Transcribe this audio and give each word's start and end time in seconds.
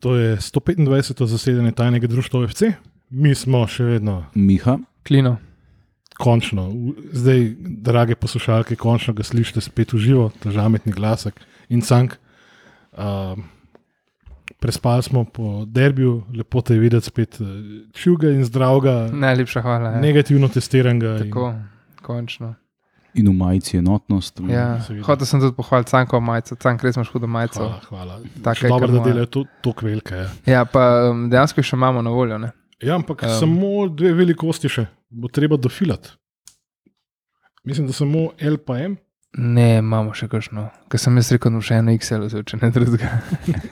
To 0.00 0.14
je 0.14 0.36
125. 0.38 0.86
zasedanje 1.26 1.72
tajnega 1.72 2.06
društva 2.06 2.40
OFC. 2.40 2.62
Mi 3.10 3.34
smo 3.34 3.66
še 3.66 3.84
vedno, 3.86 4.26
Miha, 4.34 4.78
Klino. 5.02 5.36
končno, 6.14 6.70
zdaj, 7.12 7.42
drage 7.58 8.14
poslušalke, 8.14 8.76
končno 8.76 9.12
ga 9.12 9.22
slišite 9.22 9.60
spet 9.60 9.92
v 9.92 9.98
živo, 9.98 10.30
ta 10.34 10.50
žametni 10.50 10.92
glasek 10.92 11.34
in 11.68 11.80
cank. 11.80 12.14
Uh, 12.92 13.36
prespali 14.58 15.02
smo 15.02 15.24
po 15.24 15.64
derbiju, 15.66 16.22
lepo 16.34 16.60
te 16.60 16.74
je 16.74 16.80
videti 16.80 17.06
spet 17.06 17.38
eh, 17.40 17.44
čuga 17.92 18.30
in 18.30 18.44
zdravega, 18.44 19.08
Najlepša 19.10 19.62
hvala. 19.62 19.90
Ja. 19.90 20.00
negativno 20.00 20.48
testiranega. 20.48 21.16
in- 21.16 21.18
Tako, 21.24 21.54
končno. 22.02 22.54
In 23.14 23.28
v 23.28 23.34
majici 23.34 23.78
enotnost. 23.80 24.40
Ja. 24.48 24.78
Hotel 25.06 25.26
sem 25.26 25.42
tudi 25.42 25.56
pohvaliti 25.56 25.90
Canko 25.90 26.20
majico, 26.20 26.56
Cank 26.60 26.84
res 26.84 26.98
imaš 26.98 27.10
hudo 27.14 27.26
majico. 27.26 27.66
Hvala, 27.66 27.80
hvala. 27.88 28.54
Je, 28.62 28.68
Dobro, 28.68 28.92
da 28.94 29.04
delajo 29.04 29.26
to 29.26 29.44
tako 29.64 29.86
velike. 29.86 30.14
Ja. 30.14 30.30
Ja, 30.46 30.64
pa 30.64 31.10
um, 31.10 31.28
dejansko 31.32 31.64
še 31.64 31.76
imamo 31.78 32.02
na 32.06 32.14
voljo. 32.14 32.38
Ne? 32.38 32.52
Ja, 32.80 32.96
ampak 32.96 33.26
um, 33.26 33.36
samo 33.40 33.88
dve 33.92 34.14
velikosti 34.22 34.70
še, 34.72 34.86
bo 35.10 35.28
treba 35.28 35.58
dofilati. 35.60 36.16
Mislim, 37.64 37.86
da 37.86 37.92
samo 37.92 38.30
L 38.38 38.56
pa 38.64 38.78
M. 38.80 38.96
Ne, 39.38 39.78
imamo 39.78 40.10
še 40.16 40.26
kakšno. 40.26 40.64
Ker 40.90 40.98
sem 40.98 41.18
jaz 41.20 41.28
rekel, 41.30 41.52
da 41.52 41.60
bom 41.60 41.62
še 41.62 41.76
eno 41.78 41.92
XL 41.94 42.24
vzel, 42.26 42.42
če 42.48 42.58
ne 42.58 42.70
drugega. 42.74 43.10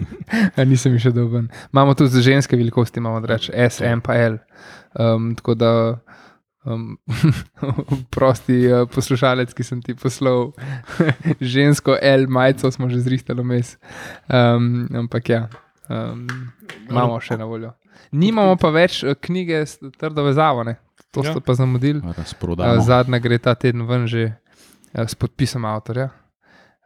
Nisem 0.70 0.98
še 1.02 1.10
doben. 1.16 1.48
Imamo 1.73 1.96
tudi 1.98 2.12
za 2.15 2.23
ženske 2.23 2.59
velikosti, 2.59 3.02
imamo 3.02 3.24
reč 3.27 3.48
S, 3.51 3.80
M 3.82 4.02
pa 4.05 4.15
L. 4.23 4.38
Um, 4.95 5.32
tako 5.38 5.57
da, 5.59 5.73
um, 6.69 6.99
prosti 8.15 8.59
uh, 8.69 8.85
poslušalec, 8.93 9.55
ki 9.57 9.65
sem 9.65 9.81
ti 9.83 9.97
poslal 9.99 10.53
žensko 11.55 11.97
L 12.03 12.29
majico, 12.29 12.71
smo 12.71 12.91
že 12.93 13.01
zrihtali 13.01 13.43
vmes. 13.43 13.77
Um, 14.29 14.89
ampak 15.05 15.33
ja, 15.33 15.43
um, 15.89 16.27
imamo 16.91 17.21
še 17.21 17.39
na 17.41 17.49
voljo. 17.49 17.73
Nimamo 18.13 18.57
pa 18.61 18.71
več 18.73 19.03
eh, 19.05 19.17
knjige 19.21 19.65
s 19.67 19.81
trdo 19.99 20.25
vezavo, 20.25 20.65
ne? 20.65 20.79
to 21.10 21.25
Ja. 21.25 21.33
ste 21.33 21.41
pa 21.41 21.55
zamudili. 21.55 22.01
Uh, 22.05 22.79
zadnja 22.85 23.19
gre 23.19 23.38
ta 23.38 23.55
teden 23.55 23.87
ven 23.88 24.07
že 24.07 24.32
uh, 24.95 25.05
s 25.09 25.15
podpisom 25.15 25.65
avtorja. 25.65 26.10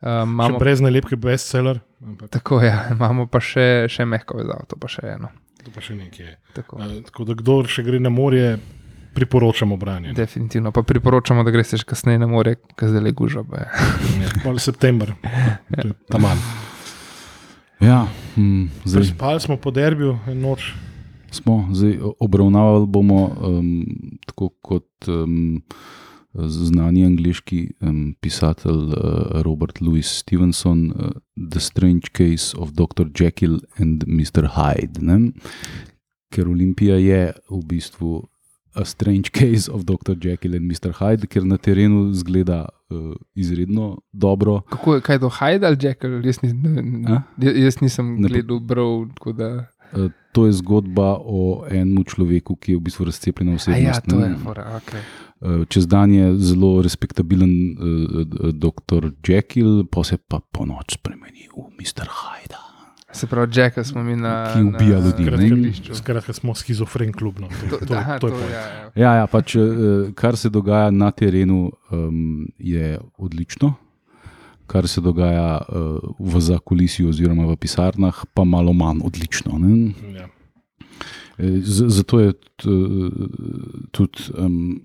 Uh, 0.03 0.23
Imamo... 0.27 0.33
imamo, 0.33 0.59
Še 0.59 0.63
brez 0.63 0.81
bestseller, 1.19 1.79
ampak 2.03 2.31
tako 2.31 2.61
je, 2.63 2.71
ja, 2.71 2.89
imamo 2.97 3.27
pa 3.31 3.39
še, 3.39 3.87
še 3.87 4.07
mehko 4.07 4.39
vezavo, 4.41 4.67
to 4.67 4.79
pa 4.79 4.91
še 4.91 5.15
eno. 5.15 5.31
to 5.63 5.71
pa 5.71 5.81
še 5.81 5.95
nekaj. 5.95 6.39
Tako. 6.55 6.79
Uh, 6.79 7.03
tako 7.07 7.25
da, 7.25 7.35
kdo 7.39 7.63
še 7.71 7.83
gre 7.87 8.01
na 8.03 8.11
morje, 8.11 8.59
priporočamo 9.15 9.77
branje. 9.77 10.13
Definitivno 10.13 10.73
pa 10.73 10.83
priporočamo, 10.83 11.45
da 11.45 11.51
greste 11.51 11.79
še 11.81 11.89
kasneje 11.89 12.23
na 12.23 12.29
more, 12.31 12.57
ker 12.77 12.93
zdaj 12.93 13.05
le 13.05 13.13
gužva. 13.17 13.45
je. 13.61 14.31
Ali 14.49 14.61
september, 14.61 15.15
tam 16.09 16.29
malo. 16.29 16.41
Ja, 17.83 18.07
hm, 18.35 18.69
zdaj 18.85 19.11
Spali 19.11 19.41
smo 19.41 19.57
po 19.57 19.71
derbiju 19.71 20.19
en 20.31 20.41
noč. 20.41 20.73
smo, 21.31 21.69
zdaj 21.73 21.99
obravnavali 22.21 22.87
bomo 22.87 23.25
um, 23.41 23.87
tako 24.27 24.49
kot 24.63 25.09
um, 25.09 25.63
znani 26.35 27.05
angliški 27.05 27.71
um, 27.81 28.15
pisatelj 28.21 28.93
uh, 28.93 29.43
Robert 29.43 29.81
Louis 29.81 30.07
Stevenson, 30.07 30.91
uh, 30.91 31.11
The 31.51 31.61
Strange 31.61 32.13
Case 32.13 32.57
of 32.59 32.73
Dr. 32.73 33.11
Jekyll 33.21 33.61
and 33.79 34.05
Mr. 34.07 34.49
Hyde. 34.57 35.01
Ne? 35.01 35.33
Ker 36.33 36.49
Olimpija 36.49 36.97
je 36.97 37.33
v 37.51 37.65
bistvu 37.69 38.29
A 38.75 38.85
Strange 38.85 39.31
Case 39.31 39.69
of 39.69 39.85
Dr. 39.85 40.17
Jekyll 40.17 40.57
and 40.57 40.65
Mr. 40.65 40.93
Hyde, 40.97 41.27
ker 41.29 41.45
na 41.45 41.59
terenu 41.61 42.09
zgleda 42.17 42.69
uh, 42.89 43.13
izredno 43.37 43.99
dobro. 44.13 44.61
Kako 44.71 44.95
je, 44.95 45.01
kaj 45.01 45.15
je 45.17 45.21
to, 45.21 45.29
Hyde 45.29 45.67
ali 45.67 45.77
Jekyll? 45.81 46.25
Jaz, 46.25 46.41
nis, 46.43 46.55
ne, 46.57 47.21
jaz 47.37 47.81
nisem 47.81 48.17
Ne 48.21 48.29
gledal, 48.29 48.61
bral. 48.61 49.07
Da, 49.37 49.69
Uh, 49.93 50.09
to 50.33 50.47
je 50.49 50.53
zgodba 50.57 51.21
o 51.21 51.67
enem 51.69 52.01
človeku, 52.09 52.57
ki 52.57 52.73
je 52.73 52.77
v 52.79 52.81
bistvu 52.81 53.05
razcepljena 53.05 53.53
a 53.53 53.61
osebnost. 53.61 53.85
ja, 53.85 54.01
to 54.01 54.17
ne. 54.17 54.31
je, 54.31 54.37
fora, 54.41 54.65
okay. 54.81 55.03
Uh, 55.45 55.69
Čez 55.69 55.85
dan 55.85 56.09
je 56.15 56.33
zelo 56.41 56.81
respektabilen 56.81 57.53
uh, 57.77 58.25
dr. 58.57 59.13
Jekyll, 59.21 59.85
pa 59.85 60.01
se 60.05 60.17
pa 60.17 60.41
po 60.41 60.65
noč 60.65 60.97
spremeni 60.97 61.45
v 61.53 61.69
Mr. 61.77 62.09
Hyde. 62.09 62.62
Se 63.13 63.27
pravi, 63.27 63.53
Jacka 63.55 63.85
smo 63.85 64.03
mi 64.03 64.17
na. 64.17 64.53
Ki 64.53 64.63
ubija 64.63 65.01
na 65.01 65.07
ljudi. 65.39 65.73
Skratka, 65.93 66.33
smo 66.33 66.55
schizofren 66.55 67.13
klub. 67.13 67.39
No. 67.39 67.49
To, 67.71 67.77
To, 67.79 67.87
to, 67.87 67.95
aha, 67.95 68.19
to, 68.19 68.29
to 68.29 68.35
to, 68.35 68.49
ja, 68.49 68.61
ja. 68.61 68.91
Ja, 68.97 69.15
ja, 69.15 69.27
pač 69.27 69.55
uh, 69.55 69.63
kar 70.15 70.37
se 70.37 70.49
dogaja 70.49 70.91
na 70.91 71.11
terenu, 71.11 71.59
um, 71.91 72.19
je 72.59 72.97
odlično. 73.19 73.75
Kar 74.67 74.89
se 74.89 75.01
dogaja 75.01 75.61
uh, 75.61 75.77
v 76.19 76.41
zakulisju, 76.41 77.09
oziroma 77.09 77.45
v 77.45 77.57
pisarnah, 77.57 78.25
pa 78.35 78.45
malo 78.45 78.73
manj 78.73 79.03
odlično. 79.03 79.59
Ne? 79.59 79.93
Ja. 80.15 80.29
E, 81.39 81.51
z- 81.61 81.89
Zato 81.91 82.21
je 82.21 82.33
tudi 83.93 84.19
um, 84.35 84.81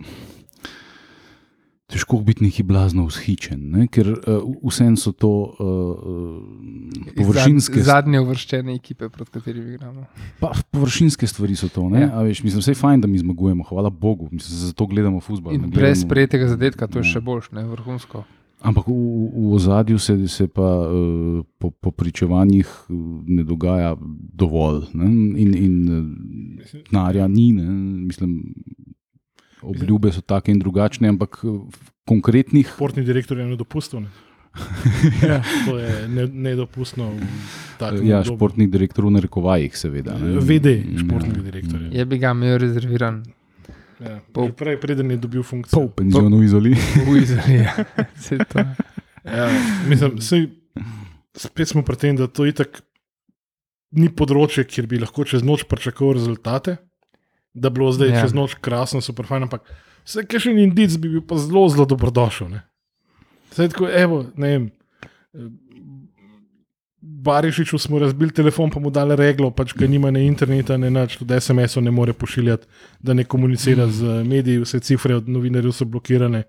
težko 1.87 2.19
biti 2.19 2.43
neki 2.43 2.63
blazno 2.67 3.05
vzhičen, 3.07 3.61
ne? 3.71 3.85
ker 3.87 4.09
uh, 4.11 4.43
vseeno 4.67 4.99
so 4.99 5.13
to 5.15 5.31
uh, 5.55 7.11
površinske, 7.15 7.79
Zad, 7.79 8.03
zadnje 8.03 8.21
uvrščene 8.25 8.75
ekipe, 8.75 9.07
proti 9.09 9.37
katerimi 9.37 9.75
igramo. 9.77 10.03
pa, 10.41 10.51
površinske 10.71 11.27
stvari. 11.27 11.55
So 11.55 11.71
to, 11.73 11.87
ne? 11.89 12.01
Ja. 12.03 12.09
A 12.19 12.25
veš, 12.27 12.43
mislim, 12.43 12.61
vse 12.61 12.75
je 12.75 12.79
fajn, 12.81 13.05
da 13.05 13.07
mi 13.07 13.19
zmagujemo, 13.21 13.63
hvala 13.69 13.89
Bogu, 13.89 14.27
mislim, 14.31 14.59
zato 14.67 14.85
gledamo 14.85 15.21
futbol. 15.23 15.55
In 15.55 15.69
brez 15.71 16.03
sprejetega 16.03 16.49
zadetka, 16.51 16.91
to 16.91 16.99
je 16.99 17.07
še 17.15 17.23
boljš, 17.23 17.53
ne 17.55 17.63
vrhunsko. 17.71 18.25
Ampak 18.67 18.87
v, 18.89 18.93
v 19.31 19.53
ozadju 19.53 19.99
se, 20.01 20.17
se 20.27 20.47
pa 20.49 20.65
uh, 20.83 21.39
po, 21.61 21.69
po 21.71 21.91
pričevanjih 21.93 22.67
ne 22.89 23.45
dogaja 23.47 23.93
dovolj. 24.01 24.89
Ne? 24.97 25.07
In, 25.39 25.55
in 25.55 25.75
denarja 26.91 27.29
ni, 27.31 27.51
ne? 27.55 27.69
mislim, 28.09 28.41
obljube 29.61 30.11
so 30.11 30.21
take 30.21 30.51
in 30.51 30.59
drugačne, 30.59 31.09
ampak 31.09 31.39
uh, 31.41 31.61
konkretnih. 32.05 32.67
Športni 32.69 33.03
direktor 33.03 33.37
je 33.37 33.45
nedopustil. 33.47 34.01
Ne? 34.01 34.09
Ja, 35.21 35.37
To 35.65 35.77
je 35.77 36.07
ne, 36.07 36.25
nedopustno. 36.27 37.11
ja 37.79 37.87
obdobju. 38.17 38.23
športnih 38.27 38.67
direktorov 38.67 39.09
v 39.09 39.15
narekovajih, 39.15 39.69
seveda. 39.71 40.15
ne. 40.15 40.39
VD 40.39 40.65
Ja. 40.65 40.99
športnega 40.99 41.41
direktorja. 41.43 41.89
Je 41.91 42.05
bi 42.05 42.17
ga 42.17 42.31
imel 42.31 42.57
rezerviran 42.57 43.23
Ja. 43.99 44.19
Pol- 44.31 44.51
Prej, 44.51 44.77
preden 44.77 45.09
je 45.09 45.17
dobil 45.17 45.41
funkcijo. 45.41 45.73
Pol 45.75 45.87
penzionu 45.89 46.37
v 46.37 46.43
izoli. 46.43 46.71
v 46.99 47.17
Izraelu. 47.17 47.65
Saj 48.19 48.45
to. 48.45 48.61
Ja, 49.23 49.47
mislim, 49.85 50.21
sej, 50.21 50.43
spet 51.33 51.67
smo 51.67 51.81
pri 51.81 51.95
tem, 51.97 52.13
da 52.13 52.27
to 52.27 52.45
itak 52.45 52.81
ni 53.91 54.07
področje, 54.07 54.65
kjer 54.65 54.85
bi 54.85 54.99
lahko 54.99 55.25
čez 55.25 55.41
noč 55.41 55.65
pričakoval 55.65 56.13
rezultate, 56.13 56.77
da 57.53 57.69
bi 57.69 57.79
bilo 57.79 57.91
zdaj 57.91 58.09
Ja. 58.09 58.15
ja. 58.15 58.21
čez 58.21 58.33
noč 58.33 58.55
krasno, 58.61 59.01
super 59.01 59.25
fajn, 59.25 59.47
ampak 59.47 59.63
vse, 60.05 60.25
ki 60.25 60.39
še 60.39 60.53
ni 60.53 60.67
indic, 60.67 60.97
bi 60.97 61.09
bil 61.17 61.23
pa 61.25 61.37
zelo, 61.41 61.67
zelo 61.69 61.85
dobrodošel. 61.85 62.49
Ne? 62.49 62.63
Saj 63.51 63.73
tako, 63.73 63.89
evo, 63.89 64.25
ne 64.35 64.51
vem. 64.53 64.67
Barišiču 67.01 67.77
smo 67.77 67.99
razbili 67.99 68.31
telefon, 68.31 68.69
pa 68.69 68.79
mu 68.79 68.91
dali 68.93 69.15
reglo, 69.15 69.49
pač 69.51 69.73
ga 69.77 69.87
nima 69.87 70.11
na 70.11 70.21
internetu, 70.23 70.77
ne 70.77 70.91
nač, 70.93 71.17
tudi 71.17 71.39
SMS-ov 71.39 71.83
ne 71.83 71.91
more 71.91 72.13
pošiljati, 72.13 72.67
da 72.99 73.13
ne 73.13 73.23
komunicira 73.23 73.87
z 73.87 74.21
mediji, 74.27 74.61
vse 74.63 74.79
cifre 74.79 75.15
od 75.15 75.29
novinarjev 75.29 75.75
so 75.75 75.85
blokirane. 75.85 76.43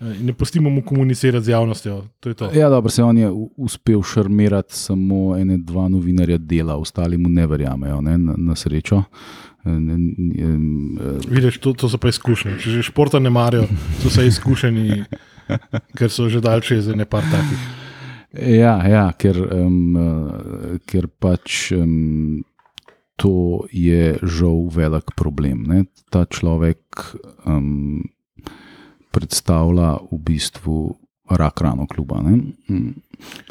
Eh, 0.00 0.16
ne 0.22 0.32
pustimo 0.32 0.70
mu 0.70 0.82
komunicirati 0.82 1.44
z 1.44 1.48
javnostjo. 1.48 2.02
To 2.20 2.34
to. 2.34 2.50
Ja, 2.54 2.68
dobro, 2.68 2.90
se 2.90 3.02
on 3.02 3.18
je 3.18 3.30
uspel 3.56 4.02
šarmirati 4.02 4.74
samo 4.74 5.38
ene, 5.38 5.56
dva 5.58 5.88
novinarja 5.88 6.38
dela, 6.38 6.76
ostali 6.76 7.16
mu 7.16 7.28
ne 7.28 7.46
verjamejo, 7.46 8.00
ne, 8.00 8.18
na, 8.18 8.34
na 8.36 8.56
srečo. 8.56 9.02
E, 9.66 9.70
ne, 9.70 9.96
ne, 9.98 10.34
e, 10.44 11.18
Vidiš, 11.28 11.58
to, 11.58 11.72
to 11.72 11.90
so 11.90 11.98
pa 11.98 12.12
izkušnje. 12.12 12.56
Če 12.62 12.76
že 12.78 12.84
športa 12.86 13.18
ne 13.18 13.32
marijo, 13.34 13.66
so 14.02 14.12
se 14.12 14.26
izkušeni, 14.28 15.02
ker 15.98 16.12
so 16.12 16.28
že 16.30 16.40
daljše 16.44 16.80
za 16.86 16.94
nekaj 16.94 17.26
takih. 17.32 17.66
Ja, 18.36 18.76
ja 18.84 19.06
ker, 19.16 19.38
um, 19.40 19.96
ker 20.86 21.08
pač 21.08 21.70
um, 21.72 22.44
to 23.16 23.64
je 23.72 24.18
žal 24.22 24.68
velik 24.70 25.14
problem. 25.16 25.64
Ne? 25.64 25.86
Ta 26.12 26.26
človek 26.28 27.16
um, 27.48 28.04
predstavlja 29.10 29.96
v 30.12 30.20
bistvu 30.20 30.76
rak 31.32 31.64
rano 31.64 31.88
kluba. 31.88 32.20
ne. 32.22 32.52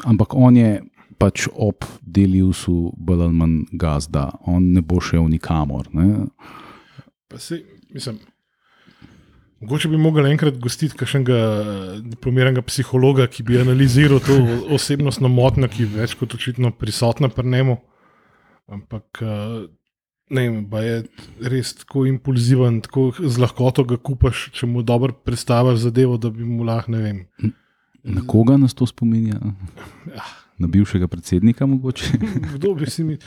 Ampak 0.06 0.38
on 0.38 0.56
je 0.56 0.80
pač 1.18 1.46
ob 1.52 1.84
Deljusu 2.02 2.92
bolj 2.96 3.26
ali 3.26 3.36
manj 3.36 3.58
gazda, 3.72 4.30
on 4.46 4.72
ne 4.72 4.82
bo 4.82 5.00
šel 5.00 5.28
nikamor. 5.32 5.88
Ne? 5.96 6.26
Pa 7.28 7.40
sej, 7.42 7.62
mislim, 7.94 8.18
mogoče 9.60 9.88
bi 9.92 10.00
mogli 10.00 10.30
enkrat 10.30 10.58
gostiti 10.62 10.96
kakšnega 10.98 11.38
eh, 11.38 11.96
diplomiranega 12.12 12.62
psihologa, 12.66 13.26
ki 13.26 13.46
bi 13.46 13.60
analiziral 13.60 14.20
to 14.24 14.36
osebnostno 14.76 15.28
motnjo, 15.32 15.70
ki 15.72 15.82
je 15.86 15.94
več 15.96 16.14
kot 16.20 16.36
očitno 16.36 16.70
prisotna 16.76 17.32
pri 17.32 17.48
njemu. 17.56 17.80
Ampak. 18.66 19.22
eh, 19.22 19.66
Ne 20.26 20.48
vem, 20.50 20.64
pa 20.66 20.80
je 20.82 21.04
res 21.38 21.68
tako 21.78 22.00
impulziven, 22.10 22.80
tako 22.82 23.12
z 23.14 23.38
lahkoto 23.38 23.84
ga 23.86 23.94
kupaš, 23.94 24.48
če 24.58 24.66
mu 24.66 24.82
dobro 24.82 25.14
predstaviš 25.14 25.84
zadevo, 25.84 26.16
da 26.18 26.32
bi 26.34 26.42
mu 26.42 26.66
lahko, 26.66 26.90
ne 26.90 26.98
vem. 26.98 27.20
Na 28.02 28.24
koga 28.26 28.56
nas 28.58 28.74
to 28.74 28.88
spominja? 28.90 29.38
Na 30.58 30.66
bivšega 30.66 31.06
predsednika, 31.06 31.66
mogoče. 31.66 32.16
Kdo 32.54 32.74
bi 32.74 32.86
si 32.86 33.04
mi. 33.04 33.16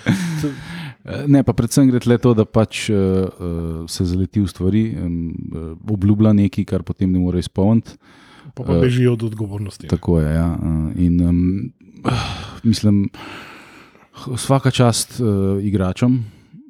Ne, 1.25 1.41
pa 1.41 1.53
predvsem 1.53 1.87
gre 1.87 1.99
le 2.05 2.17
to, 2.17 2.33
da 2.33 2.43
pač 2.43 2.89
uh, 2.89 2.97
uh, 3.23 3.29
se 3.87 4.03
zaleti 4.03 4.37
v 4.37 4.45
stvari, 4.45 4.81
um, 4.95 5.13
uh, 5.47 5.61
obljublja 5.89 6.33
nekaj, 6.35 6.65
kar 6.65 6.83
potem 6.83 7.07
ne 7.07 7.17
more 7.17 7.39
izpolniti. 7.39 7.95
Pa, 8.51 8.61
pa 8.61 8.75
bežijo 8.75 9.13
od 9.13 9.23
odgovornosti. 9.23 9.85
ne. 9.85 9.89
Tako 9.89 10.19
je. 10.19 10.27
Ja. 10.29 10.49
uh, 10.51 10.67
In 10.97 11.21
um, 11.21 11.39
mislim, 12.63 13.07
h- 14.13 14.33
vsaka 14.33 14.71
čast 14.71 15.17
uh, 15.17 15.27
igračem, 15.59 16.19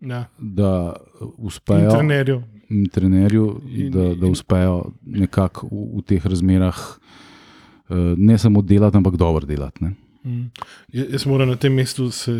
Ja. 0.01 0.25
da 0.37 0.93
uh, 0.93 1.27
In 1.27 1.33
uspejo, 1.41 1.89
trenerju. 1.91 2.37
in 2.69 2.85
trenerju, 2.87 3.47
In- 3.67 3.91
da, 3.91 4.13
da 4.15 4.27
uspejo 4.27 4.91
nekako 5.03 5.67
v, 5.67 5.97
v 5.97 6.03
teh 6.03 6.21
razmerah 6.23 6.77
uh, 6.77 7.97
ne 8.15 8.37
samo 8.37 8.61
delati, 8.61 8.95
ampak 8.95 9.15
dobro 9.15 9.43
delati. 9.45 9.83
Ne. 9.83 9.93
Mm. 10.29 10.51
Ja- 10.93 11.09
Jaz 11.09 11.25
moram 11.25 11.49
na 11.49 11.57
tem 11.57 11.73
mestu 11.73 12.11
se 12.13 12.33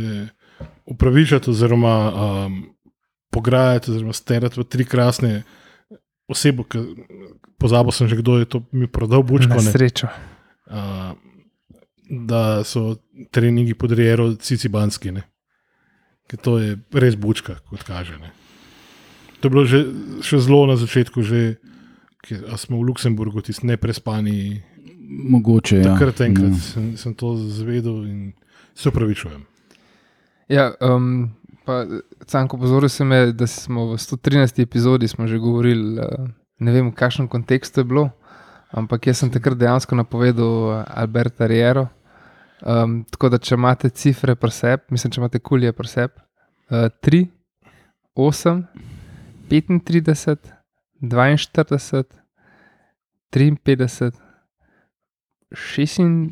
upravičiti, 0.86 1.50
oziroma 1.50 1.94
um, 2.14 2.60
pograjati, 3.34 3.90
oziroma 3.92 4.14
sterati 4.14 4.60
v 4.62 4.68
tri 4.70 4.86
krasne 4.86 5.42
osebe, 6.30 6.62
ki 6.70 6.78
pozabil 7.58 7.92
sem 7.92 8.06
že, 8.08 8.22
kdo 8.22 8.38
je 8.38 8.46
to 8.46 8.62
mi 8.72 8.86
prodal, 8.86 9.26
bučko. 9.26 9.58
Na 9.58 9.66
srečo. 9.66 10.08
Uh, 10.70 11.18
da 12.10 12.62
so 12.64 12.98
treningi 13.34 13.74
pod 13.74 13.92
Riero 13.98 14.36
Cicibanski. 14.38 15.12
Ne. 15.12 15.26
Ker 16.30 16.38
to 16.42 16.58
je 16.62 16.78
res 16.94 17.18
bučka, 17.18 17.58
kot 17.70 17.82
kaže. 17.86 18.18
Ne. 18.22 18.30
To 19.42 19.48
je 19.48 19.50
bilo 19.50 19.66
že, 19.66 19.80
še 20.22 20.38
zelo 20.38 20.66
na 20.70 20.78
začetku, 20.78 21.22
že, 21.26 21.58
smo 22.58 22.78
v 22.82 22.92
Luksemburgu, 22.92 23.42
tisti 23.42 23.66
neprespani. 23.66 24.62
Mogoče. 25.10 25.78
Ja. 25.78 25.94
Takrat 25.94 26.22
enkrat 26.22 26.52
Ja. 26.54 26.60
sem, 26.62 26.98
sem 26.98 27.14
to 27.14 27.34
zvedel 27.36 28.06
in 28.06 28.34
se 28.76 28.90
upravičujem. 28.90 29.42
Ja, 30.50 30.72
um, 30.82 31.30
pa, 31.66 31.86
Canko, 32.26 32.58
pozoril 32.58 32.90
sem, 32.90 33.12
je, 33.12 33.32
da 33.34 33.48
smo 33.48 33.88
v 33.94 33.98
113. 33.98 34.62
epizodi 34.62 35.08
smo 35.08 35.28
že 35.28 35.38
govorili, 35.38 36.00
uh, 36.00 36.30
ne 36.60 36.72
vem, 36.72 36.92
v 36.92 36.96
kakšnem 36.96 37.28
kontekstu 37.28 37.82
je 37.82 37.86
bilo, 37.86 38.10
ampak 38.72 39.08
jaz 39.08 39.18
sem 39.24 39.32
takrat 39.34 39.58
dejansko 39.58 39.96
napovedal 39.96 40.54
uh, 40.70 40.86
Alberta 40.88 41.48
Riero. 41.48 41.88
Um, 42.62 43.06
tako 43.10 43.30
da, 43.30 43.38
če 43.38 43.56
imate 43.56 43.90
cifre 43.90 44.36
preseb, 44.36 44.82
mislim, 44.92 45.12
če 45.12 45.22
imate 45.22 45.40
kulje 45.40 45.72
preseb, 45.74 46.12
uh, 46.70 46.90
3, 47.02 47.26
8, 48.16 48.64
35, 49.50 50.50
42, 51.02 52.04
53, 53.34 54.12
6. 55.52 56.30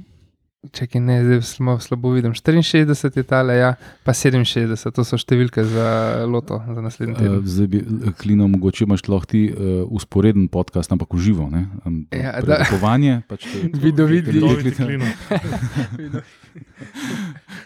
Čekaj, 0.68 1.00
ne, 1.00 1.24
zdaj 1.24 1.42
smo 1.44 1.80
slabo 1.80 2.12
vidim. 2.12 2.34
64 2.34 2.84
je 3.16 3.24
tale, 3.24 3.56
ja, 3.56 3.70
pa 4.04 4.12
67, 4.12 4.92
to 4.92 5.04
so 5.04 5.16
številke 5.16 5.64
za 5.64 5.86
loto, 6.26 6.58
za 6.66 6.82
naslednji 6.82 7.14
Uh, 7.14 7.20
teden. 7.20 7.42
zdaj 7.46 7.68
bi, 7.68 7.78
eh, 7.78 8.12
Klino, 8.14 8.48
mogoče 8.48 8.84
imaš 8.84 9.06
lahko 9.08 9.26
ti 9.26 9.46
uh, 9.48 9.58
usporeden 9.88 10.48
podcast, 10.48 10.92
ampak 10.92 11.08
v 11.10 11.20
živo. 11.20 11.46
Um, 11.86 12.08
Ja, 12.12 12.34
da. 12.34 12.42
Predakovanje. 12.58 13.22
Pač 13.30 13.46
te-. 13.46 13.70
Vidoviti 13.76 14.34
klino. 14.74 15.06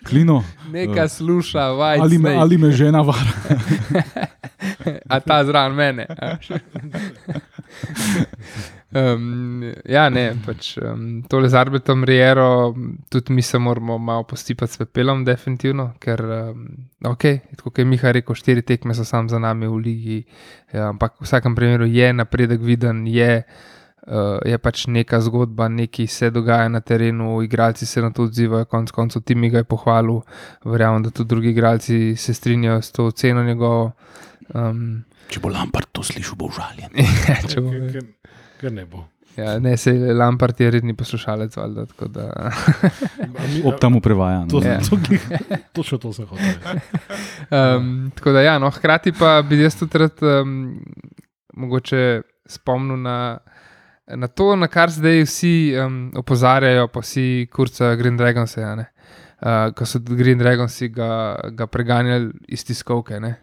Klino, 0.03 0.43
Neka 0.69 1.07
sluša, 1.07 1.71
vaj, 1.71 1.97
ali 1.97 2.17
me, 2.17 2.35
ali 2.35 2.57
me 2.57 2.71
žena 2.71 3.01
vara. 3.01 3.33
a 5.07 5.19
ta 5.19 5.41
zraven 5.43 5.73
mene. 5.73 6.05
Um, 8.91 9.63
ja, 9.87 10.09
ne, 10.11 10.33
pač 10.43 10.73
um, 10.83 11.21
tole 11.31 11.47
z 11.47 11.55
Arbetom 11.55 12.03
Riero, 12.03 12.73
tudi 13.07 13.31
mi 13.31 13.41
se 13.41 13.57
moramo 13.57 13.95
malo 13.97 14.25
postipati 14.27 14.73
s 14.73 14.81
pepelom, 14.81 15.23
definitivno, 15.23 15.93
ker, 15.95 16.19
um, 16.51 16.65
ok, 17.07 17.23
tako 17.55 17.69
kot 17.69 17.79
je 17.79 17.85
Miha 17.87 18.11
rekel, 18.11 18.35
štiri 18.35 18.65
tekme 18.67 18.91
so 18.97 19.05
sam 19.07 19.29
za 19.31 19.39
nami 19.39 19.69
v 19.71 19.77
ligi, 19.79 20.17
ja, 20.73 20.89
ampak 20.89 21.15
v 21.21 21.23
vsakem 21.23 21.55
primeru 21.55 21.87
je 21.87 22.11
napredek 22.11 22.59
viden, 22.67 23.05
je, 23.07 23.45
uh, 24.11 24.43
je 24.43 24.59
pač 24.59 24.83
neka 24.91 25.21
zgodba, 25.23 25.69
nekaj 25.71 26.11
se 26.11 26.31
dogaja 26.35 26.67
na 26.67 26.83
terenu, 26.83 27.39
igralci 27.47 27.87
se 27.87 28.03
na 28.03 28.11
to 28.11 28.27
odzivajo, 28.27 28.67
konec 28.67 28.91
koncev 28.91 29.23
ti 29.23 29.39
mi 29.39 29.53
ga 29.53 29.63
je 29.63 29.71
pohvalil, 29.71 30.19
verjamem, 30.67 31.07
da 31.07 31.15
tudi 31.15 31.31
drugi 31.31 31.55
igralci 31.55 32.17
se 32.19 32.35
strinjajo 32.35 32.81
s 32.83 32.91
to 32.91 33.07
oceno 33.07 33.47
njegovo. 33.47 33.93
Um, 34.51 35.05
Če 35.31 35.39
bo 35.39 35.47
Lampard 35.47 35.93
to 35.95 36.03
slišal, 36.03 36.35
bo 36.35 36.51
užaljen. 36.51 36.91
če 37.53 37.63
bo, 37.63 37.71
Ker, 37.71 37.93
ker, 37.95 38.17
ker 38.61 38.71
ne 38.71 38.85
bo. 38.85 39.03
ja, 39.37 39.59
ne, 39.59 39.77
se 39.77 39.91
Lampard 40.13 40.59
je 40.59 40.71
redni 40.71 40.93
poslušalec, 40.93 41.55
valjda, 41.57 41.85
tako 41.85 42.07
da. 42.07 42.25
A 43.39 43.47
mi- 43.47 43.61
Ob 43.65 43.79
tam 43.79 44.01
prevaja. 44.01 44.45
To. 44.47 44.59
Ja. 44.61 44.79
to, 44.79 44.97
to, 44.97 45.57
točno 45.73 45.97
to 45.97 46.13
sem 46.13 46.25
hotel. 46.25 46.45
reči. 46.45 46.81
Um, 47.49 48.11
tako 48.15 48.31
da, 48.31 48.41
ja, 48.41 48.59
no, 48.59 48.69
hkrati 48.69 49.11
pa 49.11 49.41
bi 49.41 49.61
jaz 49.61 49.75
tudi 49.75 49.97
rad 49.97 50.19
um, 50.21 50.79
mogoče 51.53 52.21
spomnil 52.45 52.97
na, 52.97 53.37
na 54.07 54.27
to, 54.27 54.55
na 54.55 54.67
kar 54.67 54.91
zdaj 54.91 55.23
vsi 55.23 55.53
um, 55.77 56.11
opozarjajo, 56.15 56.87
pa 56.87 56.99
vsi 56.99 57.25
kurca 57.47 57.95
Green 57.95 58.17
Dragons, 58.17 58.57
ja, 58.57 58.75
ne, 58.75 58.85
uh, 59.41 59.71
ko 59.71 59.85
so 59.85 59.99
Green 60.01 60.37
Dragonsi 60.37 60.89
ga, 60.89 61.11
ga 61.51 61.67
preganjali 61.67 62.31
iz 62.47 62.65
tiskovke. 62.65 63.19
ne. 63.19 63.35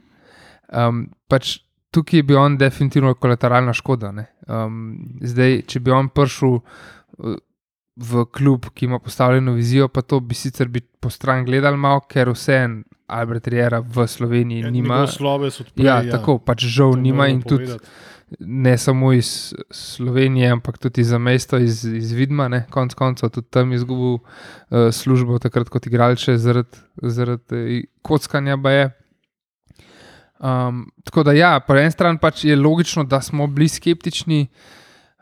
Um, 0.68 1.06
pač 1.28 1.58
tukaj 1.90 2.22
bi 2.22 2.34
on 2.34 2.58
definitivno 2.58 3.14
kolateralna 3.14 3.72
škoda. 3.72 4.12
ne. 4.12 4.26
Um, 4.46 4.98
zdaj, 5.22 5.62
če 5.62 5.80
bi 5.80 5.90
on 5.90 6.08
prišel. 6.08 6.60
uh, 7.18 7.36
V 8.00 8.24
klub, 8.26 8.68
ki 8.74 8.84
ima 8.84 8.98
postavljeno 8.98 9.52
vizijo, 9.52 9.88
pa 9.88 10.02
to 10.02 10.20
bi 10.20 10.34
sicer 10.34 10.68
bi 10.68 10.80
po 10.80 11.10
stran 11.10 11.44
gledali 11.44 11.76
malo, 11.76 12.00
ker 12.00 12.28
vseeno 12.28 12.82
Albert 13.08 13.48
Riera 13.48 13.80
v 13.80 14.06
Sloveniji 14.06 14.60
Ja, 14.60 14.70
nima. 14.70 14.94
njegov 14.94 15.06
Sloves 15.06 15.60
odpre, 15.60 15.84
Ja, 15.84 16.10
tako 16.10 16.38
pač 16.38 16.62
žal 16.62 16.92
to 16.92 16.96
nima 16.96 17.26
in 17.26 17.42
tudi 17.42 17.64
povedati. 17.66 17.86
ne 18.38 18.78
samo 18.78 19.12
iz 19.12 19.54
Slovenije, 19.70 20.50
ampak 20.50 20.78
tudi 20.78 21.02
za 21.04 21.18
mesto 21.18 21.58
iz, 21.58 21.84
iz 21.84 22.12
Vidma, 22.12 22.48
ne, 22.48 22.66
konc 22.70 22.94
koncev 22.94 23.30
tudi 23.30 23.48
tam 23.50 23.72
izgubil 23.72 24.14
uh, 24.14 24.22
službo, 24.92 25.38
takrat 25.38 25.68
kot 25.68 25.86
igralče, 25.86 26.36
zaradi 26.38 26.78
zarad, 27.02 27.40
uh, 27.50 27.58
kockanja. 28.02 28.56
baje. 28.56 28.90
Um, 30.38 30.84
tako 31.04 31.22
da, 31.22 31.32
ja, 31.32 31.60
po 31.60 31.74
eni 31.74 31.90
strani 31.90 32.18
pač 32.22 32.44
je 32.44 32.56
logično, 32.56 33.04
da 33.04 33.20
smo 33.20 33.46
bili 33.46 33.68
skeptični, 33.68 34.46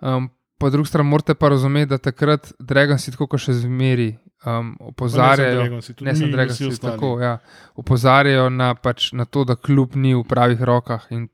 um, 0.02 0.28
po 0.58 0.70
drugi 0.70 0.88
strani 0.88 1.08
morate 1.08 1.34
pa 1.34 1.48
razumeti, 1.48 1.90
da 1.90 1.98
takrat 1.98 2.52
Dragonsi 2.58 3.10
tako 3.10 3.26
kot 3.32 3.40
še 3.40 3.54
zmeri 3.62 4.10
um, 4.46 4.74
opozarjajo. 4.80 5.62
Ne, 6.00 6.12
rekel, 6.12 6.44
da 6.46 6.54
se 6.54 6.80
tako. 6.80 7.16
Ja, 7.20 7.38
opozarjajo 7.76 8.50
na, 8.50 8.74
pač, 8.74 9.12
na 9.12 9.24
to, 9.24 9.44
da 9.44 9.56
kljub 9.56 9.96
ni 9.96 10.14
v 10.14 10.24
pravih 10.28 10.62
rokah 10.62 11.08
in 11.10 11.28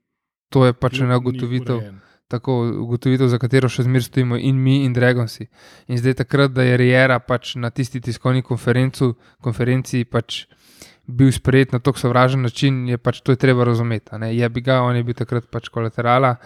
to 0.52 0.66
je 0.66 0.72
pač 0.72 1.00
ena 1.00 1.16
ugotovitev, 1.18 1.80
tako 2.30 2.60
ugotovitev, 2.84 3.28
za 3.28 3.38
katero 3.40 3.68
še 3.72 3.86
zmeraj 3.86 4.08
stojimo 4.10 4.38
in 4.38 4.58
mi, 4.62 4.82
in 4.86 4.94
Dragonsi. 4.94 5.48
In 5.88 5.98
zdaj 5.98 6.20
takrat, 6.22 6.52
da 6.54 6.66
je 6.66 6.76
Riera 6.80 7.18
pač 7.18 7.56
na 7.56 7.70
tisti 7.70 8.00
tiskovni 8.00 8.44
konferenci 8.44 10.04
pač 10.04 10.44
bil 11.06 11.32
sprejet 11.34 11.72
na 11.72 11.78
tako 11.78 11.98
sovražen 11.98 12.42
način, 12.42 12.88
je 12.88 12.98
pač 12.98 13.20
to 13.20 13.32
je 13.32 13.36
treba 13.36 13.64
razumeti. 13.64 14.10
Je 14.32 14.48
bi 14.48 14.60
ga, 14.60 14.80
on 14.82 14.96
je 14.96 15.02
bil 15.02 15.14
takrat 15.14 15.48
pač 15.50 15.68
kolaterala. 15.68 16.36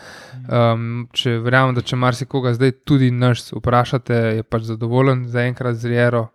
Um, 0.48 1.08
če 1.12 1.38
verjamem, 1.44 1.74
da 1.76 1.84
če 1.84 1.96
marsikoga 1.96 2.54
zdaj 2.56 2.72
tudi 2.88 3.10
naš 3.10 3.50
vprašate, 3.52 4.14
je 4.40 4.42
pač 4.42 4.62
zadovoljen 4.70 5.26
zaenkrat 5.28 5.76
z 5.76 5.92
Riero 5.92 6.28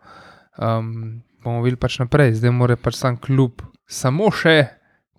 um, 0.57 1.21
bomo 1.43 1.63
videli 1.65 1.79
pač 1.81 1.97
naprej. 1.99 2.35
Zdaj 2.37 2.53
mora 2.53 2.77
pač 2.77 2.99
sam 3.01 3.17
klub, 3.17 3.61
samo 3.89 4.29
še 4.31 4.67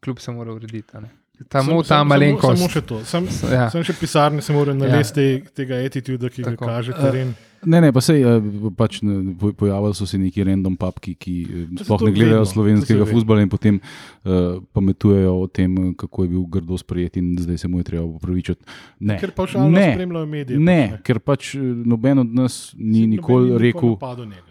klub 0.02 0.18
se 0.23 0.32
mora 0.32 0.54
urediti. 0.54 0.97
a 0.97 1.00
ne. 1.00 1.11
Samo 1.50 1.82
ta 1.82 2.04
malenkost. 2.04 2.59
Samo 2.59 2.68
še 2.71 2.80
to. 2.87 3.00
Sam, 3.04 3.26
Ja. 3.50 3.66
Sem 3.71 3.82
še 3.82 3.97
pisarne, 3.99 4.42
se 4.42 4.52
moram 4.54 4.78
nalesti 4.78 5.42
te, 5.42 5.50
tega 5.64 5.80
attituda, 5.82 6.30
ki 6.30 6.42
Tako. 6.42 6.66
ga 6.66 6.73
kaže 6.76 6.92
teren. 6.94 7.35
Ne, 7.62 7.78
ne, 7.81 7.92
pa 7.95 8.00
sej, 8.02 8.23
eh, 8.26 8.42
pač, 8.75 8.97
ne, 9.07 9.35
poj- 9.38 9.52
pojavili 9.54 9.95
so 9.95 10.07
se 10.07 10.19
neki 10.19 10.42
random 10.45 10.75
papki, 10.76 11.14
ki 11.14 11.35
eh, 11.42 11.66
se 11.78 11.85
sploh 11.85 12.02
ne 12.02 12.11
gledajo 12.11 12.40
vedno, 12.40 12.50
slovenskega 12.50 13.04
to 13.04 13.07
se 13.07 13.12
futbola 13.12 13.42
in 13.45 13.49
potem 13.49 13.78
uh, 13.78 14.59
pametujejo 14.75 15.37
o 15.40 15.47
tem, 15.47 15.95
kako 15.95 16.25
je 16.25 16.28
bil 16.28 16.42
grdo 16.50 16.78
sprejet 16.78 17.16
in 17.16 17.37
zdaj 17.38 17.59
se 17.59 17.69
mu 17.69 17.78
je 17.78 17.85
treba 17.85 18.02
upravičiti. 18.04 18.64
Ne, 19.00 19.19
Ker 19.21 19.31
pa 19.31 19.47
šalno 19.47 19.71
ne, 19.71 19.92
spremljajo 19.92 20.26
medije. 20.26 20.59
ne, 20.59 20.81
pač, 20.90 21.04
ker 21.07 21.21
pač 21.21 21.52
noben 21.87 22.19
od 22.19 22.35
nas 22.35 22.75
ni 22.75 23.07
Noben 23.07 23.11
nikoli 23.11 23.59
rekel. 23.59 23.95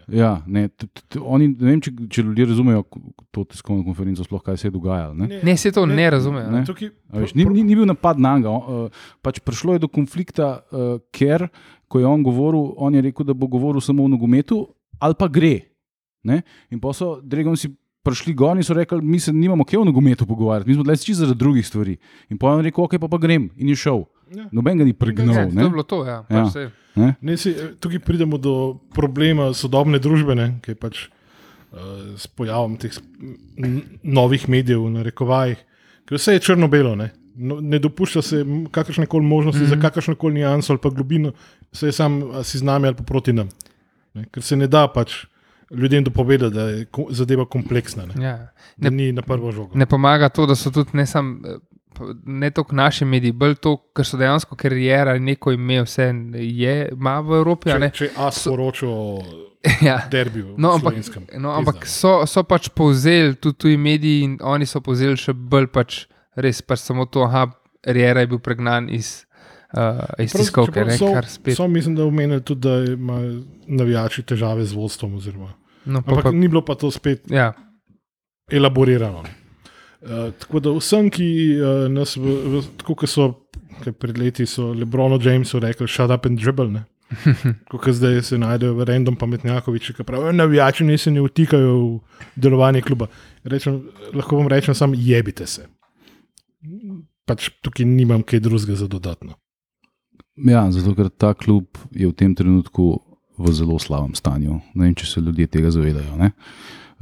Ja, 0.08 0.42
ne, 0.46 0.68
t, 0.68 0.86
t, 0.88 1.02
t, 1.08 1.20
oni, 1.20 1.48
ne 1.52 1.68
vem, 1.68 1.80
če, 1.84 1.92
če 2.08 2.24
ljudje 2.24 2.48
razumejo 2.48 2.82
to 3.30 3.44
tiskovno 3.44 3.84
konferenco, 3.84 4.24
sploh 4.24 4.40
kaj 4.40 4.56
se 4.56 4.66
je 4.68 4.72
dogajalo. 4.72 5.14
Ne? 5.14 5.40
Ne, 5.42 5.56
se 5.56 5.72
to 5.72 5.84
ne 5.86 6.08
razumejo. 6.10 6.48
Ne. 6.50 6.64
Tukaj, 6.64 6.90
A 7.12 7.20
Veš, 7.20 7.34
ni, 7.36 7.44
ni, 7.44 7.60
ni 7.62 7.76
bil 7.76 7.84
napad 7.84 8.16
na 8.16 8.38
njega. 8.38 8.48
Uh, 8.50 8.88
pač 9.20 9.36
prišlo 9.44 9.76
je 9.76 9.84
do 9.84 9.88
konflikta, 9.88 10.64
uh, 10.72 10.96
ker 11.12 11.44
ko 11.92 12.00
je 12.00 12.08
on 12.08 12.24
govoril, 12.24 12.70
on 12.80 12.94
je 12.96 13.02
rekel, 13.04 13.26
da 13.28 13.36
bo 13.36 13.46
govoril 13.52 13.84
samo 13.84 14.06
o 14.06 14.08
nogometu, 14.08 14.62
ali 14.98 15.14
pa 15.18 15.28
gre. 15.28 15.58
Ne? 16.24 16.40
In 16.72 16.80
pa 16.80 16.94
so 16.96 17.18
Dragonsi 17.20 17.68
prišli 18.02 18.32
gor 18.34 18.56
in 18.56 18.64
so 18.64 18.74
rekli, 18.74 19.02
mi 19.04 19.20
se 19.20 19.32
nimamo 19.32 19.64
kaj 19.68 19.82
o 19.82 19.84
nogometu 19.84 20.26
pogovarjati, 20.26 20.70
mi 20.70 20.74
smo 20.74 20.86
tukaj 20.86 21.04
čisto 21.04 21.20
zaradi 21.20 21.38
drugih 21.38 21.66
stvari. 21.66 21.96
In 22.30 22.38
pa 22.38 22.48
je 22.48 22.58
on 22.58 22.64
rekel, 22.64 22.84
ok, 22.84 22.96
pa, 22.98 23.08
pa 23.12 23.18
grem 23.20 23.50
in 23.56 23.68
je 23.68 23.76
šel. 23.84 24.04
Ja. 24.32 24.46
Noben 24.52 24.78
ga 24.80 24.84
ni 24.88 24.94
Ja, 24.94 24.98
pregnal. 24.98 25.34
to 25.52 25.60
je 25.60 25.70
bilo 25.70 25.82
to, 25.82 26.04
ja. 26.06 26.22
Ja. 26.30 26.44
Pač 26.44 26.52
saj. 26.54 26.70
Ne, 27.20 27.36
si, 27.36 27.52
tukaj 27.80 28.00
pridemo 28.04 28.38
do 28.40 28.54
problema 28.94 29.50
sodobne 29.54 30.00
družbe, 30.00 30.34
ne, 30.34 30.46
ki 30.64 30.72
je 30.72 30.78
pač 30.80 31.02
uh, 31.06 32.16
s 32.16 32.26
pojavom 32.26 32.76
teh 32.80 32.96
novih 34.02 34.48
medijev, 34.48 34.88
na 34.92 35.04
rekovajih, 35.04 35.60
ker 36.08 36.18
vse 36.18 36.38
je 36.38 36.44
črno-belo. 36.48 36.96
No, 37.34 37.60
ne 37.60 37.78
dopušča 37.78 38.22
se 38.22 38.44
kakršne 38.70 39.06
koli 39.06 39.24
možnosti 39.24 39.60
mm 39.62 39.64
-hmm. 39.66 39.74
za 39.74 39.80
kakršno 39.80 40.14
koli 40.14 40.34
nijanso 40.34 40.72
ali 40.72 40.80
pa 40.82 40.88
globino, 40.90 41.32
vse 41.72 41.86
je 41.86 41.92
sam 41.92 42.22
si 42.44 42.58
z 42.58 42.62
nami 42.62 42.86
ali 42.86 42.96
pa 42.96 43.02
proti 43.02 43.32
nam. 43.32 43.48
Ne? 44.14 44.24
Ker 44.30 44.42
se 44.42 44.56
ne 44.56 44.66
da 44.66 44.88
pač 44.88 45.24
ljudem 45.70 46.04
dopovedati, 46.04 46.54
da 46.54 46.62
je 46.62 46.86
zadeva 47.10 47.44
kompleksna, 47.44 48.06
ne? 48.06 48.24
Ja. 48.24 48.48
Ne- 48.76 48.90
ni 48.90 49.12
na 49.12 49.22
prvo 49.22 49.52
žogo. 49.52 49.78
Ne 49.78 49.86
pomaga 49.86 50.28
to, 50.28 50.46
da 50.46 50.54
so 50.54 50.70
tudi 50.70 50.90
ne 50.92 51.06
samo. 51.06 51.38
Ne 52.24 52.50
toliko 52.50 52.74
naši 52.74 53.04
mediji, 53.04 53.32
bolj 53.32 53.54
to, 53.54 53.76
ker 53.96 54.06
so 54.06 54.16
dejansko 54.16 54.56
karijera, 54.56 55.18
neko 55.18 55.52
ime, 55.52 55.82
vse 55.82 56.14
je, 56.34 56.88
ima 56.92 57.20
v 57.20 57.36
Evropi. 57.36 57.70
Če, 57.70 57.90
če 57.92 58.08
as 58.16 58.44
poroča 58.44 58.86
o 58.88 59.22
Ja. 59.88 60.08
derbiju, 60.10 60.54
No, 60.58 60.72
ampak, 60.72 60.94
no, 61.38 61.50
ampak 61.50 61.86
so, 61.86 62.26
so 62.26 62.42
pač 62.42 62.68
povzeli 62.68 63.34
tudi 63.34 63.58
tuji 63.58 63.76
mediji 63.76 64.22
in 64.24 64.38
oni 64.42 64.66
so 64.66 64.80
povzeli 64.80 65.16
še 65.16 65.32
bolj 65.32 65.66
pač 65.66 66.06
res 66.36 66.62
pač 66.62 66.86
samo 66.86 67.06
to, 67.06 67.26
da 67.26 67.48
Riera 67.92 68.22
je 68.22 68.30
bil 68.30 68.38
pregnan 68.38 68.88
iz, 68.90 69.24
uh, 69.74 70.04
iz 70.22 70.34
tiskovke, 70.36 70.84
ne, 70.86 70.96
kar 70.98 71.26
spet. 71.26 71.56
So, 71.58 71.66
mislim, 71.68 71.96
da 71.98 72.06
omenili 72.06 72.42
tudi, 72.46 72.68
da 72.68 72.92
imajo 72.92 73.42
navijači 73.66 74.22
težave 74.22 74.64
z 74.64 74.78
vodstvom. 74.78 75.16
Oziroma. 75.18 75.52
No, 75.84 76.02
pa, 76.02 76.12
Ampak 76.12 76.30
pa, 76.30 76.32
ni 76.32 76.48
bilo 76.48 76.62
pa 76.64 76.76
to 76.78 76.90
spet 76.94 77.26
ja, 77.30 77.52
elaborirano. 78.50 79.24
Uh, 80.02 80.30
tako 80.38 80.62
da 80.62 80.76
vsem, 80.78 81.10
ki 81.10 81.26
uh, 81.58 81.84
nas, 81.90 82.14
v, 82.16 82.38
v, 82.54 82.62
tako 82.78 83.02
kot 83.02 83.10
so 83.10 83.28
pred 83.98 84.18
leti, 84.18 84.46
so 84.46 84.70
Lebrono 84.72 85.18
Jamesu 85.22 85.60
rekli: 85.62 85.88
shut 85.88 86.10
up 86.10 86.26
and 86.26 86.38
dribble. 86.38 86.70
Ne? 86.70 86.84
Kot 87.70 87.88
zdaj 87.92 88.22
se 88.22 88.38
najdejo 88.38 88.84
random 88.84 89.16
pametnjakoviči, 89.16 89.94
ki 89.94 90.04
pravijo: 90.04 90.32
navijači 90.32 90.84
ne 90.84 90.98
se 90.98 91.10
ne 91.10 91.20
vtikajo 91.20 91.74
v 91.76 92.00
delovanje 92.36 92.82
kluba. 92.82 93.06
Rečem, 93.44 93.82
lahko 94.14 94.36
vam 94.36 94.48
rečem 94.48 94.74
samo: 94.74 94.94
jebite 94.96 95.46
se. 95.46 95.66
Pač 97.26 97.50
tukaj 97.62 97.86
nimam 97.86 98.22
kaj 98.26 98.42
drugega 98.42 98.76
za 98.78 98.88
dodatno. 98.90 99.36
Ja, 100.36 100.64
zato 100.72 100.94
ker 100.96 101.10
ta 101.10 101.34
klub 101.34 101.78
je 101.92 102.08
v 102.08 102.14
tem 102.16 102.34
trenutku 102.34 102.96
v 103.38 103.52
zelo 103.52 103.78
slabem 103.78 104.14
stanju. 104.16 104.60
Ne 104.74 104.88
vem, 104.88 104.94
če 104.96 105.06
se 105.08 105.20
ljudje 105.20 105.48
tega 105.52 105.72
zavedajo. 105.74 106.16
Ne? 106.20 106.32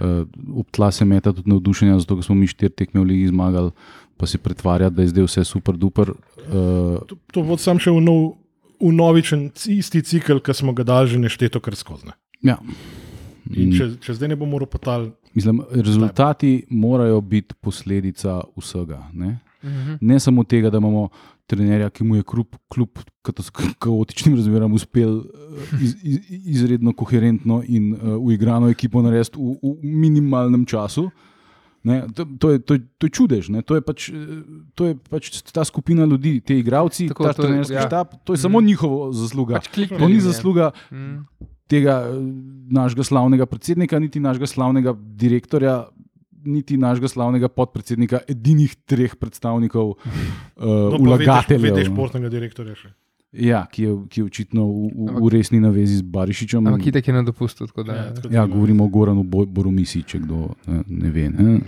Uh, 0.00 0.24
ob 0.62 0.70
tla 0.72 0.90
se 0.94 1.04
meta 1.04 1.32
tudi 1.36 1.50
navdušenja, 1.52 1.98
zato 2.00 2.22
smo 2.24 2.34
mi 2.38 2.48
štiri 2.48 2.72
tekme 2.72 3.02
v 3.02 3.10
Ligi 3.12 3.28
zmagali, 3.28 3.72
pa 4.16 4.26
se 4.26 4.40
pretvarja, 4.40 4.88
da 4.88 5.04
je 5.04 5.12
zdaj 5.12 5.28
vse 5.28 5.44
super 5.44 5.76
duper. 5.76 6.14
Uh, 6.48 7.00
To, 7.06 7.18
to 7.32 7.44
bo 7.44 7.58
sam 7.60 7.80
še 7.82 7.92
v, 7.92 8.00
nov, 8.04 8.40
v 8.80 8.92
novičen 8.96 9.50
isti 9.68 10.02
cikl, 10.02 10.40
ki 10.40 10.56
smo 10.56 10.72
ga 10.72 10.86
dali 10.88 11.12
že 11.12 11.20
nešteto 11.20 11.60
kar 11.60 11.76
skozi. 11.76 12.08
ne. 12.08 12.16
ja. 12.42 12.58
In 13.50 13.72
če, 13.74 13.96
če 14.04 14.14
zdaj 14.14 14.30
ne 14.30 14.36
bomo 14.38 14.60
ropotali, 14.60 15.10
Mislim, 15.34 15.62
rezultati 15.70 16.66
morajo 16.70 17.20
biti 17.20 17.54
posledica 17.60 18.40
vsega. 18.56 18.98
Ne? 19.14 19.38
Mhm. 19.64 19.98
ne 20.00 20.20
samo 20.20 20.44
tega, 20.44 20.70
da 20.70 20.78
imamo 20.78 21.08
trenerja, 21.50 21.90
ki 21.90 22.04
mu 22.04 22.16
je 22.16 22.22
kljub, 22.22 22.54
kljub 22.68 23.00
kaotičnim 23.78 24.36
razmeram 24.38 24.72
uspel 24.72 25.18
eh, 25.18 25.82
iz, 25.82 25.96
iz, 26.02 26.18
izredno 26.30 26.92
koherentno 26.92 27.62
in 27.66 27.92
uh, 27.94 28.14
uigrano 28.22 28.70
ekipo 28.70 29.02
narediti 29.02 29.38
v, 29.38 29.56
v 29.62 29.74
minimalnem 29.82 30.64
času. 30.66 31.10
Ne, 31.82 32.02
to, 32.14 32.26
to, 32.38 32.50
je, 32.50 32.58
to, 32.58 32.74
je, 32.76 32.80
to 33.00 33.08
je 33.08 33.10
čudež, 33.10 33.48
ne, 33.48 33.62
to, 33.64 33.78
je 33.78 33.80
pač, 33.80 34.10
eh, 34.12 34.42
to 34.76 34.90
je 34.90 34.96
pač 35.10 35.30
ta 35.48 35.64
skupina 35.64 36.04
ljudi, 36.04 36.36
ti 36.44 36.58
igravci, 36.60 37.08
Tako, 37.08 37.24
ta 37.24 37.32
trenerski 37.32 37.74
ja. 37.74 37.86
štab, 37.88 38.18
to 38.24 38.36
je 38.36 38.42
samo 38.42 38.60
Mm. 38.60 38.64
njihova 38.64 39.12
zasluga. 39.16 39.62
Pač 39.64 39.68
kliknili 39.68 40.02
To 40.02 40.08
ni 40.08 40.20
zasluga 40.20 40.70
Mm. 40.92 41.24
tega 41.66 42.04
našega 42.70 43.02
slavnega 43.02 43.46
predsednika, 43.46 43.98
niti 43.98 44.20
našega 44.20 44.46
slavnega 44.46 44.92
direktorja, 44.92 45.88
niti 46.44 46.76
našega 46.76 47.08
slavnega 47.08 47.48
podpredsednika, 47.48 48.22
edinih 48.28 48.74
treh 48.86 49.14
predstavnikov 49.16 49.90
uh, 49.90 50.00
no, 50.60 50.98
vlagateljev. 50.98 51.62
Vedeš 51.70 51.88
no. 51.88 51.94
športnega 51.94 52.28
direktorja 52.32 52.74
še. 52.74 52.92
Ja, 53.30 53.62
ki 53.70 53.82
je, 53.82 53.90
ki 54.10 54.20
je 54.20 54.24
očitno 54.26 54.64
v, 54.66 54.88
v, 54.90 55.10
v 55.22 55.28
resni 55.30 55.60
navezi 55.62 56.00
z 56.00 56.02
Barišičem. 56.02 56.66
Ampak 56.66 56.88
itek 56.90 57.08
je 57.08 57.14
na 57.14 57.22
dopustu. 57.22 57.66
tako 57.70 57.84
da- 57.86 57.94
Ja, 57.94 58.14
tako 58.14 58.28
da 58.28 58.34
Ja, 58.34 58.46
govorimo 58.46 58.84
o 58.84 58.90
Goranu 58.90 59.22
Bo- 59.22 59.46
Boromisi, 59.46 60.02
če 60.02 60.18
kdo 60.18 60.48
ne, 60.66 60.82
ne 60.86 61.10
ve. 61.14 61.28
Ne? 61.30 61.60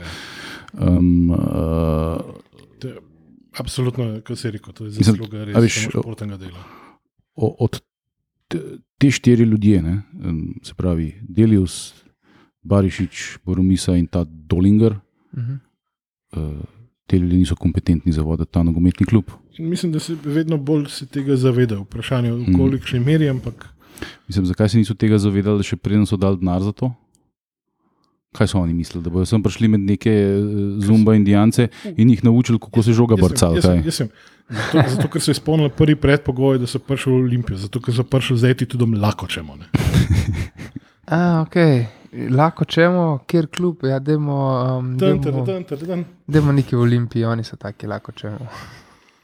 Um, 0.74 1.30
uh, 1.30 2.18
Absolutno, 3.58 4.20
kot 4.24 4.38
si 4.38 4.50
rekel, 4.50 4.72
to 4.72 4.84
je 4.88 4.96
Mislim, 4.96 5.14
zasluga 5.14 5.42
a 5.42 5.44
res 5.44 5.56
veš, 5.60 5.74
samo 5.84 6.02
športnega 6.02 6.36
dela. 6.40 6.62
od 7.36 7.80
te, 8.48 9.10
štiri 9.10 9.44
ljudje, 9.44 9.82
ne, 9.82 10.02
um, 10.24 10.54
se 10.64 10.74
pravi 10.74 11.12
Delius, 11.22 12.01
Barišič, 12.62 13.38
Boromisa 13.44 13.96
in 13.96 14.06
ta 14.06 14.24
Dolinger, 14.24 14.96
Mhm. 15.32 15.52
uh, 16.32 16.62
te 17.06 17.18
ljudje 17.18 17.38
niso 17.38 17.54
kompetentni 17.56 18.12
za 18.12 18.22
voditi 18.22 18.52
ta 18.52 18.62
nogometni 18.62 19.06
klub. 19.06 19.24
In 19.58 19.68
mislim, 19.68 19.92
da 19.92 19.98
se 19.98 20.16
vedno 20.24 20.56
bolj 20.58 20.86
se 20.88 21.06
tega 21.06 21.36
zaveda. 21.36 21.76
Vprašanje 21.78 22.28
je, 22.28 22.34
v 22.34 22.40
Mhm. 22.40 22.54
kolikšni 22.54 23.00
meri, 23.00 23.28
ampak 23.28 23.68
Mislim, 24.28 24.46
zakaj 24.46 24.68
se 24.68 24.78
niso 24.78 24.94
tega 24.94 25.18
zavedali, 25.18 25.62
še 25.62 25.76
preden 25.76 26.06
so 26.06 26.16
dali 26.16 26.36
denar 26.36 26.62
za 26.62 26.72
to? 26.72 26.90
Kaj 28.32 28.48
so 28.48 28.58
oni 28.58 28.74
mislili, 28.74 29.04
da 29.04 29.10
bodo 29.10 29.26
sem 29.26 29.42
prišli 29.42 29.68
med 29.68 29.80
neke 29.80 30.10
eh, 30.10 30.40
zumba 30.80 31.14
indijance 31.14 31.68
in 31.96 32.10
jih 32.10 32.24
naučili, 32.24 32.58
kako 32.58 32.82
se 32.82 32.92
žoga 32.92 33.16
brca? 33.16 33.52
Zato, 33.52 33.82
zato, 34.88 35.08
ker 35.08 35.20
so 35.20 35.30
izpolnili 35.30 35.70
prvi 35.70 35.94
predpogoj, 35.96 36.58
da 36.58 36.66
so 36.66 36.78
prišli 36.78 37.12
v 37.12 37.16
Olimpijo, 37.16 37.56
zato, 37.58 37.80
ker 37.80 37.94
so 37.94 38.02
prišli 38.02 38.38
zdaj 38.38 38.54
tudi 38.56 38.96
lahko 38.96 39.26
čemo. 39.26 39.56
Ne. 39.56 39.66
A, 41.06 41.42
ok. 41.42 41.56
Lahko 42.12 42.64
čemo, 42.64 43.18
kjer 43.26 43.46
klub, 43.46 43.84
ja, 43.84 43.98
demo, 43.98 44.34
um, 44.78 44.98
demo, 44.98 45.22
tan, 45.22 45.46
tan, 45.46 45.64
tan, 45.64 45.78
tan. 45.88 46.04
demo 46.26 46.52
neki 46.52 46.76
v 46.76 46.80
Olimpiji, 46.80 47.24
oni 47.24 47.44
so 47.44 47.56
taki, 47.56 47.86
lahko 47.86 48.12
čemo. 48.12 48.48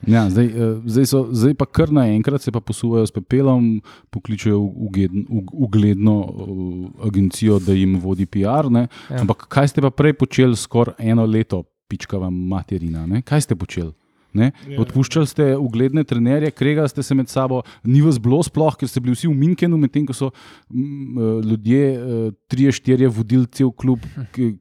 Ja, 0.07 0.31
zdaj, 0.31 0.47
eh, 0.47 0.81
zdaj, 0.87 1.07
so, 1.07 1.21
zdaj 1.33 1.55
pa 1.55 1.67
kar 1.67 1.91
naenkrat 1.93 2.43
se 2.43 2.53
pa 2.53 2.61
posuvajo 2.61 3.07
s 3.07 3.11
pepelom, 3.11 3.81
pokličejo 4.11 4.59
ugledn- 4.59 5.27
ug- 5.29 5.51
ugledno 5.53 6.15
uh, 6.21 7.07
agencijo, 7.07 7.59
da 7.59 7.73
jim 7.73 7.99
vodi 8.01 8.27
PR. 8.27 8.71
Ne? 8.71 8.87
Ja. 9.11 9.21
Ampak 9.21 9.49
kaj 9.49 9.69
ste 9.69 9.83
pa 9.83 9.91
prej 9.91 10.13
počeli 10.15 10.57
skoraj 10.57 10.95
eno 10.99 11.27
leto, 11.27 11.65
pičkava 11.89 12.31
materina? 12.31 13.07
Ne? 13.07 13.23
Kaj 13.23 13.41
ste 13.41 13.57
počeli? 13.57 13.93
Ne? 14.35 14.51
Ja. 14.67 14.77
Odpuščali 14.79 15.27
ste 15.27 15.57
ugledne 15.57 16.05
trenerje, 16.05 16.51
kregali 16.51 16.87
ste 16.87 17.03
se 17.03 17.15
med 17.15 17.29
sabo, 17.29 17.63
ni 17.83 18.01
vas 18.01 18.19
bilo 18.19 18.43
sploh, 18.43 18.75
ker 18.75 18.87
ste 18.87 19.01
bili 19.01 19.15
vsi 19.15 19.27
v 19.27 19.35
Minkenu, 19.35 19.77
medtem 19.77 20.05
ko 20.05 20.13
so 20.13 20.29
mm, 20.69 20.85
eh, 21.17 21.47
ljudje, 21.47 21.83
eh, 21.89 22.31
trije, 22.47 22.73
štirje, 22.73 23.09
vodili 23.11 23.47
cel 23.49 23.73
klub. 23.73 24.05
ki- 24.31 24.57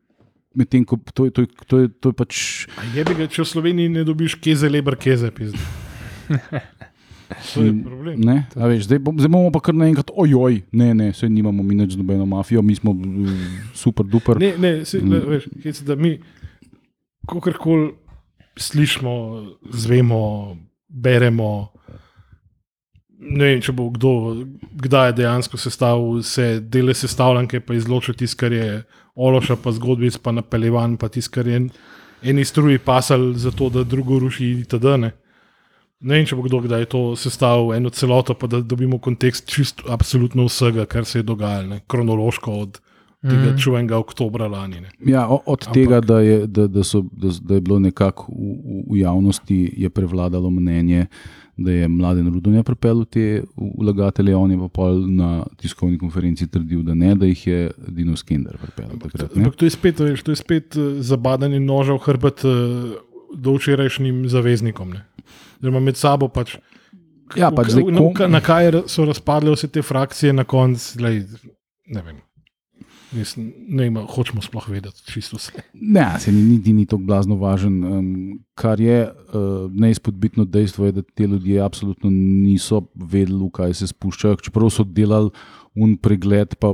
Medtem 0.53 0.81
ko 0.83 0.97
to, 1.07 1.27
to, 1.29 1.43
to, 1.67 1.77
to 1.91 2.09
je 2.09 2.15
pač 2.15 2.33
A 2.73 2.85
Je 2.89 3.03
bi 3.03 3.13
ga, 3.13 3.27
če 3.27 3.43
v 3.43 3.47
Sloveniji 3.47 3.89
ne 3.91 4.01
dobiš 4.03 4.33
keze, 4.37 4.65
leber 4.67 4.95
keze, 4.95 5.29
pizdi. 5.29 5.59
To 7.53 7.59
je 7.59 7.73
problem. 7.83 8.15
Ne, 8.17 8.37
veš, 8.55 8.85
zdaj, 8.87 8.99
bom, 8.99 9.11
zdaj 9.13 9.27
bomo 9.27 9.51
pa 9.51 9.59
kar 9.59 9.75
naenkrat, 9.75 10.09
ojoj, 10.09 10.61
ne, 10.71 10.93
ne, 10.93 11.11
se 11.11 11.27
nimamo 11.27 11.59
mi 11.59 11.75
več 11.75 11.91
z 11.91 11.99
nobeno 11.99 12.23
mafijo, 12.25 12.61
mi 12.63 12.71
smo 12.71 12.93
mm, 12.93 13.35
super 13.75 14.07
duper. 14.07 14.39
Ne, 14.39 14.53
ne, 14.57 14.71
Mm. 14.79 15.11
le, 15.11 15.19
veš, 15.27 15.43
hec, 15.61 15.81
da 15.83 15.93
mi, 15.93 16.13
kakorkoli 17.27 17.91
slišimo, 18.57 19.13
zvemo, 19.69 20.57
beremo. 20.87 21.71
Ne 23.17 23.51
vem, 23.51 23.61
če 23.61 23.73
bo 23.73 23.89
kdo, 23.89 24.11
kdaj 24.77 25.09
je 25.09 25.17
dejansko 25.21 25.57
sestavil 25.57 26.19
vse 26.21 26.59
dele 26.61 26.93
sestavljanke, 26.93 27.59
pa 27.65 27.73
izločil 27.73 28.17
tisto, 28.17 28.39
kar 28.43 28.53
je 28.53 28.83
ološa, 29.15 29.57
pa 29.57 29.73
zgodbic, 29.73 30.19
pa 30.21 30.31
napeljevan, 30.31 30.97
pa 31.01 31.09
tisto, 31.09 31.33
kar 31.39 31.47
je 31.47 31.55
en- 31.63 31.71
eni 32.21 32.45
struji 32.45 32.77
pasal 32.77 33.31
za 33.33 33.51
to, 33.51 33.69
da 33.69 33.83
drugo 33.83 34.19
ruši 34.19 34.51
itd. 34.61 34.97
Ne? 35.01 35.11
ne 35.99 36.19
vem, 36.19 36.25
če 36.29 36.37
bo 36.37 36.45
kdo 36.45 36.61
kdaj 36.65 36.85
to 36.93 37.01
sestavil 37.17 37.73
eno 37.73 37.89
celoto, 37.89 38.35
pa 38.37 38.47
da 38.47 38.61
dobimo 38.61 38.99
kontekst 39.01 39.47
čist 39.49 39.81
absolutno 39.89 40.45
vsega, 40.45 40.85
kar 40.85 41.05
se 41.05 41.19
je 41.19 41.25
dogajalo, 41.25 41.79
kronološko 41.89 42.53
od 42.61 42.79
tega 43.19 43.33
Mhm. 43.43 43.57
čuvenega 43.57 43.97
oktobra 43.97 44.47
lani. 44.47 44.81
Ne? 44.81 44.89
Ja, 45.01 45.27
od 45.27 45.41
Ampak- 45.59 45.73
tega, 45.73 46.01
da 46.01 46.19
je, 46.19 46.47
da, 46.47 46.67
da, 46.67 46.83
so, 46.83 47.01
da, 47.11 47.29
da 47.41 47.53
je 47.53 47.61
bilo 47.61 47.79
nekako 47.79 48.25
v, 48.29 48.55
v, 48.87 48.97
javnosti 48.97 49.57
prevladalo 49.89 50.49
mnenje, 50.49 51.07
da 51.57 51.71
je 51.71 51.87
mladen 51.87 52.27
Rudonja 52.27 52.63
pripeljal 52.63 53.05
te 53.05 53.43
vlagatelje, 53.57 54.35
on 54.35 54.51
je 54.51 54.57
pa 54.59 54.67
pol 54.69 54.99
na 55.09 55.29
tiskovni 55.55 55.97
konferenci 55.97 56.47
trdil, 56.47 56.83
da 56.83 56.93
ne, 56.93 57.15
da 57.15 57.25
jih 57.25 57.47
je 57.47 57.59
Dino 57.87 58.15
Skender 58.15 58.57
pripeljal 58.57 58.99
takrat. 58.99 59.33
Ampak 59.35 59.55
to 59.55 59.65
je 59.65 59.71
spet, 59.71 59.99
veš, 59.99 60.23
to 60.23 60.31
je 60.31 60.35
spet 60.35 60.75
eh, 60.75 61.01
zabadanje 61.01 61.59
noža 61.59 61.93
v 61.93 61.99
hrbet 61.99 62.45
eh, 62.45 62.49
do 63.33 63.53
včerajšnjim 63.53 64.27
zaveznikom. 64.29 64.93
Oziroma 65.57 65.79
med 65.79 65.97
sabo 65.97 66.27
pač. 66.27 66.57
Ja, 67.35 67.49
pač 67.51 67.73
zdaj 67.73 67.83
na, 67.91 68.27
na 68.29 68.39
kaj 68.39 68.71
so 68.87 69.03
razpadle 69.03 69.51
vse 69.51 69.67
te 69.67 69.81
frakcije 69.81 70.31
na 70.33 70.43
koncu, 70.43 71.01
ne 71.01 72.01
vem. 72.01 72.21
Mislim, 73.11 73.53
ne 73.67 73.87
ali 73.87 74.07
hočemo 74.09 74.41
sploh 74.41 74.69
vedeti 74.69 75.11
čisto 75.11 75.37
vse. 75.37 75.61
Ne, 75.73 76.19
se 76.19 76.31
ni, 76.31 76.41
niti 76.43 76.73
ni 76.73 76.85
tako 76.85 77.03
blazno 77.07 77.35
važen. 77.35 77.83
Um, 77.83 78.39
kar 78.55 78.81
je 78.81 79.05
uh, 79.07 79.71
neizpodbitno 79.71 80.45
dejstvo, 80.45 80.85
je, 80.85 80.91
da 80.91 81.01
ti 81.01 81.23
ljudje 81.23 81.61
absolutno 81.61 82.09
niso 82.09 82.81
vedeli, 82.95 83.39
v 83.45 83.49
kaj 83.53 83.73
se 83.79 83.87
spuščajo, 83.87 84.41
čeprav 84.43 84.69
so 84.73 84.83
delali 84.83 85.31
un 85.77 85.95
pregled, 85.97 86.55
pa 86.59 86.73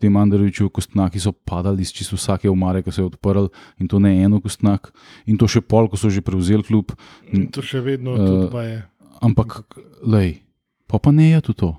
ti 0.00 0.08
Mandaričevi 0.08 0.70
kostnaki 0.70 1.20
so 1.20 1.32
padali 1.32 1.82
iz 1.82 1.92
čisto 1.96 2.16
vsake 2.16 2.50
omare, 2.50 2.82
ki 2.84 2.92
se 2.92 3.02
je 3.02 3.06
odprl 3.08 3.48
in 3.80 3.88
to 3.88 3.98
ne 3.98 4.12
eno 4.22 4.40
kostnak, 4.44 4.92
in 5.26 5.40
to 5.40 5.48
še 5.48 5.64
pol, 5.64 5.88
ko 5.88 5.98
so 5.98 6.12
že 6.12 6.22
prevzeli 6.22 6.62
klub. 6.62 6.92
In 7.32 7.48
to 7.50 7.64
še 7.64 7.80
vedno 7.82 8.14
uh, 8.14 8.60
je. 8.62 8.82
Ampak, 9.24 9.62
lej, 10.04 10.42
pa 10.86 11.00
pa 11.00 11.10
ne 11.10 11.32
je 11.32 11.40
to. 11.48 11.56
to. 11.56 11.70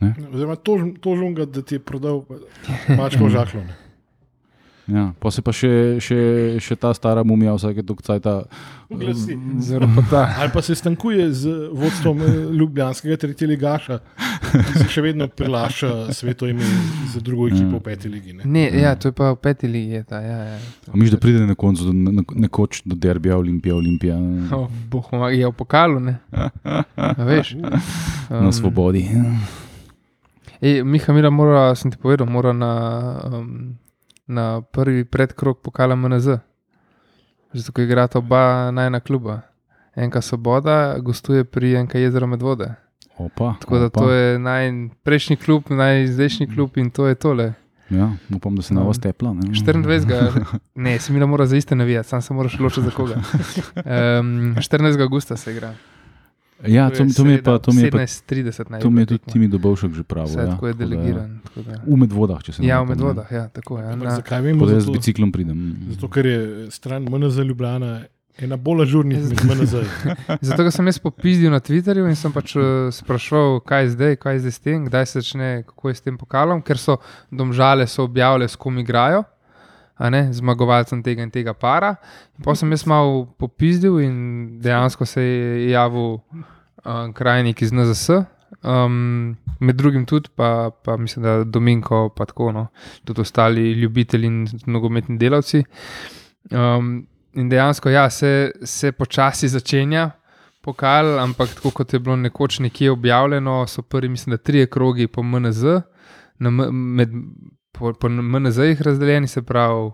Oziroma, 0.00 0.56
to, 0.56 0.78
to 1.00 1.16
žunga, 1.16 1.44
da 1.44 1.62
ti 1.62 1.74
je 1.74 1.78
prodal 1.80 2.22
mačko 2.96 3.28
žaklo. 3.28 3.60
ne. 3.60 3.74
Ja, 4.88 5.12
pa 5.20 5.28
se 5.28 5.42
pa 5.44 5.52
še, 5.52 5.68
še, 6.00 6.16
še 6.64 6.72
ta 6.80 6.94
stara 6.96 7.20
mumija 7.20 7.52
vsake 7.52 7.82
dokcajta. 7.84 8.46
Oglasi. 8.88 9.34
Zelo 9.60 9.84
pa 9.92 10.00
ta. 10.10 10.22
Ali 10.40 10.48
pa 10.48 10.62
se 10.64 10.72
stankuje 10.72 11.26
z 11.32 11.52
vodstvom 11.76 12.22
eh, 12.24 12.30
Ljubljanskega 12.56 13.18
tretjega 13.20 13.50
ligaša, 13.52 13.98
ki 14.48 14.78
se 14.78 14.86
še 14.88 15.04
vedno 15.04 15.28
prilaša 15.28 16.08
sveto 16.16 16.48
ime 16.48 16.64
za 17.12 17.20
drugo 17.20 17.50
ekipo 17.52 17.76
v 17.76 17.84
peti 17.84 18.08
ligi. 18.08 18.32
Ne? 18.32 18.48
Ne, 18.48 18.64
ja, 18.80 18.94
to 18.96 19.12
je 19.12 19.12
pa 19.12 19.34
v 19.36 19.36
peti 19.36 19.68
ligi. 19.68 20.00
Ta, 20.08 20.24
ja, 20.24 20.40
ja. 20.54 20.58
A 20.88 20.96
miš, 20.96 21.12
da 21.12 21.20
pride 21.20 21.44
na 21.44 21.52
koncu, 21.54 21.92
do- 21.92 22.14
na- 22.16 22.24
nekoč 22.48 22.80
do 22.88 22.96
derbija, 22.96 23.36
Olimpija, 23.36 23.76
Olimpija 23.76 24.16
Oh, 24.56 24.72
boh, 24.88 25.04
je 25.28 25.44
v 25.44 25.52
pokalu, 25.52 26.00
ne. 26.00 26.16
A 26.96 27.12
Veš, 27.28 27.58
na 28.32 28.48
svobodi. 28.48 29.04
Ej, 30.60 30.82
Miha 30.84 31.12
Mira 31.12 31.30
mora, 31.30 31.74
sem 31.74 31.90
ti 31.90 31.98
povedal, 31.98 32.26
mora 32.26 32.52
na, 32.52 32.72
um, 33.24 33.76
na 34.26 34.60
prvi 34.62 35.04
predkrog 35.04 35.60
pokala 35.62 35.94
MNZ. 35.94 36.38
Zato, 37.52 37.72
ker 37.72 37.84
igrata 37.84 38.18
oba 38.18 38.70
najna 38.70 39.00
kluba. 39.00 39.40
Enka 39.96 40.20
Svoboda 40.20 40.98
gostuje 40.98 41.44
pri 41.44 41.74
Enka 41.74 41.98
jezero 41.98 42.26
Medvode. 42.26 42.74
Opa, 43.18 43.54
Tako 43.60 43.78
da 43.78 43.86
opa. 43.86 44.00
to 44.00 44.10
je 44.10 44.38
najprejšnji 44.38 45.36
klub, 45.36 45.70
najzdajšnji 45.70 46.46
klub 46.54 46.76
in 46.78 46.90
to 46.90 47.06
je 47.06 47.14
tole. 47.14 47.52
Ja, 47.90 48.12
upam, 48.36 48.56
da 48.56 48.62
se 48.62 48.74
na 48.74 48.80
Um, 48.80 48.86
vas 48.86 48.98
tepla. 49.00 49.32
Ne? 49.34 49.40
24. 49.40 50.44
Ne, 50.74 50.98
se 50.98 51.12
mi 51.12 51.26
mora 51.26 51.46
za 51.46 51.56
iste 51.56 51.74
navijati, 51.74 52.08
sam 52.08 52.22
se 52.22 52.34
moraš 52.34 52.58
ločiti 52.58 52.82
za 52.82 52.90
koga. 52.90 53.14
Um, 53.14 54.54
14. 54.56 55.02
augusta 55.02 55.36
se 55.36 55.52
igra. 55.52 55.74
Ja, 56.60 56.90
to, 56.90 57.06
to 57.06 57.22
mi 57.22 57.32
je 57.32 57.42
pa, 57.42 57.58
to 57.58 57.70
mi 57.70 57.82
je 57.82 57.90
pa, 57.90 57.98
17.30 57.98 58.70
naj 58.70 58.80
to 58.80 58.90
mi 58.90 59.00
je 59.00 59.06
tudi. 59.08 59.24
Timi 59.24 59.46
Dobovšek 59.48 59.92
že 59.92 60.02
pravil. 60.02 60.26
Vse 60.28 60.40
Ja, 60.40 60.46
tako 60.48 60.66
je 60.66 60.74
delegiran. 60.74 61.40
tako 61.44 61.62
da- 61.62 61.80
V 61.84 61.96
medvodah, 61.96 62.42
če 62.42 62.52
se 62.52 62.62
ne 62.62 62.66
Ja, 62.66 62.82
v 62.82 62.88
medvodah, 62.88 63.28
ja, 63.28 63.48
tako 63.48 63.78
je. 63.78 63.84
Ampak 63.86 64.04
Na, 64.04 64.14
Zakaj 64.16 64.40
vemo? 64.42 64.66
Da 64.66 64.72
jaz 64.72 64.82
z 64.82 64.86
Zato, 64.86 64.92
biciklom 64.92 65.30
pridem. 65.30 65.58
zato, 65.88 66.08
ker 66.08 66.26
je 66.26 66.38
stran 66.70 67.02
MNZ 67.04 67.38
Ljubljana 67.40 68.02
ena 68.36 68.56
bolj 68.56 68.82
ažurnih 68.82 69.18
med 69.30 69.38
MNZ. 69.44 69.74
zato, 70.42 70.60
ker 70.60 70.72
sem 70.72 70.86
jaz 70.86 70.98
popizdil 70.98 71.50
na 71.50 71.60
Twitterju 71.60 72.02
in 72.04 72.16
sem 72.16 72.32
pač 72.32 72.56
uh, 72.56 72.62
sprašval, 72.92 73.60
kaj 73.60 73.80
je 73.80 73.90
zdaj, 73.90 74.16
kaj 74.16 74.32
je 74.32 74.40
zdaj 74.40 74.52
s 74.52 74.58
tem, 74.60 74.78
kdaj 74.84 75.06
se 75.06 75.20
začne, 75.20 75.48
kako 75.62 75.88
je 75.88 75.94
s 75.94 76.00
tem 76.00 76.16
pokalom, 76.16 76.58
ker 76.60 76.74
so 76.76 76.98
domžale 77.30 77.86
so 77.86 78.02
objavile, 78.02 78.46
s 78.46 78.56
kom 78.56 78.74
igrajo. 78.76 79.22
Ne, 79.98 80.28
zmagovalcem 80.32 81.02
tega 81.02 81.24
in 81.26 81.30
tega 81.34 81.54
para. 81.58 81.96
In 82.38 82.44
pa 82.46 82.54
sem 82.54 82.70
jaz 82.70 82.84
malo 82.86 83.24
popizdil 83.38 83.98
in 84.04 84.16
dejansko 84.62 85.06
se 85.06 85.22
je 85.22 85.70
javil 85.72 86.20
uh, 86.84 87.08
krajnik 87.14 87.62
iz 87.62 87.72
NZS, 87.74 88.20
um, 88.62 89.36
med 89.60 89.76
drugim 89.76 90.06
tudi, 90.06 90.30
pa, 90.36 90.70
pa 90.84 90.96
mislim, 90.96 91.22
da 91.22 91.44
Dominko, 91.44 92.08
pa 92.16 92.28
tako, 92.30 92.52
no, 92.52 92.66
tudi 93.04 93.20
ostali 93.20 93.72
ljubitelji 93.72 94.26
in 94.26 94.46
nogometni 94.66 95.18
delavci. 95.18 95.64
Um, 96.50 97.06
in 97.34 97.48
dejansko, 97.48 97.90
ja, 97.90 98.10
se, 98.10 98.52
se 98.62 98.92
počasi 98.92 99.48
začenja 99.48 100.10
pokal, 100.62 101.18
ampak 101.18 101.54
tako 101.54 101.70
kot 101.70 101.92
je 101.92 101.98
bilo 101.98 102.16
nekoč 102.16 102.58
nekje 102.60 102.90
objavljeno, 102.90 103.66
so 103.66 103.82
prvi, 103.82 104.08
mislim, 104.08 104.36
da 104.36 104.42
trije 104.42 104.66
krogi 104.66 105.06
po 105.06 105.22
MNZ, 105.22 105.64
na, 106.38 106.50
med, 106.50 107.10
po, 107.78 107.92
po 107.94 108.08
MNZ-jih 108.08 108.82
razdeljeni, 108.82 109.28
se 109.28 109.42
pravi, 109.42 109.90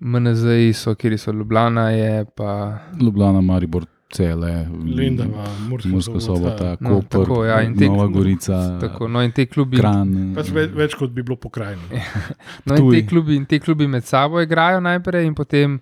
MNZ-ji 0.00 0.72
so, 0.72 0.94
kjer 0.94 1.18
so 1.18 1.32
Ljubljana, 1.32 1.90
je 1.90 2.24
pa. 2.26 2.78
Ljubljana, 3.00 3.40
Maribor, 3.42 3.84
Cele, 4.10 4.66
Lendava, 4.96 5.44
Murska 5.84 6.20
sobota, 6.20 6.76
No, 6.80 6.88
Koper, 6.90 7.08
tako, 7.20 7.44
ja, 7.44 7.74
te- 7.74 7.86
Nova 7.86 8.06
Gorica, 8.08 8.78
Tako, 8.80 9.08
no, 9.08 9.22
in 9.22 9.32
te 9.32 9.46
klubi, 9.46 9.76
Kran. 9.76 10.32
Pač 10.34 10.50
več, 10.50 10.70
več 10.74 10.94
kot 10.94 11.10
bi 11.10 11.22
bilo 11.22 11.36
pokrajino. 11.36 11.82
no, 12.66 12.74
in 12.76 12.90
te, 12.90 13.06
klubi, 13.06 13.36
in 13.36 13.46
te 13.46 13.58
klubi 13.58 13.86
med 13.86 14.04
sabo 14.04 14.40
igrajo 14.40 14.80
najprej, 14.80 15.26
in 15.26 15.34
potem 15.34 15.78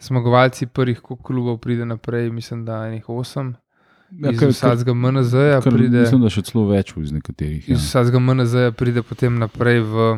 zmagovalci 0.00 0.66
prvih 0.66 1.00
klubov 1.22 1.58
pride 1.58 1.84
naprej, 1.84 2.30
mislim, 2.30 2.64
da 2.64 2.86
enih 2.86 3.08
osem. 3.08 3.54
Ja, 4.12 4.30
iz 4.30 4.40
vsakega 4.42 4.92
MNZ-ja 4.92 5.60
pride. 5.62 6.00
Mislim, 6.00 6.20
da 6.20 6.28
še 6.28 6.42
celo 6.42 6.66
več 6.66 6.92
iz 6.96 7.12
nekaterih. 7.12 7.62
Iz 7.62 7.70
Ja. 7.70 7.76
vsakega 7.78 8.18
MNZ-ja 8.18 8.72
pride 8.72 9.02
potem 9.02 9.38
naprej 9.38 9.80
v, 9.82 10.08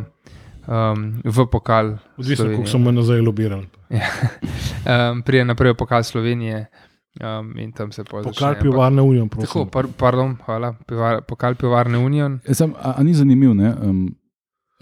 um, 0.68 1.20
v 1.24 1.46
pokal. 1.50 1.98
Odvisno, 2.18 2.44
koliko 2.44 2.66
so 2.66 2.78
MNZ 2.78 3.20
lobirali. 3.24 3.66
Um, 4.82 5.22
pride 5.22 5.44
naprej 5.46 5.72
v 5.72 5.78
pokal 5.78 6.02
Slovenije 6.02 6.66
um, 7.22 7.54
in 7.54 7.70
tam 7.72 7.92
se 7.92 8.02
pojdi. 8.04 8.34
Pokal 8.34 8.56
pivovarne 8.58 9.02
unijo, 9.02 9.28
Tako, 9.30 9.66
par, 9.70 9.86
pardon, 9.96 10.34
hvala, 10.42 10.74
pivar, 10.86 11.22
pokal 11.22 11.54
pivovarne 11.54 11.98
Union. 11.98 12.40
E, 12.42 12.54
Sam, 12.54 12.74
a, 12.74 12.98
a 12.98 13.02
ni 13.02 13.14
zanimivo, 13.14 13.54
ne? 13.54 13.70
Um, 13.78 14.08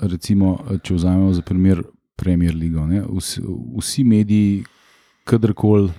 recimo, 0.00 0.56
če 0.82 0.94
vzamemo 0.94 1.32
za 1.32 1.42
primer 1.42 1.82
Premier 2.16 2.54
Ligo. 2.54 2.86
ne, 2.86 3.02
Vsi, 3.04 3.42
vsi 3.76 4.04
mediji, 4.04 4.64
kadarkoli 5.24 5.92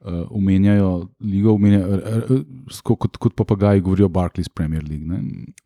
uh, 0.00 0.12
omenjajo 0.30 0.90
ligo, 1.20 1.52
omenjajo, 1.52 1.86
r- 1.86 2.02
r- 2.30 2.44
sko- 2.68 2.96
kot, 2.96 3.16
kot 3.16 3.34
papagaji 3.34 3.80
govorijo 3.80 4.08
Barclays 4.08 4.48
Premier 4.48 4.82
League. 4.84 5.06
ne. 5.06 5.18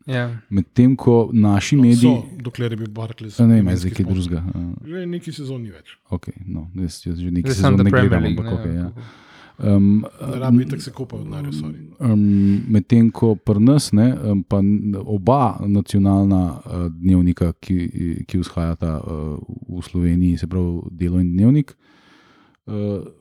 Ja. 0.07 0.29
Medtem 0.49 0.95
ko 0.95 1.29
naši 1.33 1.75
No, 1.75 1.81
mediji. 1.81 1.97
so, 2.01 2.23
dokler 2.39 2.71
je 2.71 2.77
bil 2.77 2.87
Barclays. 2.89 3.39
Ne 3.39 3.59
imenski 3.59 3.89
zdaj 3.89 3.91
kaj 3.95 4.13
drugega. 4.13 4.43
Uh, 4.55 4.87
Že 4.87 5.05
neki 5.07 5.31
sezon 5.31 5.61
ni 5.61 5.69
več. 5.69 5.97
okay, 6.09 6.33
no, 6.45 6.67
jaz, 6.75 7.05
jaz 7.05 7.17
že 7.17 7.29
sem 7.31 7.43
sezon 7.45 7.77
ne 7.77 7.89
Premier 7.89 8.09
gledam, 8.09 8.25
ampak 8.27 8.53
okay, 8.53 8.75
ja. 8.75 8.83
ne. 8.83 9.73
um, 9.75 10.05
Ne 10.31 10.39
rabi 10.39 10.65
tako 10.65 10.81
se 10.81 10.91
kopajo, 10.91 11.23
denarja, 11.23 11.51
sorry. 11.51 11.79
Um, 11.99 12.23
Medtem 12.69 13.11
ko 13.11 13.35
pri 13.35 13.59
nas, 13.59 13.91
ne, 13.91 14.13
um, 14.23 14.43
pa 14.43 14.57
oba 15.05 15.59
nacionalna 15.61 16.43
uh, 16.57 16.87
dnevnika, 16.89 17.53
ki, 17.53 17.77
ki 18.25 18.37
vzhajata 18.39 18.97
uh, 18.97 19.37
v 19.69 19.81
Sloveniji, 19.81 20.37
se 20.37 20.47
pravi 20.47 20.81
Delo 20.91 21.19
in 21.19 21.31
Dnevnik, 21.31 21.71
uh, 21.71 21.77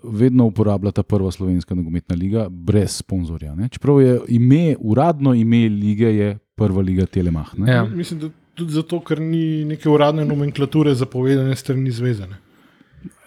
vedno 0.03 0.45
uporabljata 0.45 1.03
prva 1.03 1.31
slovenska 1.31 1.75
nogometna 1.75 2.17
liga 2.17 2.47
brez 2.49 2.97
sponzorja. 2.97 3.55
Ne. 3.55 3.69
Čeprav 3.69 4.01
je 4.03 4.21
ime, 4.29 4.77
uradno 4.79 5.35
ime 5.35 5.69
lige 5.69 6.15
je 6.17 6.39
prva 6.55 6.83
liga 6.83 7.07
Telemach. 7.07 7.59
Ne. 7.59 7.73
Ja. 7.73 7.85
Mislim, 7.85 8.21
da 8.21 8.29
tudi 8.55 8.73
zato, 8.73 9.01
ker 9.01 9.21
ni 9.21 9.65
neke 9.65 9.89
uradne 9.89 10.25
nomenklature 10.25 10.95
zapovedane 10.95 11.57
strani 11.57 11.91
zvezane. 11.91 12.39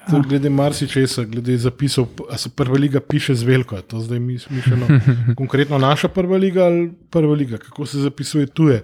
To, 0.06 0.22
glede 0.22 0.50
marsičesa, 0.54 1.24
glede 1.26 1.58
zapisov, 1.58 2.08
a 2.30 2.38
se 2.38 2.52
prva 2.54 2.78
liga 2.78 3.00
piše 3.02 3.34
z 3.36 3.44
veliko, 3.44 3.76
a 3.76 3.82
to 3.82 4.00
zdaj 4.00 4.20
mi 4.20 4.38
smišljeno. 4.40 4.88
Konkretno 5.40 5.78
naša 5.82 6.08
prva 6.08 6.38
liga 6.38 6.64
ali 6.64 6.92
prva 7.10 7.34
liga, 7.34 7.58
kako 7.58 7.86
se 7.86 8.00
zapisuje 8.00 8.48
tuje. 8.48 8.84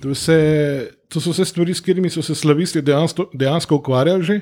To, 0.00 0.08
je 0.08 0.12
vse, 0.12 0.38
to 1.08 1.20
so 1.20 1.30
vse 1.30 1.44
stvari, 1.44 1.74
s 1.74 1.80
katerimi 1.80 2.10
so 2.10 2.22
se 2.22 2.34
slavisti 2.34 2.82
dejansko, 2.82 3.30
dejansko 3.34 3.76
ukvarjali 3.76 4.22
že. 4.22 4.40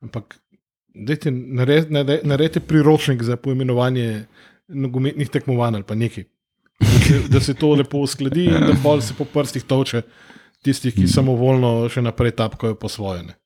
Ampak 0.00 0.38
dajte, 0.96 1.30
nared, 1.30 1.90
nared, 1.92 2.24
naredite 2.24 2.60
priročnik 2.60 3.22
za 3.22 3.36
poimenovanje 3.36 4.24
nogometnih 4.68 5.28
tekmovanj 5.30 5.74
ali 5.74 5.84
pa 5.84 5.94
nekaj. 5.94 6.24
Da 6.80 6.86
se, 6.86 7.20
da 7.28 7.40
se 7.40 7.54
to 7.54 7.72
lepo 7.74 7.98
uskladi 7.98 8.44
in 8.44 8.66
da 8.66 8.74
bolj 8.82 9.00
se 9.00 9.14
po 9.18 9.24
prstih 9.24 9.64
toče 9.64 10.02
tistih, 10.62 10.94
ki 10.94 11.06
samovoljno 11.08 11.88
še 11.92 12.02
naprej 12.04 12.34
tapkajo 12.36 12.74
po 12.74 12.88
svoje. 12.88 13.22
Ne. 13.22 13.36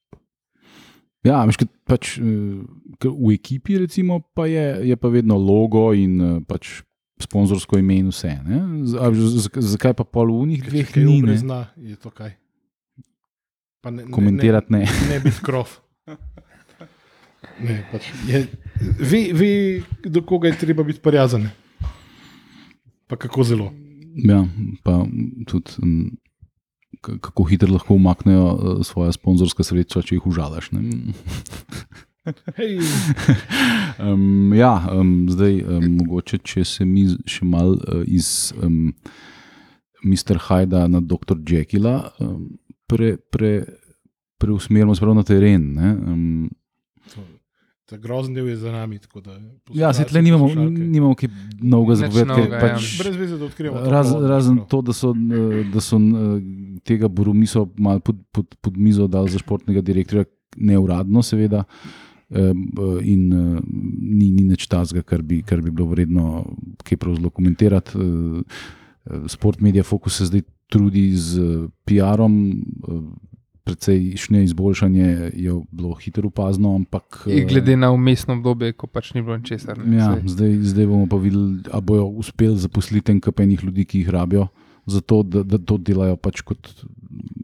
Ja, 1.26 1.42
ker 1.52 1.68
pač, 1.84 2.16
eh, 2.18 3.04
v 3.04 3.34
ekipi 3.34 3.78
recimo, 3.78 4.22
pa 4.34 4.48
je, 4.48 4.88
je 4.88 4.96
pa 4.96 5.10
vedno 5.12 5.36
logo 5.38 5.90
in 5.94 6.20
eh, 6.20 6.36
pač 6.48 6.80
sponzorsko 7.20 7.78
ime 7.78 7.98
in 8.00 8.08
vse. 8.08 8.32
ne. 8.46 8.60
Zakaj 9.60 9.94
pa 9.94 10.04
pol 10.04 10.32
v 10.40 10.46
njih 10.54 10.62
dveh 10.64 10.96
ni? 10.96 11.20
ne? 11.22 11.36
zna, 11.36 11.60
je 11.76 11.96
to 12.00 12.10
kaj. 12.10 12.32
Pa 13.84 13.92
ne, 13.92 14.08
Komentirati 14.12 14.72
ne. 14.72 14.84
Ne, 14.88 15.08
ne 15.12 15.20
biti 15.20 15.44
krov. 15.44 15.68
Ne, 17.60 17.76
pač 17.92 18.08
je, 18.28 18.46
ve, 18.98 19.22
ve, 19.36 19.50
do 20.04 20.22
koga 20.26 20.48
je 20.48 20.58
treba 20.58 20.84
biti 20.86 21.02
prijazen. 21.04 21.48
Pa 23.06 23.16
kako 23.16 23.44
zelo. 23.44 23.72
Ja, 24.24 24.44
pa 24.84 25.04
tudi, 25.46 25.76
um, 25.82 26.10
kako 27.00 27.44
hitro 27.44 27.72
lahko 27.72 27.94
umaknejo 27.94 28.46
uh, 28.46 28.86
svoje 28.86 29.12
sponzorske 29.12 29.66
sredstva, 29.66 30.02
če 30.02 30.16
jih 30.18 30.26
užalaš. 30.30 30.70
Hej, 32.56 32.78
Um, 34.00 34.54
ja, 34.54 34.88
um, 34.92 35.28
zdaj, 35.28 35.60
um, 35.62 35.84
mogoče, 35.98 36.38
če 36.38 36.64
se 36.64 36.84
mi 36.88 37.04
še 37.28 37.44
malo 37.44 37.76
uh, 37.76 38.00
iz 38.08 38.52
um, 38.62 38.94
Mr. 40.04 40.40
Hajda 40.46 40.86
na 40.88 41.02
dr. 41.04 41.36
Jekila 41.48 42.12
um, 42.20 42.46
pre, 42.88 43.16
pre, 43.18 43.52
preusmerimo 44.40 44.94
na 45.14 45.24
teren. 45.26 45.66
Ne, 45.76 45.90
um, 45.92 46.48
Ta 47.90 47.96
grozen 47.96 48.34
del 48.34 48.48
je 48.48 48.56
za 48.56 48.70
nami. 48.70 48.98
tako 48.98 49.20
Da, 49.20 49.34
Ja, 49.72 49.92
se 49.92 50.04
tle 50.04 50.22
nimamo, 50.22 50.46
nimamo 50.70 51.14
kaj 51.14 51.28
novega 51.60 51.94
zapovedati, 51.96 52.28
novega, 52.30 52.56
ja. 52.56 52.60
pač 52.62 52.98
Brez 52.98 53.16
veze, 53.16 53.36
da 53.36 53.44
odkrivamo. 53.44 53.80
to 53.80 53.90
Raz, 53.90 54.12
razen 54.14 54.60
to, 54.64 54.80
da 54.80 54.92
so, 54.92 55.10
eh, 55.10 55.64
da 55.66 55.80
so 55.80 55.96
eh, 55.96 56.42
tega 56.80 57.08
Borumiso 57.08 57.66
malo 57.76 57.98
pod, 58.00 58.16
pod, 58.30 58.54
pod 58.56 58.76
mizo 58.78 59.06
dali 59.06 59.28
za 59.28 59.38
športnega 59.38 59.80
direktorja, 59.80 60.24
neuradno, 60.56 61.22
seveda. 61.22 61.64
eh, 62.30 62.52
In 63.02 63.28
ni, 63.98 64.30
ni 64.30 64.44
nič 64.44 64.66
tazga, 64.66 65.02
kar 65.02 65.22
bi, 65.22 65.42
kar 65.42 65.60
bi 65.60 65.70
bilo 65.70 65.88
vredno 65.88 66.44
kaj 66.80 66.96
prav 66.96 67.14
zelo 67.14 67.30
komentirati. 67.30 67.90
Sport 69.26 69.60
Media 69.60 69.82
Focus 69.82 70.16
se 70.16 70.26
zdaj 70.26 70.42
trudi 70.68 71.10
z 71.12 71.40
PR-om, 71.84 72.34
precejšnje 73.70 74.42
izboljšanje 74.44 75.06
je 75.38 75.52
bilo 75.70 75.94
hitro 75.94 76.26
opazno, 76.28 76.74
ampak. 76.74 77.22
In 77.30 77.44
eh, 77.44 77.46
glede 77.46 77.76
na 77.76 77.92
umestno 77.94 78.34
obdobje, 78.34 78.72
ko 78.74 78.86
pač 78.90 79.14
ni 79.14 79.22
bilo 79.22 79.38
ničesar. 79.38 79.78
ne, 79.78 79.96
Ja, 79.96 80.18
zdaj, 80.26 80.58
zdaj 80.74 80.86
bomo 80.86 81.06
pa 81.06 81.16
videli, 81.16 81.62
ali 81.70 81.82
bodo 81.82 82.08
uspeli 82.18 82.58
zaposliti 82.58 83.12
en 83.14 83.20
kapenih 83.22 83.62
ljudi, 83.64 83.84
ki 83.86 84.02
jih 84.02 84.10
rabijo, 84.10 84.48
zato, 84.86 85.22
da, 85.22 85.42
da 85.46 85.58
to 85.58 85.78
delajo 85.78 86.16
pač 86.18 86.42
kot 86.42 86.58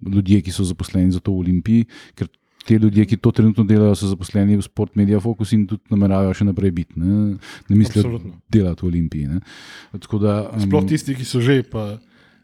ljudje, 0.02 0.42
ki 0.42 0.50
so 0.50 0.66
zaposleni 0.66 1.12
za 1.14 1.20
to 1.22 1.30
v 1.32 1.46
Olimpiji. 1.46 1.86
Ker 2.18 2.26
te 2.66 2.74
ljudje, 2.82 3.06
ki 3.06 3.16
to 3.22 3.30
trenutno 3.30 3.62
delajo, 3.64 3.94
so 3.94 4.10
zaposleni 4.10 4.56
v 4.58 4.62
Sport 4.66 4.96
Media 4.98 5.20
Focus 5.22 5.52
in 5.54 5.66
tudi 5.70 5.86
nameravajo 5.94 6.34
še 6.34 6.48
naprej 6.50 6.74
biti. 6.74 6.98
Ne, 6.98 7.38
ne 7.38 7.74
mislijo 7.78 8.02
Absolutno. 8.02 8.40
delati 8.50 8.82
v 8.82 8.90
Olimpiji. 8.90 9.26
Ne. 9.30 9.38
Tako 9.94 10.18
Da, 10.18 10.50
um, 10.50 10.66
Sploh 10.66 10.82
tisti, 10.90 11.14
ki 11.14 11.22
so 11.24 11.38
že, 11.40 11.62
pa 11.62 11.94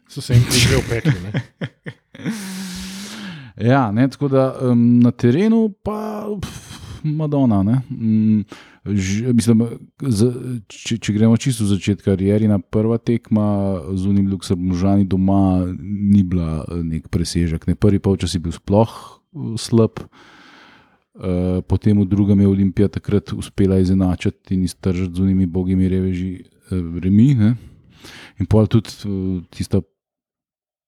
so 0.07 0.23
se 0.23 0.37
jim 0.39 0.47
že 0.47 0.79
opekli. 0.79 1.19
Ja, 3.61 3.91
ne, 3.91 4.07
tako 4.09 4.27
da 4.27 4.55
um, 4.61 4.99
na 4.99 5.11
terenu 5.11 5.69
pa 5.83 6.25
pf, 6.41 6.79
Madonna. 7.03 7.63
Ne, 7.63 7.81
um, 7.91 8.43
ž, 8.85 9.33
mislim, 9.33 9.61
z, 10.01 10.29
če, 10.67 10.97
če 10.97 11.13
gremo 11.13 11.37
čisto 11.37 11.67
od 11.67 11.73
začetka 11.75 12.11
karierina, 12.11 12.57
prva 12.59 12.97
tekma 12.97 13.45
z 13.93 14.09
unim 14.09 14.31
Luksemburžani 14.31 15.05
doma 15.09 15.65
ni 15.79 16.23
bila 16.23 16.63
eh, 16.63 16.81
nek 16.83 17.11
presežek. 17.13 17.67
Ne. 17.69 17.75
Prvi 17.75 18.01
polčas 18.03 18.33
je 18.33 18.41
bil 18.43 18.55
sploh 18.55 18.89
eh, 18.89 19.53
slab. 19.61 20.05
Uh, 21.13 21.61
potem 21.69 21.93
v 22.01 22.07
drugem 22.09 22.39
je 22.41 22.47
Olimpija 22.49 22.87
takrat 22.89 23.35
uspela 23.37 23.77
izenačiti 23.77 24.55
in 24.55 24.63
iztržiti 24.65 25.13
z 25.13 25.21
unimi 25.21 25.45
bogimi 25.45 25.85
reveži 25.85 26.31
remi. 26.73 27.27
Ne? 27.37 27.51
In 28.41 28.49
pol 28.49 28.65
tudi 28.65 28.89
tista 29.53 29.83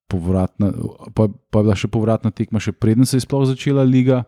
povratna, 0.08 0.72
pa, 1.14 1.28
pa 1.50 1.62
je 1.62 1.68
bila 1.68 1.76
še 1.78 1.90
povratna 1.92 2.32
tekma, 2.32 2.62
še 2.62 2.76
preden 2.76 3.08
se 3.10 3.18
je 3.18 3.26
sploh 3.26 3.46
začela 3.50 3.86
liga, 3.88 4.24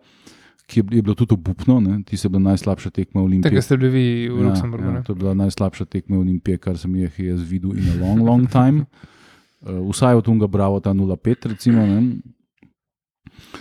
ki 0.67 0.81
je, 0.81 0.85
je 0.99 1.01
bilo 1.01 1.15
tudi 1.15 1.35
obupno. 1.37 1.79
Ne? 1.83 2.01
Ti 2.03 2.17
se 2.17 2.27
je 2.27 2.33
bila 2.33 2.43
najslabša 2.51 2.91
tekma 2.91 3.21
Olimpije. 3.23 3.51
Tega 3.51 3.63
ste 3.63 3.77
bili 3.79 3.91
vi 3.93 4.05
v 4.27 4.47
Luksemburgu. 4.49 4.89
Ja, 4.89 4.95
ne? 4.99 5.03
to 5.05 5.15
je 5.15 5.21
bila 5.21 5.35
najslabša 5.37 5.87
tekma 5.87 6.19
Olimpije, 6.19 6.59
kar 6.61 6.79
sem 6.79 6.95
jih 6.99 7.19
jaz 7.29 7.45
videl 7.47 7.77
in 7.77 7.91
a 7.93 7.99
long, 8.01 8.23
long 8.25 8.49
time. 8.51 8.87
Uh, 9.63 9.79
vsaj 9.91 10.19
od 10.19 10.25
Tunga 10.27 10.49
Bravo, 10.51 10.81
ta 10.83 10.91
0,5, 10.97 11.53
recimo. 11.53 11.85
Ne? 11.87 12.19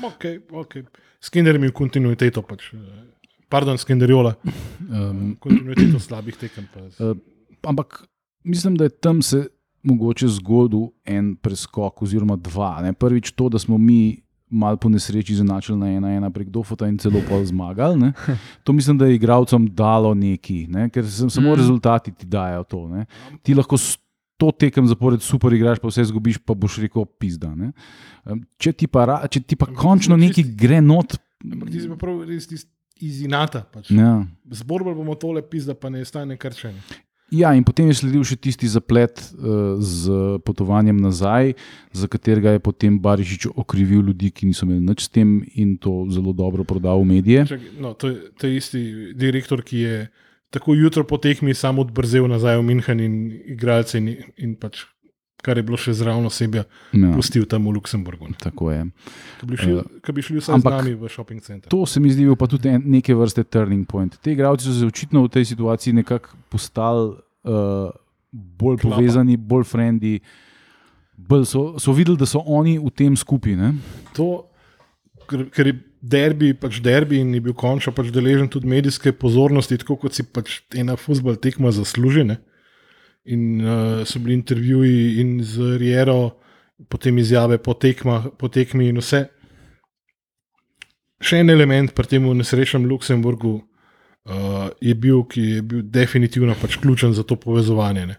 Okay, 0.03 0.41
okay. 0.51 0.87
Skinner 1.23 1.59
mi 1.61 1.71
v 1.71 1.77
kontinuiteto, 1.77 2.43
pač, 2.47 2.71
eh, 2.75 2.81
pardon, 3.53 3.79
Skinnerjola, 3.79 4.37
Um, 4.87 5.35
kontinuiteto 5.43 5.99
slabih 5.99 6.37
tekem. 6.39 6.69
Pa, 6.71 6.81
Eh, 6.87 7.15
ampak 7.67 8.05
mislim, 8.45 8.77
da 8.79 8.87
je 8.87 8.95
tam 9.03 9.23
se 9.23 9.49
mogoče 9.87 10.29
zgodil 10.35 10.89
en 11.07 11.37
preskok, 11.37 12.03
oziroma 12.03 12.37
dva. 12.37 12.83
Ne? 12.83 12.93
Prvič 12.93 13.31
to, 13.33 13.49
da 13.49 13.59
smo 13.59 13.79
mi 13.79 14.19
malo 14.49 14.77
po 14.77 14.89
nesreči 14.89 15.35
zanašali 15.35 15.79
na 15.79 15.89
ena, 15.91 16.09
ena 16.13 16.31
prek 16.31 16.49
Dofota 16.49 16.87
in 16.87 16.99
celo 16.99 17.19
pol 17.23 17.43
zmagali. 17.43 17.99
Ne? 17.99 18.13
To 18.65 18.73
mislim, 18.73 18.99
da 18.99 19.07
je 19.07 19.15
igralcem 19.15 19.67
dalo 19.69 20.15
neki, 20.15 20.67
ne? 20.67 20.89
ker 20.89 21.03
sem, 21.05 21.31
samo 21.31 21.51
Mm. 21.51 21.57
rezultati 21.57 22.13
ti 22.13 22.27
dajo 22.27 22.65
to. 22.65 22.89
Ne? 22.89 23.07
Ti 23.43 23.55
lahko 23.55 23.77
sto 23.77 24.51
tekem 24.53 24.87
zapored 24.87 25.23
super 25.23 25.53
igraš, 25.53 25.79
pa 25.79 25.89
vse 25.89 26.05
zgubiš, 26.05 26.39
pa 26.39 26.55
boš 26.55 26.79
rekel 26.79 27.07
pizda. 27.19 27.55
Ne? 27.55 27.73
Če 28.59 28.73
ti 28.73 28.87
pa, 28.87 29.07
če 29.27 29.41
ti 29.41 29.57
pa 29.57 29.67
Ampak 29.67 29.83
končno 29.83 30.15
tisti- 30.17 30.57
gre 30.57 30.81
not. 30.81 31.17
Ampak 31.43 31.71
ti 31.71 31.81
si 31.81 31.89
pa 31.89 31.97
prav 31.97 32.23
res 32.23 32.47
tisti 32.47 32.71
iz 33.01 33.23
inata. 33.23 33.61
Pač. 33.63 33.91
Ja. 33.91 34.25
Zborbal 34.51 34.95
bomo 34.95 35.15
tole 35.15 35.43
pizda, 35.43 35.75
pa 35.75 35.91
ne 35.91 36.05
stane 36.05 36.37
ne. 36.73 36.81
Ja, 37.35 37.51
in 37.59 37.65
potem 37.67 37.89
je 37.91 37.97
sledil 37.99 38.23
še 38.23 38.37
tisti 38.39 38.69
zaplet 38.71 39.19
uh, 39.19 39.83
z 39.83 40.39
potovanjem 40.47 40.95
nazaj, 41.03 41.57
za 41.91 42.07
katerega 42.07 42.55
je 42.55 42.63
potem 42.63 43.01
Barišič 43.03 43.49
okrivil 43.51 44.07
ljudi, 44.07 44.31
ki 44.31 44.47
niso 44.47 44.63
imeli 44.63 44.85
nič 44.87 45.09
s 45.09 45.11
tem 45.11 45.41
in 45.59 45.75
to 45.75 46.07
zelo 46.15 46.31
dobro 46.31 46.63
prodal 46.63 47.03
v 47.03 47.19
medije. 47.19 47.43
Čak, 47.51 47.65
no, 47.83 47.97
to, 47.99 48.15
je, 48.15 48.31
to 48.39 48.47
je 48.47 48.53
isti 48.63 48.83
direktor, 49.19 49.67
ki 49.67 49.79
je 49.83 49.97
tako 50.55 50.79
jutro 50.79 51.03
po 51.03 51.19
tekmi 51.19 51.51
sam 51.51 51.83
odbrzel 51.83 52.31
nazaj 52.31 52.63
v 52.63 52.67
München 52.71 53.03
in 53.03 53.15
igralce, 53.51 53.99
in, 53.99 54.31
in 54.39 54.55
pač, 54.55 54.87
kar 55.47 55.57
je 55.57 55.63
bilo 55.63 55.79
še 55.79 55.95
zraven 55.95 56.27
osebja, 56.27 56.65
Ja, 56.91 57.13
pustil 57.15 57.47
tam 57.47 57.69
v 57.69 57.77
Luksemburgu. 57.77 58.27
tako 58.37 58.73
je. 58.73 58.81
Ko 59.39 59.47
bi 59.47 59.57
šli, 59.57 59.75
ko 60.03 60.13
bi 60.13 60.23
šli 60.23 60.41
vsaj 60.41 60.57
ampak 60.57 60.73
z 60.73 60.77
nami 60.83 60.95
v 60.97 61.09
shopping 61.09 61.39
center. 61.41 61.71
To 61.71 61.87
se 61.87 62.03
mi 62.03 62.11
zdi 62.11 62.27
pa 62.35 62.47
tudi 62.47 62.69
en, 62.69 62.83
neke 62.85 63.15
vrste 63.15 63.45
turning 63.45 63.87
point. 63.87 64.19
Te 64.19 64.35
igralci 64.35 64.67
so 64.67 64.75
se 64.75 64.87
očitno 64.87 65.23
v 65.23 65.31
tej 65.31 65.47
situaciji 65.47 65.95
nekako 65.95 66.35
postali 66.51 67.15
uh, 67.47 67.95
bolj 68.33 68.83
Klapa. 68.83 68.97
povezani, 68.97 69.39
bolj 69.39 69.65
frendi. 69.65 70.19
Bolj 71.17 71.47
so, 71.47 71.63
so 71.79 71.95
videli, 71.95 72.19
da 72.19 72.27
so 72.27 72.43
oni 72.45 72.77
v 72.77 72.91
tem 72.93 73.15
skupaj. 73.17 73.55
ne. 73.57 73.71
To, 74.19 74.45
ker, 75.31 75.47
ker 75.49 75.71
je 75.71 75.77
derbi, 76.03 76.53
pač 76.55 76.81
derbi 76.85 77.23
in 77.23 77.33
je 77.35 77.41
bil 77.41 77.55
končno 77.57 77.93
pač 77.93 78.11
deležen 78.15 78.51
tudi 78.53 78.69
medijske 78.69 79.15
pozornosti, 79.17 79.79
tako 79.81 79.97
kot 79.97 80.13
si 80.13 80.23
pač 80.23 80.61
ena 80.77 80.97
futbol 81.01 81.39
tekma 81.41 81.73
zasluži. 81.73 82.27
Ne? 82.29 82.37
In 83.27 83.61
uh, 83.61 84.05
so 84.07 84.21
bili 84.23 84.37
intervjuji 84.39 85.21
in 85.21 85.41
z 85.45 85.77
Riero, 85.81 86.37
potem 86.89 87.19
izjave 87.19 87.59
po, 87.59 87.75
tekmah, 87.75 88.29
po 88.39 88.49
tekmi 88.49 88.87
in 88.93 89.01
vse. 89.03 89.25
Še 91.19 91.41
en 91.43 91.51
element 91.51 91.95
pri 91.97 92.11
tem 92.13 92.29
nesrečnem 92.39 92.85
Luksemburgu 92.87 93.57
uh, 93.57 94.69
je 94.85 94.95
bil, 94.95 95.25
ki 95.25 95.49
je 95.57 95.65
bil 95.65 95.83
definitivno 95.83 96.55
pač 96.61 96.77
ključen 96.83 97.17
za 97.17 97.25
to 97.27 97.39
povezovanje. 97.41 98.05
Ne? 98.13 98.19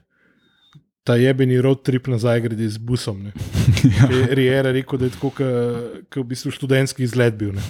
Ta 1.07 1.15
jebeni 1.15 1.61
road 1.63 1.85
trip 1.87 2.09
nazaj 2.11 2.41
grede 2.43 2.67
z 2.67 2.81
busom. 2.83 3.29
Ne? 3.29 3.31
ja. 3.95 4.09
Je 4.11 4.35
Riera 4.35 4.73
rekel, 4.75 4.99
da 4.99 5.07
je 5.07 5.13
tako, 5.15 5.31
kot 6.09 6.19
v 6.19 6.25
bistvu 6.33 6.51
študentski 6.57 7.05
izlet 7.05 7.37
bil. 7.37 7.53
ne. 7.55 7.63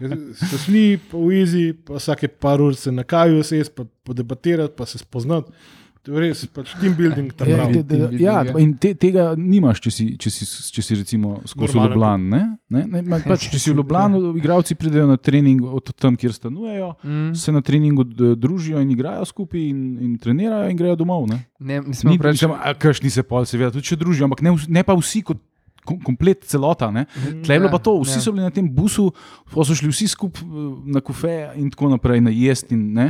Ker 0.00 0.16
So 0.40 0.58
šli 0.64 0.96
po 1.10 1.22
Uizi, 1.28 1.68
pa 1.86 2.00
vsake 2.00 2.32
par 2.32 2.64
ur 2.64 2.74
se 2.74 2.90
na 2.90 3.04
kaju 3.04 3.44
sesti, 3.46 3.76
pa 3.76 3.86
podebatirati, 4.08 4.74
pa 4.74 4.88
se 4.88 4.98
spoznati. 4.98 5.52
To 6.02 6.12
je 6.12 6.20
res, 6.20 6.40
pač 6.46 6.72
team 6.80 6.94
building 6.94 7.30
tam 7.32 7.46
Ja, 7.46 7.56
pravi. 7.56 7.72
de- 7.74 7.82
de- 7.84 8.08
team 8.08 8.18
ja, 8.18 8.40
buildinga. 8.40 8.58
in 8.58 8.72
te, 8.74 8.90
tega 8.92 9.34
nimaš, 9.36 9.78
če 9.78 9.90
si, 9.90 10.06
če 10.16 10.30
si, 10.30 10.44
če 10.68 10.82
si 10.82 10.94
recimo 10.96 11.36
skozi 11.44 11.78
Ljubljano. 11.78 12.18
Ne? 12.18 12.40
Ne, 12.68 13.02
ne, 13.02 13.20
pač, 13.24 13.46
če 13.46 13.58
si 13.58 13.70
v 13.70 13.76
Ljubljano, 13.76 14.32
igravci 14.34 14.74
pridejo 14.74 15.06
na 15.06 15.16
trening 15.16 15.62
od 15.62 15.92
tam, 15.94 16.16
kjer 16.16 16.32
stanujejo, 16.32 16.88
Mm. 17.02 17.34
se 17.34 17.50
na 17.50 17.60
treningu 17.60 18.02
družijo 18.34 18.80
in 18.80 18.90
igrajo 18.90 19.24
skupaj, 19.24 19.60
in, 19.62 19.78
in 20.00 20.18
trenirajo, 20.18 20.68
in 20.68 20.76
grejo 20.76 20.96
domov. 20.96 21.28
Ne? 21.28 21.38
Ne, 21.60 21.80
ne 21.80 21.94
smemo 21.94 22.12
Ni, 22.12 22.18
preveč. 22.18 22.34
mislim, 22.36 22.56
a, 22.56 22.74
Kršni 22.74 23.08
se 23.08 23.22
pol, 23.22 23.44
seveda, 23.44 23.70
tudi 23.70 23.84
če 23.84 23.96
družijo, 23.96 24.24
ampak 24.24 24.42
ne, 24.42 24.50
ne 24.68 24.82
pa 24.82 24.94
vsi 24.94 25.22
kot 25.22 25.38
komplet 25.84 26.44
celota. 26.46 26.90
Ne? 26.90 27.06
Tle 27.42 27.56
je 27.56 27.60
bilo 27.60 27.70
Ja, 27.70 27.74
pa 27.74 27.80
to, 27.82 27.94
vsi 28.02 28.18
ja. 28.18 28.22
so 28.22 28.32
bili 28.34 28.44
na 28.44 28.52
tem 28.54 28.66
busu, 28.70 29.08
so 29.50 29.74
šli 29.74 29.90
vsi 29.90 30.08
skupaj 30.12 30.44
eh, 30.46 30.68
na 30.94 31.02
kofe 31.02 31.34
in 31.58 31.70
tako 31.72 31.90
naprej, 31.92 32.22
na 32.22 32.30
jesti. 32.34 32.76
In, 32.76 32.92
ne. 32.94 33.06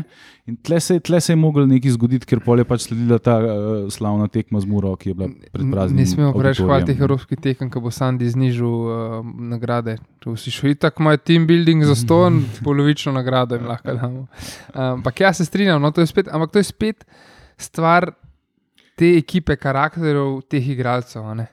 in 0.49 0.57
tle 0.57 0.81
se, 0.81 0.99
tle 1.01 1.21
se 1.21 1.33
je 1.33 1.39
moglo 1.39 1.67
nekaj 1.69 1.95
zgoditi, 1.97 2.27
ker 2.29 2.41
pol 2.45 2.63
je 2.63 2.67
pač 2.69 2.87
sledila 2.89 3.19
ta 3.23 3.37
uh, 3.39 3.91
slavna 3.93 4.27
tekma 4.33 4.61
z 4.63 4.71
Muro, 4.71 4.95
ki 4.97 5.13
je 5.13 5.19
bila 5.19 5.29
pred 5.53 5.69
praznim. 5.71 6.01
Ne 6.01 6.09
smemo 6.09 6.33
preveč 6.35 6.63
hvaliti 6.63 6.93
teh 6.93 7.05
evropskih 7.05 7.43
tekem, 7.45 7.71
ko 7.73 7.85
bo 7.85 7.93
Sandy 7.95 8.31
znižal 8.33 8.73
uh, 8.73 9.21
nagrade. 9.53 9.99
Če 10.25 10.35
si 10.41 10.55
šel 10.55 10.75
itak, 10.75 10.99
imajo 11.03 11.21
team 11.23 11.47
building 11.51 11.85
za 11.87 11.99
ston, 11.99 12.43
polovično 12.67 13.15
nagrado 13.15 13.59
jim 13.59 13.69
lahko 13.71 13.95
damo. 13.99 14.27
Um, 14.73 15.03
Ampak 15.03 15.25
jaz 15.27 15.43
se 15.43 15.49
strinjam, 15.49 15.83
no, 15.83 15.93
to 15.93 16.03
je 16.03 16.11
spet, 16.11 16.31
ampak 16.33 16.55
to 16.55 16.63
je 16.63 16.69
spet 16.71 17.07
stvar 17.61 18.11
te 18.99 19.17
ekipe, 19.19 19.57
karakterov 19.57 20.43
teh 20.51 20.73
igralcev. 20.75 21.27
ne. 21.35 21.49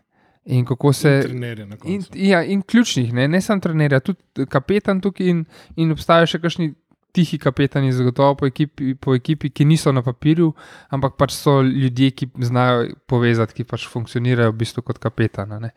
In 0.50 0.66
kako 0.66 0.94
se. 0.94 1.20
Trenerje 1.24 1.66
na 1.66 1.78
In, 1.86 2.02
koncu. 2.02 2.18
ja, 2.18 2.44
in 2.44 2.62
ključnih, 2.62 3.14
ne, 3.14 3.28
ne 3.28 3.42
samo 3.42 3.62
trenerja, 3.62 4.00
tudi 4.02 4.46
kapetan 4.50 5.02
tukaj 5.02 5.30
in, 5.30 5.44
in 5.78 5.92
obstajajo 5.94 6.32
še 6.32 6.40
kakšni 6.42 6.72
tihi 7.14 7.38
kapetani, 7.42 7.92
zagotovo 7.94 8.36
po 8.36 8.48
ekipi, 8.50 8.94
po 8.96 9.16
ekipi, 9.18 9.50
ki 9.50 9.66
niso 9.66 9.92
na 9.94 10.02
papirju, 10.06 10.52
ampak 10.94 11.16
pač 11.18 11.34
so 11.38 11.60
ljudje, 11.66 12.12
ki 12.12 12.30
znajo 12.46 12.88
povezati, 13.10 13.58
ki 13.58 13.66
pač 13.70 13.88
funkcionirajo 13.90 14.54
v 14.54 14.60
bistvu 14.62 14.84
kot 14.86 15.02
kapetan 15.02 15.54
a 15.58 15.60
ne, 15.60 15.72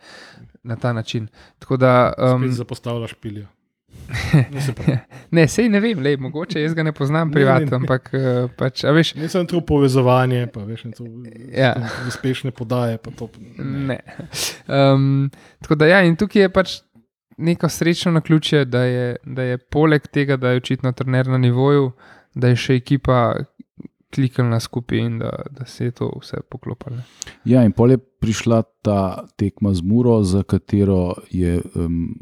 na 0.63 0.77
ta 0.77 0.93
način. 0.93 1.29
Tako 1.59 1.77
da, 1.81 2.13
um, 2.19 2.45
Spet 2.45 2.59
zapostavljaš 2.61 3.15
piljo. 3.21 3.47
Ne, 4.87 4.97
ne, 5.31 5.47
sej 5.49 5.69
ne 5.73 5.81
vem, 5.81 6.01
lej, 6.05 6.17
mogoče 6.21 6.61
jaz 6.61 6.75
ga 6.75 6.83
ne 6.85 6.93
poznam 6.93 7.29
Ne, 7.29 7.33
privatno, 7.33 7.65
ne, 7.65 7.71
ne. 7.71 7.77
ampak 7.81 8.11
uh, 8.15 8.51
pač, 8.57 8.85
a 8.85 8.93
veš, 8.93 9.15
Ne 9.15 9.29
samo 9.29 9.45
to 9.49 9.61
povezovanje, 9.65 10.47
pa 10.53 10.65
veš, 10.69 10.85
ne 10.85 10.93
to 10.93 11.05
Ja. 11.57 11.75
uspešne 12.09 12.51
podaje. 12.51 12.99
pa 12.99 13.11
To, 13.11 13.31
Ne. 13.59 13.99
Um, 14.69 15.31
tako 15.61 15.75
da, 15.75 15.87
ja, 15.87 16.03
in 16.05 16.17
tukaj 16.17 16.43
je 16.43 16.53
pač 16.53 16.75
neko 17.39 17.69
srečno 17.69 18.13
na 18.13 18.21
ključe, 18.21 18.65
da 18.65 18.85
je, 18.85 19.17
da 19.25 19.43
je 19.43 19.59
poleg 19.59 20.07
tega, 20.13 20.37
da 20.37 20.51
je 20.53 20.57
očitno 20.61 20.93
trener 20.93 21.27
na 21.27 21.39
nivoju, 21.39 21.93
da 22.35 22.49
je 22.53 22.57
še 22.57 22.77
ekipa 22.77 23.35
kliknila 24.15 24.61
skupaj 24.61 24.99
in 24.99 25.19
da, 25.19 25.31
da 25.51 25.65
se 25.67 25.85
je 25.85 25.91
to 25.91 26.11
vse 26.21 26.43
poklopilo. 26.51 27.01
Ja, 27.49 27.65
in 27.65 27.73
pol 27.73 27.91
je 27.97 27.99
prišla 27.99 28.63
ta 28.85 29.25
tekma 29.41 29.73
z 29.75 29.83
Muro, 29.83 30.21
za 30.23 30.43
katero 30.43 31.15
je 31.31 31.61
um, 31.75 32.13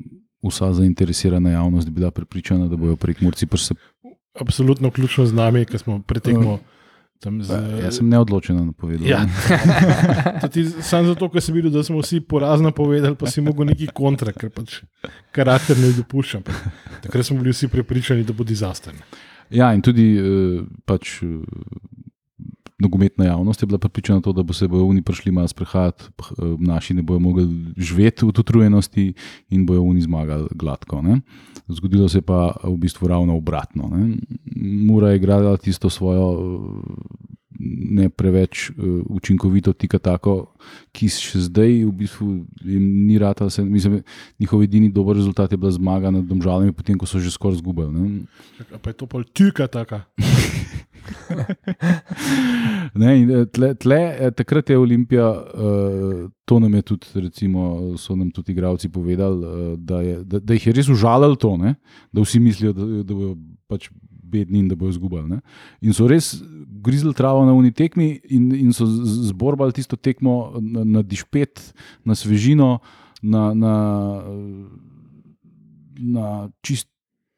vsa 0.42 0.72
zainteresirana 0.72 1.50
javnost 1.50 1.90
bila 1.90 2.10
prepričana, 2.10 2.68
da 2.68 2.76
bojo 2.76 2.96
prek 2.96 3.20
Murci 3.20 3.46
prse. 3.46 3.74
Absolutno 4.40 4.90
ključno 4.90 5.26
z 5.26 5.34
nami, 5.34 5.64
ki 5.64 5.78
smo 5.78 6.02
pretekmo. 6.02 6.58
Z, 7.20 7.52
Jaz 7.82 7.98
sem 7.98 8.08
neodločen 8.08 8.56
napovedal. 8.56 9.04
Ja. 9.04 9.18
Sam 10.88 11.04
zato, 11.04 11.28
ker 11.28 11.42
sem 11.44 11.52
videl, 11.54 11.68
da 11.74 11.82
smo 11.84 12.00
vsi 12.00 12.22
porazno 12.24 12.70
povedali, 12.72 13.12
pa 13.12 13.28
si 13.28 13.44
mogel 13.44 13.68
neki 13.68 13.90
kontra, 13.92 14.32
ker 14.32 14.48
pač 14.48 14.78
karakter 15.36 15.76
ne 15.76 15.90
dopušča. 15.98 16.40
Takrat 17.04 17.28
smo 17.28 17.36
bili 17.42 17.52
vsi 17.52 17.68
prepričani, 17.68 18.24
da 18.24 18.32
bo 18.32 18.44
dizaster. 18.44 18.96
Ja, 19.52 19.74
in 19.76 19.84
tudi 19.84 20.14
uh, 20.16 20.64
pač. 20.88 21.18
Nogometna 22.80 23.24
javnost 23.24 23.62
je 23.62 23.66
bila 23.66 23.78
pripričana, 23.78 24.20
to, 24.20 24.32
da 24.32 24.42
bo 24.42 24.52
se 24.52 24.68
bojo 24.68 24.86
oni 24.86 25.02
prišli 25.02 25.32
malo 25.32 25.48
sprehajati, 25.48 26.04
naši 26.58 26.94
ne 26.94 27.02
bojo 27.02 27.18
mogli 27.18 27.44
živeti 27.76 28.24
v 28.24 28.28
utrujenosti 28.28 29.12
in 29.50 29.66
bojo 29.66 29.82
oni 29.82 30.00
zmagali 30.00 30.48
gladko. 30.54 31.02
Ne? 31.02 31.20
Zgodilo 31.68 32.08
se 32.08 32.18
je 32.18 32.22
pa 32.22 32.56
v 32.64 32.76
bistvu 32.76 33.08
ravno 33.08 33.36
obratno. 33.36 33.90
Ne? 33.92 34.16
Mura 34.86 35.10
je 35.10 35.16
igrala 35.16 35.56
tisto 35.56 35.90
svojo 35.90 36.56
ne 37.90 38.08
preveč 38.08 38.70
uh, 38.70 38.76
učinkovito, 39.04 39.72
tika 39.72 39.98
tako, 39.98 40.54
ki 40.96 41.10
še 41.12 41.44
zdaj 41.50 41.84
v 41.84 41.92
bistvu 41.92 42.28
ni 42.64 43.18
rata. 43.20 43.50
Se, 43.52 43.64
mislim, 43.64 44.00
njihov 44.40 44.64
edini 44.64 44.88
dober 44.92 45.16
rezultat 45.16 45.52
je 45.52 45.60
bila 45.60 45.72
zmaga 45.74 46.10
nad 46.10 46.24
domžalami, 46.24 46.72
potem 46.72 46.98
ko 46.98 47.06
so 47.06 47.20
že 47.20 47.30
skoraj 47.30 47.60
zgubili. 47.60 48.24
Pa 48.80 48.90
je 48.90 48.96
to 48.96 49.06
pa 49.06 49.20
tika 49.24 49.68
taka. 49.68 50.06
ne, 53.00 53.44
tle, 53.52 53.72
tle, 53.74 54.30
takrat 54.36 54.70
je 54.70 54.78
Olimpija, 54.78 55.30
uh, 55.30 56.30
to 56.44 56.58
nam 56.60 56.74
je 56.74 56.82
tudi, 56.82 57.06
recimo, 57.14 57.96
so 57.98 58.16
nam 58.16 58.30
tudi 58.30 58.52
igravci 58.52 58.88
povedali, 58.88 59.46
uh, 59.46 59.78
da, 59.78 60.00
je, 60.00 60.20
da, 60.24 60.40
da 60.40 60.54
jih 60.54 60.66
je 60.66 60.76
res 60.80 60.88
užalilo 60.88 61.36
to, 61.36 61.56
ne? 61.56 61.74
da 62.12 62.24
vsi 62.24 62.40
mislijo, 62.40 62.72
da, 62.72 62.86
da 63.02 63.14
bodo 63.14 63.36
pač 63.70 63.90
bedni 64.30 64.58
in 64.58 64.68
da 64.68 64.76
bodo 64.78 64.90
izgubili. 64.90 65.40
In 65.82 65.94
so 65.96 66.06
res 66.10 66.34
grizli 66.82 67.14
travo 67.14 67.44
na 67.44 67.54
uni 67.56 67.72
tekmi 67.72 68.12
in, 68.30 68.50
in 68.54 68.72
so 68.76 68.86
zborbali 69.30 69.74
tisto 69.76 69.96
tekmo 69.96 70.54
na, 70.60 70.84
na 70.84 71.02
dišpet, 71.02 71.62
na 72.04 72.14
svežino, 72.14 72.78
na, 73.22 73.50
na, 73.54 73.74
na 75.98 76.26
čist, 76.64 76.88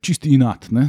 čist 0.05 0.27
inat. 0.27 0.71
Ne? 0.71 0.89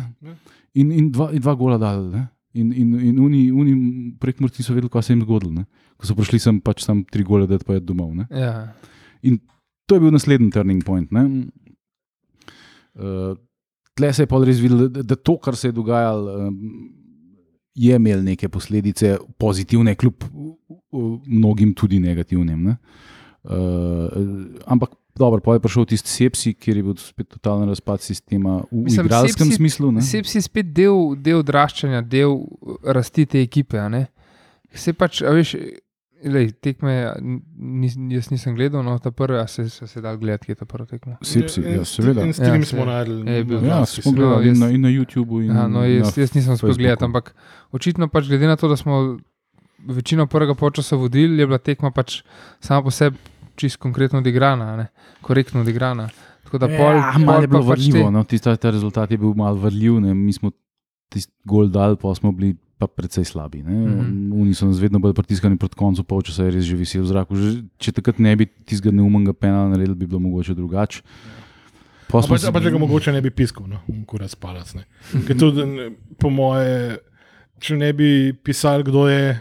In, 0.73 0.91
in, 0.91 1.11
dva, 1.13 1.31
in 1.33 1.41
dva 1.41 1.55
gola 1.57 1.79
dali. 1.81 2.25
In, 2.53 2.69
in, 2.69 2.93
in 3.09 3.19
oni, 3.19 3.47
oni 3.51 3.73
prek 4.21 4.41
mrtvi 4.43 4.63
so 4.65 4.75
vedeli, 4.75 4.91
kaj 4.93 5.07
se 5.07 5.13
jim 5.15 5.23
zgodilo. 5.25 5.63
Ko 5.97 6.05
so 6.05 6.15
prišli 6.17 6.39
sem 6.41 6.59
pač 6.61 6.85
tam 6.85 7.01
tri 7.09 7.25
gole, 7.25 7.47
da 7.49 7.57
pa 7.57 7.79
je 7.79 7.81
domov. 7.81 8.13
Ja. 8.29 8.69
In 9.25 9.39
to 9.89 9.97
je 9.97 10.03
bil 10.03 10.13
naslednji 10.13 10.51
turning 10.53 10.83
point. 10.85 11.09
Uh, 12.93 13.33
tle 13.97 14.11
se 14.13 14.23
je 14.23 14.29
pa 14.29 14.41
res 14.45 14.61
videlo, 14.61 14.87
da, 14.87 15.01
da 15.01 15.17
to, 15.17 15.37
kar 15.41 15.57
se 15.57 15.71
je 15.71 15.77
dogajalo, 15.79 16.47
um, 16.47 16.59
je 17.73 17.95
imelo 17.97 18.21
neke 18.21 18.49
posledice, 18.53 19.17
pozitivne, 19.41 19.95
kljub 19.97 20.27
uh, 20.29 21.17
mnogim 21.25 21.73
tudi 21.73 21.99
negativnim. 21.99 22.69
Ne? 22.69 22.77
Uh, 23.43 24.13
ampak 24.69 24.93
Dobro, 25.15 25.41
pa 25.41 25.53
je 25.53 25.59
prišel 25.59 25.85
tisti 25.85 26.09
sepsi, 26.09 26.53
kjer 26.53 26.77
je 26.77 26.83
bil 26.83 26.95
spet 26.97 27.27
totalen 27.29 27.69
razpad 27.69 28.01
sistema 28.01 28.63
v 28.71 28.83
Mislim, 28.87 29.05
igralskem 29.05 29.45
sepsi, 29.45 29.55
smislu. 29.55 29.91
Sepsi 30.01 30.37
je 30.37 30.41
spet 30.41 30.71
del, 30.73 31.13
del 31.21 31.43
odraščanja, 31.43 32.01
del 32.01 32.39
rasti 32.83 33.25
te 33.29 33.41
ekipe. 33.45 33.77
Se 34.73 34.93
pač, 34.97 35.21
veš, 35.21 35.51
lej, 36.25 36.49
tekme, 36.65 36.95
nis, 37.53 37.93
jaz 38.09 38.31
nisem 38.31 38.55
gledal, 38.57 38.81
no 38.81 38.95
ta 38.97 39.11
prvi, 39.13 39.37
a 39.37 39.45
se, 39.47 39.67
se, 39.69 39.85
se 39.87 40.01
da 40.01 40.15
gledati, 40.17 40.47
kje 40.47 40.55
je 40.55 40.59
ta 40.63 40.67
prvi 40.71 40.89
tekmo. 40.95 41.17
Sepsi, 41.21 41.61
ja, 41.61 41.83
seveda. 41.85 42.25
In 42.25 42.33
s 42.33 42.41
tem 42.41 42.57
ja, 42.57 42.69
smo 42.71 42.87
najdel. 42.89 43.67
Ja, 43.67 43.83
smo 43.85 44.15
gledali 44.17 44.49
no, 44.49 44.55
in, 44.55 44.63
na, 44.63 44.71
in 44.73 44.87
na 44.87 44.93
YouTubu. 44.95 45.43
In 45.45 45.53
ja, 45.53 45.67
no, 45.69 45.83
jaz, 45.85 46.17
jaz 46.17 46.33
nisem 46.33 46.57
spet 46.57 46.81
gledal, 46.81 47.05
ampak 47.11 47.35
očitno 47.69 48.09
pač 48.09 48.33
glede 48.33 48.49
na 48.49 48.57
to, 48.57 48.71
da 48.71 48.79
smo 48.81 49.19
večino 49.93 50.25
prvega 50.25 50.57
počasa 50.57 50.97
vodili, 50.97 51.37
je 51.37 51.45
bila 51.45 51.61
tekma 51.61 51.91
pač 51.93 52.23
sama 52.63 52.81
po 52.81 52.89
sebi 52.89 53.19
čist 53.55 53.77
konkretno 53.81 54.19
odigrana, 54.19 54.75
ne? 54.77 54.87
korektno 55.21 55.61
odigrana. 55.61 56.09
Da, 56.53 56.67
ja, 56.69 56.77
pol, 56.77 56.99
ja, 56.99 57.13
malo 57.17 57.41
je 57.41 57.49
bilo 57.49 57.63
pač 57.65 57.79
vrljivo, 57.79 58.09
no? 58.13 58.21
tisti 58.29 58.51
ta 58.61 58.69
rezultat 58.69 59.11
je 59.11 59.17
bil 59.17 59.33
malo 59.37 59.57
vrljiv, 59.63 59.97
ne? 60.03 60.13
mi 60.13 60.33
smo 60.33 60.51
tisti 61.09 61.33
gol 61.49 61.71
dal, 61.73 61.97
pa 61.97 62.13
smo 62.17 62.31
bili 62.31 62.53
pa 62.77 62.87
precej 62.87 63.25
slabi. 63.25 63.63
Mm 63.63 63.69
-hmm. 63.69 64.41
Oni 64.41 64.53
so 64.53 64.65
nas 64.65 64.79
vedno 64.79 64.99
bolj 64.99 65.13
pritiskali 65.13 65.57
proti 65.57 65.75
koncu, 65.75 66.03
pol 66.03 66.21
časa 66.21 66.43
je 66.43 66.51
res 66.51 66.65
že 66.65 66.75
visel 66.75 67.01
v 67.01 67.07
zraku. 67.07 67.35
Že, 67.35 67.63
če 67.77 67.91
takrat 67.91 68.19
ne 68.19 68.35
bi 68.35 68.45
tistega 68.45 68.95
neumnega 68.95 69.33
penala 69.33 69.69
naredili, 69.69 69.95
bi 69.95 70.07
bilo 70.07 70.19
mogoče 70.19 70.53
drugače. 70.53 71.01
Pa 72.11 72.21
če 72.21 72.37
si... 72.37 72.51
ga 72.51 72.77
mogoče 72.77 73.11
ne 73.11 73.21
bi 73.21 73.29
piskal, 73.29 73.67
no, 73.67 73.79
kurat 74.05 74.29
spalac. 74.29 74.75
Po 76.19 76.29
moje, 76.29 76.99
če 77.59 77.77
ne 77.77 77.93
bi 77.93 78.33
pisal, 78.43 78.83
kdo 78.83 79.07
je, 79.07 79.39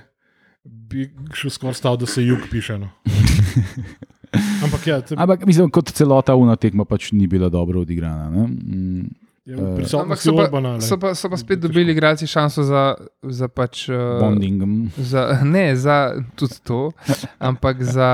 bi 0.64 1.11
šel 1.35 1.51
skoraj 1.51 1.75
stav, 1.75 1.96
da 1.96 2.07
se 2.07 2.25
jug 2.25 2.38
piše. 2.51 2.79
No. 2.79 2.88
Ampak, 4.64 4.87
ja, 4.87 5.01
te... 5.01 5.14
Ampak 5.18 5.46
mislim, 5.46 5.70
kot 5.70 5.90
celota 5.92 6.35
una 6.38 6.57
tekma 6.57 6.85
pač 6.88 7.11
ni 7.12 7.27
bila 7.27 7.48
dobro 7.53 7.81
odigrana. 7.81 8.46
Mm. 8.46 9.11
Ja, 9.44 9.59
uh, 9.59 9.87
so, 9.87 10.05
pa, 10.07 10.14
so, 10.16 10.33
pa, 10.38 10.81
so, 10.81 10.96
pa, 11.03 11.11
so 11.18 11.27
pa 11.27 11.37
spet 11.37 11.59
dobili 11.59 11.92
igralci 11.92 12.29
šanso 12.31 12.62
za, 12.62 12.94
za 13.22 13.48
pač, 13.51 13.88
uh, 13.90 14.20
bonding. 14.20 14.62
Za, 14.96 15.25
ne, 15.55 15.77
za 15.77 16.14
tudi 16.38 16.61
to, 16.62 16.92
ampak 17.38 17.83
za, 17.83 18.11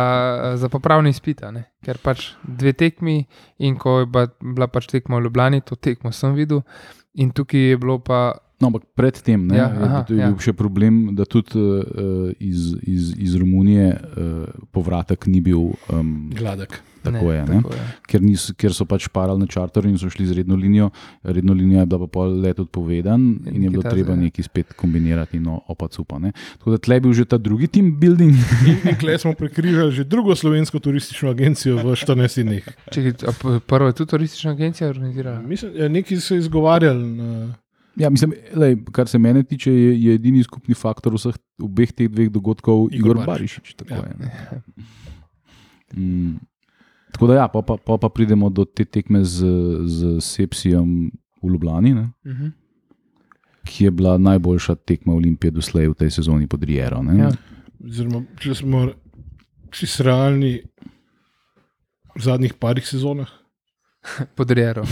za 0.57 0.73
popravni 0.73 1.13
izpit. 1.13 1.45
Ker 1.85 2.01
pač 2.01 2.33
dve 2.43 2.73
tekmi, 2.73 3.21
in 3.61 3.77
ko 3.77 4.01
je 4.01 4.09
bila 4.41 4.71
pač 4.73 4.89
tekma 4.89 5.21
v 5.21 5.29
Ljubljani, 5.29 5.61
to 5.61 5.77
tekmo 5.77 6.17
sem 6.17 6.33
videl, 6.33 6.65
in 7.13 7.29
tukaj 7.31 7.75
je 7.75 7.77
bilo 7.77 7.99
pa 8.01 8.33
No, 8.59 8.67
ampak 8.67 8.83
predtem 8.99 9.47
ja, 9.55 9.71
je 9.71 10.19
bil 10.19 10.19
ja. 10.19 10.33
še 10.43 10.53
problem, 10.59 11.15
da 11.15 11.23
tudi 11.31 11.55
uh, 11.55 12.31
iz, 12.43 12.73
iz, 12.83 13.13
iz 13.15 13.37
Romunije 13.39 13.93
uh, 13.95 14.65
povratek 14.75 15.29
ni 15.31 15.39
bil 15.39 15.71
um, 15.95 16.31
gladek. 16.35 16.81
Tako 17.03 17.29
ne, 17.31 17.35
je, 17.35 17.45
tako 17.47 17.75
je. 17.77 17.85
Ker, 18.11 18.25
nis, 18.25 18.49
ker 18.59 18.75
so 18.75 18.83
pač 18.89 19.07
parali 19.15 19.39
na 19.39 19.47
čarter 19.47 19.87
in 19.87 19.95
so 20.01 20.11
šli 20.11 20.27
z 20.27 20.41
redno 20.41 20.59
linijo. 20.59 20.91
Redno 21.23 21.55
linija 21.55 21.85
je 21.85 21.91
bila 21.93 22.01
pa 22.03 22.11
pol 22.19 22.35
let 22.43 22.59
odpovedan 22.59 23.29
in, 23.47 23.55
in 23.55 23.69
je 23.69 23.71
bilo 23.77 23.85
treba 23.87 24.17
ja. 24.17 24.21
nekaj 24.25 24.49
spet 24.49 24.75
kombinirati 24.75 25.39
in 25.39 25.47
opacupa. 25.47 26.19
Tako 26.59 26.75
da 26.75 26.81
tle 26.83 26.99
je 26.99 27.05
bil 27.07 27.15
že 27.15 27.29
ta 27.31 27.39
drugi 27.39 27.71
team 27.71 27.95
building. 28.01 28.35
in 28.91 28.99
tle 28.99 29.15
smo 29.23 29.37
prekrižali 29.39 29.95
že 29.95 30.05
drugo 30.05 30.35
slovensko 30.35 30.83
turistično 30.83 31.31
agencijo 31.31 31.79
v 31.79 31.95
14 31.95 32.43
dneh. 32.43 32.67
Prvo 33.71 33.87
je 33.87 33.95
tudi 34.03 34.11
turistična 34.11 34.51
agencija 34.51 34.91
organizirala. 34.91 35.41
Mislim, 35.47 35.73
ja, 35.79 35.89
neki 35.89 36.19
so 36.21 36.35
izgovarjali. 36.35 37.07
Na... 37.07 37.55
Ja, 37.99 38.11
mislim, 38.11 38.33
lej, 38.55 38.77
kar 38.93 39.09
se 39.09 39.19
mene 39.19 39.43
tiče, 39.43 39.73
je, 39.73 40.03
je 40.03 40.15
edini 40.15 40.43
skupni 40.43 40.75
faktor 40.75 41.17
vseh 41.19 41.35
obeh 41.63 41.91
teh 41.93 42.11
dveh 42.11 42.31
dogodkov 42.31 42.87
Igor, 42.95 43.17
Igor 43.17 43.27
Barišič. 43.27 43.75
Tako, 43.81 43.95
ja. 43.95 44.61
mm, 45.97 46.37
tako 47.13 47.27
da, 47.27 47.41
ja, 47.43 47.49
pa, 47.51 47.63
pa, 47.63 47.77
pa, 47.77 47.99
pa 47.99 48.09
pridemo 48.09 48.51
do 48.55 48.65
te 48.65 48.87
tekme 48.87 49.25
z, 49.25 49.51
z 49.91 50.15
Sepsijem 50.23 51.11
v 51.43 51.51
Ljubljani, 51.51 51.93
uh 51.93 52.07
mhm. 52.27 52.45
-huh. 52.45 52.51
ki 53.65 53.85
je 53.85 53.91
bila 53.91 54.19
najboljša 54.19 54.75
tekma 54.75 55.15
Olimpije 55.15 55.51
doslej 55.51 55.89
v 55.89 55.95
tej 55.95 56.11
sezoni 56.11 56.47
pod 56.47 56.63
Riero. 56.65 57.03
Ja. 57.19 57.33
Zrma, 57.81 58.23
če 58.39 58.55
smo 58.55 58.89
čisto 59.71 60.03
realni 60.03 60.63
v 62.15 62.23
zadnjih 62.23 62.55
parih 62.55 62.87
sezonah. 62.87 63.29
Pod 64.35 64.51
Riero. 64.51 64.85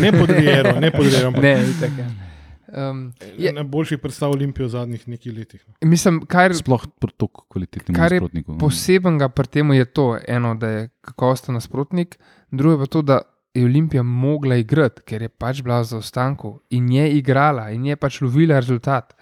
ne 0.00 0.12
pod 0.12 0.30
Riero, 0.30 0.80
ne 0.80 0.90
pod 0.90 1.06
Riero. 1.06 1.30
Ne, 1.30 1.66
tako 1.80 2.00
je. 2.00 2.31
Um, 2.72 3.12
je 3.38 3.52
najboljši 3.52 3.96
predstav 4.00 4.30
Olimpije 4.30 4.66
v 4.66 4.70
zadnjih 4.72 5.08
nekaj 5.08 5.32
letih. 5.32 5.64
No. 5.68 5.74
Mislim, 5.88 6.22
kar, 6.26 6.54
Sploh 6.56 6.86
pri 7.00 7.12
tako 7.20 7.44
kvalitetnem 7.52 7.98
nasprotniku. 7.98 8.52
No. 8.52 8.58
Posebnega 8.58 9.28
pri 9.28 9.46
tem 9.46 9.72
je 9.76 9.84
to, 9.84 10.06
eno, 10.28 10.54
da 10.54 10.68
je 10.68 10.86
kakovosten 11.04 11.54
nasprotnik, 11.54 12.16
drugo 12.50 12.78
pa 12.80 12.86
to, 12.86 13.02
da 13.02 13.20
je 13.54 13.64
Olimpija 13.64 14.02
mogla 14.02 14.56
igrati, 14.56 15.02
ker 15.04 15.22
je 15.22 15.28
pač 15.28 15.60
bila 15.62 15.82
za 15.84 15.98
ostanku 16.00 16.60
in 16.70 16.88
je 16.92 17.10
igrala 17.18 17.68
in 17.70 17.84
je 17.86 17.96
pač 17.96 18.20
lovila 18.24 18.60
rezultat. 18.60 19.12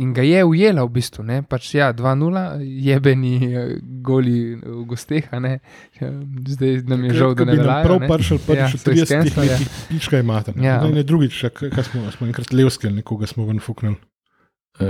In 0.00 0.14
ga 0.16 0.24
je 0.24 0.44
ujela 0.44 0.84
v 0.86 0.92
bistvu, 0.96 1.24
ne? 1.28 1.42
pač 1.44 1.74
ja, 1.76 1.90
2-0, 1.92 2.60
jebeni 2.86 3.34
eh, 3.44 3.72
goli 4.00 4.56
v 4.56 4.84
gosteh, 4.88 5.26
ja, 5.28 6.12
zdaj 6.54 6.84
nam 6.88 7.04
je 7.04 7.16
žal, 7.18 7.34
da 7.36 7.44
ne 7.44 7.56
veljajo. 7.58 7.84
Prav 7.84 8.06
pršel, 8.08 8.38
pršel, 8.46 8.94
ja, 8.96 9.04
30 9.04 9.40
let, 9.44 9.66
pička 9.90 10.22
imate. 10.24 10.54
Ja. 10.56 10.78
Ne, 10.86 10.94
ne 11.00 11.04
drugič, 11.04 11.42
kaj 11.52 11.84
smo, 11.90 12.06
smo 12.16 12.30
enkrat 12.30 12.54
levski 12.56 12.88
ali 12.88 13.02
nekoga 13.02 13.28
smo 13.28 13.44
ven 13.50 13.60
fuknili. 13.60 14.00
Uh, 14.80 14.86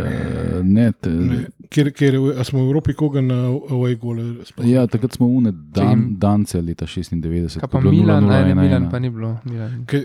ne, 0.63 0.93
te, 0.93 1.11
Ne, 1.11 1.39
Kjer, 1.71 1.89
kjer, 1.95 2.15
a 2.39 2.45
smo 2.47 2.61
v 2.63 2.69
Evropi 2.69 2.95
koga 2.95 3.23
na 3.25 3.49
away 3.75 3.97
gole? 3.99 4.45
sploh? 4.47 4.67
ja, 4.69 4.85
takrat 4.87 5.17
smo 5.19 5.27
une 5.27 5.51
dan, 5.51 6.05
Dance 6.19 6.61
leta 6.63 6.87
96. 6.87 7.59
Kaj 7.59 7.71
pa 7.71 7.79
je 7.79 7.83
bilo 7.83 7.95
Milan, 7.97 8.29
0:0, 8.29 8.31
ne, 8.31 8.55
1:1. 8.55 8.61
Milan 8.61 8.87
pa 8.91 8.99
ni 9.03 9.11
bilo. 9.11 9.33
Milan. 9.45 9.81
Ke, 9.91 10.05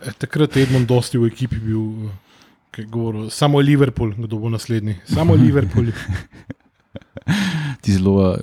eh, 0.00 0.16
takrat 0.16 0.56
je 0.56 0.64
Edmond 0.64 0.88
dosti 0.88 1.20
v 1.20 1.28
ekipi 1.28 1.60
bil, 1.60 2.08
ki 2.78 2.86
je 2.86 2.90
govoril, 2.94 3.26
samo 3.30 3.58
Liverpool, 3.58 4.12
kdo 4.14 4.38
bo 4.38 4.48
naslednji. 4.48 4.94
Samo 5.04 5.34
Liverpool. 5.34 5.90
Ti 7.82 7.92
zelo 7.92 8.38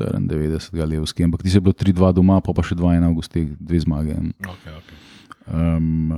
94, 0.00 0.88
levski, 0.88 1.24
ampak 1.24 1.42
ti 1.42 1.50
se 1.50 1.56
je 1.56 1.60
bilo 1.60 1.72
3-2 1.72 2.12
doma, 2.16 2.40
pa, 2.40 2.50
pa 2.56 2.64
še 2.66 2.74
2-1 2.74 3.04
v 3.04 3.14
gostih, 3.14 3.52
dve 3.60 3.78
zmage. 3.84 4.16
okay, 4.42 4.72
okay. 4.74 4.96
Um, 5.46 6.16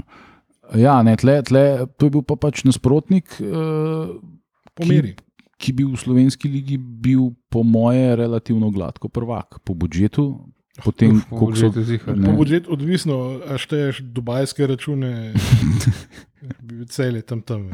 ja, 0.78 1.02
ne, 1.02 1.16
tle, 1.20 1.42
tle, 1.44 1.64
to 1.98 2.08
je 2.08 2.14
bil 2.14 2.24
pa 2.24 2.38
pač 2.40 2.62
nasprotnik, 2.64 3.28
uh, 3.42 4.14
Po 4.72 4.86
meri. 4.88 5.12
ki 5.60 5.74
bi 5.76 5.84
v 5.84 5.98
slovenski 5.98 6.48
ligi 6.48 6.78
bil, 6.78 7.34
po 7.52 7.66
moje, 7.66 8.16
relativno 8.16 8.70
gladko 8.70 9.10
prvak, 9.12 9.60
po 9.66 9.74
budžetu. 9.74 10.30
Potem, 10.84 11.16
Uf, 11.16 11.24
po 11.30 11.38
so, 11.38 11.46
budžetu 11.46 11.82
ziher. 11.88 12.16
ne. 12.16 12.26
Po 12.28 12.36
budžetu 12.36 12.72
odvisno, 12.72 13.40
a 13.48 13.56
šteješ 13.56 14.02
dubajske 14.12 14.66
račune, 14.66 15.32
bi 16.66 16.82
bil 16.82 16.86
cel 16.92 17.16
je 17.16 17.22
tam 17.22 17.40
tam. 17.40 17.70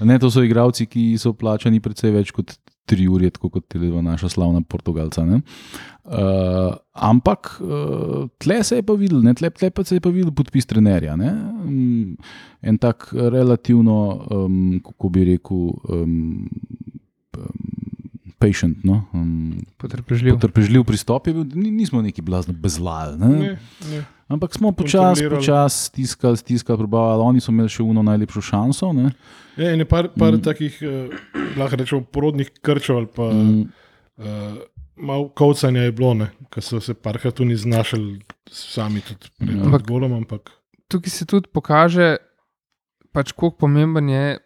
ne, 0.00 0.18
to 0.18 0.30
so 0.30 0.42
igravci, 0.42 0.86
ki 0.88 1.12
so 1.20 1.34
plačani 1.36 1.80
precej 1.84 2.14
več 2.14 2.32
kot 2.32 2.56
3 2.88 3.08
ure, 3.12 3.28
tako 3.30 3.50
kot 3.58 3.74
je 3.76 4.02
naša 4.02 4.28
slavna 4.32 4.62
Portugalca. 4.64 5.24
ne. 5.24 5.42
Uh, 6.08 6.72
ampak 6.92 7.60
uh, 7.60 8.28
tle 8.40 8.62
se 8.64 8.78
je 8.80 8.82
pa 8.82 8.94
videl, 8.96 9.20
ne, 9.22 9.34
tle, 9.36 9.50
tle 9.52 9.68
pa 9.70 9.84
se 9.84 9.98
je 9.98 10.00
pa 10.00 10.08
videl 10.08 10.32
podpis 10.32 10.66
trenerja. 10.66 11.16
Ne? 11.20 11.32
Um, 11.64 12.16
en 12.62 12.78
tak 12.80 13.10
relativno, 13.12 13.98
um, 14.32 14.80
kako 14.84 15.08
bi 15.12 15.26
rekel, 15.34 15.68
um, 15.92 16.48
patient, 18.38 18.84
no? 18.84 19.02
um, 19.12 19.58
Potrpežljiv. 19.76 20.36
potrpežljiv 20.38 20.84
pristop 20.84 21.26
je 21.26 21.34
bil, 21.34 21.44
ni, 21.54 21.70
nismo 21.70 22.02
neki 22.02 22.22
blazno 22.22 22.54
bezlali. 22.54 23.18
Ne? 23.18 23.28
Ne, 23.28 23.58
ne. 23.90 24.04
Ampak 24.28 24.54
smo 24.54 24.72
počasi, 24.72 25.28
počasi 25.30 25.84
stiskali, 25.88 26.36
stiskali, 26.36 26.78
probavali. 26.78 27.22
Oni 27.24 27.40
so 27.40 27.52
imeli 27.52 27.72
še 27.72 27.82
uno 27.82 28.02
najlepšo 28.04 28.42
šanso. 28.44 28.92
Ne? 28.92 29.10
Ja, 29.56 29.72
in 29.72 29.80
je 29.82 29.88
par, 29.88 30.10
par 30.14 30.36
mm. 30.36 30.42
takih, 30.44 30.76
eh, 30.84 31.14
lahko 31.58 31.80
rečemo, 31.80 32.04
porodnih 32.04 32.52
krčev 32.62 33.02
ali 33.02 33.10
pa 33.14 33.30
mm. 33.32 33.68
Uh, 34.18 34.24
malo 34.98 35.28
kovcanja 35.28 35.84
je 35.86 35.92
bilo, 35.92 36.26
ki 36.50 36.62
so 36.62 36.80
se 36.82 36.94
parkrat 36.94 37.36
tudi 37.38 37.54
znašli 37.56 38.18
sami 38.50 39.00
tudi 39.00 39.30
pred 39.38 39.54
Ja. 39.54 39.62
Ampak- 39.62 39.86
golom. 39.86 40.12
Ampak 40.12 40.50
Tukaj 40.88 41.10
se 41.10 41.26
tudi 41.28 41.46
pokaže, 41.52 42.16
pač, 43.12 43.32
kako 43.32 43.50
pomemben 43.50 44.08
je 44.08 44.38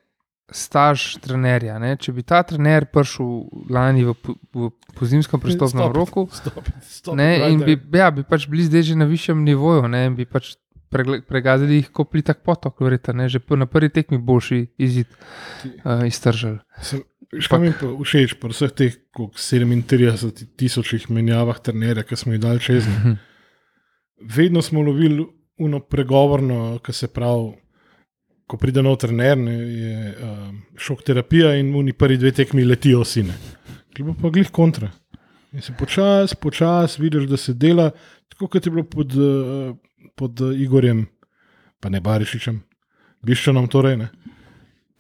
staž 0.52 1.16
trenerja. 1.24 1.78
Ne? 1.82 1.94
Če 1.96 2.12
bi 2.12 2.22
ta 2.22 2.42
trener 2.46 2.86
prišel 2.92 3.28
lani 3.72 4.04
v, 4.08 4.14
v 4.54 4.70
pozimskem 4.98 5.40
prestopnem 5.40 5.88
Stop. 5.88 5.96
roku, 5.96 6.26
stop, 6.32 6.68
stop, 6.84 7.16
ne, 7.16 7.30
right 7.38 7.52
in 7.52 7.64
bi, 7.64 7.98
ja, 7.98 8.10
bi 8.14 8.24
pač 8.24 8.46
bili 8.52 8.66
zdaj 8.68 8.82
že 8.92 8.98
na 9.00 9.08
višjem 9.08 9.40
nivoju, 9.44 9.88
ne, 9.88 10.06
in 10.10 10.16
bi 10.18 10.26
pač 10.28 10.54
pregazili 10.92 11.80
jih 11.80 11.88
kot 11.88 12.10
plitak 12.12 12.42
potok, 12.44 12.82
verjetno, 12.84 13.14
ne, 13.22 13.28
že 13.32 13.40
na 13.56 13.64
prvi 13.66 13.88
tekmi 13.88 14.18
boljši 14.20 14.66
izid 14.78 15.08
uh, 15.08 16.04
iztržili. 16.06 16.60
Sem- 16.84 17.06
Veš, 17.32 17.46
kaj 17.48 17.60
mi 17.62 17.70
pa 17.72 17.88
všeč 17.96 18.34
pri 18.36 18.52
vseh 18.52 18.72
teh 18.76 18.96
koliko, 19.16 19.40
37 19.40 20.52
tisočih 20.60 21.06
menjavah 21.08 21.56
trenerja, 21.64 22.04
ki 22.04 22.16
smo 22.20 22.34
jih 22.34 22.42
dali 22.42 22.60
čez. 22.60 22.84
ne. 22.84 23.14
Vedno 24.20 24.60
smo 24.62 24.82
lovili 24.84 25.24
uno 25.56 25.80
pregovorno, 25.80 26.76
ki 26.84 26.92
se 26.92 27.08
pravi, 27.08 27.54
ko 28.52 28.58
pride 28.60 28.82
nov 28.84 28.98
trener, 29.00 29.38
ne, 29.40 29.54
je 29.56 30.10
um, 30.12 30.56
šok 30.76 31.06
terapija 31.08 31.54
in 31.56 31.70
oni 31.78 31.94
prvi 31.96 32.18
dve 32.20 32.34
tekmi 32.36 32.66
letijo 32.68 33.00
sine. 33.08 33.32
Bo 33.96 34.12
pa 34.18 34.28
glih 34.32 34.50
kontra. 34.52 34.90
In 35.52 35.64
se 35.64 35.72
počasi, 35.78 36.36
počasi 36.40 37.00
vidiš, 37.00 37.24
da 37.30 37.36
se 37.40 37.54
dela, 37.56 37.90
tako 38.28 38.50
kot 38.52 38.66
je 38.66 38.72
bilo 38.72 38.84
pod, 38.88 39.16
uh, 39.16 39.72
pod 40.16 40.40
uh, 40.40 40.52
Igorjem, 40.60 41.06
pa 41.80 41.88
ne 41.92 42.00
Barišičem, 42.04 42.58
Biščanom 43.24 43.68
torej. 43.72 43.96
Ne. 44.02 44.10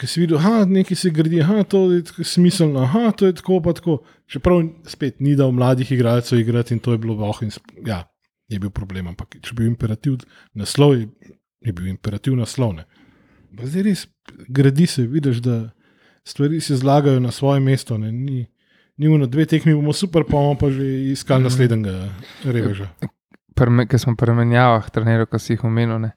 Ki 0.00 0.08
si 0.08 0.24
videl, 0.24 0.40
da 0.40 0.64
nekaj 0.68 0.96
se 0.96 1.12
gradi, 1.12 1.42
da 1.44 1.64
to 1.68 1.84
je 1.92 2.24
smiselno, 2.24 2.86
da 2.88 3.12
to 3.16 3.28
je 3.28 3.36
tako, 3.36 3.60
pa 3.64 3.76
tako. 3.76 3.98
Čeprav 4.32 4.64
spet 4.88 5.20
ni 5.20 5.36
dal 5.36 5.52
mladih 5.52 5.92
igralcev 5.92 6.40
igrati 6.40 6.72
in 6.74 6.80
to 6.80 6.96
je 6.96 7.04
bilo 7.04 7.18
voh. 7.20 7.42
in 7.44 7.52
Ja, 7.84 8.02
je 8.48 8.58
bil 8.58 8.72
problem, 8.72 9.12
ampak 9.12 9.36
če 9.40 9.52
bi 9.52 9.62
bil 9.62 9.72
imperativ 9.74 10.20
naslov, 10.56 10.96
je, 10.96 11.08
je 11.60 11.72
bil 11.72 11.92
imperativ 11.92 12.36
naslov. 12.36 12.76
Ne. 12.80 12.88
Zdaj 13.60 13.82
res 13.82 14.06
gradi 14.48 14.86
se, 14.86 15.06
vidiš, 15.06 15.42
da 15.44 15.70
stvari 16.24 16.60
se 16.60 16.76
zlagajo 16.76 17.20
na 17.20 17.30
svoje 17.30 17.60
mesto. 17.60 17.98
Ne. 17.98 18.12
Ni, 18.12 18.46
ni 18.96 19.08
uno, 19.08 19.26
dve 19.26 19.46
tekmi 19.46 19.74
bomo 19.74 19.92
super, 19.92 20.24
pa 20.24 20.36
bomo 20.36 20.54
pa 20.58 20.70
že 20.70 20.86
iskali 21.12 21.44
naslednjega 21.44 22.08
reveža. 22.44 22.88
Ker 23.88 24.00
smo 24.00 24.16
pri 24.16 24.34
menjavah 24.34 24.90
trenerjev, 24.90 25.28
ki 25.30 25.38
si 25.38 25.52
jih 25.52 25.64
omenil. 25.64 25.98
Ne. 25.98 26.12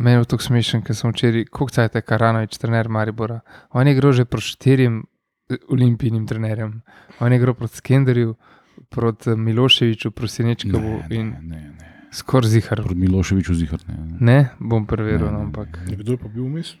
Meni 0.00 0.16
je 0.16 0.28
to 0.32 0.38
smešen, 0.40 0.82
ker 0.84 0.96
sem 0.96 1.12
včeraj, 1.12 1.44
kako 1.52 1.68
se 1.72 1.88
je 1.94 2.02
Karanovič, 2.02 2.58
trener 2.58 2.88
Maribora. 2.88 3.40
On 3.70 3.86
je 3.86 4.12
že 4.12 4.24
proti 4.24 4.46
štirim 4.46 5.04
eh, 5.50 5.56
olimpijnim 5.68 6.26
trenerjem. 6.26 6.82
On 7.20 7.32
je 7.32 7.36
igral 7.36 7.54
proti 7.54 7.76
Skenderju, 7.76 8.34
proti 8.88 9.30
Miloševiču, 9.30 10.10
proti 10.10 10.32
Senečkovu 10.32 11.02
ne, 11.08 11.24
ne, 11.24 11.40
ne, 11.42 11.60
ne. 11.78 11.89
Skoraj 12.12 12.50
zihar. 12.50 12.78
Proti 12.78 12.94
Miloševiču 12.96 13.54
zihar. 13.54 13.80
Ne. 13.86 13.96
Ne, 14.20 14.38
bom 14.58 14.84
preveril, 14.84 15.18
Ne, 15.20 15.32
no, 15.32 15.38
ne, 15.38 15.44
ampak. 15.46 15.68
Kdo 15.88 16.12
je 16.12 16.18
pa 16.18 16.28
bil 16.28 16.44
vmes? 16.44 16.74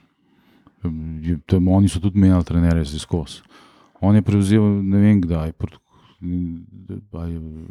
Je- 1.20 1.38
Oni 1.68 1.88
so 1.88 1.98
tudi 1.98 2.16
menjali 2.16 2.42
trenerje 2.42 2.84
za 2.86 2.98
skozi. 2.98 3.42
On 4.00 4.14
je 4.14 4.22
prevzel 4.22 4.62
ne 4.82 4.98
vem 4.98 5.20
kdaj. 5.20 5.52
je- 7.26 7.68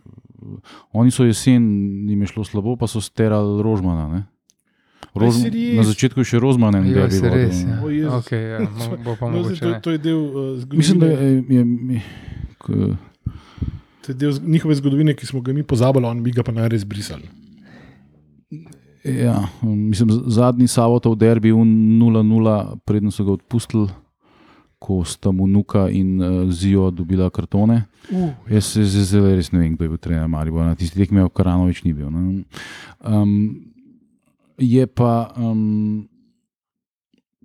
Oni 0.91 1.11
so 1.11 1.23
jesen, 1.23 1.63
jim 2.05 2.21
je 2.21 2.27
šlo 2.27 2.43
slabo, 2.43 2.75
pa 2.75 2.85
so 2.85 2.99
sterali 2.99 3.61
Rožmana. 3.61 4.07
Ne? 4.09 4.21
Rož, 5.11 5.35
na 5.75 5.83
začetku 5.83 6.19
je 6.19 6.27
še 6.27 6.37
Rozman 6.37 6.75
Jo, 6.77 6.93
derbi 6.95 7.11
se 7.11 7.19
vodil, 7.19 7.33
res, 7.35 7.57
ne. 7.59 7.71
ja. 7.71 7.77
O, 7.79 7.89
Jezus. 7.89 8.13
Okay, 8.21 8.41
ja, 8.41 8.59
mo- 8.79 8.97
bo 8.99 9.15
pa 9.15 9.25
No, 9.25 9.37
mogoče. 9.37 9.59
to, 9.59 9.69
ne. 9.69 9.79
to 9.79 9.89
je 9.89 9.97
del 9.99 10.17
uh, 10.17 10.33
Mislim, 10.71 10.99
da 10.99 11.07
zgodovine. 11.07 11.25
je, 11.25 11.43
je, 11.49 11.63
je 11.89 12.01
k, 12.55 12.65
To 13.99 14.07
je 14.07 14.15
del 14.15 14.33
njihove 14.43 14.75
zgodovine, 14.75 15.13
ki 15.13 15.25
smo 15.25 15.41
ga 15.41 15.51
mi 15.51 15.63
pozabili, 15.63 16.05
oni 16.05 16.21
bi 16.21 16.31
ga 16.31 16.43
pa 16.43 16.51
najrej 16.51 16.79
zbrisali. 16.79 17.25
Ja, 19.03 19.47
mislim, 19.63 20.09
zadnji 20.27 20.67
Savotov 20.67 21.15
derbi, 21.15 21.51
0-0, 21.51 22.77
predno 22.85 23.11
so 23.11 23.23
ga 23.23 23.31
odpustili, 23.31 23.87
ko 24.79 25.03
sta 25.03 25.31
mu 25.31 25.47
Nuka 25.47 25.89
in 25.91 26.21
uh, 26.21 26.51
Zijo 26.51 26.91
dobila 26.91 27.29
kartone. 27.29 27.83
Uh, 28.11 28.29
Jaz 28.51 28.65
se 28.65 28.83
zdaj 28.83 29.03
zelo 29.03 29.33
res 29.35 29.51
ne 29.51 29.59
vem, 29.59 29.73
kdo 29.75 29.85
je 29.85 29.89
bil 29.89 29.99
trener 29.99 30.27
Maribor. 30.27 30.63
Na 30.65 30.75
tisti 30.75 31.01
tekmi 31.01 31.19
je 31.19 31.29
Karanovič 31.35 31.83
ni 31.83 31.93
bil. 31.93 32.07
ne. 32.11 32.43
Um, 33.03 33.33
je 34.57 34.87
pa 34.87 35.33
um, 35.37 36.07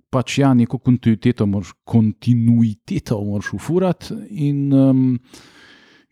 pač 0.09 0.39
ja, 0.39 0.53
neko 0.55 0.79
kontinuiteto 0.79 1.45
moraš, 1.45 1.73
kontinuiteto 1.83 3.19
moraš 3.23 3.53
ufurati 3.53 4.15
in, 4.29 4.71
um, 4.73 5.19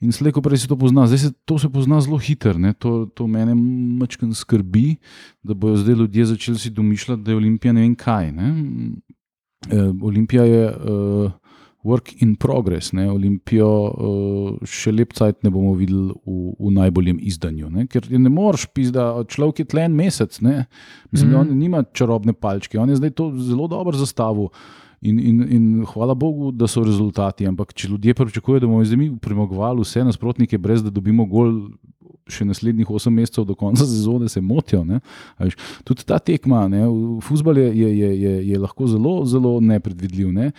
in 0.03 0.11
slejko 0.11 0.43
prej 0.43 0.63
se 0.63 0.67
to 0.67 0.77
pozna. 0.79 1.07
Zdaj 1.07 1.19
se 1.19 1.31
to 1.47 1.57
se 1.59 1.69
pozna 1.71 2.01
zelo 2.03 2.19
hitro. 2.19 2.53
To, 2.79 3.05
to 3.05 3.27
mene 3.27 3.55
mačkam 3.55 4.33
skrbi, 4.35 4.97
da 5.43 5.53
bodo 5.53 5.79
zdaj 5.81 5.95
ljudje 6.03 6.25
začeli 6.35 6.59
si 6.59 6.69
domišljati, 6.69 7.23
da 7.23 7.31
je 7.31 7.37
Olimpija 7.37 7.73
ne 7.73 7.87
vem 7.87 7.95
kaj. 7.95 8.31
Ne. 8.31 8.49
Uh, 9.71 9.95
Olimpija 10.03 10.43
je 10.43 10.67
uh, 10.67 11.31
work 11.83 12.13
in 12.23 12.35
progress. 12.35 12.93
Ne. 12.93 13.07
Olimpijo 13.11 13.69
uh, 13.69 14.67
še 14.67 14.91
lep 14.91 15.13
cajt 15.15 15.43
ne 15.43 15.51
bomo 15.53 15.73
videli 15.79 16.11
v, 16.11 16.53
v 16.59 16.73
najboljem 16.77 17.19
izdanju. 17.23 17.71
Ne. 17.71 17.87
Ker 17.91 18.07
ne 18.11 18.31
moreš 18.31 18.67
pisati, 18.75 19.27
človek 19.35 19.63
je 19.63 19.69
tlen 19.75 19.95
mesec. 19.95 20.39
Ne. 20.43 20.65
Mislim, 21.11 21.29
mm. 21.29 21.33
Da 21.33 21.43
on 21.43 21.59
nima 21.59 21.83
čarobne 21.95 22.35
palčke, 22.35 22.79
on 22.79 22.91
je 22.91 22.99
zdaj 23.01 23.15
to 23.19 23.31
zelo 23.39 23.67
dobro 23.71 23.97
zastavil. 23.99 24.51
In, 25.03 25.19
in, 25.19 25.39
in 25.51 25.63
hvala 25.93 26.15
Bogu, 26.15 26.51
da 26.55 26.67
so 26.67 26.83
rezultati. 26.83 27.47
Ampak 27.47 27.73
če 27.75 27.89
ljudje 27.91 28.13
pričakujejo, 28.15 28.63
da 28.63 28.67
bomo 28.67 28.85
zdaj 28.87 28.97
mi 28.97 29.09
premagovali 29.19 29.83
vse 29.83 30.05
nasprotnike, 30.07 30.57
brez 30.57 30.83
da 30.83 30.93
dobimo 30.93 31.25
gol 31.27 31.57
še 32.31 32.45
naslednjih 32.47 32.87
8 32.87 33.11
mesecev 33.11 33.45
do 33.47 33.55
konca 33.59 33.83
sezone, 33.93 34.29
se 34.31 34.41
motijo. 34.41 34.85
Tudi 35.83 36.07
ta 36.07 36.19
tekma, 36.23 36.67
ne, 36.71 36.85
v 36.87 37.19
futbol 37.25 37.59
je, 37.59 37.67
je, 37.81 37.91
je, 37.99 38.11
je, 38.21 38.33
je 38.53 38.63
lahko 38.63 38.87
zelo, 38.87 39.17
zelo 39.27 39.57
nepredvidljiv. 39.59 40.31
Ne. 40.31 40.51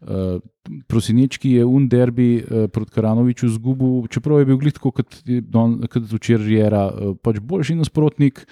Uh, 0.00 0.40
Prosinečki 0.88 1.50
je 1.58 1.64
un 1.64 1.88
derbi 1.88 2.38
uh, 2.40 2.68
proti 2.72 2.92
Karanoviču 2.94 3.48
zgubil, 3.52 4.06
čeprav 4.08 4.38
je 4.38 4.46
bil 4.48 4.56
glitko, 4.56 4.90
kot 4.96 5.16
je 5.28 5.40
don- 5.42 5.80
kot 5.92 6.06
včeraj 6.08 6.48
Jera, 6.48 6.84
uh, 6.88 7.16
pač 7.20 7.36
boljši 7.42 7.74
nasprotnik, 7.76 8.46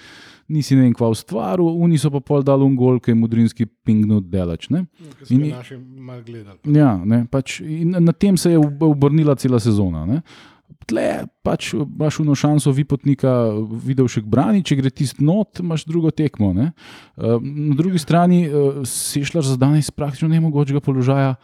nisi 0.47 0.75
ne 0.75 0.83
vem 0.85 0.93
kva 0.93 1.09
ustvaril, 1.09 1.65
oni 1.81 1.97
so 1.97 2.11
pa 2.13 2.19
pol 2.21 2.43
dal 2.45 2.61
un 2.61 2.75
gol, 2.77 2.99
ki 2.99 3.11
je 3.11 3.17
mudrinski 3.17 3.65
pingnut 3.65 4.29
delač. 4.29 4.69
Ne. 4.69 4.85
smo 5.23 5.39
In- 5.39 5.55
malo 5.97 6.21
gledali. 6.21 6.59
Ja, 6.75 6.97
ne, 7.01 7.23
pač, 7.25 7.61
in 7.61 7.95
na 7.97 8.11
tem 8.13 8.37
se 8.37 8.51
je 8.51 8.59
ob- 8.59 8.83
obrnila 8.83 9.35
cela 9.35 9.57
sezona. 9.59 10.05
Ne. 10.05 10.21
Tle 10.89 11.05
pač 11.45 11.73
imaš 11.77 12.19
eno 12.23 12.35
šanso, 12.37 12.73
vipotnika, 12.73 13.31
videl 13.85 14.07
še 14.09 14.23
brani, 14.25 14.63
če 14.65 14.79
gre 14.79 14.91
tisti 14.93 15.25
not, 15.25 15.61
imaš 15.61 15.85
drugo 15.89 16.11
tekmo. 16.13 16.51
Ne? 16.55 16.71
Uh, 17.17 17.37
na 17.41 17.77
drugi 17.77 18.01
strani 18.01 18.45
uh, 18.47 18.81
si 18.89 19.21
šla 19.25 19.43
za 19.45 19.57
danes 19.59 19.91
praktično 19.93 20.31
nemogočega 20.31 20.81
položaja. 20.83 21.35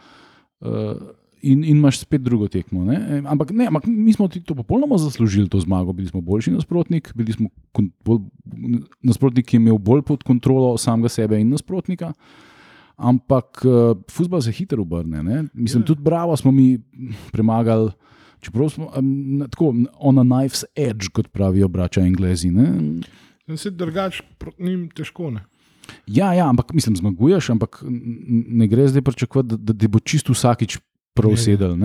Uh, 0.60 1.14
In, 1.46 1.60
in 1.62 1.76
imaš 1.76 2.00
spet 2.00 2.24
drugo 2.24 2.48
tekmo. 2.50 2.80
Ne? 2.82 3.20
Ampak, 3.28 3.52
ne, 3.54 3.68
ampak 3.68 3.84
mi 3.86 4.10
smo 4.10 4.24
ti 4.26 4.40
to 4.42 4.56
popolnoma 4.56 4.96
zaslužili, 4.98 5.50
to 5.52 5.60
zmago. 5.62 5.92
Bili 5.94 6.08
smo 6.08 6.22
boljši 6.24 6.50
nasprotnik, 6.56 7.12
bili 7.14 7.36
smo 7.36 7.52
bolj, 8.02 8.24
nasprotnik, 9.04 9.46
ki 9.46 9.58
je 9.58 9.60
imel 9.60 9.78
bolj 9.78 10.02
pod 10.08 10.24
kontrolo 10.26 10.72
samega 10.80 11.12
sebe 11.12 11.38
in 11.38 11.52
nasprotnika. 11.52 12.10
Ampak 12.96 13.62
uh, 13.68 13.92
futbol 14.10 14.40
se 14.42 14.56
hitro 14.56 14.82
obrne. 14.82 15.22
Ne? 15.22 15.44
Mislim, 15.52 15.84
ja. 15.84 15.92
tudi 15.92 16.02
bravo 16.02 16.34
smo 16.40 16.50
mi 16.50 16.80
premagali. 17.32 17.92
Čeprav 18.40 18.68
smo 18.68 18.90
um, 18.96 19.46
tako 19.50 19.74
on 19.98 20.18
a 20.18 20.24
knife's 20.24 20.64
edge, 20.76 21.08
kot 21.12 21.28
pravijo 21.28 21.68
brača 21.68 22.00
Englezi. 22.00 22.52
Se 23.56 23.70
drugače 23.70 24.22
proti 24.38 24.62
njim 24.62 24.90
težko. 24.90 25.30
Ne? 25.30 25.44
Ja, 26.06 26.32
ja, 26.34 26.48
ampak 26.48 26.72
mislim, 26.72 26.96
zmaguješ, 26.96 27.50
ampak 27.50 27.84
ne 28.48 28.66
gre 28.66 28.88
zdaj 28.88 29.02
pričakovati, 29.02 29.48
da, 29.48 29.56
da 29.56 29.78
ti 29.78 29.88
bo 29.88 29.98
čisto 29.98 30.32
vsakič 30.32 30.78
prav 31.14 31.36
sedel. 31.36 31.76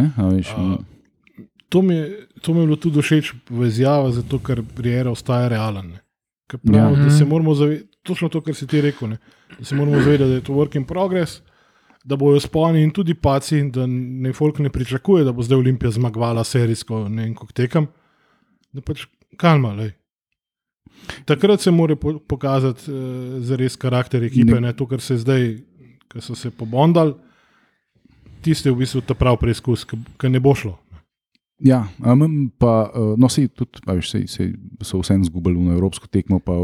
To 1.69 1.81
mi, 1.81 1.95
to 2.41 2.53
mi 2.53 2.59
je 2.59 2.65
bilo 2.65 2.75
tudi 2.75 3.01
všeč 3.01 3.33
v 3.49 3.67
izjavi, 3.67 4.11
zato 4.13 4.39
ker 4.39 4.63
prijera 4.75 5.11
ostaja 5.11 5.47
realen. 5.47 5.93
Pravi, 6.51 6.99
ja. 6.99 7.05
Da 7.05 7.09
se 7.09 7.25
moramo 7.25 7.55
zavedati, 7.55 7.87
točno 8.03 8.29
to, 8.29 8.41
kar 8.41 8.55
si 8.55 8.67
ti 8.67 8.81
rekel, 8.81 9.09
ne? 9.09 9.17
da 9.59 9.65
se 9.65 9.75
moramo 9.75 10.01
zavedati, 10.01 10.29
da 10.29 10.35
je 10.35 10.43
to 10.43 10.53
work 10.53 10.75
in 10.75 10.83
progress 10.85 11.39
da 12.03 12.15
bojo 12.15 12.39
sponi 12.39 12.83
in 12.83 12.91
tudi 12.91 13.13
paci, 13.13 13.61
da 13.69 13.85
ne 13.87 14.33
folk 14.33 14.59
ne 14.59 14.69
pričakuje, 14.69 15.23
da 15.23 15.31
bo 15.31 15.43
zdaj 15.43 15.57
Olimpija 15.57 15.91
zmagovala 15.91 16.43
serijsko, 16.43 17.07
ne 17.09 17.23
vem, 17.23 17.35
kako 17.35 17.53
tekam. 17.53 17.87
Da 18.71 18.81
pač 18.81 19.05
kalma, 19.37 19.73
le. 19.77 19.91
Takrat 21.25 21.61
se 21.61 21.71
mora 21.71 21.95
pokazati 22.27 22.91
uh, 22.91 22.97
za 23.43 23.57
res 23.57 23.75
karakter 23.75 24.23
ekipe, 24.23 24.53
ne, 24.53 24.69
ne 24.69 24.73
to, 24.77 24.87
kar 24.87 25.01
se 25.01 25.17
zdaj, 25.21 25.55
ki 26.11 26.21
so 26.21 26.35
se 26.35 26.51
pobondali, 26.51 27.13
tiste 28.41 28.71
v 28.71 28.81
bistvu 28.81 29.01
ta 29.05 29.15
prav 29.17 29.37
preizkus, 29.41 29.85
ki 29.85 30.29
ne 30.29 30.41
bo 30.41 30.55
šlo. 30.57 30.77
Ja, 31.61 31.85
pa, 32.57 32.89
eh, 32.89 33.13
no, 33.17 33.29
sej, 33.29 33.51
tudi, 33.53 33.83
pa, 33.85 33.93
viš, 33.93 34.09
sej, 34.15 34.25
sej 34.27 34.47
so 34.81 35.01
vseeno 35.01 35.25
izgubili 35.27 35.61
na 35.61 35.75
evropsko 35.77 36.07
tekmo, 36.09 36.39
pa 36.41 36.57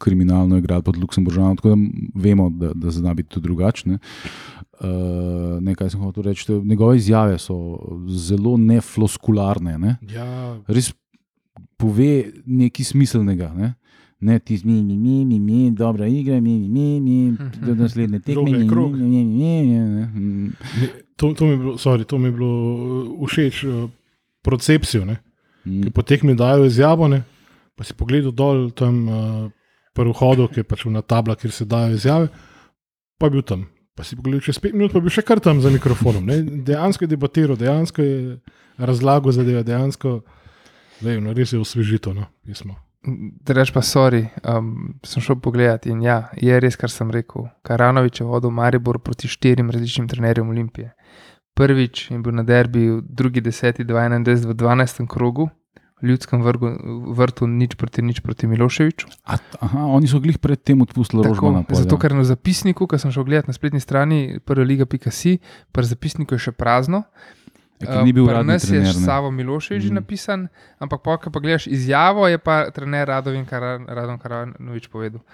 kriminalno 0.00 0.58
igrali 0.58 0.82
pod 0.82 0.96
Luksemburžanom, 0.96 1.56
tako 1.56 1.74
da 1.74 1.76
vemo, 2.14 2.48
da, 2.50 2.72
da 2.74 2.90
zna 2.90 3.14
biti 3.14 3.28
tudi 3.28 3.44
drugačne. 3.44 3.98
Uh, 4.80 5.60
nekaj 5.62 5.90
sem 5.90 6.00
hotel 6.00 6.22
reči, 6.22 6.52
njegove 6.64 6.96
izjave 6.96 7.38
so 7.38 7.78
zelo 8.08 8.56
nefloskularne. 8.56 9.78
Ne? 9.78 9.96
Ja. 10.10 10.56
Res 10.66 10.92
pove 11.76 12.24
nekaj 12.46 12.84
smiselnega. 12.84 13.52
Ne? 13.54 13.74
Ne, 14.24 14.38
ti 14.38 14.56
mi, 14.64 14.82
mi, 14.82 14.96
mi, 14.96 15.24
mi, 15.24 15.40
mi, 15.40 15.70
dobra 15.70 16.06
igra, 16.06 16.40
mi, 16.40 16.58
mi, 16.58 17.00
mi, 17.00 17.30
mi 17.30 17.36
do 17.66 17.74
naslednje 17.74 18.20
tekme. 18.20 18.42
Mi, 18.42 18.52
mi, 18.52 18.64
mi, 18.64 19.24
mi, 19.24 19.62
mi, 19.64 20.06
mi. 20.14 20.50
To, 21.16 21.34
to, 21.34 21.46
mi 21.46 21.56
bilo, 21.56 21.76
sorry, 21.78 22.04
to 22.04 22.18
mi 22.18 22.28
je 22.28 22.32
bilo 22.32 23.26
všeč. 23.26 23.64
Procepcijo, 24.44 25.04
mm. 25.04 25.82
ki 25.86 25.92
potek 25.94 26.22
mi 26.22 26.36
dajo 26.36 26.66
izjavo. 26.68 27.08
Ne? 27.08 27.22
Pa 27.74 27.84
si 27.84 27.96
pogledal 27.96 28.34
dol 28.36 28.68
tam 28.76 28.98
uh, 29.08 29.46
pri 29.96 30.10
vhodu, 30.10 30.48
ki 30.52 30.62
je 30.62 30.68
pač 30.68 30.84
na 30.92 31.02
tabla, 31.02 31.36
kjer 31.38 31.52
se 31.52 31.64
dajo 31.64 31.96
izjave, 31.96 32.28
pa 33.18 33.30
je 33.30 33.34
bil 33.34 33.42
tam. 33.46 33.66
Pa 33.94 34.04
si 34.04 34.18
pogledal 34.18 34.42
čez 34.44 34.58
pet 34.58 34.74
minut, 34.74 34.92
pa 34.92 35.00
je 35.00 35.06
bil 35.06 35.14
še 35.14 35.24
kar 35.26 35.40
tam 35.42 35.62
za 35.64 35.72
mikrofonom. 35.72 36.26
Ne? 36.26 36.42
Dejansko 36.66 37.06
je 37.06 37.14
debatiral, 37.14 37.58
dejansko 37.58 38.02
je 38.02 38.38
razlagal 38.78 39.34
zadeve, 39.34 39.62
dejansko 39.66 40.18
je 41.04 41.20
no, 41.20 41.34
res 41.34 41.54
je 41.54 41.60
osvežito 41.62 42.14
no, 42.14 42.26
pismo. 42.46 42.76
Reč 43.44 43.68
pa, 43.68 43.82
sorry, 43.84 44.24
um, 44.48 44.96
sem 45.04 45.20
šel 45.20 45.36
pogledat 45.44 45.84
in 45.90 46.00
ja, 46.00 46.30
je 46.40 46.56
res, 46.56 46.78
kar 46.80 46.88
sem 46.88 47.10
rekel. 47.12 47.50
Karanovič 47.66 48.22
je 48.22 48.26
vodil 48.26 48.54
Maribor 48.54 48.96
proti 49.04 49.28
štirim 49.28 49.68
različnim 49.70 50.08
trenerjem 50.08 50.48
Olimpije 50.48 50.94
prvič 51.54 52.10
in 52.10 52.22
bil 52.22 52.34
na 52.34 52.42
derbi 52.42 52.88
v 52.90 53.02
drugi 53.02 53.40
deseti, 53.40 53.86
21 53.86 54.46
v 54.46 54.54
12. 54.54 55.06
krogu. 55.06 55.50
V 56.02 56.10
ljudskem 56.10 56.42
vrgu, 56.42 56.68
vrtu 57.16 57.46
nič 57.48 57.78
proti 57.80 58.02
nič 58.02 58.20
proti 58.20 58.44
Miloševiču. 58.50 59.08
Aha, 59.24 59.86
oni 59.88 60.10
so 60.10 60.18
glih 60.20 60.36
predtem 60.42 60.82
odpustili 60.84 61.22
napad. 61.24 61.78
Zato, 61.80 61.96
ker 61.96 62.12
na 62.12 62.26
zapisniku, 62.28 62.84
ki 62.90 62.98
sem 63.00 63.14
šel 63.14 63.24
gledati 63.24 63.48
na 63.48 63.56
spletni 63.56 63.80
strani, 63.80 64.42
prva 64.44 64.66
liga 64.66 64.84
Picasso, 64.84 65.38
pri 65.72 65.86
zapisniku 65.88 66.36
je 66.36 66.50
še 66.50 66.52
prazno. 66.52 67.06
Je, 67.80 68.02
ni 68.04 68.12
bil 68.12 68.26
uh, 68.26 68.42
nas 68.46 68.66
je 68.68 68.82
še 68.84 69.00
Savo 69.00 69.30
Miloševič 69.34 69.88
mm. 69.88 69.96
napisan, 69.98 70.46
ampak 70.82 71.02
pa, 71.02 71.16
pa 71.18 71.38
gledaš 71.40 71.66
izjavo, 71.66 72.26
je 72.28 72.38
pa 72.38 72.68
trener 72.74 73.08
Radovin 73.08 73.48
Radon 73.48 74.20
Karanovič 74.20 74.92
povedal. 74.92 75.24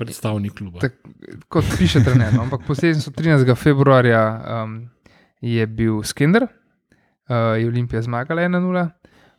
Predstavnik 0.00 0.58
kluba. 0.58 0.82
Tak, 0.82 0.98
kot 1.48 1.64
piše 1.78 2.02
trener. 2.02 2.34
No, 2.34 2.44
ampak 2.48 2.66
posledično 2.66 3.08
so 3.08 3.14
13. 3.14 3.46
februarja. 3.54 4.22
Um, 4.42 4.95
je 5.40 5.66
bil 5.66 6.02
Skender, 6.02 6.42
uh, 7.28 7.58
je 7.58 7.68
Olimpija 7.68 8.02
zmagala 8.02 8.42
1-0. 8.42 8.88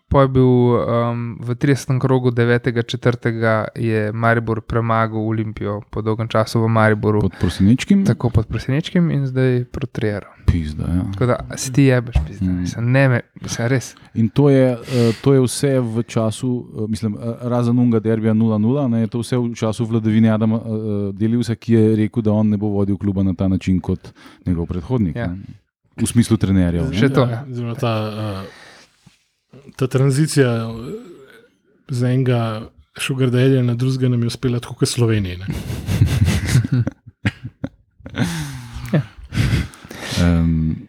Po 0.07 0.21
je 0.21 0.27
bil 0.27 0.47
um, 0.47 1.35
v 1.43 1.55
30. 1.55 1.99
krogu 1.99 2.31
9.4. 2.31 3.67
je 3.75 4.11
Maribor 4.11 4.61
premagal 4.61 5.19
Olimpijo 5.19 5.81
po 5.91 6.01
dolgem 6.01 6.27
času 6.27 6.63
v 6.63 6.67
Mariboru. 6.67 7.21
Pod 7.21 7.35
prosenečkim. 7.39 8.05
Tako 8.05 8.29
pod 8.29 8.47
prosenečkim 8.47 9.11
in 9.11 9.27
zdaj 9.27 9.65
proti 9.65 10.01
Reru. 10.01 10.31
Pizda, 10.47 10.87
ja. 10.87 11.03
Tako 11.11 11.25
da 11.25 11.57
si 11.57 11.73
ti 11.73 11.83
jebeš, 11.83 12.15
pizda. 12.27 12.45
Mm. 12.45 12.59
Mislim, 12.59 12.91
ne, 12.91 13.07
me, 13.09 13.21
mislim, 13.41 13.67
res. 13.67 13.95
In 14.13 14.29
to 14.29 14.49
je, 14.49 14.79
uh, 14.79 15.11
to 15.21 15.33
je 15.33 15.43
vse 15.43 15.79
v 15.79 16.03
času, 16.07 16.55
uh, 16.55 16.89
mislim, 16.89 17.17
razen 17.41 17.79
unga 17.79 17.99
derbija 17.99 18.33
0-0, 18.33 18.87
ne, 18.87 19.07
to 19.11 19.19
vse 19.19 19.37
v 19.37 19.51
času 19.59 19.85
vladavine 19.85 20.31
Adama 20.31 20.61
Delivsa, 21.11 21.55
ki 21.55 21.73
je 21.73 21.95
rekel, 21.95 22.23
da 22.23 22.31
on 22.31 22.55
ne 22.55 22.57
bo 22.57 22.71
vodil 22.79 22.95
kluba 22.97 23.27
na 23.27 23.35
ta 23.35 23.47
način 23.47 23.83
kot 23.83 24.13
njegov 24.45 24.71
predhodnik. 24.71 25.15
Ja. 25.15 25.27
Ne 25.27 25.66
v 25.97 26.07
smislu 26.09 26.37
trenerjev. 26.37 26.93
Še 26.93 27.09
to. 27.13 27.25
Ja, 27.29 27.43
ta, 27.79 27.93
uh, 28.07 28.45
ta 29.79 29.87
tranzicija 29.91 30.69
z 31.89 32.03
enega 32.03 32.69
šugardelja 32.97 33.63
na 33.63 33.75
drugega 33.75 34.09
nam 34.09 34.21
je 34.21 34.27
uspela 34.27 34.59
tako 34.59 34.75
kot 34.75 34.89
Sloveniji. 34.89 35.37
ja. 38.93 39.01
Um, 40.23 40.87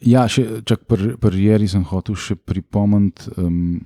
ja, 0.00 0.28
še 0.28 0.62
čak 0.64 0.80
pri 0.88 1.16
pr 1.20 1.34
Jeri 1.36 1.68
sem 1.68 1.84
hotel 1.84 2.16
še 2.16 2.34
pripomniti. 2.36 3.30
Um, 3.36 3.80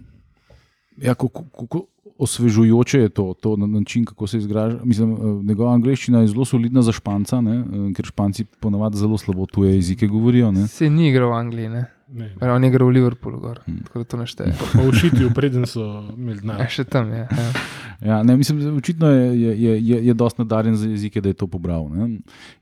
ja, 1.03 1.15
kako, 1.19 1.45
kako, 1.51 1.87
osvežujoče 2.19 3.01
je 3.01 3.09
to, 3.09 3.35
to 3.41 3.57
na 3.57 3.67
način, 3.67 4.05
kako 4.05 4.27
se 4.27 4.39
izraža. 4.39 4.79
Mislim, 4.85 5.13
eh, 5.13 5.45
njegova 5.45 5.73
angliščina 5.75 6.21
je 6.21 6.27
zelo 6.27 6.45
solidna 6.45 6.83
za 6.83 6.93
španca, 6.93 7.41
ne? 7.41 7.57
Eh, 7.57 7.93
ker 7.95 8.07
španci 8.07 8.45
ponavadi 8.61 8.97
zelo 8.97 9.19
slabo 9.19 9.47
tuje 9.47 9.75
jezike 9.75 10.07
govorijo. 10.07 10.53
Ne? 10.53 10.69
Se 10.69 10.91
ni 10.91 11.09
igral 11.09 11.31
v 11.31 11.35
Angliji. 11.35 11.69
Ne? 11.69 11.85
Ne, 12.09 12.35
ne. 12.41 12.53
On 12.53 12.65
je 12.65 12.69
igral 12.69 12.89
v 12.89 12.93
Liverpoolu, 12.93 13.41
gor, 13.41 13.61
hmm. 13.67 13.81
tako 13.87 13.99
da 13.99 14.05
to 14.05 14.17
ne 14.17 14.27
šteje. 14.27 14.53
Pa 14.61 14.83
v 14.83 14.93
Šitiju, 14.93 15.31
preden 15.35 15.67
so 15.67 16.05
imeli 16.17 16.43
denar. 16.43 16.61
Ja, 16.61 16.69
še 16.69 16.85
tam 16.85 17.11
je. 17.13 17.25
Ja. 17.31 17.49
Ja, 18.05 18.23
ne, 18.23 18.37
mislim, 18.37 18.77
očitno 18.77 19.09
je, 19.09 19.41
je, 19.41 19.87
je, 19.87 19.99
je 20.07 20.15
dosti 20.15 20.43
nadarjen 20.43 20.77
za 20.77 20.89
jezike, 20.89 21.21
da 21.21 21.31
je 21.33 21.39
to 21.41 21.47
pobral. 21.47 21.89
Ne? 21.89 22.19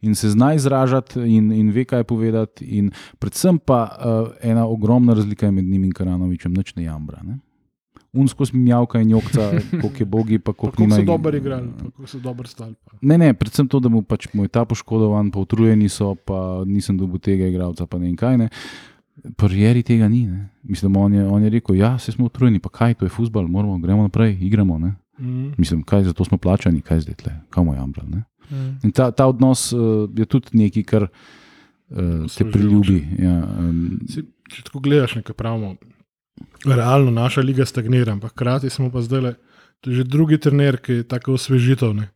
In 0.06 0.14
se 0.14 0.30
zna 0.30 0.52
izražati, 0.54 1.20
in, 1.20 1.50
in 1.52 1.72
ve, 1.74 1.84
kaj 1.84 2.04
povedati. 2.04 2.64
In 2.78 2.92
predvsem 3.18 3.58
pa 3.58 3.80
uh, 3.90 4.28
ena 4.42 4.66
ogromna 4.66 5.16
razlika 5.18 5.46
je 5.46 5.52
med 5.52 5.64
njim 5.64 5.88
in 5.88 5.92
Karanovičem, 5.92 6.54
noč 6.54 6.74
ne 6.76 6.84
jambra. 6.84 7.24
Ne? 7.26 7.40
Unsko 8.12 8.46
smijavka 8.46 9.00
in 9.00 9.10
jokca, 9.10 9.50
koliko 9.70 9.98
je 9.98 10.04
bogi, 10.04 10.38
pa 10.38 10.52
koliko 10.52 10.82
ima. 10.82 10.96
Kako 10.96 11.02
so 11.02 11.06
dobro 11.06 11.36
igrali, 11.36 11.68
kako 11.78 12.06
so 12.06 12.18
dobro 12.18 12.48
stali. 12.48 12.74
Ne, 13.00 13.18
ne, 13.18 13.34
predvsem 13.34 13.68
to, 13.68 13.80
da 13.80 13.88
mu 13.88 14.02
pač 14.02 14.28
moj 14.32 14.48
ta 14.48 14.64
poškodovan, 14.64 15.30
pa 15.30 15.40
utrujeni 15.40 15.88
so, 15.88 16.14
pa 16.14 16.62
nisem 16.66 16.98
dobil 16.98 17.20
tega 17.20 17.46
igralca, 17.46 17.86
pa 17.86 17.98
ne 17.98 18.10
in 18.10 18.16
kaj 18.16 18.38
ne. 18.38 18.48
Prijeri 19.36 19.82
tega 19.82 20.08
ni. 20.08 20.26
Ne. 20.26 20.48
Mislim, 20.62 20.96
on 20.96 21.14
je, 21.14 21.26
on 21.26 21.42
je 21.42 21.50
rekel, 21.50 21.76
ja, 21.76 21.98
se 21.98 22.12
smo 22.12 22.26
utrujeni, 22.26 22.58
pa 22.58 22.68
kaj, 22.68 22.94
to 22.94 23.06
je 23.06 23.12
futbol, 23.12 23.48
moramo, 23.48 23.78
gremo 23.78 24.02
naprej, 24.02 24.36
igramo. 24.40 24.78
Mm. 24.78 25.52
Mislim, 25.56 25.82
kaj 25.82 26.04
za 26.04 26.12
to 26.12 26.24
smo 26.24 26.38
plačani, 26.38 26.80
kaj 26.80 27.00
zdaj 27.00 27.14
tle, 27.14 27.32
kam 27.50 27.66
je 27.66 27.78
ambral. 27.78 28.06
Mm. 28.06 28.78
In 28.84 28.92
ta, 28.92 29.10
ta 29.10 29.26
odnos 29.26 29.72
uh, 29.72 30.10
je 30.16 30.26
tudi 30.26 30.58
nekaj, 30.58 30.82
kar 30.82 31.08
uh, 31.08 32.28
te 32.36 32.44
priljubi. 32.50 33.06
Ja, 33.18 33.38
um, 33.58 34.00
si, 34.08 34.24
če 34.52 34.64
tako 34.68 34.80
gledaš, 34.84 35.16
nekaj 35.20 35.36
pravimo, 35.36 35.76
realno 36.64 37.10
naša 37.10 37.40
liga 37.40 37.66
stagnira, 37.66 38.12
ampak 38.12 38.32
hkrati 38.32 38.70
smo 38.70 38.90
pa 38.90 39.02
zdaj 39.02 39.20
le 39.20 39.34
že 39.86 40.04
drugi 40.04 40.38
trener, 40.38 40.76
ki 40.78 40.92
je 40.92 41.08
tako 41.08 41.34
osvežitev 41.34 41.94
ne? 41.94 42.10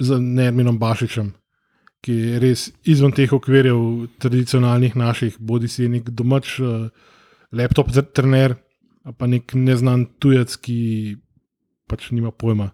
za 0.00 0.16
Nerminom 0.18 0.78
Bašičem, 0.78 1.34
ki 2.00 2.12
je 2.12 2.38
res 2.40 2.62
izven 2.88 3.12
teh 3.12 3.32
okvirjev 3.32 4.06
tradicionalnih 4.18 4.96
naših, 4.96 5.36
bodi 5.38 5.68
si 5.68 5.88
nek 5.88 6.08
domač 6.08 6.54
uh, 6.64 6.88
laptop 7.52 7.92
trener, 8.16 8.56
pa 9.18 9.28
nek 9.28 9.52
neznan 9.52 10.06
tujec, 10.18 10.56
ki 10.56 10.78
pač 11.90 12.08
nima 12.16 12.32
pojma. 12.32 12.70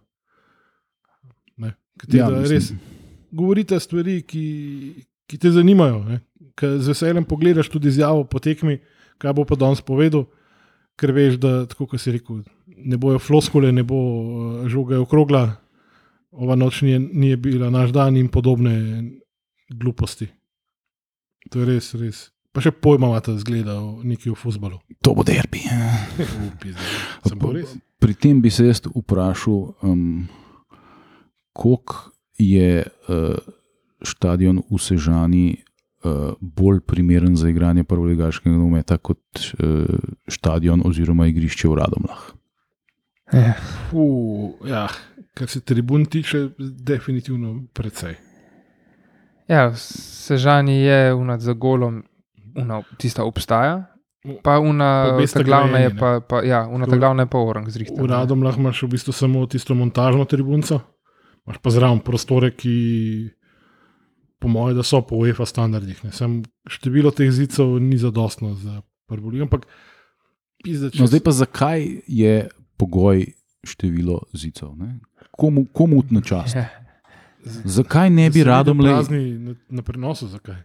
Ne? 1.58 1.74
Ja, 2.14 2.30
res 2.30 2.70
govorite 3.34 3.80
stvari, 3.82 4.20
ki, 4.22 4.46
ki 5.26 5.38
te 5.42 5.50
zanimajo. 5.50 6.20
Z 6.62 6.86
veseljem 6.86 7.26
pogledaš 7.26 7.72
tudi 7.72 7.90
izjavo 7.90 8.22
po 8.30 8.38
tekmi 8.38 8.78
kaj 9.18 9.36
bo 9.36 9.44
pa 9.48 9.58
danes 9.58 9.82
povedal, 9.84 10.26
ker 10.96 11.12
veš, 11.12 11.38
da 11.40 11.66
tako 11.68 11.90
kot 11.92 12.02
si 12.02 12.14
rekel, 12.14 12.42
ne 12.66 12.96
bojo 13.00 13.20
floskole, 13.22 13.72
ne 13.72 13.84
bo 13.86 13.98
eh, 13.98 14.68
žoga 14.72 15.00
okrogla, 15.02 15.44
ova 16.36 16.56
noč 16.56 16.82
ni, 16.84 16.98
ni 16.98 17.36
bila 17.36 17.70
naš 17.72 17.92
dan 17.96 18.16
in 18.16 18.28
podobne 18.28 18.76
gluposti. 19.72 20.28
To 21.50 21.62
je 21.62 21.68
res, 21.68 21.92
res. 21.94 22.28
Pa 22.52 22.62
še 22.64 22.72
pojma 22.72 23.10
imate 23.12 23.34
zgleda 23.36 23.76
neki 24.00 24.32
v 24.32 24.36
futbalu. 24.38 24.80
To 25.04 25.12
bo 25.12 25.24
derbi. 25.26 25.60
Res. 27.52 27.76
Pri 28.00 28.14
tem 28.16 28.40
bi 28.40 28.50
se 28.52 28.64
jaz 28.64 28.80
vprašal, 28.88 29.76
um, 29.84 30.24
koliko 31.56 32.16
je 32.40 32.84
uh, 32.84 33.36
stadion 34.04 34.62
v 34.68 34.80
Sežani 34.80 35.46
bolj 36.40 36.80
primeren 36.86 37.36
za 37.36 37.48
igranje 37.48 37.84
prvoligaškega 37.84 38.56
nogometa 38.56 38.96
kot 38.96 39.18
uh, 39.38 39.84
stadion 40.28 40.82
oziroma 40.84 41.26
igrišče 41.26 41.68
v 41.68 41.74
Radomlah. 41.80 42.22
Ja. 43.32 43.54
Uh, 43.92 44.54
ja, 44.68 44.86
kar 45.34 45.48
se 45.48 45.60
tribun 45.60 46.06
tiče, 46.06 46.48
definitivno 46.58 47.62
precej. 47.74 48.14
Ja, 49.48 49.70
Sežani 49.76 50.80
je 50.80 51.14
unad 51.14 51.40
za 51.40 51.52
golom, 51.52 52.02
una, 52.56 52.82
tista 52.98 53.24
obstaja. 53.24 53.84
Pa 54.42 54.58
una, 54.58 55.14
Pa 55.14 55.26
ta 55.38 55.42
glavna 55.42 55.78
je 55.78 55.90
pa, 55.98 56.20
pa, 56.20 56.42
ja, 56.42 56.64
una 56.66 56.86
ta 56.86 56.96
glavna 56.96 57.22
je 57.22 57.30
pa 57.30 57.38
orang 57.38 57.70
zrihtana. 57.70 58.02
V 58.02 58.10
Radom 58.10 58.42
lahko 58.42 58.60
imaš 58.60 58.82
v 58.82 58.88
bistvu 58.96 59.12
samo 59.14 59.46
tisto 59.46 59.74
montažno 59.74 60.24
tribunco, 60.26 60.80
imaš 61.46 61.60
pa 61.62 61.70
zraven 61.70 62.00
prostore, 62.02 62.50
ki 62.50 62.74
po 64.46 64.52
mojem, 64.52 64.76
da 64.78 64.82
so 64.86 65.02
po 65.02 65.18
UEFA 65.18 65.46
standardih. 65.46 66.04
Ne. 66.04 66.12
Sem 66.14 66.38
število 66.70 67.10
teh 67.10 67.30
zidcev 67.34 67.80
ni 67.82 67.98
zadostno 67.98 68.54
za 68.54 68.78
prvo 69.10 69.32
ligo, 69.34 69.48
ampak 69.48 69.66
pizda, 70.62 70.90
če 70.94 71.02
No, 71.02 71.10
zdaj 71.10 71.22
pa 71.26 71.34
zakaj 71.34 71.86
je 72.06 72.36
pogoj 72.78 73.26
število 73.66 74.20
zicev? 74.36 74.76
Ne? 74.78 75.00
Komu, 75.34 75.66
komu 75.74 76.04
na 76.14 76.22
čast? 76.22 76.54
Ja. 76.54 76.68
Zakaj 77.64 78.10
ne 78.10 78.28
bi 78.30 78.44
radom 78.46 78.80
le? 78.82 78.94
Na, 78.94 79.54
na 79.80 79.82
prenosu, 79.82 80.30
zakaj? 80.30 80.62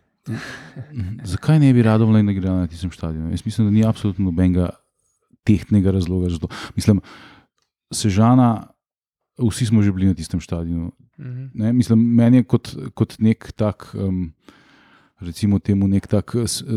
Zakaj 1.25 1.59
ne 1.61 1.73
bi 1.73 1.81
radom 1.85 2.13
le 2.13 2.21
igral 2.21 2.61
na 2.61 2.69
tistem 2.69 2.93
stadionu? 2.93 3.33
Jaz 3.33 3.45
mislim, 3.45 3.67
da 3.67 3.73
ni 3.73 3.85
absolutno 3.85 4.29
nobenega 4.29 4.69
tehtnega 5.45 5.93
razloga 5.97 6.29
za 6.29 6.37
to. 6.41 6.49
Mislim, 6.77 7.01
Sežana, 7.93 8.70
vsi 9.39 9.65
smo 9.65 9.81
že 9.81 9.91
bili 9.91 10.07
na 10.07 10.13
tistem 10.13 10.41
stadionu. 10.41 10.91
Mhm. 11.19 11.45
Ne? 11.53 11.73
Mislim, 11.73 11.99
meni 11.99 12.37
je 12.37 12.43
kot, 12.43 12.75
kot 12.93 13.15
nek 13.19 13.51
tak. 13.55 13.91
Um, 13.95 14.33
Recimo 15.21 15.59
temu 15.59 15.85
nek 15.87 16.07
tak 16.07 16.33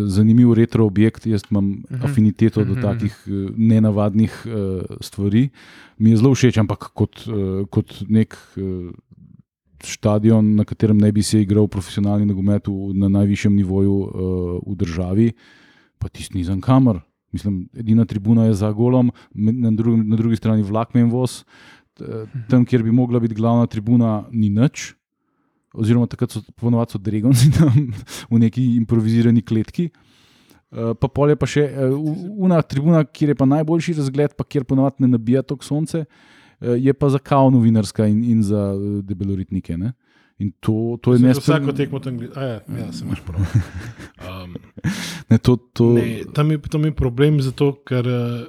zanimiv 0.06 0.52
retro 0.52 0.84
objekt, 0.84 1.24
jaz 1.26 1.42
imam 1.50 1.64
uh 1.64 1.72
Mhm. 1.90 1.94
-huh. 1.96 2.04
afiniteto 2.04 2.64
do 2.64 2.72
Mhm. 2.72 2.82
takih 2.82 3.24
uh, 3.26 3.50
nenavadnih 3.56 4.46
uh, 4.46 4.52
stvari. 5.00 5.48
Mi 5.98 6.10
je 6.10 6.16
zelo 6.16 6.34
všeč, 6.34 6.58
ampak 6.58 6.78
kot, 6.94 7.24
uh, 7.26 7.64
kot 7.70 8.04
nek 8.08 8.36
uh, 8.56 8.92
stadion, 9.82 10.54
na 10.54 10.64
katerem 10.64 10.98
ne 10.98 11.12
bi 11.12 11.22
se 11.22 11.40
igral 11.42 11.68
profesionalni 11.68 12.26
nogomet 12.26 12.68
na 12.94 13.08
najvišjem 13.08 13.56
nivoju 13.56 13.92
uh, 13.92 14.10
v 14.66 14.76
državi, 14.76 15.32
pa 15.98 16.08
tisti 16.08 16.36
nizem 16.38 16.60
kamer. 16.60 17.00
Mislim, 17.32 17.68
edina 17.74 18.04
tribuna 18.04 18.44
je 18.44 18.54
za 18.54 18.72
golom, 18.72 19.10
na, 19.34 19.70
drugim, 19.70 20.08
na 20.08 20.16
drugi 20.16 20.36
strani 20.36 20.62
vlak 20.62 20.94
in 20.94 21.10
voz. 21.10 21.44
T- 21.94 22.24
Tam, 22.50 22.64
kjer 22.66 22.82
bi 22.82 22.90
mogla 22.90 23.20
biti 23.20 23.34
glavna 23.34 23.66
tribuna, 23.66 24.24
ni 24.32 24.48
nič. 24.50 24.92
Oziroma, 25.74 26.06
takrat 26.06 26.30
so 26.30 26.42
ponovadi 26.58 26.94
so 26.94 26.98
Dragonci 26.98 27.50
tam 27.58 27.70
v 28.30 28.38
neki 28.38 28.76
improvizirani 28.78 29.42
kletki. 29.42 29.88
Uh, 30.74 30.90
pa 30.98 31.06
pol 31.06 31.30
je 31.30 31.36
pa 31.38 31.46
še 31.46 31.64
uh, 31.70 31.94
una 32.38 32.58
tribuna, 32.62 33.04
kjer 33.06 33.30
je 33.30 33.38
pa 33.38 33.46
najboljši 33.46 33.94
razgled, 34.00 34.34
pa 34.34 34.44
kjer 34.44 34.64
ponovadi 34.66 35.04
ne 35.04 35.12
nabija 35.12 35.42
tok 35.42 35.62
sonce, 35.62 36.04
uh, 36.04 36.74
je 36.74 36.94
pa 36.94 37.10
za 37.10 37.18
kao 37.18 37.50
novinarska 37.50 38.06
in, 38.10 38.24
in 38.24 38.42
za 38.42 38.72
debeloritnike. 39.06 39.76
Ne? 39.78 39.92
In 40.42 40.50
to, 40.58 40.98
to 40.98 41.14
je 41.14 41.18
Za 41.22 41.26
nesprejemljivo. 41.28 41.70
vsako 41.70 41.76
tekmo 41.78 41.98
tam 42.02 42.18
gledaš. 42.18 42.36
Ja, 42.42 42.78
ja, 42.78 42.92
se 42.92 43.04
imaš 43.06 43.22
prav. 43.22 43.42
Um, 44.24 44.54
Ne, 45.30 45.38
to, 45.38 45.56
to, 45.56 45.92
ne, 45.94 46.24
tam, 46.34 46.50
je, 46.50 46.58
tam 46.70 46.84
je 46.84 46.92
problem 46.94 47.40
zato, 47.42 47.72
ker 47.86 48.06
uh, 48.06 48.44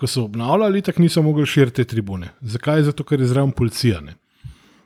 ko 0.00 0.06
so 0.06 0.24
obnavljali, 0.24 0.82
tako 0.82 1.02
niso 1.02 1.22
mogli 1.22 1.46
širiti 1.46 1.76
te 1.76 1.84
tribune. 1.84 2.30
Zakaj? 2.40 2.82
Zato, 2.88 3.04
ker 3.04 3.20
je 3.20 3.26
zraven 3.28 3.52
policija. 3.52 4.00
Ne? 4.00 4.14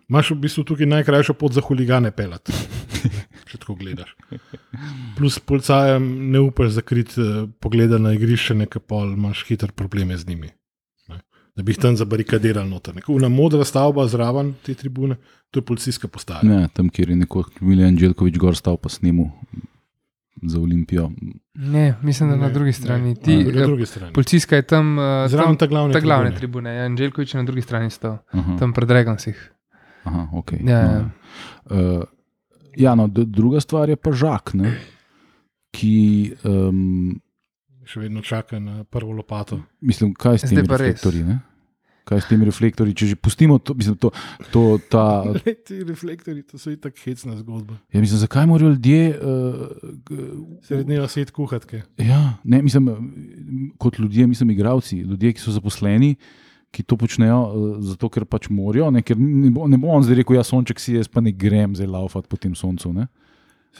Imaš 0.08 0.32
v 0.34 0.40
bistvu 0.42 0.64
tukaj 0.66 0.90
najkrajšo 0.90 1.36
pot 1.38 1.54
za 1.54 1.62
huligane 1.62 2.10
pelati, 2.10 2.52
če 3.48 3.60
tako 3.62 3.76
gledaš. 3.78 4.10
Plus 5.16 5.38
policajem 5.38 6.08
ne 6.32 6.42
upaš 6.42 6.74
zakriti 6.80 7.22
uh, 7.22 7.46
pogleda 7.62 8.00
na 8.02 8.12
igrišče, 8.18 8.58
nekaj 8.64 8.82
pol 8.90 9.14
imaš 9.14 9.44
hiter 9.48 9.72
probleme 9.72 10.18
z 10.18 10.28
njimi. 10.28 10.50
Ne? 11.08 11.20
Da 11.54 11.62
bi 11.62 11.72
jih 11.72 11.80
tam 11.86 11.96
zabarikadirali 11.96 12.68
noter. 12.68 12.98
Una 13.08 13.30
modra 13.30 13.64
stavba 13.64 14.08
zraven 14.10 14.52
te 14.66 14.74
tribune, 14.74 15.16
to 15.50 15.62
je 15.62 15.68
policijska 15.70 16.10
postaja. 16.10 16.42
ne, 16.42 16.66
tam, 16.74 16.90
kjer 16.90 17.14
je 17.14 17.22
nekoč 17.22 17.62
Miljan 17.62 17.96
Dželkovič 17.96 18.42
gor 18.42 18.58
stal 18.58 18.76
pa 18.76 18.90
snemu 18.90 19.30
za 20.42 20.60
Olimpijo. 20.60 21.10
Ne, 21.54 21.94
mislim, 22.02 22.30
da 22.30 22.36
na 22.36 22.46
Ne, 22.46 22.52
drugi 22.52 22.68
ne. 22.68 22.72
strani. 22.72 23.14
Ti, 23.16 23.36
na 23.36 23.60
eh, 23.60 23.66
drugi 23.66 23.86
strani. 23.86 24.12
Policijska 24.12 24.56
je 24.56 24.62
tam, 24.62 24.98
uh, 24.98 25.04
Zraven 25.28 25.46
tam 25.46 25.56
ta 25.56 25.66
glavne 25.66 25.92
ta 25.92 26.00
glavne 26.00 26.30
tribune. 26.30 26.38
tribune. 26.38 26.74
Ja, 26.74 26.84
Anželjkovič 26.84 27.34
je 27.34 27.38
na 27.38 27.44
drugi 27.44 27.62
strani 27.62 27.90
stal, 27.90 28.18
Aha, 28.30 28.56
tam 28.58 28.72
pred 28.72 28.90
Regansih. 28.90 29.52
aha, 30.04 30.28
okay. 30.32 30.68
Ja, 30.68 30.78
ja. 30.78 30.98
no. 30.98 31.10
Uh, 31.66 32.02
ja, 32.76 32.94
no, 32.94 33.06
druga 33.08 33.60
stvar 33.60 33.88
je 33.88 33.96
pa 33.96 34.12
žak, 34.12 34.54
ne, 34.54 34.74
ki, 35.70 36.34
um, 36.44 37.20
Še 37.84 38.00
vedno 38.00 38.22
čaka 38.22 38.58
na 38.58 38.84
prvo 38.84 39.12
lopato. 39.12 39.60
mislim, 39.80 40.14
kaj 40.14 40.38
s 40.38 40.44
Zdaj 40.44 40.64
Kaj 42.04 42.20
s 42.20 42.28
temi 42.28 42.44
reflektorji, 42.44 42.92
če 42.92 43.06
že 43.14 43.16
pustimo 43.16 43.56
to, 43.58 43.72
mislim, 43.74 43.96
to, 43.96 44.10
to 44.52 44.76
ta, 44.92 45.24
Glej, 45.40 45.54
Ti 45.64 45.78
reflektori, 45.88 46.42
to 46.44 46.60
so 46.60 46.68
itak 46.68 46.98
hecna 47.00 47.36
zgodba. 47.38 47.78
ja, 47.92 48.00
mislim, 48.00 48.20
zakaj 48.20 48.46
morajo 48.46 48.74
ljudje 48.74 49.16
uh, 49.16 50.58
Srednjega 50.68 51.08
svet 51.08 51.32
kuhatke. 51.32 51.80
Ja, 51.96 52.36
ne, 52.44 52.60
mislim, 52.62 52.90
kot 53.80 53.98
ljudje, 53.98 54.26
mislim, 54.26 54.52
igravci, 54.52 54.98
ljudje, 55.00 55.32
ki 55.32 55.40
so 55.40 55.54
zaposleni, 55.56 56.14
ki 56.74 56.82
to 56.82 56.98
počnejo 57.00 57.40
uh, 57.40 57.76
zato, 57.80 58.10
ker 58.12 58.28
pač 58.28 58.50
morajo. 58.52 58.90
Ne, 58.92 59.00
ker 59.00 59.16
ne 59.16 59.48
bo, 59.54 59.64
ne 59.70 59.80
bo 59.80 59.88
on 59.94 60.04
zdaj 60.04 60.20
rekel, 60.20 60.36
ja, 60.36 60.44
sonček 60.44 60.82
si 60.82 60.98
jaz, 60.98 61.08
pa 61.08 61.24
ne 61.24 61.32
grem 61.32 61.72
zdaj 61.78 61.88
laufati 61.88 62.28
po 62.28 62.36
tem 62.36 62.52
soncu. 62.58 62.92
Ne. 62.92 63.08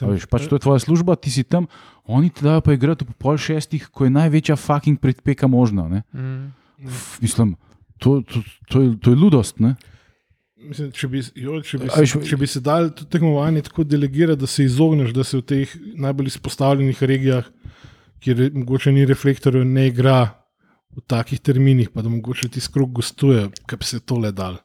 A 0.01 0.09
Veš, 0.09 0.25
pač 0.27 0.49
to 0.49 0.57
je 0.57 0.65
tvoja 0.65 0.81
služba, 0.81 1.15
ti 1.15 1.31
si 1.31 1.45
tam, 1.47 1.69
oni 2.09 2.33
ti 2.33 2.43
dajo 2.43 2.65
pa 2.65 2.73
igrati 2.75 3.05
po 3.07 3.13
pol 3.15 3.37
šestih, 3.39 3.87
ko 3.95 4.09
je 4.09 4.11
največja 4.11 4.57
fucking 4.59 4.99
predpeka 4.99 5.47
možna. 5.47 5.87
Ne. 5.87 6.01
Mm. 6.11 6.49
F, 6.89 7.21
mislim, 7.23 7.53
to, 7.99 8.21
to, 8.21 8.41
to, 8.69 8.81
je, 8.81 8.95
to 8.99 9.11
je 9.11 9.15
ludost. 9.15 9.59
Ne. 9.59 9.75
Mislim, 10.65 10.89
če, 10.91 11.07
bi, 11.07 11.21
jo, 11.37 11.59
če, 11.61 11.77
bi 11.77 11.89
se, 11.89 12.21
če 12.25 12.37
bi 12.37 12.47
se 12.49 12.59
dal 12.59 12.89
to 12.89 13.05
tekmovanje 13.05 13.61
tako 13.67 13.83
delegirati, 13.85 14.39
da 14.41 14.47
se 14.47 14.63
izogneš, 14.65 15.11
da 15.13 15.23
se 15.23 15.37
v 15.37 15.43
teh 15.45 15.75
najbolj 15.95 16.31
izpostavljenih 16.31 17.03
regijah, 17.03 17.45
kjer 18.19 18.39
je- 18.39 18.51
mogoče 18.55 18.91
ni 18.91 19.05
reflektorjev, 19.05 19.65
ne 19.65 19.87
igra 19.87 20.23
v 20.95 21.03
takih 21.05 21.39
terminih, 21.39 21.89
pa 21.93 22.01
da 22.01 22.09
mogoče 22.09 22.49
ti 22.49 22.59
skrog 22.59 22.91
gostuje, 22.93 23.49
kaj 23.65 23.77
bi 23.77 23.85
se 23.85 23.99
tole 23.99 24.31
dal. 24.31 24.57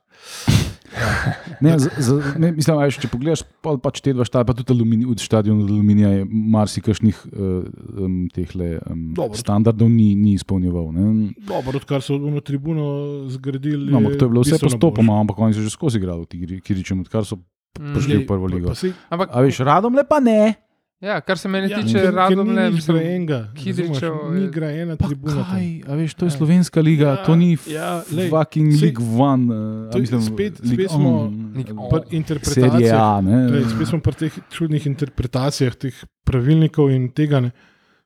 Ne, 1.61 1.77
z, 1.77 1.93
z, 1.99 2.39
ne, 2.41 2.53
mislim, 2.57 2.79
a 2.79 2.87
veš, 2.89 2.97
če 3.03 3.09
pogledaš, 3.13 3.43
pa, 3.61 3.75
pač 3.77 4.01
te 4.01 4.15
dva 4.17 4.25
štadiona, 4.25 4.49
pa 4.49 4.55
tudi 4.57 4.73
alumini, 4.73 5.05
v 5.05 5.17
stadionu 5.21 5.67
aluminija 5.69 6.09
je 6.15 6.23
marsikšnih 6.25 7.19
uh, 7.29 7.69
um, 8.01 8.17
tehle, 8.33 8.79
um, 8.89 9.03
Dobro. 9.19 9.37
standardov 9.37 9.91
ni, 9.93 10.15
ni 10.17 10.33
izpolnjeval. 10.39 10.89
Ne. 10.97 11.35
Dobro, 11.45 11.77
odkar 11.77 12.01
so 12.01 12.17
ono 12.17 12.41
tribuno 12.41 12.89
zgradili. 13.29 13.93
No, 13.93 14.01
ampak 14.01 14.17
to 14.17 14.25
je 14.25 14.33
bilo 14.33 14.45
vse 14.47 14.57
postopoma, 14.63 15.21
ampak 15.21 15.37
oni 15.39 15.57
so 15.57 15.61
že 15.61 15.73
skozi 15.73 16.01
igrali, 16.01 16.25
ti 16.25 16.61
Kiričem, 16.65 17.05
odkar 17.05 17.29
so 17.29 17.37
Mm. 17.79 17.95
prišli 17.95 18.15
v 18.19 18.27
prvo 18.27 18.51
ligo. 18.51 18.75
Ampak, 19.11 19.31
A 19.31 19.41
veš, 19.47 19.63
radom 19.63 19.95
le 19.95 20.03
pa 20.03 20.19
ne. 20.19 20.59
Ja, 21.01 21.21
kar 21.21 21.39
se 21.39 21.49
meni 21.49 21.69
Ja, 21.69 21.79
tiče, 21.79 21.95
ker- 21.95 22.03
ker 22.03 22.15
radom 22.15 22.49
nič 22.49 22.75
mislim, 22.75 22.97
grajenega, 22.97 23.39
Kidričev 23.55 24.13
razumeš, 24.13 24.37
Ni 24.37 24.51
grajena 24.51 24.97
Pa 24.97 25.07
tribuna. 25.07 25.45
kaj, 25.45 25.67
a 25.83 25.93
veš, 25.95 26.15
to 26.15 26.25
je 26.25 26.29
Ja. 26.29 26.37
slovenska 26.37 26.81
liga, 26.81 27.07
Ja, 27.09 27.25
to 27.25 27.37
ni 27.37 27.57
ja, 27.67 28.03
lej, 28.07 28.29
fucking 28.29 28.69
saj- 28.71 28.83
League 28.83 29.03
One. 29.19 29.45
Uh, 29.47 29.91
to 29.91 29.97
je 29.97 30.01
mislim, 30.01 30.21
spet- 30.23 30.61
League 30.61 30.75
spet 30.77 30.91
smo- 30.91 31.19
On, 31.21 31.55
uh, 31.57 31.65
On. 31.75 31.91
Pri 31.91 32.17
interpretacijah, 32.17 33.01
A. 33.01 33.21
Ne, 33.21 33.37
Lej, 33.49 33.65
Spet 33.67 33.87
smo 33.87 34.01
pri 34.01 34.15
teh 34.15 34.33
čudnih 34.51 34.87
interpretacijah 34.87 35.75
teh 35.75 35.95
pravilnikov 36.23 36.91
in 36.91 37.09
tega. 37.09 37.41
Ne, 37.41 37.51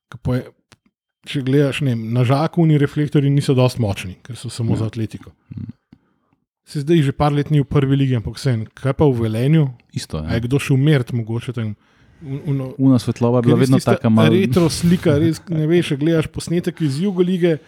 ko 0.09 0.19
pa 0.19 0.37
je, 0.37 0.43
če 1.27 1.43
gledaš, 1.43 1.81
ne, 1.81 1.95
na 1.95 2.23
žaku 2.23 2.63
ni 2.63 2.79
reflektori 2.79 3.31
niso 3.31 3.55
dosti 3.55 3.81
močni, 3.81 4.15
ker 4.23 4.37
so 4.37 4.49
samo 4.49 4.71
Ja. 4.71 4.75
ja. 4.75 4.79
za 4.79 4.87
atletiko. 4.87 5.33
Se 6.65 6.81
zdaj 6.81 7.03
že 7.03 7.13
par 7.13 7.33
let 7.33 7.51
ni 7.51 7.61
v 7.61 7.65
prvi 7.65 7.97
ligi, 7.97 8.17
ampak 8.17 8.37
vse. 8.37 8.65
Kaj 8.73 8.93
pa 8.93 9.05
v 9.05 9.21
Velenju? 9.21 9.69
Isto 9.93 10.19
A 10.19 10.31
je 10.31 10.35
je. 10.35 10.41
kdo 10.41 10.59
šel 10.59 10.77
umirt, 10.77 11.13
mogoče 11.13 11.53
tam? 11.53 11.75
Un- 12.25 12.41
uno- 12.47 12.75
Una 12.79 12.99
svetlova 12.99 13.39
je 13.39 13.43
bila 13.43 13.57
vedno 13.57 13.79
taka 13.79 14.09
malo. 14.09 14.31
Retro 14.31 14.69
slika, 14.69 15.19
res 15.19 15.43
ne 15.49 15.67
veš, 15.67 15.89
če 15.89 15.97
gledaš 15.97 16.27
posnetek 16.27 16.81
iz 16.81 17.01
Jugo 17.01 17.23
lige 17.23 17.59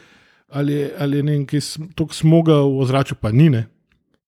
ali, 0.49 0.73
je- 0.73 0.93
ali 0.99 1.17
je 1.17 1.23
ne 1.23 1.33
vem, 1.33 1.47
kaj 1.47 1.61
tako 1.95 2.15
smoga 2.15 2.55
v 2.55 2.79
ozračju, 2.79 3.17
pa 3.17 3.33
ni. 3.33 3.51
Ne? 3.51 3.67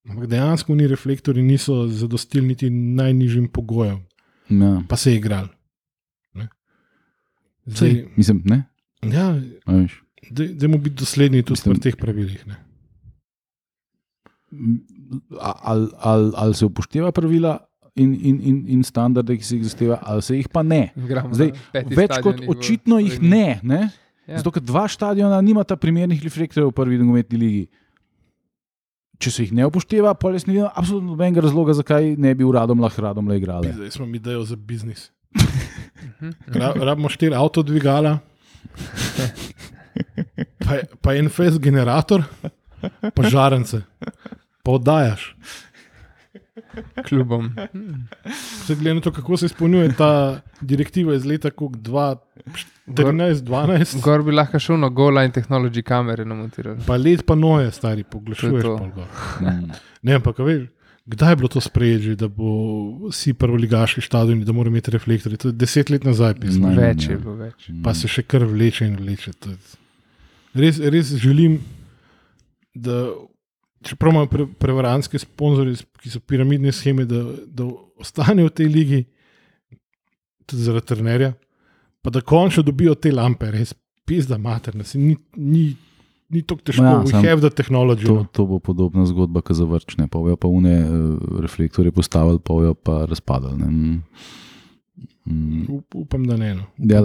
Ampak 0.05 0.27
dejansko 0.27 0.75
ni 0.75 0.87
reflektori, 0.87 1.41
niso 1.41 1.87
zadostili 1.87 2.47
niti 2.47 2.69
najnižjim 2.69 3.47
pogojem, 3.47 3.99
Ja. 4.49 4.83
pa 4.87 4.95
se 4.95 5.11
je 5.11 5.17
igral. 5.17 5.47
Ne? 6.33 6.47
Sej, 7.65 7.89
Zdaj, 7.89 8.05
mislim, 8.17 8.41
ne. 8.45 8.63
Ja, 9.03 9.33
a 9.65 9.73
veš. 9.73 10.03
Dajmo 10.29 10.77
biti 10.77 10.95
dosledni 10.95 11.43
tudi 11.43 11.51
Mislim- 11.53 11.73
pri 11.73 11.81
teh 11.81 11.95
pravilih. 11.95 12.47
Ne. 12.47 12.55
ali, 15.39 15.87
ali, 15.95 16.31
ali 16.35 16.53
se 16.53 16.65
upošteva 16.65 17.11
pravila 17.11 17.57
in, 17.95 18.13
in, 18.15 18.37
in, 18.41 18.57
in 18.69 18.83
standarde, 18.83 19.35
ki 19.35 19.43
se 19.43 19.55
jih 19.55 19.65
zahteva, 19.65 19.97
ali 20.03 20.21
se 20.21 20.35
jih 20.35 20.47
pa 20.47 20.61
ne. 20.61 20.91
Zdaj, 20.95 21.51
Več 21.89 22.17
kot 22.21 22.41
očitno 22.47 22.99
jih 22.99 23.19
ne. 23.21 23.59
ne? 23.63 23.81
Ja. 24.25 24.37
Zato, 24.37 24.51
ker 24.51 24.61
dva 24.61 24.87
stadiona 24.87 25.41
nimata 25.41 25.75
primernih 25.75 26.21
reflektorjev 26.21 26.69
v 26.69 26.75
prvi 26.75 26.97
nogometni 26.97 27.37
ligi. 27.37 27.63
Če 29.17 29.31
se 29.31 29.43
jih 29.43 29.51
ne 29.51 29.65
upošteva, 29.65 30.13
pa 30.13 30.29
res 30.29 30.45
ne 30.45 30.53
vidim 30.53 30.69
absolutno 30.69 31.11
nobenega 31.11 31.41
razloga, 31.41 31.73
zakaj 31.73 32.13
ne 32.15 32.31
bi 32.31 32.45
uradom 32.45 32.79
lahko 32.79 33.01
radom 33.01 33.27
le 33.27 33.35
igrali. 33.35 33.73
Zdaj 33.73 33.91
smo 33.91 34.05
mi 34.05 34.15
idejo 34.15 34.45
za 34.45 34.55
biznis. 34.55 35.09
Mhm. 35.35 36.29
Ra, 36.55 36.71
rabimo 36.79 37.09
štiri 37.09 37.35
avtodvigala, 37.35 38.19
pa, 40.59 40.73
je- 40.73 40.87
pa 41.01 41.15
en 41.15 41.29
fez 41.29 41.57
generator, 41.59 42.23
pa 43.11 43.21
žarence, 43.25 43.81
pa 44.63 44.71
oddajaš. 44.71 45.35
Klubom. 47.05 47.49
Glede 48.69 48.93
na 48.93 49.01
to, 49.01 49.11
kako 49.11 49.37
se 49.37 49.45
izpolnjuje 49.45 49.93
ta 49.97 50.11
direktiva 50.61 51.15
iz 51.15 51.25
leta 51.25 51.49
2013-2012, 52.87 54.01
Gor 54.01 54.23
bi 54.23 54.31
lahko 54.31 54.59
šel 54.59 54.77
na 54.79 54.89
gola 54.89 55.23
in 55.23 55.31
tehnologi 55.31 55.81
kamere 55.81 56.25
namontirali. 56.25 56.79
pa 56.87 56.97
let 56.97 57.25
pa 57.25 57.35
noje, 57.35 57.71
stari, 57.71 58.03
poglašuješ. 58.03 58.51
To 58.51 58.57
je 58.57 58.63
to. 58.63 58.77
pol 58.77 58.89
gor. 58.89 59.07
Mm. 59.41 59.71
Ne, 60.01 60.13
ampak 60.15 60.39
veš, 60.39 60.67
kdaj 61.05 61.31
je 61.31 61.35
bilo 61.35 61.47
to 61.47 61.61
sprejeto, 61.61 62.15
da 62.15 62.27
bo 62.27 62.49
vsi 63.09 63.33
prvoligaški 63.33 64.01
stadioni, 64.01 64.45
da 64.45 64.51
morajo 64.51 64.71
imeti 64.71 64.91
reflektorje. 64.91 65.37
To 65.37 65.47
je 65.47 65.53
deset 65.53 65.89
let 65.89 66.03
nazaj 66.03 66.33
pisano. 66.35 66.67
Najmanj, 66.67 66.85
Več 66.85 67.09
je 67.09 67.17
bilo 67.17 67.35
več. 67.35 67.69
pa 67.83 67.93
se 67.93 68.07
še 68.07 68.23
kar 68.23 68.43
vleče 68.45 68.85
in 68.85 68.95
vleče. 68.97 69.31
Res, 70.53 70.79
res 70.79 71.13
želim, 71.15 71.59
da 72.73 73.09
čeprav 73.85 74.13
imajo 74.13 74.27
pre, 74.31 74.45
prevarantske 74.59 75.19
sponzorje, 75.19 75.83
ki 76.01 76.11
so 76.13 76.19
piramidne 76.19 76.71
scheme, 76.75 77.05
da, 77.05 77.23
da 77.45 77.67
ostanejo 77.99 78.49
v 78.49 78.55
tej 78.55 78.71
ligi, 78.71 79.03
tudi 80.49 80.65
zaradi 80.65 80.91
trenerja, 80.93 81.33
pa 82.01 82.09
da 82.13 82.21
končno 82.21 82.63
dobijo 82.63 82.95
te 82.95 83.11
lampe, 83.11 83.51
res 83.51 83.73
pizda 84.09 84.37
materna. 84.41 84.83
Ni, 84.95 85.15
ni, 85.35 85.63
ni 86.29 86.41
tako 86.41 86.65
težko, 86.65 86.83
Ja, 86.83 86.91
ja, 86.97 87.03
we 87.05 87.29
have 87.29 87.41
the 87.41 87.51
technology. 87.53 88.07
To, 88.07 88.23
no. 88.23 88.27
to 88.33 88.45
bo 88.49 88.59
podobna 88.59 89.05
zgodba, 89.05 89.43
kot 89.45 89.59
za 89.59 89.67
vrčne. 89.69 90.07
Pa 90.09 90.19
bojo 90.19 90.37
pa 90.39 90.49
une 90.49 90.75
uh, 90.81 91.39
reflektorje 91.41 91.91
postavili, 91.91 92.39
pa 92.39 92.53
bojo 92.53 92.73
pa 92.73 93.05
razpadali. 93.05 93.57
ne. 93.57 94.01
Mm. 95.29 95.65
Up, 95.69 95.95
upam, 95.95 96.23
da 96.27 96.37
ne. 96.37 96.55
No. 96.55 96.63
Ja, 96.77 97.03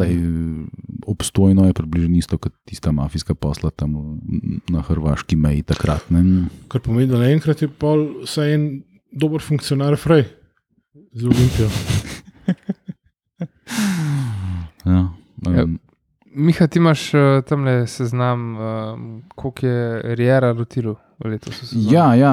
obstojno 1.06 1.66
je 1.66 1.72
približno 1.76 2.16
isto 2.16 2.38
kot 2.38 2.52
tista 2.64 2.92
mafijska 2.92 3.34
posla 3.34 3.70
tam 3.70 4.20
na 4.68 4.80
hrvaški 4.80 5.36
meji 5.36 5.62
takrat. 5.62 6.10
Ne? 6.10 6.46
Kar 6.68 6.80
pomeni, 6.80 7.10
da 7.10 7.18
naenkrat 7.20 7.62
je 7.62 7.68
pol 7.68 8.06
vsaj 8.24 8.54
en 8.54 8.64
dober 9.12 9.42
funkcionar 9.44 9.96
Frej 10.00 10.24
z 11.12 11.24
Olimpijo. 11.24 11.68
Ja, 14.84 15.08
Ja. 15.46 15.62
um, 15.64 15.78
Miha, 16.34 16.66
ti 16.66 16.78
imaš 16.78 17.14
uh, 17.14 17.20
tam 17.46 17.64
le 17.64 17.86
seznam, 17.86 18.56
um, 18.56 19.22
koliko 19.34 19.66
je 19.66 20.14
Riera 20.16 20.52
rotiral. 20.52 20.94
Ja, 21.90 22.14
ja, 22.18 22.32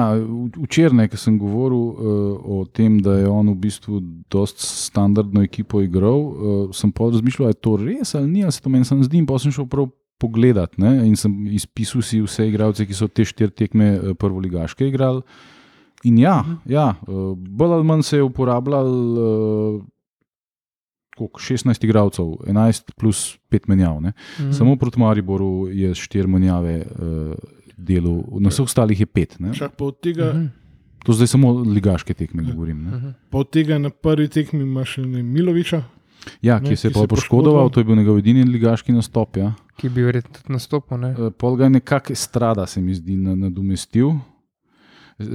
včeraj, 0.64 1.08
ko 1.12 1.20
sem 1.20 1.38
govoril 1.38 1.78
uh, 1.78 1.94
o 2.42 2.64
tem, 2.66 2.98
da 3.02 3.14
je 3.20 3.28
on 3.30 3.52
v 3.52 3.56
bistvu 3.62 4.00
dosta 4.32 4.66
standardno 4.66 5.44
ekipo 5.46 5.82
igral, 5.82 6.18
uh, 6.18 6.74
sem 6.74 6.92
pa 6.92 7.08
razmišljal, 7.10 7.46
ali 7.46 7.56
je 7.56 7.62
to 7.62 7.76
res 7.80 8.14
ali 8.18 8.30
ni, 8.30 8.42
ali 8.42 8.52
se 8.52 8.62
to 8.62 8.72
meni 8.72 8.88
samo 8.88 9.06
zdi. 9.06 9.22
In 9.22 9.28
pa 9.28 9.38
sem 9.42 9.54
šel 9.54 9.68
prav 9.70 9.88
pogledat 10.22 10.76
ne, 10.78 11.00
in 11.06 11.16
sem 11.18 11.34
izpisal 11.50 12.02
si 12.06 12.20
vse 12.22 12.46
igralce, 12.50 12.86
ki 12.86 12.94
so 12.94 13.08
te 13.08 13.26
štiri 13.26 13.54
tekme 13.54 13.94
uh, 13.96 14.12
prvoligaške 14.18 14.90
igrali. 14.90 15.22
In 16.04 16.18
ja, 16.18 16.40
ja 16.66 16.92
uh, 17.06 17.32
bolj 17.38 17.78
ali 17.78 17.86
manj 17.86 18.06
se 18.10 18.18
je 18.18 18.26
uporabljal. 18.26 18.92
Uh, 18.92 19.82
koliko, 21.16 21.40
16 21.40 21.84
igralcev, 21.84 22.24
11 22.24 22.92
plus 22.96 23.38
5 23.50 23.68
menjav. 23.68 24.00
Ne? 24.00 24.12
Mhm. 24.40 24.52
Samo 24.52 24.76
proti 24.76 25.00
Mariboru 25.00 25.68
je 25.68 25.90
4 25.90 26.26
menjave 26.26 26.86
uh, 26.86 27.34
delal, 27.82 28.22
na 28.38 28.48
vseh 28.48 28.62
ostalih 28.62 28.96
je 28.96 29.06
5. 29.08 29.40
Ne? 29.40 29.52
Čak 29.52 29.74
pa 29.74 29.84
od 29.84 30.00
tega, 30.00 30.32
Mhm. 30.32 30.46
To 31.02 31.10
zdaj 31.10 31.26
samo 31.28 31.50
ligaške 31.52 32.14
tekme 32.14 32.44
govorim. 32.44 32.78
Ne? 32.80 32.90
Mhm. 32.92 33.08
pa 33.28 33.38
od 33.38 33.50
tega 33.50 33.74
na 33.76 33.90
prvi 33.90 34.28
tekmi 34.28 34.62
imaš 34.62 34.88
še 34.88 35.02
ne 35.02 35.22
Miloviča. 35.24 35.82
Ja, 36.40 36.60
Ne, 36.60 36.62
ki 36.62 36.76
se 36.76 36.86
je 36.86 36.90
ki 36.90 36.94
pa 36.94 37.00
se 37.00 37.02
je 37.02 37.08
poškodoval, 37.08 37.66
to 37.68 37.80
je 37.80 37.84
bil 37.84 37.96
njegov 37.96 38.18
edini 38.18 38.44
ligaški 38.44 38.92
nastop. 38.92 39.36
Ja. 39.36 39.54
Ki 39.76 39.88
bi 39.88 39.98
verjetno 40.00 40.30
tudi 40.32 40.52
nastopil. 40.52 40.98
Ne? 40.98 41.10
Eh, 41.10 41.30
Pol 41.32 41.56
ga 41.56 41.64
je 41.64 41.70
nekako 41.72 42.14
strada, 42.14 42.66
se 42.66 42.80
mi 42.80 42.94
zdi, 42.94 43.16
na- 43.16 43.34
nadomestil. 43.36 44.14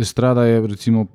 Strada 0.01 0.43
je 0.43 0.61
recimo 0.63 1.07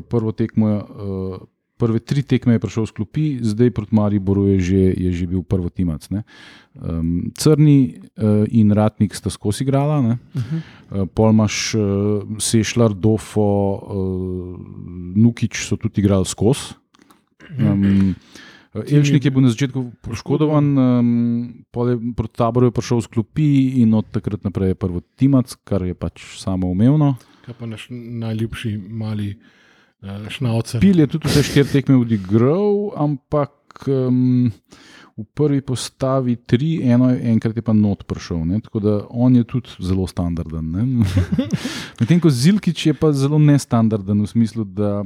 prvo 0.00 0.32
tekmo. 0.32 0.68
eh, 0.68 1.44
Prve 1.78 2.02
tri 2.02 2.26
tekme 2.26 2.56
je 2.56 2.62
prišel 2.62 2.86
s 2.90 2.92
klopi, 2.92 3.38
zdaj 3.38 3.70
proti 3.70 3.94
Mariboru 3.94 4.50
je 4.50 4.56
že, 4.58 4.82
je 4.98 5.10
že 5.14 5.24
bil 5.30 5.46
prvo 5.46 5.70
timac. 5.70 6.02
ne. 6.10 6.26
Um, 6.74 7.30
Crni 7.38 8.02
uh, 8.18 8.46
in 8.50 8.74
Ratnik 8.74 9.14
sta 9.14 9.30
skozi 9.30 9.62
igrala, 9.62 10.02
ne. 10.02 10.14
Mhm. 10.34 10.56
Uh, 10.90 11.06
pol 11.06 11.30
imaš 11.30 11.74
uh, 11.78 12.26
Sešljar, 12.42 12.94
Dofo, 12.98 13.46
uh, 13.46 14.58
Nukič 15.14 15.62
so 15.70 15.78
tudi 15.78 16.02
igrali 16.02 16.26
skozi. 16.26 16.74
Um, 17.58 18.14
Elšnik 18.74 19.24
je 19.24 19.30
bil 19.32 19.42
na 19.42 19.50
začetku 19.50 19.80
poškodovan, 20.04 20.66
um, 20.78 21.64
proti 21.72 22.34
taboru 22.36 22.68
je 22.68 22.74
prišel 22.74 23.00
s 23.00 23.08
klopi 23.08 23.80
in 23.82 23.94
od 23.94 24.10
takrat 24.12 24.44
naprej 24.44 24.74
je 24.74 24.78
prvo 24.78 25.00
timac, 25.16 25.54
kar 25.64 25.86
je 25.86 25.94
pač 25.94 26.42
samo 26.42 26.68
umevno. 26.68 27.16
Kaj 27.46 27.54
pa 27.56 27.66
naš 27.66 27.88
najljubši 27.90 28.76
mali 28.76 29.32
uh, 29.32 29.56
šnaucer. 30.28 30.80
Pil 30.80 31.00
je 31.00 31.06
tudi 31.08 31.28
vse 31.28 31.42
štiri 31.42 31.68
tekme 31.70 31.96
odigral, 31.96 32.92
ampak 32.94 33.50
um, 33.86 34.50
v 35.12 35.24
prvi 35.34 35.58
postavi 35.60 36.36
tri, 36.38 36.78
eno, 36.84 37.08
enkrat 37.10 37.56
je 37.56 37.62
pa 37.62 37.72
not 37.72 38.06
prišel. 38.06 38.44
Ne? 38.44 38.60
Tako 38.60 38.78
da 38.78 38.92
on 39.10 39.34
je 39.34 39.42
tudi 39.44 39.68
zelo 39.80 40.06
standarden. 40.06 40.62
ne. 40.64 40.82
Medtem 41.98 42.20
ko 42.20 42.30
Zilkič 42.30 42.86
je 42.86 42.94
pa 42.94 43.10
zelo 43.12 43.34
nestandarden 43.36 44.22
v 44.22 44.26
smislu, 44.26 44.62
da 44.64 45.02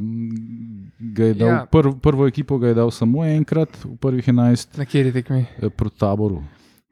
ga 1.00 1.24
je 1.24 1.34
dal 1.34 1.48
Ja. 1.48 1.64
prv, 1.64 1.96
prvo 1.96 2.26
ekipo 2.26 2.58
ga 2.58 2.68
je 2.68 2.74
dal 2.74 2.90
samo 2.90 3.24
enkrat 3.24 3.72
v 3.80 3.96
prvih 3.96 4.20
11 4.22 4.76
Na 4.76 4.84
kateri 4.84 5.12
tekmi? 5.12 5.46
eh, 5.58 5.70
proti 5.70 5.96
taboru. 5.98 6.42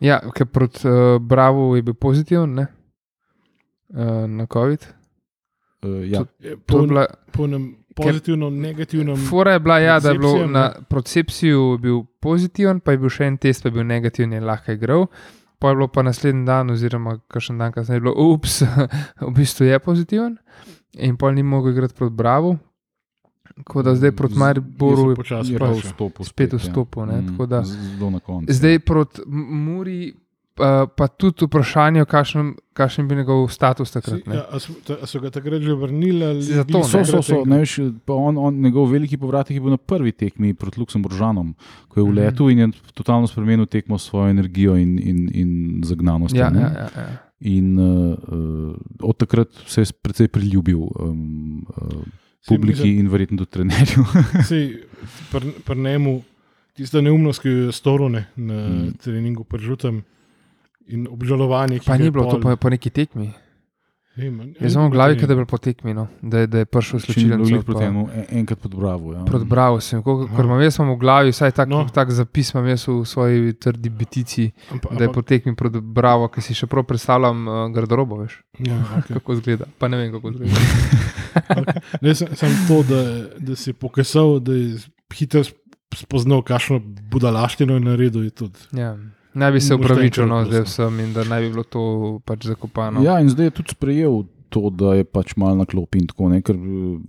Ja, 0.01 0.17
ker 0.33 0.47
proti 0.47 0.81
uh, 0.83 1.21
Bravo 1.21 1.77
je 1.77 1.83
bil 1.83 1.95
pozitiven, 1.95 2.55
ne? 2.55 2.67
Uh, 3.91 4.25
na 4.27 4.47
COVID. 4.47 4.81
Uh, 5.83 6.09
ja. 6.09 6.25
Je 6.39 6.57
To 6.57 6.57
je 6.57 6.57
Po, 6.57 6.87
bila, 6.87 7.05
po 7.33 7.45
enem 7.45 7.77
pozitivnem, 8.03 8.61
negativnem. 8.61 9.17
fora 9.19 9.53
je 9.53 9.61
bila, 9.61 9.79
ja, 9.79 10.01
da 10.01 10.11
je 10.11 10.19
bilo 10.19 10.47
na 10.47 10.65
procepciju 10.85 11.79
bil 11.79 12.01
pozitiven, 12.21 12.81
pa 12.81 12.93
je 12.93 12.99
bil 12.99 13.09
še 13.11 13.25
en 13.25 13.37
test, 13.37 13.63
pa 13.63 13.69
je 13.69 13.73
bil 13.73 13.85
negativen 13.85 14.33
in 14.33 14.45
lahko 14.45 14.71
je 14.71 14.77
igral. 14.77 15.07
Pa 15.59 15.69
je 15.69 15.75
bilo 15.75 15.89
pa 15.89 16.03
naslednji 16.03 16.45
dan, 16.45 16.71
oziroma 16.71 17.19
kakšen 17.29 17.59
dan 17.59 17.73
kasneje, 17.73 17.97
je 17.97 18.01
bilo, 18.01 18.15
ups, 18.27 18.63
v 19.21 19.33
bistvu 19.33 19.67
je 19.67 19.79
pozitiven 19.79 20.37
in 20.93 21.17
pa 21.17 21.31
ni 21.31 21.43
mogel 21.45 21.73
igrati 21.73 21.95
proti 21.95 22.15
Bravo. 22.15 22.57
Tako 23.57 23.83
da 23.83 23.95
zdaj 23.95 24.13
proti 24.13 24.35
Mariboru 24.37 25.11
je 25.11 25.17
počasi 25.17 25.53
Je 25.53 25.59
pa 25.59 25.67
vrača. 25.67 25.89
vstopil 25.89 26.25
spet 26.25 26.53
ja. 26.53 26.59
vstopil, 26.59 27.07
ne, 27.07 27.21
Mm, 27.21 27.27
tako 27.29 27.47
da-. 27.47 27.63
Zdaj 28.49 28.79
proti 28.81 29.21
M- 29.23 29.65
Muri, 29.65 30.15
pa 30.97 31.07
tudi 31.09 31.47
vprašanje, 31.47 32.05
kakšen, 32.09 32.53
kakšen 32.77 33.09
bi 33.09 33.17
njegov 33.19 33.49
status 33.53 33.93
takrat. 33.95 34.21
Si, 34.23 34.29
ne. 34.31 34.37
ja, 34.37 34.45
a, 34.51 34.61
so, 34.63 34.75
ta, 34.87 34.97
a 35.03 35.09
so 35.09 35.21
ga 35.23 35.31
takrat 35.35 35.63
že 35.63 35.75
vrnili? 35.75 36.25
ali 36.25 36.43
zato? 36.43 36.83
So, 36.85 37.05
so, 37.05 37.23
so. 37.23 37.43
pa 38.05 38.15
on, 38.15 38.39
on, 38.39 38.61
njegov 38.61 38.91
veliki 38.93 39.19
povratek 39.21 39.57
je 39.57 39.61
bil 39.65 39.75
na 39.75 39.81
prvi 39.81 40.13
tekmi 40.13 40.55
proti 40.55 40.81
Luksemburžanom, 40.81 41.55
ko 41.89 42.01
je 42.01 42.05
uletel 42.05 42.51
in 42.51 42.59
je 42.59 42.69
totalno 42.95 43.27
spremenil 43.31 43.67
tekmo 43.67 43.99
s 43.99 44.09
svojo 44.11 44.31
energijo 44.31 44.77
in, 44.77 44.99
in, 44.99 45.19
in 45.35 45.51
zagnanostjo. 45.85 46.41
Ja, 46.41 46.51
ne. 46.51 46.61
ja, 46.61 46.71
ja, 46.71 46.89
ja. 46.97 47.19
In 47.41 47.79
uh, 47.79 48.17
uh, 48.29 48.75
od 49.01 49.17
takrat 49.17 49.49
se 49.67 49.81
je 49.81 49.93
precej 50.03 50.29
priljubil 50.29 50.77
um, 50.79 51.65
uh, 51.77 52.03
publiki 52.49 52.83
mislim- 52.83 52.99
in 53.01 53.09
verjetno 53.09 53.37
tudi 53.45 53.51
trenerju. 53.51 54.05
Pri, 55.33 55.53
pri 55.65 55.77
njemu 55.81 56.23
tista 56.77 57.01
neumnost, 57.01 57.43
ki 57.43 57.49
jo 57.49 57.67
je 57.67 57.73
storil 57.73 58.09
ne, 58.09 58.27
na 58.37 58.55
Mm. 58.69 58.83
mm. 58.85 58.93
treningu 59.05 59.45
pržutem 59.45 60.03
in 60.91 61.07
obžalovanje. 61.07 61.79
ki 61.79 61.87
Pa 61.87 61.97
ni 61.97 62.05
je 62.05 62.11
bilo 62.11 62.25
to 62.27 62.39
pol- 62.39 62.53
po, 62.53 62.57
po 62.59 62.69
neki 62.69 62.91
tekmi. 62.91 63.31
Jaz 64.61 64.75
sem 64.75 64.83
v 64.83 64.91
glavi, 64.91 65.15
da 65.17 65.23
je 65.23 65.29
bilo 65.31 65.47
po 65.47 65.57
tekmi, 65.57 65.95
no. 65.95 66.09
da, 66.21 66.45
da 66.45 66.59
je 66.59 66.67
prišel 66.67 67.01
slučajno 67.01 67.37
njemu, 67.41 68.11
en- 68.11 68.39
enkrat 68.39 68.59
pod 68.59 68.75
Bravo. 68.75 69.15
Ja. 69.15 69.25
Proti 69.25 69.47
Bravo 69.47 69.81
sem, 69.81 70.03
ker 70.03 70.45
imam 70.45 70.61
jaz 70.61 70.77
imam 70.77 70.91
v 70.91 70.99
glavi, 70.99 71.31
vsaj 71.31 71.53
tak, 71.53 71.69
no. 71.69 71.87
Tak 71.87 72.11
zapis 72.11 72.51
imam 72.53 72.67
jaz 72.67 72.85
v 72.85 73.05
svoji 73.05 73.53
trdi 73.55 73.89
bitici, 73.89 74.51
Ampak, 74.69 74.93
da 74.93 75.05
je 75.05 75.13
po 75.13 75.23
tekmi 75.23 75.55
proti 75.55 75.81
Bravo, 75.81 76.29
ki 76.29 76.43
si 76.43 76.53
še 76.53 76.67
prav 76.67 76.85
predstavljam 76.85 77.39
uh, 77.41 77.55
garderobo, 77.71 78.19
veš, 78.19 78.35
ja, 78.59 78.77
okay. 78.99 79.15
kako 79.15 79.33
izgleda. 79.33 79.65
Pa 79.79 79.89
ne 79.89 79.97
vem, 79.97 80.13
kako 80.13 80.29
izgleda. 80.33 80.59
Ne, 82.01 82.13
sem, 82.13 82.29
sem 82.35 82.51
to, 82.69 82.83
da, 82.83 83.01
da 83.39 83.57
si 83.57 83.73
pokazal, 83.73 84.37
da 84.39 84.53
je 84.53 84.75
hitro 85.15 85.41
sp- 85.41 85.57
spoznal, 85.95 86.43
kakšno 86.43 86.83
budalaštino 87.09 87.75
je 87.75 87.81
naredil. 87.83 88.23
Je 88.23 88.31
tudi. 88.33 88.59
Ja. 88.73 88.99
Naj 89.35 89.53
bi 89.53 89.61
se 89.61 89.75
upravičil 89.75 90.27
no, 90.27 90.45
zdaj 90.45 90.63
vsem 90.63 91.01
in 91.01 91.13
da 91.13 91.25
naj 91.25 91.41
bi 91.41 91.51
bilo 91.51 91.63
to 91.65 91.83
pač 92.25 92.47
zakopano. 92.47 93.03
Ja, 93.03 93.21
in 93.21 93.29
zdaj 93.29 93.47
je 93.47 93.51
tudi 93.53 93.71
sprejel 93.71 94.23
to, 94.51 94.67
da 94.69 94.95
je 94.95 95.05
pač 95.05 95.37
malo 95.37 95.55
na 95.55 95.65
klopi 95.65 96.01
in 96.01 96.07
tako, 96.07 96.27
ne, 96.29 96.41
ker 96.43 96.57
eh, 96.57 96.63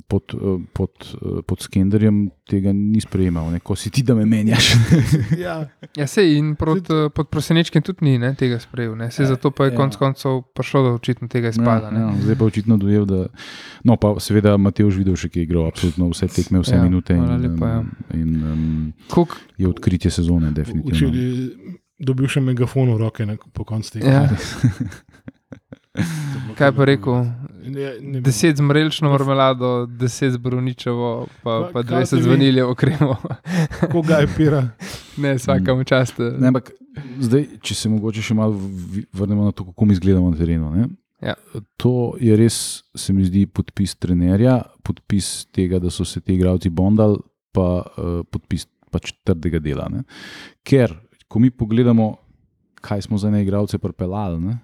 pod, 0.08 0.30
eh, 0.30 0.62
pod, 0.74 0.92
eh, 1.16 1.42
pod 1.42 1.58
skenderjem 1.60 2.30
tega 2.46 2.70
ni 2.70 3.02
sprejemal, 3.02 3.50
ne, 3.50 3.58
ko 3.60 3.74
si 3.74 3.90
ti, 3.90 4.04
da 4.04 4.14
me 4.14 4.26
menjaš. 4.26 4.68
Ja, 5.42 5.56
Ja, 5.98 6.06
sej 6.06 6.38
in 6.38 6.54
prot, 6.54 6.86
pod 7.10 7.32
prosenečkim 7.34 7.82
tudi 7.82 8.06
ni 8.06 8.20
ne, 8.22 8.36
tega 8.38 8.60
sprejel. 8.62 8.94
Ne. 8.94 9.10
Sej 9.10 9.26
zato 9.26 9.50
pa 9.50 9.66
je 9.66 9.72
Ja. 9.72 9.78
konec 9.78 9.98
koncev 9.98 10.44
prišlo 10.54 10.84
do 10.84 10.94
očitno 10.94 11.26
tega 11.28 11.50
izpada. 11.50 11.90
Ja, 11.90 12.00
ja, 12.00 12.14
zdaj 12.22 12.36
pa 12.36 12.46
očitno 12.46 12.78
dojel, 12.78 13.06
da. 13.06 13.26
No, 13.84 13.98
pa 13.98 14.14
seveda 14.20 14.54
Mateoš 14.58 14.96
Vidovšek 14.96 15.36
je 15.36 15.44
igral 15.44 15.66
absolutno 15.66 16.14
vse 16.14 16.30
tekme, 16.30 16.62
vse 16.62 16.76
Ja, 16.76 16.84
minute 16.84 17.18
in, 17.18 17.26
lepa, 17.26 17.68
ja. 17.68 17.80
um, 17.80 17.90
in 18.14 18.30
um, 18.38 18.94
Kolik, 19.10 19.34
je 19.58 19.66
odkritje 19.66 20.12
sezone, 20.12 20.52
definitivno. 20.52 21.10
včeraj 21.10 21.81
dobil 22.02 22.30
še 22.32 22.42
megafon 22.44 22.94
v 22.96 23.00
roke 23.02 23.26
na, 23.28 23.38
po 23.54 23.66
koncu 23.68 23.98
tega. 23.98 24.12
ja, 24.12 24.22
kaj 26.60 26.72
pa 26.76 26.88
rekel? 26.88 27.26
Ne, 27.62 27.88
ne 28.00 28.20
vem. 28.20 28.26
Deset 28.26 28.58
z 28.58 28.66
mrelično 28.66 29.12
marmelado, 29.12 29.86
deset 29.86 30.34
z 30.34 30.38
bruničevo, 30.42 31.28
pa, 31.44 31.70
pa 31.74 31.82
kaj 31.82 31.90
dvajset 31.90 32.22
z 32.22 32.26
vi? 32.26 32.32
vaniljevo 32.32 32.76
kremo. 32.76 33.16
Koga 33.92 34.22
je 34.24 34.28
pira? 34.38 34.62
ne, 35.18 35.36
vsakemu 35.36 35.84
čast. 35.84 36.20
Ne, 36.20 36.52
ampak 36.52 36.72
zdaj, 37.22 37.48
če 37.64 37.78
se 37.78 37.92
mogoče 37.92 38.24
še 38.26 38.38
malo 38.38 38.58
vrnemo 39.14 39.50
na 39.50 39.56
to, 39.56 39.68
kako 39.70 39.86
mi 39.86 39.98
izgledamo 39.98 40.32
na 40.32 40.40
terenu. 40.40 40.72
Ne? 40.76 40.90
Ja. 41.22 41.36
To 41.84 42.16
je 42.20 42.36
res, 42.40 42.58
se 42.98 43.14
mi 43.14 43.28
zdi, 43.28 43.46
podpis 43.46 43.94
trenerja, 44.02 44.62
podpis 44.86 45.46
tega, 45.54 45.80
da 45.80 45.92
so 45.94 46.08
se 46.08 46.22
ti 46.22 46.34
igravci 46.34 46.72
bondali, 46.74 47.20
pa 47.54 47.84
uh, 47.84 48.22
podpis 48.32 48.66
pač 48.92 49.14
trdega 49.28 49.62
dela. 49.64 49.86
Ne? 49.92 50.04
Ker, 50.68 50.96
ko 51.32 51.40
mi 51.40 51.50
pogledamo, 51.50 52.16
kaj 52.82 53.02
smo 53.02 53.18
za 53.18 53.30
ne 53.32 53.42
igravce 53.42 53.78
pripeljali. 53.78 54.40
Ne? 54.40 54.58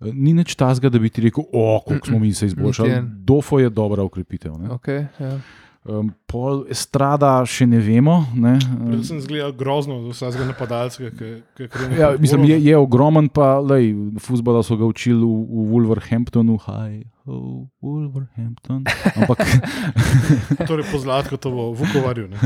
Ni 0.00 0.32
nič 0.32 0.54
tazga, 0.54 0.88
da 0.88 0.98
bi 0.98 1.10
ti 1.12 1.20
rekel, 1.20 1.44
o, 1.52 1.82
koliko 1.86 2.06
smo 2.06 2.18
mi 2.18 2.32
se 2.32 2.46
izboljšali. 2.46 3.02
Dofo 3.28 3.58
je 3.60 3.70
dobra 3.70 4.02
ukrepitev. 4.02 4.56
ne. 4.58 4.68
Okay, 4.68 5.04
ja. 5.20 5.36
Um, 5.82 6.12
pol 6.30 6.60
estrada 6.70 7.40
še 7.42 7.66
ne 7.66 7.80
vemo. 7.82 8.20
Ne? 8.38 8.54
Predvsem 8.62 9.18
zgleda 9.24 9.48
grozno 9.50 9.96
za 10.04 10.12
vsakega 10.14 10.44
napadalca, 10.52 11.10
ki 11.10 11.66
krene. 11.66 11.98
Ja, 11.98 12.12
mislim, 12.14 12.46
je, 12.46 12.60
je 12.62 12.76
ogromen, 12.78 13.26
pa 13.26 13.56
lej, 13.58 13.90
futbola 14.22 14.62
so 14.62 14.78
ga 14.78 14.86
učili 14.86 15.18
v, 15.18 15.26
v 15.26 15.64
Wolverhamptonu, 15.74 16.54
hi, 16.68 17.02
ho, 17.26 17.66
Wolverhampton. 17.82 18.86
Ampak 19.10 19.42
Torej, 20.70 20.86
pozlatko 20.86 21.34
to 21.42 21.50
bo 21.50 21.72
v 21.74 21.82
Vukovarju. 21.82 22.30
ne. 22.30 22.38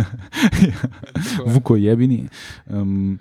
vuko 1.53 1.77
jebini. 1.77 2.25
Um, 2.73 3.21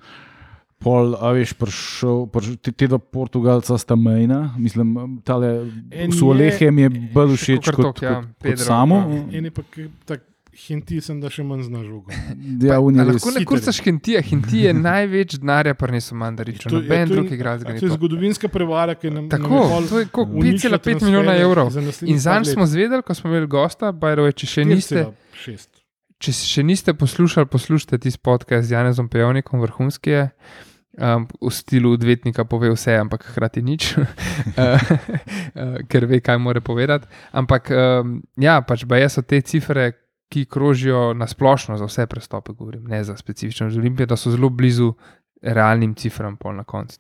Pol, 0.77 1.15
a 1.15 1.31
veš, 1.31 1.53
prišel, 1.53 2.27
prišel 2.27 2.55
te, 2.57 2.71
te 2.71 2.87
dva 2.87 2.99
Portugalca 2.99 3.77
sta 3.77 3.95
mejna, 3.95 4.53
mislim, 4.59 5.21
tale 5.23 5.71
En 5.89 6.11
s 6.11 6.21
Olehem 6.21 6.77
je 6.77 6.83
je 6.83 7.09
bolj 7.13 7.35
še 7.35 7.43
všeč 7.55 7.69
kot, 7.71 7.85
tok, 7.85 8.01
ja, 8.01 8.15
kot, 8.15 8.25
kot 8.27 8.43
Pedro, 8.43 8.65
samo. 8.65 8.95
ja. 9.07 9.21
En 9.31 9.45
je 9.45 9.51
pa 9.51 9.63
tak 10.05 10.21
hinti, 10.55 11.01
sem 11.01 11.17
da 11.19 11.27
še 11.27 11.43
manj 11.43 11.63
zna 11.63 11.81
žogo. 11.81 12.11
Ja, 12.61 12.77
on 12.79 12.95
je 12.95 13.01
A 13.01 13.05
res. 13.07 13.17
Lahko 13.17 13.33
ne 13.33 13.45
kurcaš 13.45 13.79
Hintija. 13.81 14.21
Hinti 14.21 14.61
je 14.61 14.73
največ 14.73 15.35
denarja 15.35 15.73
prinesel 15.73 16.17
mandariču. 16.17 16.69
To 16.69 16.77
je- 16.77 16.83
Noben 16.83 17.07
to 17.07 17.13
je- 17.13 17.15
drug 17.17 17.31
igralec 17.31 17.63
ga 17.63 17.73
ni 17.73 17.79
To 17.79 17.85
je 17.85 17.91
zgodovinska 17.91 18.47
prevara, 18.47 18.95
ki 18.95 19.09
nam 19.09 19.27
Tako, 19.29 19.55
je 19.55 19.69
pol 19.69 19.83
to 19.85 19.99
je 19.99 20.07
uničila 20.15 20.77
5,5 20.77 21.03
milijona 21.03 21.35
evrov. 21.35 21.71
In 22.03 22.19
zanj 22.19 22.45
smo 22.45 22.63
zvedeli, 22.65 23.01
ko 23.01 23.13
smo 23.13 23.29
imeli 23.29 23.47
gosta, 23.47 23.91
Bajro, 23.91 24.27
če 24.29 24.45
še 24.47 24.65
niste, 24.65 25.07
4,6. 25.39 25.74
Če 26.25 26.33
še 26.33 26.63
niste 26.65 26.93
poslušali, 26.97 27.49
poslušajte 27.51 27.99
tisti 28.01 28.21
podcast 28.23 28.65
z 28.67 28.73
Janezom 28.73 29.09
Pejovnikom, 29.13 29.61
vrhunski 29.61 30.15
je. 30.15 30.23
Um, 30.95 31.25
v 31.27 31.51
stilu 31.51 31.91
odvetnika 31.91 32.45
pove 32.47 32.69
vse, 32.71 32.93
ampak 32.95 33.25
hkrati 33.27 33.59
nič, 33.59 33.89
uh, 33.99 34.05
uh, 34.63 35.75
ker 35.91 36.07
ve, 36.07 36.21
kaj 36.23 36.39
more 36.39 36.63
povedati. 36.63 37.09
Ampak 37.35 37.67
um, 37.75 38.21
ja, 38.39 38.61
pač 38.63 38.87
baje 38.87 39.11
so 39.11 39.25
te 39.27 39.41
cifre, 39.43 39.91
ki 40.31 40.47
krožijo 40.49 41.11
na 41.13 41.27
splošno 41.29 41.75
za 41.77 41.85
vse 41.85 42.07
prestope, 42.09 42.55
govorim, 42.55 42.87
ne 42.89 43.03
za 43.05 43.13
specifično 43.19 43.67
za 43.69 43.77
Olimpijo, 43.77 44.07
da 44.09 44.17
so 44.17 44.31
zelo 44.33 44.49
blizu 44.49 44.95
realnim 45.41 45.93
cifram, 45.95 46.37
pol 46.37 46.55
na 46.55 46.63
koncu. 46.63 46.97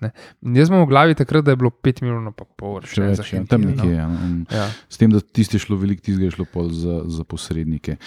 Jaz 0.53 0.69
imam 0.69 0.83
v 0.83 0.89
glavi 0.89 1.15
takrat, 1.15 1.45
da 1.45 1.51
je 1.51 1.57
bilo 1.57 1.69
5 1.71 2.01
milijonov, 2.03 2.33
pa 2.37 2.45
pol, 2.45 2.81
Še 2.85 3.01
več, 3.01 3.17
za 3.17 3.25
ja, 3.31 3.41
tam 3.49 3.61
no. 3.61 3.71
nekje. 3.71 3.93
Ja, 3.95 4.05
um, 4.07 4.45
Ja. 4.51 4.67
S 4.89 4.97
tem, 4.97 5.09
da 5.09 5.19
tisti 5.19 5.55
je 5.57 5.63
šlo 5.63 5.77
veliko, 5.77 6.01
tisti 6.01 6.23
je 6.23 6.31
šlo 6.31 6.45
pol 6.45 6.69
za, 6.69 6.99
za 7.07 7.23
posrednike. 7.23 7.97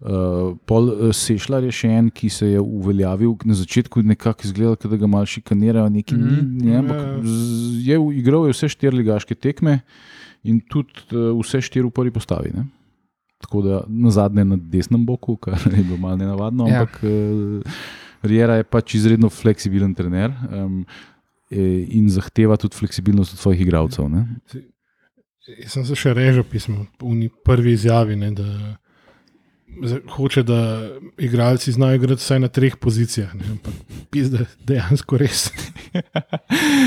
Uh, 0.00 0.54
pol 0.66 0.92
uh, 0.92 1.10
Sešljar 1.12 1.64
je 1.64 1.72
še 1.72 1.88
en, 1.88 2.10
ki 2.10 2.28
se 2.30 2.52
je 2.52 2.60
uveljavil, 2.60 3.34
na 3.44 3.54
začetku 3.54 4.02
nekako 4.02 4.46
izgledal, 4.46 4.76
da 4.78 4.96
ga 4.96 5.06
malo 5.06 5.26
šikanirajo, 5.26 5.88
neki 5.88 6.14
mm 6.14 6.18
Mhm. 6.18 6.34
-hmm. 6.34 6.64
ne, 6.64 6.76
ampak 6.76 6.96
Ja. 6.98 7.96
je 7.96 8.18
igral 8.18 8.46
je 8.46 8.52
vse 8.52 8.68
štiri 8.68 8.96
ligaške 8.96 9.34
tekme 9.34 9.80
in 10.44 10.60
tudi 10.60 10.92
uh, 11.12 11.34
vse 11.42 11.60
štiri 11.60 11.86
v 11.86 11.90
prvi 11.90 12.10
postavi. 12.10 12.50
Ne? 12.54 12.66
Tako 13.40 13.62
da 13.62 13.84
na 13.88 14.10
zadnje 14.10 14.44
na 14.44 14.56
desnem 14.56 15.06
boku, 15.06 15.36
kar 15.36 15.54
je 15.66 15.82
bilo 15.82 15.96
malo 15.96 16.16
nenavadno, 16.16 16.66
Ja. 16.68 16.80
ampak 16.80 17.00
uh, 17.02 17.62
Riera 18.22 18.58
je 18.58 18.66
pač 18.66 18.94
izredno 18.98 19.30
fleksibilen 19.30 19.94
trener. 19.94 20.34
Um, 20.50 20.82
In 21.48 22.10
zahteva 22.12 22.58
tudi 22.60 22.76
fleksibilnost 22.76 23.32
od 23.32 23.40
svojih 23.40 23.62
igralcev. 23.64 24.04
Jaz 25.48 25.72
sem 25.72 25.86
se 25.88 25.96
še 25.96 26.12
režal 26.12 26.44
pismo 26.44 26.84
v 27.00 27.30
prvi 27.40 27.72
izjavi, 27.72 28.18
ne, 28.20 28.28
da 28.36 28.74
hoče, 30.10 30.42
da 30.42 30.88
igralci 31.18 31.72
znajo 31.72 31.94
igrati 31.94 32.20
vsaj 32.20 32.40
na 32.40 32.48
treh 32.48 32.76
pozicijah. 32.76 33.34
Ne, 33.34 33.44
ampak 33.50 33.74
pizda, 34.10 34.44
dejansko 34.66 35.18
res. 35.18 35.48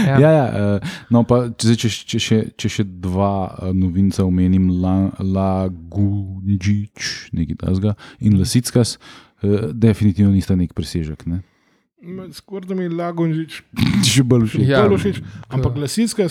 Ja. 0.07 0.19
Ja, 0.19 0.29
ja, 0.31 0.45
eh, 0.45 0.89
no, 1.09 1.23
pa, 1.25 1.49
če, 1.57 1.73
če, 1.75 1.89
če, 1.89 2.19
še, 2.21 2.37
če 2.57 2.69
še 2.69 2.83
dva 3.03 3.49
eh, 3.49 3.71
novinca 3.73 4.23
omenim, 4.25 4.69
La- 4.81 5.11
Lagunjič 5.19 7.09
nekaj 7.35 7.57
tasga, 7.63 7.95
in 8.21 8.37
Lasickas, 8.39 8.95
eh, 9.41 9.71
definitivno 9.73 10.31
nista 10.31 10.55
nek 10.55 10.73
presežek. 10.77 11.25
Ne? 11.25 11.41
Skoraj 12.33 12.69
da 12.69 12.77
mi 12.77 12.87
je 12.87 12.93
Lagonžič 12.97 13.59
Še 14.05 14.23
bolj 14.25 14.47
všeč. 14.53 14.65
Ja. 14.69 14.85
bolj 14.89 15.01
všeč. 15.03 15.21
Ampak 15.53 15.77
Lasinska 15.81 16.29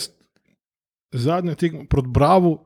zadnja 1.15 1.55
tekma 1.55 1.85
proti 1.89 2.11
Bravo 2.11 2.57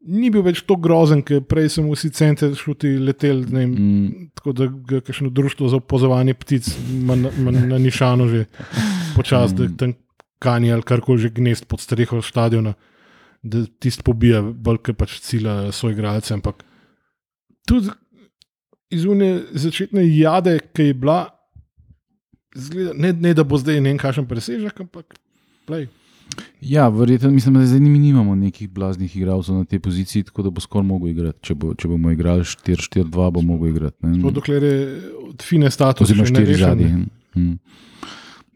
ni 0.00 0.30
bil 0.32 0.42
več 0.42 0.62
tako 0.62 0.78
grozen, 0.80 1.22
ker 1.22 1.42
prej 1.44 1.68
so 1.74 1.82
vsi 1.84 2.10
center 2.16 2.54
šuti 2.56 2.94
leteli. 2.98 3.46
ne 3.52 3.58
vem, 3.60 3.72
Mm, 3.74 4.28
Tako 4.34 4.52
da 4.52 4.66
ga 4.66 5.00
kakšno 5.00 5.28
društvo 5.30 5.68
za 5.68 5.76
opozovanje 5.76 6.34
ptic 6.34 6.68
na, 7.04 7.14
ima 7.38 7.50
na 7.50 7.78
nišanu 7.78 8.28
že 8.28 8.44
počasi, 9.16 9.54
da 9.54 9.68
tam 9.76 9.92
kani 10.38 10.72
ali 10.72 10.82
karkoli 10.82 11.18
že 11.20 11.28
gnezd 11.28 11.66
pod 11.68 11.80
streho 11.80 12.22
stadiona, 12.22 12.74
da 13.42 13.66
tisti 13.80 14.02
pobija, 14.02 14.40
bolj 14.42 14.78
kot 14.78 14.96
pač 14.96 15.18
cilja 15.20 15.72
svoje 15.72 15.92
igralce. 15.94 16.32
Ampak 16.34 16.64
tudi 17.68 17.90
iz 18.90 19.04
une 19.04 19.42
začetne 19.52 20.02
jade, 20.16 20.58
ki 20.74 20.82
je 20.82 20.94
bila, 20.94 21.28
zgleda, 22.56 22.92
ne, 22.96 23.12
ne 23.12 23.34
da 23.34 23.44
bo 23.44 23.58
zdaj 23.60 23.80
ne 23.80 23.90
vem, 23.92 23.98
kakšen 23.98 24.26
presežek, 24.26 24.80
ampak 24.80 25.14
play. 25.68 25.86
Ja, 26.60 26.88
verjetno 26.88 27.30
mislim, 27.30 27.54
da 27.54 27.66
zdaj 27.66 27.80
mi 27.80 27.98
nimamo 27.98 28.34
nekih 28.34 28.68
blaznih 28.70 29.16
igralcev 29.16 29.54
na 29.54 29.64
tej 29.64 29.78
poziciji, 29.80 30.22
tako 30.22 30.42
da 30.42 30.50
bo 30.50 30.60
skoraj 30.60 30.86
mogel 30.86 31.08
igrati. 31.08 31.38
Če, 31.42 31.54
bo, 31.54 31.74
če 31.74 31.88
bomo 31.88 32.10
igrali 32.10 32.44
4-4-2, 32.44 33.30
bo 33.32 33.42
mogel 33.42 33.68
igrati. 33.68 33.96
ne. 34.06 34.18
Sploh 34.20 34.32
dokler 34.32 34.62
je 34.62 35.00
od 35.30 35.42
fine 35.42 35.70
status, 35.70 36.04
Oziroma 36.10 36.26
še 36.28 36.34
štiri 36.34 36.46
nerešen, 36.46 36.68
zadnji. 36.68 36.84
ne. 36.84 37.42
Mm. 37.42 37.58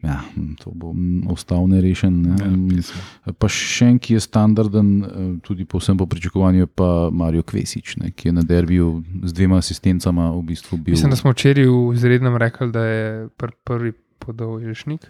Ja, 0.05 0.19
to 0.61 0.69
bo 0.69 0.93
ostal 1.33 1.65
nerešen. 1.67 2.21
Ne? 2.21 2.35
Ja, 2.37 2.49
mislim. 2.53 3.01
Pa 3.41 3.49
še 3.49 3.87
en, 3.89 3.97
ki 3.99 4.13
je 4.13 4.21
standarden, 4.21 4.89
eh, 5.01 5.29
tudi 5.41 5.65
povsem 5.65 5.97
po 5.97 6.05
pričakovanju, 6.05 6.59
je 6.59 6.67
pa 6.67 7.09
Mario 7.09 7.41
Kvesič, 7.41 7.97
ne, 7.97 8.11
ki 8.13 8.29
je 8.29 8.33
na 8.33 8.43
derbiju 8.45 9.01
z 9.23 9.33
dvema 9.33 9.57
asistencama 9.57 10.29
v 10.35 10.43
bistvu 10.51 10.77
bil. 10.77 10.93
Mislim, 10.93 11.09
da 11.09 11.17
smo 11.17 11.33
včeraj 11.33 11.65
v 11.65 11.93
izrednem 11.97 12.37
rekli, 12.37 12.69
da 12.71 12.85
je 12.85 13.27
pr 13.37 13.55
prvi 13.65 13.95
podal 14.19 14.61
Ješnik. 14.61 15.09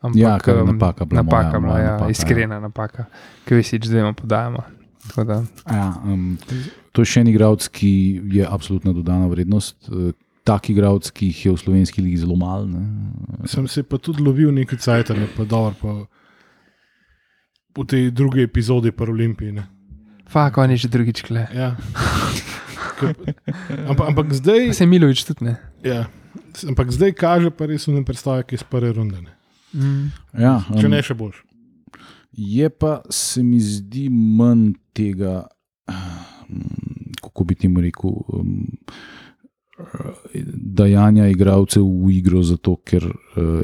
Ampak, 0.00 0.16
Ja, 0.16 0.38
kar 0.38 0.54
je 0.54 0.60
em, 0.60 0.66
napaka 0.68 1.04
bila 1.04 1.22
moja, 1.22 1.42
napaka, 1.42 1.58
moja 1.58 1.72
moja, 1.72 1.90
napaka, 1.90 2.04
ja. 2.04 2.10
iskrena 2.10 2.60
napaka, 2.60 3.06
ki 3.44 3.54
jo 3.54 3.62
si 3.62 3.78
z 3.78 3.88
dvema 3.88 4.12
podajamo. 4.12 4.62
Da, 5.16 5.42
Ja, 5.66 5.94
um, 6.04 6.36
to 6.92 7.00
je 7.00 7.06
še 7.06 7.20
en 7.20 7.28
igralec, 7.28 7.66
ki 7.68 7.90
je 8.30 8.44
absolutna 8.44 8.92
dodana 8.92 9.26
vrednost. 9.26 9.88
eh, 9.88 10.12
Tak 10.44 10.70
igralec, 10.70 11.10
ki 11.10 11.26
jih 11.26 11.40
je 11.42 11.50
v 11.50 11.58
slovenski 11.58 12.00
ligi 12.00 12.16
zelo 12.18 12.32
malo. 12.34 12.64
ne. 12.64 12.80
Sem 13.44 13.66
se 13.66 13.82
pa 13.82 13.98
tudi 13.98 14.22
lovil 14.22 14.48
nekaj 14.50 14.78
cajt, 14.78 15.10
ne 15.10 15.26
pa 15.28 15.44
dobro. 15.44 15.74
Pa 15.76 15.90
v 17.74 17.84
tej 17.84 18.10
drugi 18.10 18.42
epizodi 18.42 18.90
pa 18.90 19.04
Olimpiji. 19.04 19.52
ne. 19.52 19.66
fako 20.26 20.64
je 20.64 20.76
že 20.76 20.88
drugič 20.88 21.22
kle. 21.22 21.48
Ja. 21.52 21.76
Ampak, 23.86 24.08
ampak, 24.08 24.26
zdaj, 24.32 24.72
Se 24.72 24.84
Milovič 24.84 25.24
tudi 25.24 25.44
ne. 25.44 25.54
ja, 25.82 26.06
ampak 26.64 26.90
zdaj 26.90 27.12
kaže 27.12 27.50
pa 27.50 27.64
res 27.64 27.86
ne 27.86 28.02
predstavlja, 28.02 28.42
ki 28.42 28.54
iz 28.54 28.62
prve 28.62 28.92
runde. 28.92 29.20
Ne. 29.20 29.32
Mm. 29.72 30.08
Ja, 30.38 30.58
Če 30.68 30.86
um, 30.86 30.92
ne 30.92 31.02
še 31.04 31.16
boljš. 31.18 31.42
Je 32.38 32.68
pa 32.70 33.00
se 33.10 33.42
mi 33.42 33.58
zdi 33.60 34.06
manj 34.12 34.72
tega, 34.96 35.42
um, 35.90 36.68
kako 37.22 37.44
bi 37.44 37.56
ti 37.58 37.70
rekel. 37.82 38.14
Um, 38.32 38.66
dajanja 40.78 41.28
igralcev 41.30 41.84
v 41.84 42.12
igro, 42.16 42.42
zato 42.42 42.76
ker 42.84 43.04
uh, 43.08 43.62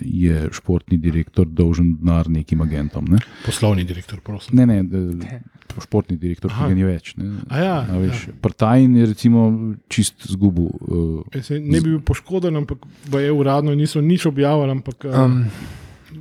je 0.00 0.48
športni 0.54 0.98
direktor 0.98 1.46
dolžen 1.46 1.96
denar 2.00 2.30
nekim 2.30 2.62
agentom. 2.64 3.06
Ne, 3.10 3.22
Poslovni 3.46 3.84
direktor, 3.88 4.20
prosim. 4.24 4.58
ne, 4.58 4.66
ne 4.66 4.78
eh, 4.82 5.40
športni 5.82 6.18
direktor, 6.20 6.52
ki 6.52 6.70
ga 6.72 6.76
ni 6.76 6.86
več. 6.86 7.14
Ne. 7.16 7.44
A 7.48 7.62
ja, 7.62 7.76
A 7.88 8.00
veš, 8.02 8.26
ja. 8.28 8.38
Partajn 8.44 8.96
je 9.00 9.10
recimo 9.14 9.44
čist 9.92 10.26
zgubil. 10.34 10.68
Uh, 10.82 11.20
Jaz 11.34 11.52
se 11.52 11.60
ne 11.60 11.80
bi 11.80 11.94
bil 11.94 12.02
poškoden, 12.06 12.58
ampak 12.62 12.84
je 13.14 13.32
uradno 13.32 13.74
niso 13.78 14.02
nič 14.04 14.26
objavili, 14.30 14.74
ampak 14.74 15.06
um, 15.08 15.22
Um, 15.22 15.44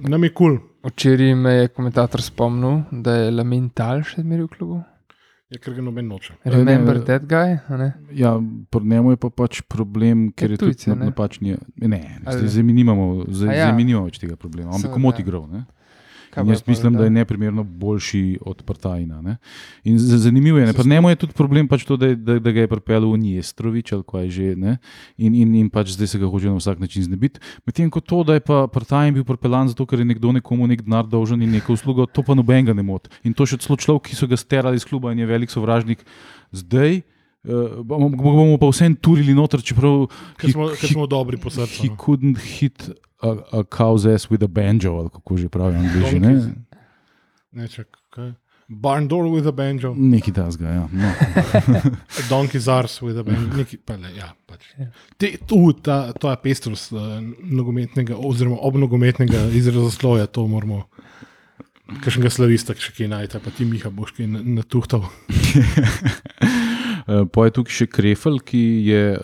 nam 0.10 0.24
je 0.24 0.30
kul. 0.30 0.58
Cool. 0.58 0.68
včeraj 0.84 1.36
me 1.36 1.52
je 1.52 1.68
komentator 1.68 2.22
spomnil, 2.22 2.82
da 2.92 3.14
je 3.14 3.32
Lamental 3.32 4.02
še 4.08 4.24
zmeraj 4.24 4.48
v 4.48 4.52
klubu. 4.56 4.80
Je, 5.52 5.60
ker 5.60 5.74
ga 5.76 5.82
noben 5.84 6.08
noče. 6.08 6.34
Remember 6.46 6.96
ne, 6.96 7.04
that 7.04 7.26
guy? 7.28 7.58
a 7.68 7.78
ne? 7.78 7.90
ja, 8.16 8.38
pri 8.70 8.86
njemu 8.86 9.12
je 9.12 9.18
pa 9.18 9.30
pač 9.30 9.62
problem, 9.62 10.30
ker 10.32 10.48
je, 10.50 10.54
Je 10.54 10.58
tujce, 10.58 10.86
tudi 10.86 10.96
ne? 10.96 11.00
na- 11.00 11.06
napačni. 11.06 11.58
Ne, 11.78 12.00
Ali- 12.26 12.38
zdaj, 12.38 12.48
zdaj 12.48 12.64
mi 12.64 12.74
nimamo, 12.74 13.26
zdaj, 13.28 13.52
ja. 13.52 13.66
zdaj 13.66 13.76
mi 13.76 13.84
nimamo 13.84 14.06
več 14.06 14.20
tega 14.20 14.36
problema. 14.36 14.72
Seveda. 14.74 14.94
komot 14.94 15.20
igral. 15.20 15.48
Ne? 15.52 15.66
Kaj 16.32 16.46
jaz 16.46 16.62
mislim, 16.66 16.94
da 16.94 17.04
je 17.04 17.12
neprimerno 17.12 17.64
boljši 17.66 18.22
od 18.42 18.64
Partajna. 18.64 19.22
Ne? 19.22 19.38
In 19.84 19.98
z- 19.98 20.18
zanimivo 20.20 20.58
je, 20.58 20.66
ne? 20.66 20.74
pri 20.74 20.88
njemu 20.88 21.10
je 21.10 21.16
tudi 21.18 21.34
problem, 21.34 21.68
pač 21.68 21.84
to, 21.84 21.96
da, 21.96 22.08
je- 22.08 22.16
da, 22.18 22.40
da 22.40 22.52
ga 22.52 22.62
je 22.62 22.70
pripeljal 22.70 23.06
v 23.06 23.18
Njestrovič 23.20 23.92
ali 23.92 24.04
kaj 24.04 24.30
že. 24.30 24.56
Ne? 24.56 24.78
In, 25.18 25.36
in, 25.36 25.56
in 25.58 25.70
pač 25.70 25.92
zdaj 25.92 26.08
se 26.08 26.18
ga 26.18 26.26
hoče 26.26 26.48
na 26.48 26.56
vsak 26.56 26.80
način 26.80 27.04
znebiti. 27.04 27.38
Medtem 27.62 27.90
ko 27.90 28.00
to, 28.00 28.24
da 28.24 28.34
je 28.34 28.40
pa 28.42 28.68
Partajn 28.68 29.14
bil 29.14 29.24
pripeljan 29.26 29.68
zato, 29.68 29.84
ker 29.84 29.98
je 29.98 30.08
nekdo 30.08 30.32
nekomu 30.32 30.66
nek 30.66 30.82
denar 30.82 31.04
dolžen 31.06 31.42
in 31.42 31.52
neko 31.52 31.74
uslugo, 31.74 32.06
to 32.06 32.22
pa 32.22 32.34
nobenega 32.34 32.74
ne 32.74 32.84
moti. 32.84 33.12
In 33.22 33.34
to 33.34 33.44
še 33.44 33.58
celo 33.58 33.76
človek, 33.76 34.08
ki 34.08 34.16
so 34.16 34.26
ga 34.26 34.36
sterali 34.36 34.76
iz 34.76 34.84
kluba 34.84 35.12
in 35.12 35.20
je 35.20 35.28
velik 35.28 35.50
sovražnik. 35.50 36.00
Zdaj. 36.52 37.02
Uh, 37.42 37.82
bomo, 37.82 38.54
pa 38.56 38.68
vsem 38.68 38.94
turili 38.94 39.34
noter, 39.34 39.60
čeprav 39.60 40.06
Ker 40.38 40.52
smo, 40.52 40.68
ker 40.70 40.78
he- 40.80 40.94
smo 40.94 41.08
dobri 41.08 41.36
po 41.36 41.50
srcu. 41.50 41.82
he 41.82 41.90
no. 41.90 41.98
couldn't 41.98 42.38
hit 42.38 42.86
a, 43.22 43.32
a 43.60 43.64
cow's 43.64 44.06
ass 44.06 44.30
with 44.30 44.44
a 44.44 44.48
banjo, 44.48 44.96
ali 44.98 45.10
kako 45.10 45.38
že 45.38 45.50
pravijo 45.50 45.80
angliži. 45.80 46.20
Ne? 46.20 46.36
Ne, 47.52 47.68
čak, 47.68 47.88
kaj? 48.10 48.32
Barn 48.72 49.08
door 49.12 49.26
with 49.28 49.48
a 49.48 49.52
banjo, 49.52 49.92
Nekaj 49.98 50.34
tasga, 50.34 50.70
ja. 50.70 50.84
No. 50.92 51.10
a 51.12 52.22
donkey's 52.32 52.70
arse 52.72 53.04
with 53.06 53.20
a 53.20 53.24
banjo. 53.24 53.50
Neki, 53.58 53.78
pa 53.84 53.98
le, 54.00 54.14
ja, 54.16 54.30
pač. 54.48 54.64
Te, 55.20 55.34
tu, 55.48 55.74
ta, 55.74 56.14
ta 56.16 56.36
pestrost 56.40 56.94
uh, 56.96 57.20
nogometnega, 57.44 58.16
oziroma 58.16 58.56
obnogometnega 58.64 59.50
izrazosloja, 59.52 60.30
to 60.32 60.48
moramo. 60.48 60.86
Kakšnega 61.92 62.30
slavista, 62.32 62.72
ki 62.72 62.86
še 62.86 62.94
kaj 62.96 63.12
najde, 63.12 63.40
pa 63.44 63.52
ti 63.52 63.68
Miha 63.68 63.92
boš 63.92 64.16
kaj 64.16 64.30
na- 64.32 64.46
natuhtal. 64.62 65.04
Eh, 67.02 67.26
Pa 67.26 67.46
je 67.46 67.52
tukaj 67.52 67.74
še 67.74 67.88
Krefel, 67.88 68.40
ki 68.40 68.60
je 68.84 69.18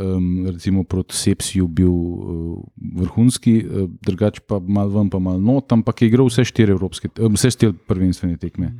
recimo 0.48 0.84
proti 0.84 1.14
Sepsiju 1.14 1.68
bil 1.68 1.90
uh, 1.90 2.58
vrhunski, 2.96 3.58
uh, 3.60 3.90
drugače 4.02 4.42
pa 4.42 4.58
mal 4.60 4.90
ven, 4.90 5.10
pa 5.10 5.20
mal 5.20 5.38
not, 5.40 5.70
ampak 5.70 6.02
je 6.02 6.08
igral 6.08 6.26
vse 6.26 6.42
štiri 6.44 6.72
evropske, 6.72 7.10
eh, 7.10 7.28
vse 7.28 7.50
štiri 7.50 7.74
prvenstvene 7.84 8.38
tekme. 8.38 8.74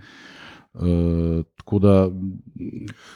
Uh, 0.74 1.42
tako 1.56 1.80
da, 1.80 1.94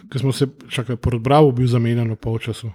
Ker 0.10 0.20
smo 0.20 0.32
se, 0.32 0.48
čakaj, 0.68 0.96
porod 0.98 1.22
Bravo 1.22 1.52
bil 1.52 1.68
zamenjan 1.68 2.10
v 2.10 2.18
polčasu. 2.18 2.72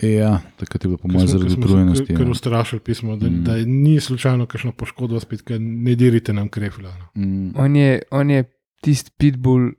ja, 0.00 0.40
takrat 0.56 0.80
je 0.80 0.88
bilo 0.88 0.96
po 0.96 1.08
mojem 1.08 1.20
smo- 1.22 1.32
zaradi 1.34 1.50
smo 1.50 1.60
utrujenosti. 1.62 2.04
kar- 2.06 2.16
Ker 2.16 2.26
ja. 2.26 2.30
ustrašili 2.30 2.80
pismo, 2.80 3.16
da, 3.16 3.26
Mm. 3.26 3.44
da 3.44 3.56
ni 3.58 4.00
slučajno 4.00 4.46
kakšna 4.46 4.72
poškodba 4.72 5.20
spet, 5.20 5.42
ker 5.42 5.60
ne 5.60 5.94
dirite 5.94 6.32
nam 6.32 6.48
krefila. 6.48 6.88
No. 6.90 7.06
Mm, 7.16 7.52
On 7.54 7.76
je, 7.76 8.02
on 8.10 8.30
je 8.30 8.44
tisti 8.80 9.10
pitbull, 9.12 9.72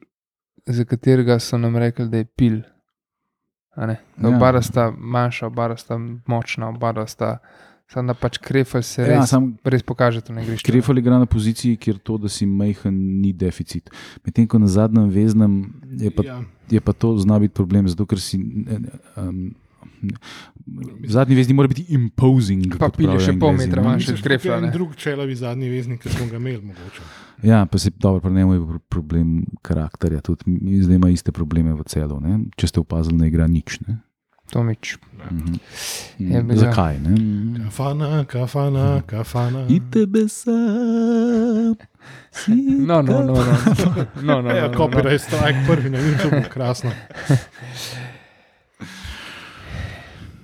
za 0.65 0.85
katerega 0.85 1.39
so 1.39 1.57
nam 1.57 1.77
rekli, 1.77 2.09
da 2.09 2.17
je 2.17 2.25
pil. 2.25 2.61
A 3.75 3.85
ne? 3.85 3.99
Ja. 4.21 4.29
Oba 4.29 4.61
sta 4.61 4.91
manjša, 4.97 5.47
oba 5.47 5.77
sta 5.77 5.97
močna, 6.27 6.69
oba 6.69 7.07
sta. 7.07 7.37
Samo 7.91 8.07
da 8.07 8.13
pač 8.15 8.37
krefel 8.39 8.83
se 8.87 9.03
Ja, 9.03 9.19
res, 9.19 9.29
sam 9.29 9.49
res 9.67 9.83
pokaže 9.83 10.21
to 10.23 10.31
na 10.33 10.45
igrišču. 10.45 10.63
Krefel 10.69 11.01
igra 11.01 11.17
na 11.19 11.27
poziciji, 11.27 11.75
kjer 11.75 11.97
to, 11.99 12.15
da 12.23 12.29
si 12.31 12.45
majhen, 12.47 12.95
ni 13.19 13.33
deficit. 13.35 13.91
Medtem 14.23 14.47
ko 14.47 14.61
na 14.63 14.69
zadnjem 14.71 15.09
veznem 15.11 15.57
je 15.99 16.11
pa 16.15 16.23
Ja, 16.23 16.37
je 16.71 16.79
pa 16.79 16.93
to 16.95 17.17
zna 17.19 17.39
biti 17.39 17.53
problem, 17.53 17.89
zato 17.91 18.07
ker 18.07 18.21
si. 18.23 18.39
Um, 19.19 19.51
zadnji 21.07 21.35
vezni 21.35 21.53
mora 21.53 21.67
biti 21.67 21.85
imposing. 21.89 22.69
Pa 22.71 22.85
kot 22.85 22.97
pil 22.97 23.05
je 23.05 23.09
pravijo 23.09 23.25
še 23.25 23.39
pol 23.39 23.51
metra 23.53 23.81
ne. 23.81 23.87
manjši. 23.87 23.97
Mislim, 24.03 24.15
od 24.15 24.23
Krefla, 24.23 24.41
tukaj 24.41 24.57
je 24.57 24.61
ne. 24.61 24.67
en 24.67 24.73
drug 24.73 24.95
čelavi 24.95 25.35
zadnji 25.37 25.69
veznik, 25.69 26.01
ki 26.01 26.09
smo 26.09 26.25
ga 26.25 26.37
imeli 26.37 26.61
mogoče. 26.63 27.01
Ja, 27.43 27.65
pa 27.65 27.77
se 27.77 27.89
dobro, 27.91 28.19
pri 28.21 28.31
njemu 28.31 28.53
je 28.53 28.59
pro- 28.61 28.79
problem 28.81 29.29
karakterja. 29.61 30.21
Tudi 30.21 30.43
mi 30.47 30.77
zdaj 30.79 30.95
ima 30.95 31.09
iste 31.09 31.31
probleme 31.31 31.73
v 31.73 31.83
celu. 31.85 32.19
Ne? 32.19 32.39
Če 32.55 32.67
ste 32.67 32.79
opazili, 32.79 33.17
ne 33.17 33.27
igra 33.27 33.47
nič. 33.47 33.79
Ne? 33.81 33.97
Tomič. 34.47 34.97
Mhm. 35.25 35.53
Je 36.19 36.43
bil- 36.43 36.57
Zakaj? 36.57 36.99
Ne? 36.99 37.15
Kafana, 37.61 38.25
kafana, 38.25 39.01
kafana. 39.03 39.65
I 39.69 39.79
tebe 39.81 40.27
sam. 40.27 41.75
si 42.31 42.51
No, 42.89 43.01
no, 43.01 43.21
no. 43.21 43.33
no. 43.33 43.43
no, 44.21 44.41
no, 44.41 44.49
Ja, 44.49 44.61
no, 44.61 44.67
no, 44.67 44.67
no. 44.67 44.77
copyright 44.77 45.21
strike 45.21 45.59
prvi 45.67 45.89
na 45.89 45.97
YouTube, 45.99 46.49
krasno. 46.49 46.91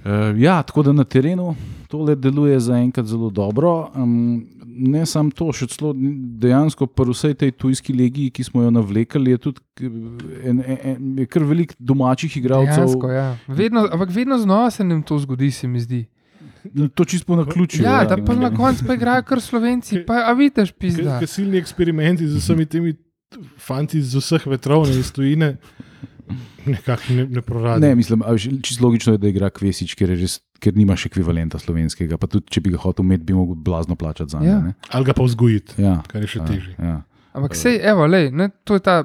Uh, 0.07 0.39
ja, 0.39 0.63
tako 0.63 0.83
da 0.83 0.93
na 0.93 1.03
terenu 1.03 1.55
tole 1.87 2.15
deluje 2.15 2.59
zaenkrat 2.59 3.05
zelo 3.05 3.29
dobro. 3.29 3.89
Um, 3.95 4.45
ne 4.65 5.05
samo 5.05 5.31
to, 5.35 5.49
še 5.51 5.67
celo 5.67 5.91
dejansko 6.39 6.85
pri 6.87 7.11
vsej 7.11 7.33
tej 7.33 7.51
tujski 7.51 7.93
legiji, 7.93 8.31
ki 8.31 8.43
smo 8.43 8.61
jo 8.63 8.71
navlekli, 8.71 9.31
je 9.31 9.37
tudi 9.37 9.59
k- 9.73 9.89
en, 10.43 10.61
en, 10.61 10.77
en, 10.83 11.17
je 11.17 11.25
kar 11.25 11.43
veliko 11.43 11.75
domačih 11.79 12.37
igralcev. 12.37 12.75
Dejansko, 12.75 13.09
ja. 13.09 13.25
vedno, 13.47 13.87
ampak 13.91 14.13
vedno 14.13 14.37
znova 14.37 14.69
se 14.71 14.83
nam 14.83 15.01
to 15.03 15.17
zgodi, 15.19 15.51
se 15.51 15.67
mi 15.67 15.79
zdi. 15.79 16.05
To 16.95 17.05
čisto 17.05 17.35
na 17.35 17.45
ključu. 17.45 17.81
Ja, 17.83 18.05
da 18.05 18.17
pa 18.21 18.35
na 18.35 18.53
koncu 18.53 18.85
pa 18.87 18.93
igrajo 18.93 19.23
kar 19.23 19.41
slovenci, 19.41 20.05
pa 20.05 20.23
a 20.27 20.33
vidiš, 20.33 20.71
pizda. 20.71 21.19
Kasilni 21.19 21.57
eksperimenti 21.57 22.27
z 22.27 22.37
vsemi 22.37 22.65
temi 22.65 22.93
fanti 23.57 23.97
iz 23.97 24.15
vseh 24.15 24.47
vetrov 24.47 24.87
in 24.87 24.99
iz 24.99 25.11
tujine. 25.11 25.55
Nekako 26.65 27.13
ne, 27.13 27.25
ne 27.27 27.41
proradi. 27.41 27.81
Ne, 27.81 27.95
mislim, 27.95 28.21
čisto 28.61 28.85
logično 28.85 29.13
je, 29.13 29.17
da 29.17 29.27
igra 29.27 29.49
Kvesič, 29.49 29.93
ker, 29.93 30.09
je 30.09 30.15
res, 30.17 30.33
ker 30.59 30.73
nimaš 30.73 31.05
ekvivalenta 31.05 31.57
slovenskega. 31.57 32.17
Pa 32.17 32.27
tudi, 32.27 32.47
če 32.47 32.59
bi 32.59 32.69
ga 32.69 32.77
hotel 32.77 33.05
imeti, 33.05 33.23
bi 33.23 33.33
mogel 33.33 33.55
blazno 33.57 33.95
plačati 33.95 34.31
za 34.31 34.37
Ja. 34.37 34.57
njega. 34.57 34.73
Ali 34.89 35.05
ga 35.05 35.13
pa 35.13 35.23
vzgojiti, 35.23 35.77
Ja, 35.77 36.01
kar 36.03 36.21
je 36.21 36.27
še 36.27 36.39
ja, 36.39 36.45
težje. 36.45 36.75
ja. 36.77 36.97
Ampak 37.33 37.53
sej, 37.53 37.79
evo, 37.81 38.05
lej, 38.05 38.31
ne, 38.31 38.49
to 38.63 38.73
je 38.73 38.81
ta 38.81 39.03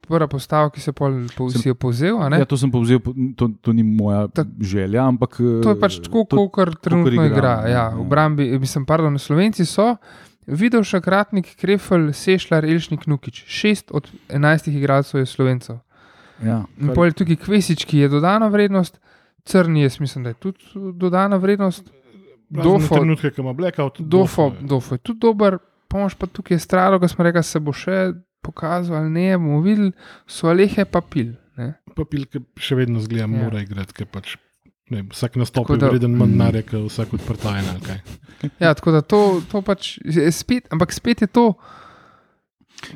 prva 0.00 0.28
postava, 0.28 0.70
ki 0.70 0.78
se 0.78 0.92
pol, 0.92 1.26
po, 1.28 1.48
Sem- 1.48 1.58
si 1.58 1.68
jo 1.68 1.74
povzel. 1.74 2.14
a 2.16 2.28
ne? 2.28 2.38
Ja, 2.38 2.46
to 2.46 2.54
sem 2.56 2.70
povzel, 2.70 3.00
po- 3.00 3.10
to, 3.34 3.50
to 3.60 3.72
ni 3.72 3.82
moja 3.82 4.28
Tak- 4.28 4.46
želja, 4.56 5.02
ampak. 5.02 5.36
To 5.36 5.68
je 5.68 5.76
pač 5.76 5.98
tako, 5.98 6.22
to- 6.24 6.48
kot 6.48 6.78
trenutno 6.78 7.10
igra, 7.10 7.26
igra. 7.26 7.54
ja, 7.60 7.68
Ja, 7.68 7.84
ja. 7.84 7.88
v 7.90 8.06
Brambi, 8.06 8.46
mislim, 8.56 8.84
pardon, 8.84 9.18
Slovenci 9.18 9.64
so. 9.64 9.96
Videl 10.44 10.82
še 10.82 11.00
kratnik, 11.00 11.54
Krefel, 11.54 12.12
Sešljar, 12.12 12.64
Elšnik, 12.64 13.06
Nukič. 13.06 13.44
Šest 13.44 13.90
od 13.90 14.06
enajstih 14.28 14.74
igralcev 14.76 15.18
je 15.18 15.26
Slovencev. 15.26 15.78
Ja. 16.42 16.64
In 16.78 16.92
pol 16.92 17.06
je 17.06 17.12
tukaj 17.12 17.36
Kvesič, 17.36 17.84
ki 17.84 17.98
je 17.98 18.08
dodana 18.08 18.48
vrednost, 18.48 18.98
Crni, 19.44 19.82
jaz 19.82 19.98
mislim, 19.98 20.24
da 20.24 20.30
je 20.30 20.34
tudi 20.36 20.58
dodana 20.94 21.36
vrednost. 21.36 21.88
Dofo, 22.48 22.94
Trenutke, 22.94 23.30
ki 23.30 23.40
ima 23.40 23.52
blackout. 23.52 24.00
Dofo, 24.00 24.52
je. 24.52 24.66
Dofo 24.68 24.94
je 24.94 24.98
tudi 25.00 25.18
dober, 25.20 25.56
pomoč 25.88 26.14
pa 26.14 26.26
tukaj 26.26 26.54
je 26.54 26.58
stralo, 26.60 27.00
ko 27.00 27.08
smo 27.08 27.24
rekli, 27.24 27.42
se 27.42 27.58
bo 27.58 27.72
še 27.72 28.12
pokazal 28.40 28.96
ali 28.96 29.10
ne, 29.10 29.38
bomo 29.38 29.60
videli, 29.60 29.92
so 30.26 30.48
alehe 30.48 30.84
pa 30.84 31.00
pil. 31.00 31.32
Ne? 31.56 31.72
Papil, 31.96 32.26
ki 32.26 32.42
še 32.56 32.76
vedno 32.76 33.00
zgleda, 33.00 33.24
Ja. 33.24 33.26
mora 33.26 33.60
igrati, 33.60 33.92
ker 33.92 34.06
pač. 34.06 34.36
Ne, 34.90 35.00
vem, 35.00 35.08
vsak 35.08 35.36
nastop 35.36 35.64
Tako 35.64 35.74
je 35.74 35.78
da- 35.78 35.88
vreden 35.88 36.16
manj 36.16 36.30
Mm. 36.30 36.62
kot 36.62 36.90
vsak 36.90 37.08
kaj. 37.82 38.00
Ja, 38.60 38.74
tako 38.74 38.90
da 38.92 39.00
to, 39.00 39.40
to 39.48 39.62
pač 39.62 39.98
je 40.04 40.32
spet, 40.32 40.68
ampak 40.70 40.92
spet 40.92 41.20
je 41.20 41.26
to. 41.26 41.54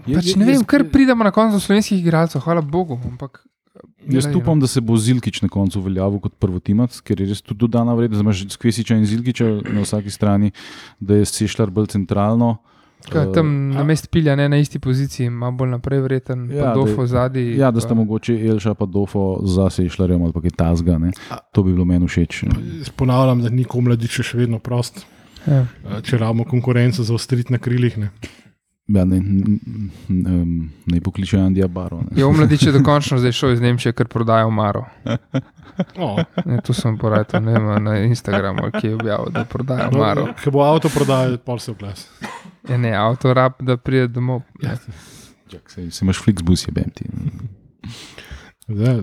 Je- 0.06 0.14
Pač 0.14 0.34
ne 0.34 0.44
vem, 0.44 0.54
jaz- 0.54 0.66
kar 0.66 0.84
pridemo 0.86 1.22
na 1.22 1.30
koncu 1.30 1.58
slovenskih 1.58 1.98
igralcev, 1.98 2.40
hvala 2.40 2.60
Bogu. 2.62 2.98
Ampak, 3.04 3.42
Jaz 4.06 4.24
glej, 4.24 4.36
upam, 4.36 4.56
no. 4.56 4.60
da 4.60 4.66
se 4.66 4.80
bo 4.80 4.96
Zilkič 4.96 5.42
na 5.42 5.48
koncu 5.48 5.78
uveljavil 5.78 6.18
kot 6.18 6.32
prvotimac, 6.34 7.00
ker 7.00 7.20
je 7.20 7.26
res 7.26 7.42
tudi 7.42 7.58
dodana 7.58 7.92
vrednost. 7.92 8.20
Imaš 8.20 8.46
Skvesiča 8.48 8.94
in 8.94 9.04
Zilkiča 9.04 9.44
na 9.66 9.82
vsaki 9.82 10.10
strani, 10.10 10.50
da 10.98 11.14
je 11.14 11.24
Sešljar 11.26 11.70
bolj 11.70 11.86
centralno. 11.88 12.56
Kaj, 13.04 13.22
Eh, 13.22 13.32
tam 13.34 13.46
na 13.70 13.84
mestu 13.84 14.08
pilja, 14.08 14.34
ne 14.34 14.48
na 14.48 14.56
isti 14.56 14.78
poziciji, 14.78 15.26
ima 15.26 15.50
bolj 15.50 15.68
naprej 15.70 16.00
vreten, 16.00 16.48
Ja, 16.48 16.56
ja, 16.56 16.62
da 16.64 16.74
dofo 16.74 17.06
zadnji. 17.06 17.54
Ja, 17.54 17.70
da 17.70 17.78
sta 17.78 17.94
mogoče 17.94 18.34
Elša 18.42 18.74
pa 18.74 18.86
Dofo 18.86 19.38
za 19.44 19.68
Sešljarjem 19.68 20.22
ali 20.22 20.32
pa 20.32 20.40
kaj 20.40 20.50
tasga. 20.52 20.98
ne. 20.98 21.12
A- 21.30 21.36
To 21.52 21.62
bi 21.62 21.72
bilo 21.72 21.84
meni 21.84 22.06
všeč. 22.06 22.44
Ponavljam, 22.92 23.42
da 23.42 23.50
niko 23.50 23.80
mladič 23.80 24.18
je 24.18 24.24
še 24.24 24.38
vedno 24.38 24.58
prost. 24.58 25.04
Ja. 25.46 25.66
Eh, 25.84 26.00
Če 26.02 26.18
rabimo 26.18 26.44
konkurenco 26.44 27.02
za 27.02 27.14
ostriti 27.14 27.52
na 27.52 27.58
krilih. 27.58 27.98
Ne. 27.98 28.10
Ja, 28.88 29.04
ne, 29.04 29.16
n- 29.16 29.58
n- 29.68 29.90
n- 30.26 30.68
ne 30.86 31.00
pokliče 31.00 31.38
Andija 31.38 31.66
Baro. 31.68 31.96
ne. 31.98 32.08
Je 32.14 32.24
omladič 32.24 32.62
je 32.66 32.72
dokončno 32.72 33.18
zdaj 33.18 33.32
šel 33.32 33.52
iz 33.52 33.60
Nemčije, 33.60 33.92
ker 33.92 34.06
prodajo 34.08 34.50
Maro. 34.50 34.84
O, 35.98 36.16
Ne, 36.44 36.60
tu 36.60 36.72
sem 36.72 36.98
porajal 36.98 37.42
ne 37.42 37.52
vem, 37.52 37.84
na 37.84 37.96
Instagramu, 37.98 38.70
ki 38.70 38.86
je 38.86 38.94
objavil, 38.94 39.32
da 39.32 39.44
prodajo 39.44 39.90
no, 39.90 39.98
Maro. 39.98 40.28
Ko 40.44 40.50
bo 40.50 40.62
avto 40.62 40.88
prodajal, 40.88 41.38
pol 41.38 41.58
se 41.58 41.70
oglas. 41.70 42.06
Ja, 42.68 42.76
ne, 42.76 42.94
avto 42.94 43.34
rab, 43.34 43.52
da 43.60 43.76
pride 43.76 44.06
domov. 44.08 44.42
Ja. 44.62 44.76
Čak, 45.48 45.70
Se, 45.70 45.90
se 45.90 46.04
imaš 46.04 46.18
Flixbus, 46.18 46.68
je 46.68 46.72
bem 46.72 46.90
ti. 46.90 47.04
Zdaj, 48.68 49.02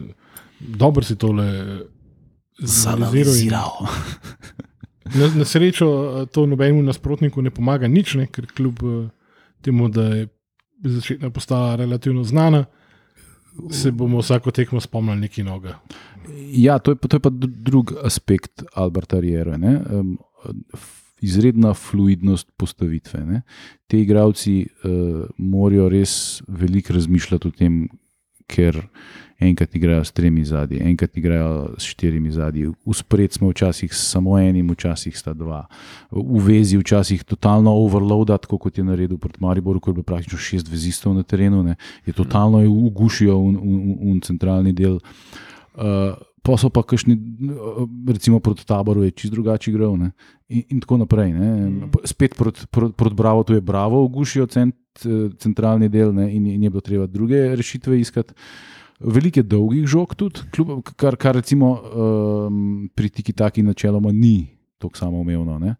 Dobro 0.60 1.04
si 1.04 1.16
tole 1.16 1.44
zanaliziral. 2.60 3.72
Na, 5.06 5.28
na 5.36 5.46
srečo 5.46 5.86
eh, 5.86 6.26
to 6.26 6.46
nobenemu 6.46 6.82
nasprotniku 6.84 7.42
ne 7.42 7.52
pomaga 7.52 7.88
nič, 7.88 8.16
ne, 8.16 8.28
ker 8.28 8.48
kljub 8.48 8.80
eh, 8.84 9.10
temu, 9.64 9.88
da 9.90 10.04
je 10.14 10.28
začetna 10.84 11.30
postala 11.32 11.76
relativno 11.80 12.24
znana, 12.24 12.66
se 13.72 13.92
bomo 13.92 14.20
vsako 14.20 14.52
tekmo 14.52 14.82
spomnili 14.82 15.20
neki 15.28 15.44
noga. 15.44 15.78
Ja, 16.52 16.80
to 16.80 16.92
je, 16.92 16.96
pa- 16.96 17.08
to 17.08 17.16
je 17.16 17.22
pa 17.22 17.30
dru- 17.30 17.56
drug 17.70 17.94
aspekt 18.04 18.64
Alberta 18.74 19.20
Riera. 19.20 19.56
Um, 19.56 20.18
izredna 21.24 21.74
fluidnost 21.74 22.50
postavitve. 22.58 23.22
Ne. 23.26 23.42
Ti 23.88 24.02
igravci 24.04 24.56
uh, 24.84 25.24
morajo 25.38 25.90
res 25.90 26.42
veliko 26.48 26.94
razmišljati 26.94 27.48
o 27.48 27.52
tem, 27.52 27.78
ker 28.48 28.82
enkrat 29.50 29.76
igrajo 29.76 30.04
s 30.04 30.12
tremi 30.12 30.46
zadnji, 30.46 30.80
enkrat 30.82 31.18
igrajo 31.18 31.76
s 31.78 31.84
štirimi 31.94 32.32
zadnji. 32.32 32.72
Uspred 32.86 33.34
smo 33.34 33.50
včasih 33.50 33.94
samo 33.94 34.38
enim, 34.40 34.70
včasih 34.72 35.18
sta 35.18 35.34
dva. 35.34 35.66
V 36.12 36.42
vezi 36.48 36.78
včasih 36.78 37.24
totalno 37.24 37.76
overloadat, 37.86 38.48
tako 38.48 38.58
kot 38.58 38.78
je 38.78 38.84
naredil 38.84 39.18
proti 39.18 39.40
Mariboru, 39.40 39.80
ko 39.80 39.92
je 39.92 40.00
bilo 40.00 40.04
praktično 40.04 40.40
šest 40.40 40.72
vezistov 40.72 41.16
na 41.16 41.24
terenu, 41.24 41.64
ne. 41.64 41.76
je 42.06 42.14
totalno 42.14 42.62
je 42.62 42.68
ugušijo 42.68 43.38
v, 43.38 43.52
v, 43.52 43.80
v, 43.80 44.14
v 44.14 44.20
centralni 44.24 44.74
del. 44.74 45.00
Uh, 45.74 46.14
pa 46.44 46.58
so 46.60 46.70
pa 46.70 46.84
kakšni, 46.84 47.16
uh, 47.16 47.88
recimo 48.08 48.40
proti 48.40 48.66
taboru, 48.68 49.04
je 49.04 49.12
čist 49.12 49.34
drugače 49.34 49.72
igral 49.72 49.96
ne. 49.98 50.12
in, 50.50 50.64
in 50.70 50.80
tako 50.84 50.98
naprej. 51.02 51.34
Ne. 51.34 51.90
Spet 52.06 52.36
proti 52.38 52.68
prot, 52.68 52.96
prot 52.96 53.14
Bravo, 53.14 53.44
tu 53.44 53.54
je 53.54 53.62
Bravo, 53.62 54.04
ugušijo 54.06 54.46
cent, 54.48 54.76
eh, 55.06 55.32
centralni 55.40 55.90
del 55.90 56.14
ne, 56.14 56.30
in, 56.36 56.46
in 56.48 56.64
je 56.64 56.70
bilo 56.70 56.82
treba 56.82 57.08
druge 57.08 57.56
rešitve 57.56 58.00
iskati. 58.00 58.34
Veliko 59.04 59.40
je 59.40 59.44
dolgih 59.44 59.88
žog 59.88 60.16
tudi, 60.16 60.46
kljub, 60.56 60.82
kar, 60.96 61.16
kar 61.20 61.36
recimo 61.36 61.74
um, 61.76 62.90
pri 62.96 63.10
tiki 63.10 63.34
taki 63.34 63.64
načeloma 63.64 64.12
ni 64.12 64.48
tako 64.84 64.98
samoumevno. 64.98 65.60
Ne. 65.60 65.76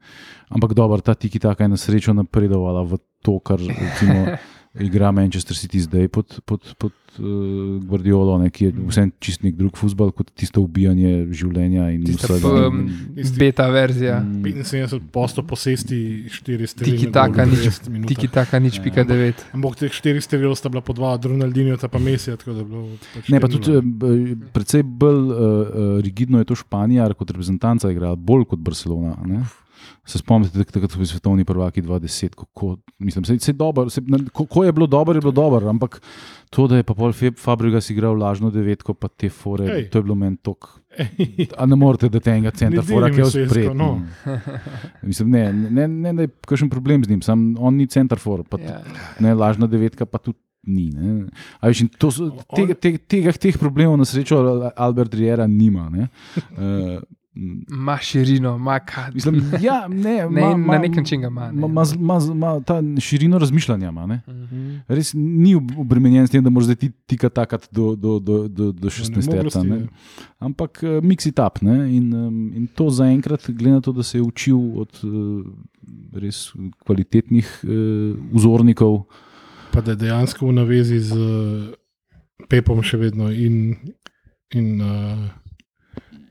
Ampak 0.50 0.74
dobro, 0.74 1.02
ta 1.02 1.14
tiki 1.14 1.40
taka 1.40 1.64
je 1.64 1.74
na 1.74 1.78
srečo 1.78 2.14
napredovala 2.14 2.84
v 2.84 3.00
to, 3.22 3.40
kar 3.40 3.60
recimo, 3.60 4.26
igra 4.74 5.12
Manchester 5.12 5.54
City 5.54 5.80
zdaj 5.80 6.08
pod, 6.08 6.40
pod, 6.46 6.66
pod 6.78 6.92
uh, 7.20 7.26
Guardiolo, 7.86 8.40
ne, 8.42 8.50
ki 8.50 8.66
je 8.66 8.72
vsem 8.90 9.12
čist 9.22 9.44
nek 9.46 9.54
drug 9.54 9.78
futbol 9.78 10.10
kot 10.12 10.32
tisto 10.34 10.64
ubijanje 10.64 11.28
življenja 11.30 11.92
in 11.94 12.02
Tista 12.04 12.34
vsega. 12.34 12.68
um, 12.68 12.90
beta 13.38 13.68
verzija. 13.70 14.18
Mm. 14.20 14.64
75 14.66 15.00
posto 15.14 15.44
posesti, 15.44 16.26
4 16.26 16.66
streli. 16.66 16.98
Tiki 16.98 17.12
taka, 17.12 17.46
nič, 17.46 17.60
90 17.86 17.90
minutah. 17.90 18.10
tiki 18.10 18.28
taka, 18.28 18.60
nič 18.60 18.78
Ja. 18.78 18.84
pika 18.84 19.04
devet. 19.04 19.46
Ampak 19.54 19.78
teh 19.78 19.94
4 19.94 20.18
strelov 20.20 20.58
sta 20.58 20.70
bila 20.70 20.82
po 20.82 20.94
dva, 20.94 21.18
Ronaldinho 21.18 21.78
pa 21.78 22.00
Messi, 22.00 22.34
tako 22.34 22.54
da 22.54 22.60
je 22.60 22.66
bilo. 22.66 22.84
Pač 23.14 23.30
Ne, 23.30 23.38
pa 23.40 23.48
4:0. 23.48 23.52
tudi 23.54 23.70
eh, 23.72 24.36
precej 24.50 24.82
bolj 24.84 25.22
uh, 25.30 25.38
rigidno 26.02 26.40
je 26.40 26.46
to 26.46 26.56
Španija, 26.56 27.14
kot 27.14 27.30
reprezentanca 27.30 27.92
igrala, 27.94 28.16
bolj 28.16 28.46
kot 28.46 28.60
Barcelona. 28.60 29.14
Ne? 29.24 29.46
Se 30.06 30.18
spomnite, 30.18 30.64
takrat 30.66 30.92
so 30.92 30.98
bili 30.98 31.08
svetovni 31.08 31.46
prvaki 31.46 31.82
20, 31.82 32.36
kako, 32.36 32.74
mislim, 33.00 33.26
se, 33.26 33.40
se 33.40 33.54
dobro, 33.54 33.90
se, 33.90 34.02
na- 34.02 34.20
ko, 34.34 34.46
ko 34.46 34.64
je 34.64 34.72
bilo 34.72 34.88
dobro, 34.88 35.14
je 35.14 35.22
bilo 35.22 35.32
dobro, 35.32 35.70
ampak 35.70 36.02
to, 36.50 36.68
da 36.68 36.76
je 36.76 36.84
pa 36.84 36.94
pol 36.94 37.12
Feb- 37.12 37.40
Fabregas 37.40 37.88
igral 37.90 38.14
lažno 38.14 38.52
devetko, 38.52 38.94
pa 38.94 39.08
te 39.08 39.30
fore, 39.30 39.66
Ej. 39.68 39.90
to 39.90 39.98
je 39.98 40.04
bilo 40.04 40.16
meni 40.16 40.38
tok. 40.38 40.68
A 41.58 41.66
ne 41.66 41.76
morete, 41.76 42.10
da 42.10 42.20
te 42.20 42.32
enega 42.32 42.52
centra 42.52 42.84
fora, 42.84 43.08
ki 43.10 43.18
je 43.18 43.24
vzpred. 43.26 43.72
no. 43.74 44.02
Mislim, 45.04 45.30
ne, 45.30 45.44
ne, 45.54 45.88
ne, 45.88 46.14
da 46.14 46.22
je 46.22 46.34
kakšen 46.42 46.70
problem 46.70 47.04
z 47.04 47.10
njim, 47.10 47.22
sam 47.22 47.56
on 47.58 47.76
ni 47.76 47.88
centar 47.88 48.20
for, 48.20 48.44
pa 48.44 48.60
Ja. 48.60 48.82
ne, 49.20 49.34
lažna 49.34 49.68
devetka 49.68 50.06
pa 50.06 50.18
tudi 50.18 50.38
ni. 50.64 50.90
ne. 50.92 51.30
To 51.98 52.12
so, 52.12 52.30
tega, 52.54 52.74
tega, 52.76 52.98
tega, 53.00 53.32
teh 53.34 53.58
problemov 53.58 53.98
na 53.98 54.06
srečo 54.06 54.44
Albert 54.76 55.14
Riera 55.14 55.48
nima. 55.48 55.90
ne. 55.90 56.08
Uh, 56.52 57.02
Ma 57.70 57.98
širino, 57.98 58.58
ma 58.58 58.80
kad. 58.80 59.14
mislim, 59.14 59.42
ja, 59.62 59.88
ne, 59.88 60.28
Ne, 60.30 60.42
ma, 60.42 60.58
ma, 60.58 60.74
na 60.74 60.80
nek 60.80 60.96
način 60.96 61.22
ga 61.22 61.28
ima, 61.28 61.52
ne. 61.52 61.62
Ma, 61.62 61.68
ma, 61.68 61.84
ma, 62.00 62.20
ma, 62.34 62.60
ta 62.62 62.78
širino 63.00 63.38
razmišljanja 63.38 63.90
ima. 63.90 64.06
ne. 64.06 64.22
Mhm. 64.28 64.76
Res 64.88 65.14
ni 65.14 65.56
ob- 65.56 65.80
obremenjen 65.80 66.28
s 66.28 66.32
tem, 66.32 66.44
da 66.44 66.50
moraš 66.50 66.66
zdaj 66.66 66.76
ti 66.76 66.92
tika 67.06 67.30
takati 67.30 67.68
do, 67.72 67.96
do, 67.96 68.20
do, 68.20 68.48
do, 68.48 68.72
do 68.72 68.88
16 68.90 69.28
nemoglosti, 69.32 69.60
let. 69.60 69.82
ne. 69.82 69.88
Ampak 70.40 70.80
uh, 70.84 70.90
mix 71.04 71.26
it 71.30 71.40
up. 71.40 71.62
Ne? 71.62 71.98
In, 71.98 72.14
um, 72.14 72.52
in 72.56 72.68
to 72.68 72.90
zaenkrat, 72.90 73.50
glede 73.50 73.72
na 73.72 73.82
to, 73.82 73.92
da 73.92 74.04
se 74.04 74.18
je 74.18 74.22
učil 74.22 74.58
od 74.80 75.00
uh, 75.04 75.46
res 76.14 76.52
kvalitetnih 76.86 77.60
uh, 77.64 77.70
vzornikov. 78.34 79.04
Pa 79.74 79.82
da 79.82 79.92
je 79.92 79.96
dejansko 80.06 80.48
v 80.48 80.54
navezi 80.54 81.00
z 81.00 81.16
eh, 81.18 81.74
Pepom 82.50 82.84
še 82.86 82.98
vedno 82.98 83.32
in, 83.34 83.74
in 84.54 84.82
uh, 84.82 85.32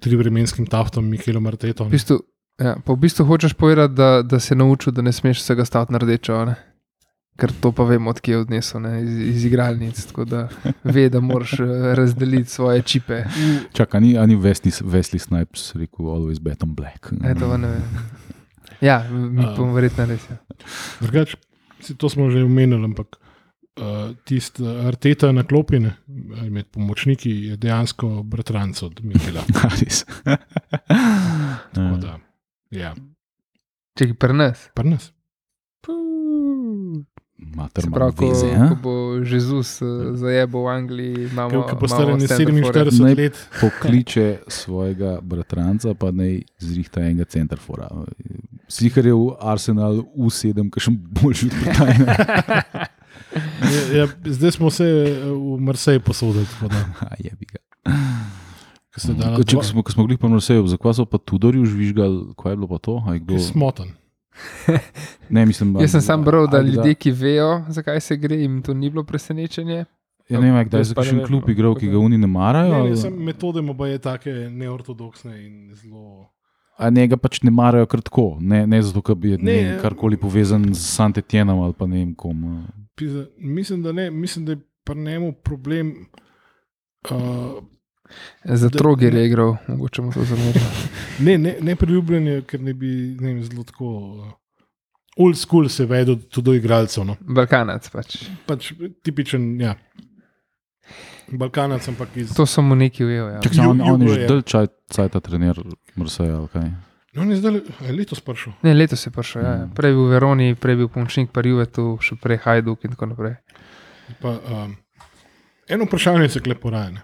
trivremenskim 0.02 0.66
taftom 0.66 1.06
Mikelom 1.10 1.46
Artetom. 1.46 1.88
V 1.88 1.96
bistvu, 1.96 2.18
ja, 2.60 2.76
pa 2.84 2.92
v 2.92 3.00
bistvu 3.06 3.26
hočeš 3.28 3.54
povedati, 3.58 3.94
da, 3.94 4.10
da 4.22 4.40
se 4.40 4.52
je 4.54 4.58
naučil, 4.58 4.92
da 4.92 5.02
ne 5.02 5.12
smeš 5.12 5.40
vsega 5.44 5.64
staviti 5.64 5.92
na 5.92 6.02
rdečo. 6.02 6.34
a 6.34 6.44
Ne? 6.50 6.56
Ker 7.40 7.48
to 7.62 7.72
pa 7.72 7.86
vemo, 7.88 8.12
odkje 8.12 8.34
je 8.34 8.38
odnesel, 8.44 8.82
ne? 8.84 8.98
iz, 9.02 9.12
iz 9.28 9.44
igralnic. 9.48 9.96
Tako 10.10 10.24
da 10.28 10.48
ve, 10.84 11.08
da 11.08 11.20
moraš 11.20 11.54
eh, 11.60 11.94
razdeliti 11.96 12.50
svoje 12.50 12.82
čipe. 12.82 13.22
Čakaj, 13.72 14.00
ni, 14.00 14.12
ni 14.26 14.36
Wesley, 14.36 14.74
Wesley 14.84 15.18
Snipes 15.18 15.72
rekel: 15.74 16.12
Always 16.12 16.42
bet 16.42 16.62
on 16.62 16.74
black. 16.74 17.08
Eto, 17.24 17.56
ne 17.56 17.68
vem. 17.68 17.82
Ja, 18.82 19.00
mi 19.10 19.46
pa 19.46 19.64
verjetno 19.72 20.06
res. 20.10 20.26
Ja. 20.28 20.36
Drugač, 21.00 21.36
to 21.96 22.08
smo 22.10 22.28
že 22.30 22.42
omenili, 22.44 22.84
ampak 22.84 23.21
uh, 23.76 23.84
tisti 24.24 24.66
Arteta 24.86 25.32
na 25.32 25.42
klopine 25.42 25.94
med 26.50 26.66
pomočniki 26.66 27.30
je 27.30 27.56
dejansko 27.56 28.22
bratranc 28.22 28.82
od 28.82 29.00
Mikela. 29.02 29.42
Res. 29.72 30.04
Tako 31.74 31.96
da, 31.96 32.18
ja, 32.70 32.94
Če 33.92 34.14
prenes. 34.14 34.68
pa 34.74 34.82
nas. 34.82 35.12
Mater 37.44 37.82
Se 37.82 37.88
ima 37.88 37.96
pravi, 37.96 38.12
ko, 38.16 38.28
veze. 38.28 38.48
ko 38.68 38.76
bo 38.82 38.92
Jezus 39.26 39.82
uh, 39.82 39.88
zajebal 40.14 40.62
v 40.62 40.68
Angliji, 40.68 41.24
imamo. 41.26 41.64
Ki 41.66 41.74
bo 41.74 41.88
star 41.88 42.02
imamo 42.02 42.16
ne 42.16 42.26
stand 42.26 42.48
for 42.62 42.76
it. 42.78 42.92
47 42.92 43.02
Naj- 43.02 43.16
let, 43.16 43.40
Pokliče 43.60 44.26
svojega 44.48 45.18
bratranca, 45.20 45.94
pa 45.94 46.10
naj 46.10 46.38
zrihta 46.58 47.02
enega 47.02 47.24
centrafora. 47.24 47.88
Slihar 48.68 49.06
je 49.06 49.12
v 49.12 49.34
Arsenal 49.42 50.04
U7, 50.16 50.70
ki 50.70 50.80
še 50.80 50.90
boljši 50.94 51.46
od 51.46 51.58
Britanije. 51.58 52.06
ja, 53.34 53.98
ja, 53.98 54.06
zdaj 54.24 54.50
smo 54.52 54.70
se 54.70 54.84
eh, 54.84 55.24
v 55.30 55.60
Marseju 55.60 56.00
posodili. 56.00 56.46
Je 57.24 57.30
bi 57.38 57.46
ga. 57.46 57.60
ko 58.94 59.00
ste 59.00 59.14
dali 59.14 59.36
Ko, 59.36 59.44
če, 59.44 59.56
ko 59.56 59.64
smo, 59.64 59.82
ko 59.82 59.92
smo 59.92 60.06
bili 60.06 60.18
pa 60.20 60.28
na 60.28 60.36
Marseju, 60.36 60.66
zakaj 60.66 60.94
so 60.94 61.06
pa 61.08 61.18
Tudorju 61.18 61.64
žvižgali, 61.64 62.34
kaj 62.36 62.52
je 62.52 62.56
bilo 62.56 62.68
pa 62.68 62.78
to? 62.78 62.98
Je 63.12 63.18
Kdo, 63.20 63.34
je 63.34 63.40
Smotan. 63.40 63.88
ne, 65.30 65.46
mislim, 65.46 65.76
Jaz 65.80 65.90
sem 65.90 66.00
sam 66.00 66.24
bral, 66.24 66.46
da 66.48 66.60
ljudje, 66.60 66.94
ki 66.94 67.10
vejo, 67.12 67.64
zakaj 67.68 68.00
se 68.00 68.16
gre, 68.16 68.36
jim 68.36 68.62
to 68.62 68.74
ni 68.74 68.90
bilo 68.90 69.04
presenečenje. 69.04 69.84
Ja, 70.30 70.40
ne 70.40 70.52
vem, 70.52 70.64
kdaj 70.68 70.80
je 70.80 70.84
za 70.84 70.94
ne 70.94 71.00
kakšen 71.02 71.24
klub 71.26 71.44
no. 71.44 71.52
igral, 71.52 71.74
ki 71.76 71.90
ga 71.92 71.98
oni 71.98 72.18
ne 72.18 72.26
marajo. 72.30 72.70
Ne, 72.72 72.78
ne, 72.78 72.92
ali- 72.92 72.96
sem, 72.96 73.12
metode 73.24 73.60
mu 73.60 73.74
pa 73.76 73.88
je 73.90 73.98
take 73.98 74.32
neortodoksne 74.50 75.34
in 75.44 75.74
zelo. 75.74 76.28
A 76.78 76.88
njega 76.90 77.16
pač 77.20 77.42
ne 77.44 77.50
marajo 77.52 77.86
kar 77.86 78.00
tako, 78.00 78.38
ne, 78.40 78.62
ne 78.66 78.80
zato, 78.82 79.02
ker 79.04 79.14
bi 79.14 79.34
ne, 79.36 79.42
Ne, 79.42 79.56
ne, 79.62 79.74
karkoli 79.82 80.16
povezan 80.16 80.64
z 80.74 80.80
Santetjenom 80.80 81.60
ali 81.60 81.74
pa 81.76 81.86
ne 81.86 82.00
vem 82.00 82.14
kom. 82.14 82.64
Pizda, 83.02 83.24
mislim, 83.36 83.82
da 83.82 83.92
ne, 83.92 84.10
mislim, 84.10 84.44
da 84.44 84.52
je 84.52 84.58
pri 84.84 84.96
njemu 84.96 85.32
problem. 85.32 86.06
Uh, 87.10 87.64
Za 88.44 88.68
troger 88.70 89.14
je 89.14 89.26
igral, 89.26 89.56
mogoče 89.68 90.02
mu 90.02 90.12
to 90.12 90.24
zamerijo. 90.24 90.64
ne, 91.26 91.38
ne, 91.38 91.56
ne 91.60 91.76
priljubljen 91.76 92.26
je, 92.26 92.42
ker 92.42 92.60
ne 92.60 92.74
bi 92.74 92.86
ne 93.20 93.34
vem, 93.34 93.42
zelo 93.44 93.64
tako. 93.64 93.86
Uh, 93.86 94.32
old 95.16 95.38
school 95.38 95.68
se 95.68 95.86
vedo 95.86 96.16
tudi 96.16 96.44
do 96.44 96.54
igralcev. 96.54 97.04
No. 97.04 97.16
Balkanac 97.20 97.90
pač. 97.90 98.16
Pač 98.46 98.72
tipičen, 99.02 99.60
ja. 99.60 99.74
Balkanac, 101.32 101.88
ampak 101.88 102.16
iz. 102.16 102.36
To 102.38 102.46
so 102.46 102.62
mu 102.62 102.78
neki 102.78 103.04
ujel. 103.04 103.28
Ja. 103.34 103.42
Čak, 103.42 103.58
on, 103.66 103.80
on 103.80 104.06
je 104.06 104.14
že 104.14 104.42
čaj, 104.46 104.70
cajt 104.94 105.18
trener 105.26 105.58
Marseja 105.96 106.38
ali 106.38 106.48
kaj. 106.54 106.70
No, 107.14 107.24
je 107.24 107.36
zdaj 107.36 107.60
je 107.80 107.92
letos 107.92 108.20
prišel. 108.20 108.52
Ne, 108.62 108.72
letos 108.74 109.06
je 109.06 109.10
prišel. 109.12 109.42
Ja. 109.42 109.48
ja. 109.50 109.64
Mm. 109.66 109.74
Prej 109.74 109.90
je 109.90 109.94
bil 109.94 110.06
v 110.06 110.10
Veroni, 110.10 110.54
prej 110.54 110.72
je 110.72 110.76
bil 110.76 110.88
pomočnik 110.88 111.28
Parivetu, 111.30 111.98
še 112.00 112.16
prej 112.16 112.38
Hajduk 112.38 112.84
in 112.84 112.90
tako 112.90 113.06
naprej. 113.06 113.34
Pa, 114.20 114.32
um, 114.40 114.76
eno 115.68 115.84
vprašanje 115.84 116.28
se 116.28 116.40
klepo 116.40 116.70
rajne. 116.70 117.02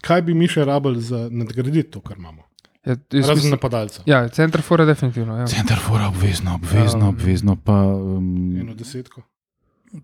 Kaj 0.00 0.22
bi 0.22 0.34
mi 0.34 0.48
še 0.48 0.64
rabili 0.64 1.02
za 1.02 1.28
nadgraditi 1.28 1.90
to, 1.90 2.00
kar 2.00 2.16
imamo? 2.16 2.42
Ja, 2.86 2.94
Razen 3.12 3.34
mislim- 3.34 3.50
napadalca. 3.50 4.02
ja, 4.06 4.28
center 4.28 4.62
fora 4.62 4.84
definitivno. 4.84 5.36
Ja. 5.36 5.46
Center 5.46 5.76
fora 5.78 6.06
obvezno, 6.08 6.54
obvezno, 6.54 7.08
Um, 7.08 7.08
obvezno. 7.08 7.56
Pa, 7.56 7.72
um, 7.82 8.56
Eno 8.60 8.74
desetko. 8.74 9.22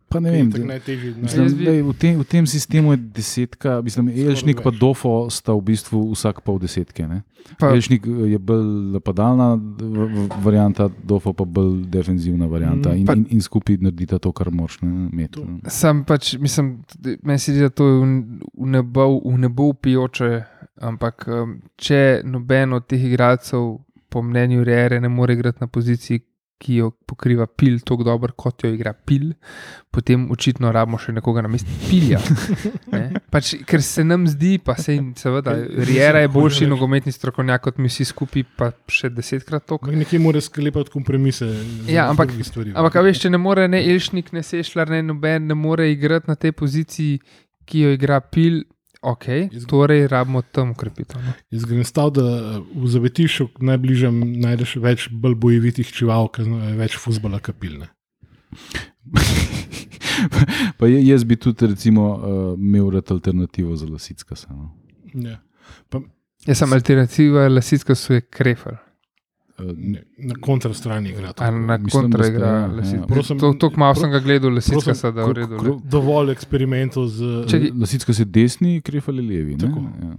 Pa 0.08 0.20
ne 0.20 0.30
vem. 0.30 0.50
da- 0.50 0.58
najtežji. 0.66 1.14
Mislim, 1.16 1.46
bi- 1.48 1.64
da 1.64 1.72
v, 1.82 1.94
tem, 1.94 2.18
v 2.18 2.24
tem 2.24 2.46
sistemu 2.46 2.92
je 2.92 2.96
desetka, 2.98 3.80
mislim, 3.80 4.08
Elžnik 4.08 4.58
in. 4.58 4.72
Dofo 4.72 5.30
sta 5.30 5.52
v 5.52 5.62
bistvu 5.62 6.10
vsak 6.10 6.40
pol 6.40 6.58
desetke. 6.58 7.04
Ne? 7.04 7.22
Pa, 7.58 7.68
Elžnik 7.68 8.02
je 8.06 8.38
bolj 8.38 8.64
napadalna 8.92 9.54
v- 9.54 10.08
varianta, 10.38 10.88
Dofo 10.98 11.32
pa 11.32 11.44
bolj 11.44 11.84
defenzivna 11.84 12.46
varianta 12.46 12.88
Mm, 12.88 12.96
in, 12.96 13.06
pa- 13.06 13.14
in, 13.14 13.26
in 13.28 13.40
skupaj 13.40 13.76
naredita 13.78 14.18
to, 14.18 14.32
kar 14.32 14.50
moraš 14.50 14.78
imeti. 14.82 15.40
Sam 15.66 16.04
pač, 16.04 16.36
mislim, 16.36 16.82
meni 17.22 17.38
se 17.38 17.52
zdi, 17.52 17.60
da 17.60 17.68
to 17.70 17.84
je 17.84 17.94
v- 17.96 18.24
v 18.54 18.66
nebo, 18.68 19.20
v 19.20 19.38
nebo 19.38 19.72
pijoče 19.74 20.44
Ampak 20.74 21.28
um, 21.28 21.50
če 21.76 22.22
noben 22.24 22.72
od 22.72 22.86
teh 22.86 22.98
igralcev, 22.98 23.78
po 24.08 24.20
mnenju 24.20 24.64
Rejere, 24.64 25.00
ne 25.00 25.08
more 25.08 25.32
igrati 25.32 25.58
na 25.60 25.66
poziciji, 25.66 26.20
ki 26.62 26.76
jo 26.78 26.90
pokriva 27.10 27.48
pil 27.50 27.80
tako 27.82 28.04
dobro, 28.06 28.32
kot 28.38 28.62
jo 28.62 28.70
igra 28.70 28.92
pil, 28.94 29.32
potem 29.90 30.28
očitno 30.30 30.70
rabimo 30.72 31.00
še 31.02 31.12
nekoga 31.16 31.42
na 31.42 31.50
mestu 31.50 31.74
pilja. 31.88 32.20
Ne? 32.92 33.02
Pač, 33.34 33.54
ker 33.66 33.82
se 33.82 34.04
nam 34.06 34.28
zdi, 34.30 34.54
pa 34.62 34.76
se 34.78 34.94
jim 34.94 35.10
seveda, 35.18 35.56
Rejera 35.82 36.22
je 36.22 36.30
boljši 36.32 36.68
nogometni 36.70 37.12
strokovnjak 37.12 37.64
kot 37.66 37.80
mi 37.82 37.90
vsi 37.90 38.06
skupaj, 38.08 38.44
pa 38.58 38.70
še 38.86 39.10
desetkrat 39.10 39.66
to. 39.66 39.80
Nekje 39.90 40.20
mora 40.22 40.40
sklepati 40.44 40.92
kompromise. 40.94 41.48
Ja, 41.90 42.06
ampak- 42.12 42.34
stvari, 42.46 42.74
Ampak, 42.78 43.00
veš, 43.04 43.24
če 43.26 43.32
ne 43.34 43.40
more 43.42 43.66
ne 43.68 43.82
Elšnik, 43.82 44.30
ne 44.36 44.42
Sešljar, 44.46 44.92
ne 44.94 45.02
noben, 45.10 45.48
ne 45.50 45.58
more 45.58 45.90
igrati 45.90 46.30
na 46.30 46.38
tej 46.38 46.54
poziciji, 46.56 47.18
ki 47.66 47.86
jo 47.86 47.96
igra 47.98 48.20
pil. 48.22 48.62
Ok, 49.02 49.26
Izg- 49.50 49.66
torej 49.66 50.06
rabimo 50.06 50.42
tam 50.42 50.70
ukrepitev. 50.70 51.18
No. 51.18 51.32
Jaz 51.50 51.64
grem 51.66 51.82
stav, 51.84 52.12
da 52.14 52.22
eh, 52.22 52.60
v 52.74 52.86
zavetišču 52.86 53.48
najbližjem 53.58 54.20
najdeš 54.44 54.76
več 54.84 55.08
bolj 55.10 55.34
bojevitih 55.42 55.90
čival, 55.90 56.30
več 56.78 56.94
fuzbala 57.02 57.40
kapilne. 57.42 57.90
Pa 60.78 60.86
jaz 60.86 61.24
bi 61.24 61.36
tudi 61.36 61.66
recimo, 61.66 62.04
uh, 62.14 62.54
imel 62.58 62.90
rad 62.94 63.10
alternativo 63.10 63.76
za 63.76 63.86
lasicka. 63.90 64.36
No. 64.50 64.70
Ja. 65.14 65.40
Pa, 65.90 65.98
Jaz 66.46 66.58
sem 66.58 66.72
alternativa, 66.74 67.48
lasitka 67.48 67.94
so 67.94 68.14
je 68.14 68.20
krefel. 68.20 68.74
Ne, 69.58 70.02
na 70.18 70.34
kontrastrani 70.40 71.10
igra. 71.10 71.32
A 71.38 71.50
na 71.50 71.78
kontra 71.92 72.26
igra 72.26 72.46
ja. 72.46 73.06
Prosim, 73.08 73.38
To, 73.38 73.52
to 73.52 73.70
malo 73.76 73.94
sem 73.94 74.10
ga 74.10 74.18
gledal, 74.18 74.50
prosim, 74.50 74.94
se 74.94 75.12
da 75.12 75.24
v 75.24 75.32
redu. 75.32 75.56
le. 75.56 75.74
Dovolj 75.84 76.32
eksperimentov 76.32 77.06
z. 77.08 77.44
Čakaj. 77.48 77.70
Lasicka 77.80 78.14
se 78.14 78.24
desni, 78.24 78.80
kref 78.80 79.08
ali 79.08 79.22
levi. 79.22 79.52
Ne? 79.52 79.58
Tako. 79.58 79.80
Ja. 80.02 80.14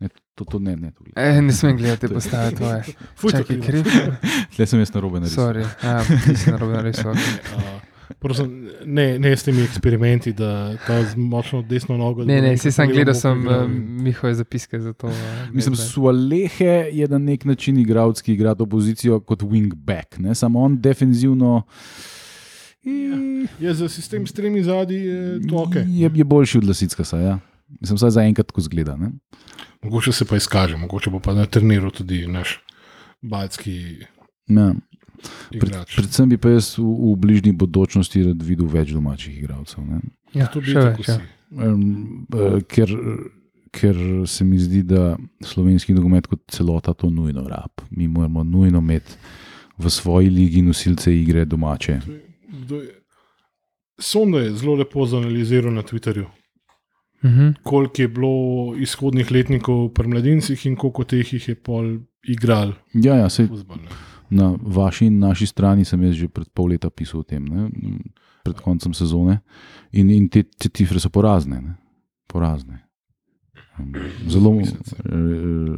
Ne, 0.00 0.08
to, 0.34 0.44
to 0.44 0.58
ne, 0.58 0.76
ne. 0.76 0.90
To 0.90 1.04
gleda. 1.04 1.20
E, 1.20 1.42
ne 1.42 1.52
smem 1.52 1.76
gledati 1.76 2.08
postave 2.14 2.50
tvoje. 2.56 2.82
Gledam. 3.22 3.62
krefel. 3.62 4.12
Tle 4.56 4.66
sem 4.66 4.80
jaz 4.80 4.94
na 4.94 5.00
robe 5.00 5.20
naredil. 5.20 5.36
Sorry, 5.36 5.64
ja, 5.82 6.02
ti 6.24 6.36
si 6.36 6.50
narobe 6.50 6.72
narisal. 6.72 7.12
Uh, 7.12 7.62
prosim, 8.18 8.70
ne, 8.84 9.18
ne 9.18 9.36
s 9.36 9.44
temi 9.44 9.62
eksperimenti, 9.62 10.32
da 10.32 10.76
ta 10.86 11.02
z 11.04 11.16
močno 11.16 11.62
desno 11.62 11.96
nogo. 11.96 12.24
Ne, 12.24 12.40
ne, 12.42 12.56
si 12.58 12.72
sem 12.72 12.90
gledal, 12.90 13.14
sem 13.14 13.46
um, 13.46 13.74
Mihove 14.02 14.34
zapiske 14.34 14.80
za 14.80 14.92
to. 14.92 15.06
uh, 15.06 15.14
Mislim, 15.52 15.74
gledal. 15.74 15.90
Sualehe 15.90 16.74
je 16.92 17.08
na 17.08 17.18
nek 17.18 17.44
način 17.44 17.78
igralec, 17.78 18.22
ki 18.22 18.32
igra 18.32 18.54
to 18.54 18.66
pozicijo 18.66 19.20
kot 19.20 19.42
wingback, 19.42 20.18
ne? 20.18 20.34
samo 20.34 20.62
on 20.62 20.80
defenzivno. 20.80 21.62
Je 23.60 23.74
za 23.74 23.88
sistem 23.88 24.26
s 24.26 24.32
tremi 24.32 24.62
zadnji, 24.62 24.96
je 24.96 25.40
to 25.48 25.62
ok. 25.62 25.74
Je, 25.86 26.10
je 26.14 26.24
boljši 26.24 26.58
od 26.58 26.68
Lasicka, 26.68 27.04
ja. 27.16 27.38
Mislim, 27.80 27.96
vsaj 27.96 28.10
za 28.10 28.22
enkrat, 28.22 28.50
ko 28.50 28.60
zgleda. 28.60 28.96
Ne? 28.96 29.10
Mogoče 29.82 30.12
se 30.12 30.24
pa 30.24 30.36
izkaže, 30.36 30.76
mogoče 30.76 31.10
bo 31.10 31.20
pa 31.20 31.34
na 31.34 31.46
treniru 31.46 31.90
tudi 31.90 32.26
naš 32.26 32.60
baljski 33.22 33.98
Ja. 34.48 34.74
Pred, 35.50 35.72
predvsem 35.96 36.28
bi 36.28 36.36
pa 36.36 36.48
jaz 36.50 36.76
v, 36.76 36.82
v 36.82 37.16
bližnji 37.16 37.52
bodočnosti 37.52 38.22
rad 38.22 38.42
videl 38.42 38.66
več 38.66 38.92
domačih 38.92 39.38
igralcev. 39.38 39.84
ne. 39.84 40.00
Ja, 40.34 40.46
to 40.46 40.60
bi 40.60 40.72
več. 40.72 41.08
Ja. 41.08 41.18
Um, 41.50 42.26
eh, 42.30 42.60
ker, 42.62 42.88
ker 43.70 43.96
se 44.26 44.44
mi 44.44 44.58
zdi, 44.58 44.82
da 44.82 45.16
slovenski 45.42 45.94
nogomet 45.94 46.26
kot 46.26 46.40
celota 46.46 46.92
to 46.94 47.10
nujno 47.10 47.42
rab. 47.42 47.70
Mi 47.90 48.08
moramo 48.08 48.44
nujno 48.44 48.78
imeti 48.78 49.12
v 49.78 49.90
svoji 49.90 50.30
ligi 50.30 50.62
nosilce 50.62 51.12
igre 51.12 51.44
domače. 51.44 52.00
Kdo 52.60 52.76
je- 52.76 52.94
Sonda 54.00 54.38
je 54.38 54.52
zelo 54.52 54.74
lepo 54.74 55.06
zanaliziral 55.06 55.72
na 55.72 55.82
Twitterju, 55.82 56.26
Mhm. 57.22 57.48
koliko 57.62 58.02
je 58.02 58.08
bilo 58.08 58.34
izhodnih 58.76 59.30
letnikov 59.30 59.88
pri 59.88 60.08
mladincih 60.08 60.66
in 60.66 60.76
koliko 60.76 61.04
teh 61.04 61.32
jih 61.32 61.48
je 61.48 61.54
pol 61.56 61.96
igral 62.24 62.72
Ja, 62.94 63.14
ja, 63.16 63.28
sej. 63.28 63.48
Na 64.30 64.52
vaši 64.60 65.06
in 65.06 65.18
naši 65.18 65.46
strani 65.46 65.84
sem 65.84 66.02
jaz 66.02 66.14
že 66.14 66.28
pred 66.28 66.48
pol 66.54 66.68
leta 66.68 66.90
pisal 66.90 67.20
o 67.20 67.24
tem, 67.24 67.44
ne? 67.44 67.70
pred 68.44 68.60
koncem 68.60 68.92
sezone. 68.94 69.40
In, 69.92 70.10
in 70.10 70.28
te, 70.28 70.42
te 70.42 70.68
cifre 70.68 71.00
so 71.00 71.08
porazne. 71.10 71.60
Ne? 71.60 71.74
porazne. 72.28 72.82
Um, 73.78 73.92
Zelo, 74.28 74.52
Mesece. 74.52 74.96
eh, 75.00 75.76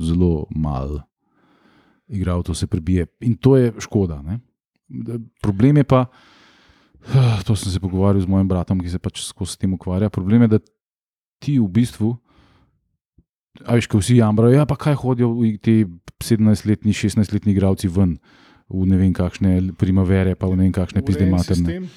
zelo 0.00 0.46
malo 0.50 1.02
igralcev 2.08 2.54
se 2.54 2.66
prebije 2.66 3.06
in 3.20 3.36
to 3.36 3.56
je 3.56 3.72
škoda. 3.78 4.22
Ne? 4.22 4.38
Problem 5.42 5.76
je 5.76 5.84
pa, 5.84 6.06
ah, 7.14 7.42
to 7.44 7.56
sem 7.56 7.70
se 7.72 7.80
pogovarjal 7.80 8.22
z 8.22 8.26
mojim 8.26 8.48
bratom, 8.48 8.80
ki 8.80 8.88
se 8.90 8.98
pač 8.98 9.20
skozi 9.22 9.58
tem 9.58 9.74
ukvarja. 9.74 10.10
Problem 10.10 10.42
je, 10.42 10.48
da 10.48 10.58
ti 11.38 11.58
v 11.58 11.68
bistvu, 11.68 12.16
a 13.66 13.76
veš, 13.76 13.86
ko 13.86 14.00
vsi 14.00 14.16
jamrajo, 14.18 14.54
ja, 14.54 14.64
pa 14.66 14.74
kaj 14.74 14.94
hodijo 14.94 15.30
v- 15.34 15.58
ti 15.58 15.84
17-letni, 16.24 16.92
16-letni 16.94 17.52
igralci 17.54 17.88
ven. 17.88 18.18
V 18.70 18.86
ne 18.86 18.96
vem 19.00 19.12
kakšne 19.12 19.72
primavere, 19.74 20.36
pa 20.38 20.46
v 20.46 20.58
ne 20.58 20.68
vem 20.68 20.74
kakšne 20.74 21.02
pizde 21.02 21.26
materne. 21.26 21.88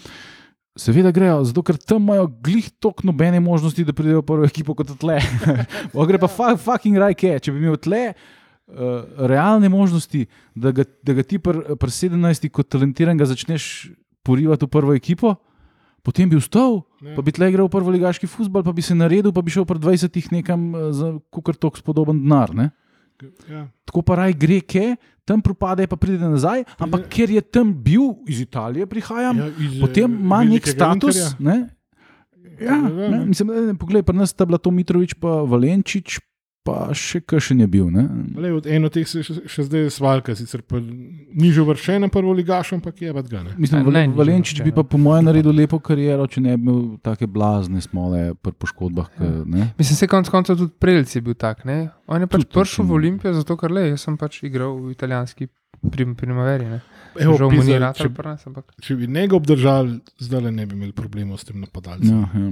Seveda 0.73 1.11
grejo, 1.13 1.43
zato 1.45 1.61
ker 1.61 1.77
tam 1.77 2.01
imajo 2.01 2.25
glih 2.41 2.71
tok 2.81 3.03
nobene 3.05 3.37
možnosti, 3.37 3.85
da 3.85 3.93
pridejo 3.93 4.23
v 4.23 4.25
prvo 4.25 4.47
ekipo 4.47 4.73
kot 4.73 4.89
tle. 4.97 5.19
Gre 6.09 6.17
pa 6.17 6.25
fa, 6.25 6.55
fucking 6.57 6.97
rajke. 6.97 7.35
Če 7.37 7.53
bi 7.53 7.61
imel 7.61 7.77
tle 7.77 8.01
uh, 8.09 9.05
realne 9.29 9.69
možnosti, 9.69 10.25
da 10.57 10.73
ga, 10.73 10.87
da 11.05 11.13
ga 11.13 11.25
ti 11.29 11.37
pri 11.37 11.77
pr 11.77 11.93
17 11.93 12.49
kot 12.49 12.71
talentiranega 12.73 13.29
začneš 13.29 13.91
porivati 14.25 14.65
v 14.65 14.73
prvo 14.73 14.97
ekipo, 14.97 15.35
potem 16.01 16.25
bi 16.31 16.41
vstal, 16.41 16.81
Ja. 17.03 17.13
pa 17.13 17.21
bi 17.21 17.35
tle 17.35 17.49
igral 17.51 17.67
v 17.67 17.73
prvo 17.75 17.91
ligaški 17.91 18.25
futbol, 18.31 18.63
pa 18.63 18.71
bi 18.73 18.81
se 18.81 18.95
naredil, 18.95 19.29
pa 19.35 19.43
bi 19.43 19.51
šel 19.51 19.65
pri 19.67 19.77
20 19.77 20.31
nekam 20.31 20.71
eh, 20.73 20.89
za 20.95 21.13
kukar 21.29 21.53
tok 21.59 21.77
spodoben 21.77 22.17
denar. 22.23 22.49
Ne? 22.55 22.71
Ja. 23.49 23.67
Tako 23.85 24.01
pa 24.01 24.15
raj 24.15 24.33
gre, 24.33 24.59
ke, 24.61 24.95
tam 25.23 25.41
propade, 25.41 25.87
pa 25.87 25.95
pride 25.95 26.19
nazaj, 26.19 26.63
ampak 26.77 27.07
ker 27.07 27.29
je 27.29 27.41
tam 27.41 27.71
bil, 27.73 28.19
iz 28.27 28.41
Italije 28.41 28.85
prihajam, 28.85 29.37
Ja, 29.37 29.47
iz, 29.47 29.79
potem 29.79 30.11
eh, 30.11 30.19
ima 30.19 30.43
nek 30.43 30.67
status. 30.67 31.15
Interja. 31.15 31.37
Ne? 31.39 31.57
Ja, 32.59 32.75
Ja, 32.75 32.77
ne, 32.81 33.09
ne. 33.09 33.19
mislim, 33.25 33.47
ne, 33.49 33.73
poglej, 33.75 34.03
pri 34.03 34.15
nas 34.15 34.29
sta 34.29 34.45
bila 34.45 34.57
to 34.57 34.71
Mitrovič, 34.71 35.15
pa 35.17 35.41
Valenčič, 35.41 36.19
pa 36.63 36.93
še 36.95 37.19
kakšen 37.27 37.59
je 37.59 37.67
bil. 37.67 37.89
Ne? 37.91 38.05
Le, 38.39 38.53
od 38.55 38.67
eno 38.71 38.87
teh 38.91 39.07
se 39.07 39.23
še, 39.25 39.35
še 39.51 39.65
zdaj 39.67 39.89
svalka, 39.91 40.35
sicer 40.37 40.63
pa 40.63 40.79
ni 40.79 41.51
že 41.51 41.63
uvrščen 41.63 42.05
na 42.05 42.09
prvo 42.11 42.31
ligaš, 42.35 42.73
ampak 42.77 43.01
je 43.03 43.11
bat 43.15 43.27
ga. 43.27 43.43
Ne? 43.43 43.55
Mislim, 43.59 43.81
A, 43.81 43.87
Val 43.87 43.97
ne, 43.99 44.03
ni 44.07 44.17
Valenčič 44.17 44.63
bi 44.63 44.71
pa 44.75 44.85
po 44.87 44.99
mojem 45.01 45.27
naredil 45.27 45.55
lepo 45.55 45.81
kariero, 45.83 46.27
če 46.31 46.43
ne 46.45 46.55
bi 46.55 46.63
imel 46.69 46.81
take 47.03 47.27
blazne 47.27 47.83
smole 47.83 48.31
pri 48.39 48.55
poškodbah. 48.55 49.11
Ke, 49.17 49.31
ne? 49.43 49.73
Mislim, 49.79 49.99
se 49.99 50.09
konec 50.11 50.31
koncev 50.31 50.59
tudi 50.61 50.75
Prelc 50.79 51.11
je 51.11 51.23
bil 51.25 51.35
tak. 51.35 51.67
Ne? 51.67 51.91
On 52.07 52.23
je 52.23 52.31
pač 52.31 52.47
prišel 52.47 52.87
v. 52.87 52.95
Olimpijo, 53.01 53.35
zato 53.35 53.59
ker 53.59 53.73
le, 53.73 53.89
jaz 53.91 54.07
sem 54.07 54.15
pač 54.19 54.39
igral 54.47 54.77
v 54.79 54.95
italijanski 54.95 55.49
prim, 55.91 56.15
primaveri. 56.15 56.69
Ne? 56.69 56.79
Evo, 57.15 57.35
Žal 57.35 57.49
mu 57.49 57.59
ni 57.59 57.73
če, 57.93 58.09
pa 58.09 58.23
nas, 58.25 58.41
ampak. 58.43 58.73
če 58.77 58.95
bi 58.95 59.07
njega 59.07 59.35
obdržali, 59.35 59.99
zdaj 60.17 60.51
ne 60.51 60.65
bi 60.65 60.73
imeli 60.73 60.91
problemov 60.91 61.37
s 61.37 61.45
tem 61.45 61.59
napadalcem. 61.59 62.09
Ja, 62.09 62.29
ja. 62.33 62.51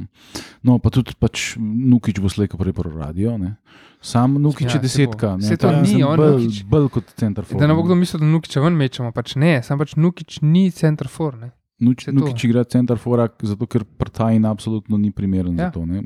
No, 0.62 0.78
pa 0.78 0.90
tudi 0.90 1.14
pač 1.14 1.56
Nukič 1.58 2.18
bo 2.18 2.28
slejko 2.28 2.58
prej 2.58 2.72
pro 2.72 2.90
radio. 2.90 3.38
Ne? 3.38 3.56
Sam 4.00 4.36
Nukič 4.36 4.68
Ja, 4.68 4.76
je 4.76 4.82
desetka. 4.82 5.36
ne, 5.36 5.44
Saj 5.44 5.58
to 5.58 5.68
tam 5.68 5.82
ni 5.82 6.02
on, 6.02 6.14
bolj, 6.16 6.38
Nukič. 6.44 6.64
bolj 6.66 6.88
kot 6.90 7.10
center 7.16 7.44
for. 7.44 7.58
Da 7.58 7.66
ne 7.66 7.74
bo 7.74 7.82
kdo 7.82 7.96
mislil, 7.96 8.20
da 8.20 8.26
Nukiča 8.28 8.62
ven 8.62 8.74
mečemo, 8.74 9.12
pač 9.12 9.36
ne, 9.36 9.62
sam 9.62 9.78
pač 9.78 9.96
Nukič 9.96 10.42
ni 10.42 10.70
center 10.70 11.08
for. 11.08 11.34
Ne? 11.36 11.52
Nuč. 11.80 12.06
Nukič 12.08 12.44
igra 12.44 12.62
center 12.64 12.94
fora, 12.96 13.26
zato 13.42 13.66
ker 13.66 13.82
Prtajn 13.84 14.46
absolutno 14.46 14.98
ni 14.98 15.10
primeren 15.10 15.58
Ja. 15.58 15.66
za 15.66 15.72
to. 15.72 15.86
Ne? 15.86 15.98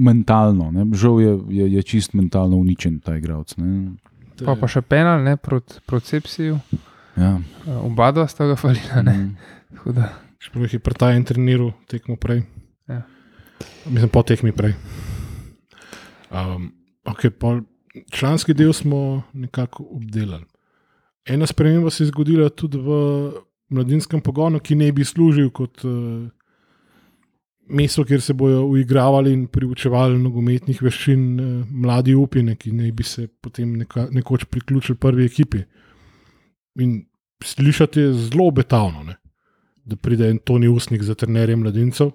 Mentalno, 0.00 0.70
ne? 0.70 0.82
žal 0.92 1.20
je, 1.20 1.32
je, 1.48 1.64
je 1.70 1.82
čist 1.84 2.14
mentalno 2.14 2.56
uničen 2.56 2.98
ta 2.98 3.14
igralec. 3.14 3.54
ne. 3.56 3.94
Pa, 4.40 4.56
pa 4.56 4.66
še 4.66 4.80
penal 4.80 5.20
ne, 5.20 5.36
proti 5.36 5.78
prot 5.84 6.02
Sepsiju, 6.02 6.56
Ja. 7.16 7.40
uh, 7.66 7.84
oba 7.84 8.10
dva 8.12 8.26
sta 8.28 8.46
ga 8.46 8.56
falila. 8.56 9.02
Ne? 9.02 9.16
Mm. 9.16 10.04
Čeprav 10.40 10.64
jih 10.64 10.78
je 10.78 10.82
prtajen 10.84 11.24
treniral 11.24 11.72
tekmo 11.88 12.16
prej. 12.16 12.42
Ja. 12.88 13.02
Mislim, 13.86 14.08
po 14.08 14.22
tekmi 14.22 14.52
prej. 14.52 14.72
Um, 16.30 16.72
okay, 17.04 17.30
pol, 17.30 17.60
članski 18.10 18.54
del 18.54 18.72
smo 18.72 19.22
nekako 19.32 19.84
obdelali. 19.90 20.46
Ena 21.26 21.46
sprememba 21.46 21.90
se 21.90 22.04
je 22.04 22.08
zgodila 22.08 22.48
tudi 22.48 22.78
v 22.78 22.90
mladinskem 23.70 24.20
pogonu, 24.20 24.60
ki 24.60 24.74
ne 24.74 24.92
bi 24.92 25.04
služil 25.04 25.50
kot 25.50 25.84
uh, 25.84 26.28
mesto, 27.68 28.04
kjer 28.04 28.20
se 28.20 28.34
bodo 28.34 28.64
uigravali 28.66 29.32
in 29.32 29.46
priučevali 29.46 30.18
nogometnih 30.18 30.82
veščin 30.82 31.26
uh, 31.40 31.50
mladi 31.70 32.14
upine, 32.14 32.56
ki 32.56 32.72
naj 32.72 32.92
bi 32.92 33.06
se 33.06 33.26
potem 33.28 33.76
neka, 33.82 34.08
nekoč 34.10 34.48
priključili 34.50 34.98
prvi 34.98 35.28
ekipi. 35.28 35.62
In 36.78 37.06
slišati 37.44 38.00
je 38.00 38.12
zelo 38.12 38.46
obetavno. 38.48 39.02
Ne? 39.02 39.16
da 39.90 39.96
pride 39.96 40.28
en 40.30 40.38
Toni 40.38 40.68
Usnik 40.68 41.02
za 41.02 41.14
trenerje 41.14 41.56
mladincev. 41.56 42.10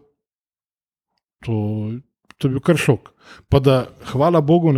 To, 1.45 1.55
to 2.37 2.47
je 2.47 2.51
bil 2.51 2.61
kar 2.63 2.77
šok. 2.77 3.09
Pa 3.49 3.59
da, 3.59 3.77
hvala 4.11 4.41
Bogu, 4.41 4.73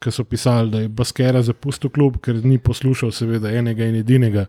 ki 0.00 0.12
so 0.12 0.24
pisali, 0.24 0.70
da 0.70 0.80
je 0.80 0.88
Baskera 0.88 1.42
zapustil 1.42 1.90
klub, 1.90 2.20
ker 2.24 2.40
ni 2.44 2.58
poslušal, 2.58 3.12
seveda, 3.12 3.52
enega 3.52 3.86
in 3.86 4.00
edinega. 4.00 4.46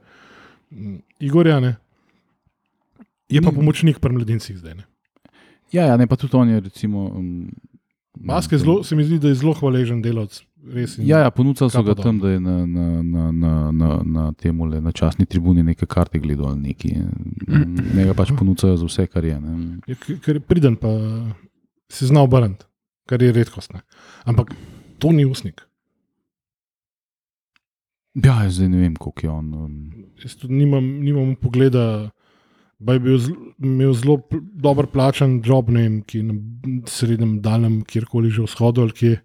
Igorja, 1.20 1.60
ne. 1.60 1.76
Je 3.30 3.42
pa 3.42 3.52
Ni- 3.52 3.56
pomočnik 3.56 4.00
pri 4.00 4.14
mladincih 4.16 4.58
zdaj. 4.58 4.80
Ne. 4.80 4.88
Ja, 5.72 5.86
ja, 5.86 5.98
ne 5.98 6.08
pa 6.08 6.16
tudi 6.18 6.38
on 6.38 6.50
je 6.50 6.60
recimo, 6.60 7.06
um, 7.14 7.52
Baske 8.16 8.58
zelo, 8.58 8.84
se 8.84 8.96
mi 8.96 9.04
zdi, 9.04 9.20
da 9.20 9.28
je 9.28 9.36
zelo 9.36 9.54
hvaležen 9.54 10.02
delavec. 10.02 10.42
Ja, 10.98 11.20
ja 11.20 11.32
ponudili 11.32 11.70
so 11.70 11.84
ga 11.84 11.94
Kapo 11.94 12.04
tam, 12.04 12.20
da 12.20 12.30
je 12.30 12.40
na, 12.40 12.66
na, 12.66 13.02
na, 13.04 13.32
na, 13.32 13.72
na, 13.72 14.02
na, 14.06 14.32
temule, 14.34 14.82
na 14.82 14.92
časni 14.92 15.26
tribuni 15.26 15.64
neke 15.64 15.86
karte 15.86 16.20
gledal 16.20 16.48
ali 16.48 16.60
neki. 16.62 16.96
Ne 17.96 18.06
ga 18.06 18.14
pač 18.14 18.34
ponujajo 18.36 18.76
za 18.78 18.86
vse, 18.86 19.08
kar 19.08 19.24
je. 19.26 19.40
Ne. 19.40 19.78
K- 19.96 20.18
ker 20.20 20.36
je 20.36 20.40
priden, 20.42 20.76
pa 20.76 20.90
se 21.90 22.08
zna 22.08 22.22
obrniti, 22.22 22.66
kar 23.08 23.24
je 23.24 23.32
redkost. 23.32 23.74
Ne. 23.74 23.82
Ampak 24.26 24.52
to 25.00 25.12
ni 25.12 25.24
usnik. 25.26 25.64
Ja, 28.20 28.44
jaz 28.44 28.58
zdaj 28.58 28.70
ne 28.70 28.78
vem, 28.84 28.96
koliko 28.96 29.26
je 29.28 29.30
on. 29.32 29.54
Um, 29.54 29.76
Jaz 30.20 30.36
tudi 30.36 30.54
nimam, 30.54 30.84
nimam 31.00 31.36
pogleda. 31.40 32.10
Pa 32.80 32.94
je 32.94 33.02
bil 33.02 33.18
zl, 33.18 33.34
imel 33.60 33.94
zelo 33.94 34.18
pl- 34.20 34.46
dobro 34.56 34.88
plačan 34.88 35.42
job, 35.42 35.70
ne 35.70 35.82
vem, 35.82 36.02
ki 36.02 36.22
na 36.22 36.34
srednjem, 36.86 37.40
daljnem, 37.40 37.84
kjerkoli 37.84 38.30
že 38.30 38.42
vzhodu 38.42 38.82
ali 38.82 38.94
kje. 38.94 39.22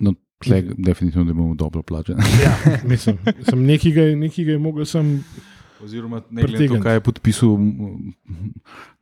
no, 0.00 0.14
tle, 0.38 0.62
definitivno 0.78 1.24
ne 1.24 1.32
bomo 1.32 1.54
dobro 1.56 1.82
plačani. 1.82 2.20
Ja, 2.40 2.54
mislim, 2.84 3.18
sem 3.42 3.62
nekaj, 3.62 3.92
je- 3.92 4.16
nekaj 4.16 4.44
ga 4.44 4.50
je 4.50 4.60
mogel 4.60 4.84
sem. 4.84 5.24
Oziroma, 5.80 6.22
ne 6.30 6.42
glede 6.44 6.68
na 6.68 6.72
to, 6.72 6.80
kaj 6.80 6.94
je 6.94 7.02
podpisal, 7.02 7.58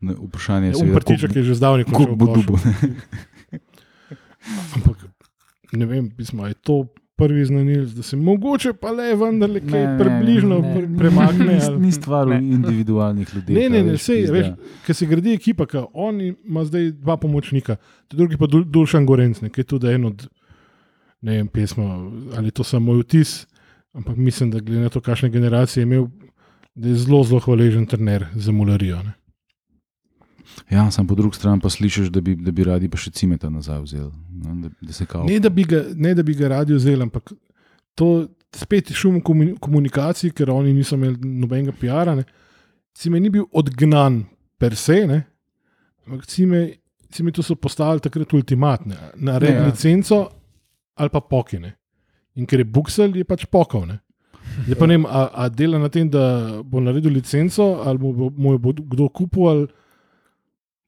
ne, 0.01 0.15
vprašanje 0.19 0.69
je, 0.69 0.77
Umprtiček 0.79 1.35
je 1.35 1.45
že 1.45 1.55
zdavnaj 1.55 1.87
koliko 1.87 2.17
bo 2.17 2.27
končal. 2.27 2.43
dubo. 2.43 2.57
Ampak 4.75 4.97
ne 5.73 5.87
vem, 5.87 6.11
pismo, 6.11 6.47
je 6.47 6.55
to 6.57 6.89
prvi 7.21 7.45
znanilc, 7.45 7.91
da 7.91 8.03
se 8.03 8.17
mogoče 8.19 8.73
pa 8.75 8.91
le 8.91 9.11
vendarle 9.15 9.61
kaj 9.63 9.85
približno 9.99 10.59
pre, 10.65 10.87
premakne. 10.99 11.59
ali- 11.63 11.81
Ni 11.81 11.93
stvar 11.93 12.27
v 12.27 12.31
Ne. 12.31 12.39
individualnih 12.51 13.29
ljudeh. 13.31 13.53
Ne, 13.53 13.69
ne, 13.69 13.83
ne, 13.83 13.93
veš, 13.93 14.01
sej, 14.03 14.25
veš, 14.29 14.47
ker 14.83 14.95
se 14.95 15.07
gradi 15.07 15.33
ekipa, 15.33 15.67
ki 15.67 15.77
on 15.95 16.21
ima 16.21 16.65
zdaj 16.65 16.91
dva 16.95 17.17
pomočnika, 17.19 17.77
drugi 18.11 18.37
pa 18.37 18.47
Dul- 18.47 18.65
Dulšan 18.67 19.07
Gorenc, 19.07 19.41
ne, 19.41 19.49
ki 19.49 19.61
je 19.61 19.65
tudi 19.67 19.87
en 19.89 20.05
od 20.07 20.29
ne 21.23 21.35
vem, 21.35 21.49
pesma, 21.49 21.85
ali 22.33 22.47
je 22.47 22.51
to 22.53 22.65
samo 22.65 22.87
moj 22.87 23.03
vtis, 23.03 23.47
ampak 23.93 24.17
mislim, 24.19 24.51
da 24.51 24.61
glede 24.61 24.81
na 24.81 24.89
to, 24.89 25.01
kakšne 25.01 25.29
generacije 25.29 25.83
je 25.83 25.85
imel, 25.85 26.07
da 26.75 26.89
je 26.89 26.95
zelo, 26.97 27.25
zelo 27.25 27.41
hvaležen 27.41 27.87
trener 27.87 28.25
za 28.35 28.53
mularijo. 28.53 28.97
Ne. 28.99 29.13
Ja, 30.71 30.91
sam 30.91 31.07
po 31.07 31.15
drugi 31.15 31.37
strani 31.37 31.61
pa 31.61 31.71
slišiš, 31.71 32.09
da 32.15 32.21
bi, 32.21 32.35
da 32.37 32.51
bi 32.51 32.65
radi 32.65 32.89
pa 32.89 32.99
še 33.01 33.11
cimeta 33.11 33.51
nazaj 33.51 33.81
vzeli. 33.85 34.11
Ne, 34.45 34.55
da, 34.63 34.71
da 34.81 35.07
kao. 35.07 35.25
Ne, 35.29 35.39
da 35.41 35.51
bi 35.51 35.65
ga, 35.65 35.85
ne, 35.95 36.15
da 36.15 36.23
bi 36.23 36.35
ga 36.35 36.49
radi 36.49 36.75
vzeli, 36.75 37.03
ampak 37.03 37.33
to 37.95 38.29
spet 38.57 38.91
je 38.91 38.97
šum 38.97 39.21
v 39.21 39.25
komuni- 39.25 39.57
komunikaciji, 39.61 40.33
ker 40.35 40.51
oni 40.51 40.73
niso 40.75 40.97
imeli 40.99 41.19
nobenega 41.43 41.73
PR-a. 41.73 42.17
Cime 42.95 43.21
ni 43.21 43.31
bil 43.31 43.47
odgnan 43.53 44.25
per 44.59 44.77
se, 44.77 45.07
ne, 45.07 45.23
ampak 46.07 46.27
cime, 46.27 46.67
cime 47.11 47.33
to 47.33 47.43
so 47.43 47.55
postavili 47.55 48.01
takrat 48.01 48.33
ultimatne, 48.35 48.97
na 49.17 49.39
red 49.39 49.55
Ne, 49.55 49.61
ja. 49.61 49.67
licenco 49.67 50.29
ali 51.01 51.09
pa 51.09 51.21
pokine. 51.21 51.77
In 52.37 52.47
ker 52.47 52.61
je 52.61 52.65
buksel, 52.65 53.17
je 53.17 53.25
pač 53.25 53.47
pokal. 53.51 53.87
Ne. 53.89 54.01
Zdaj 54.67 54.77
pa 54.79 54.87
ne 54.87 54.97
vem, 54.99 55.07
a, 55.07 55.23
a 55.33 55.49
dela 55.49 55.79
na 55.79 55.89
tem, 55.89 56.09
da 56.11 56.61
bo 56.63 56.81
naredil 56.81 57.13
licenco, 57.15 57.81
ali 57.87 57.99
mu 57.99 58.13
bo, 58.13 58.31
mu 58.37 58.53
jo 58.53 58.59
bo 58.59 58.73
kdo 58.75 59.09
kupil. 59.09 59.49
Ali... 59.49 59.67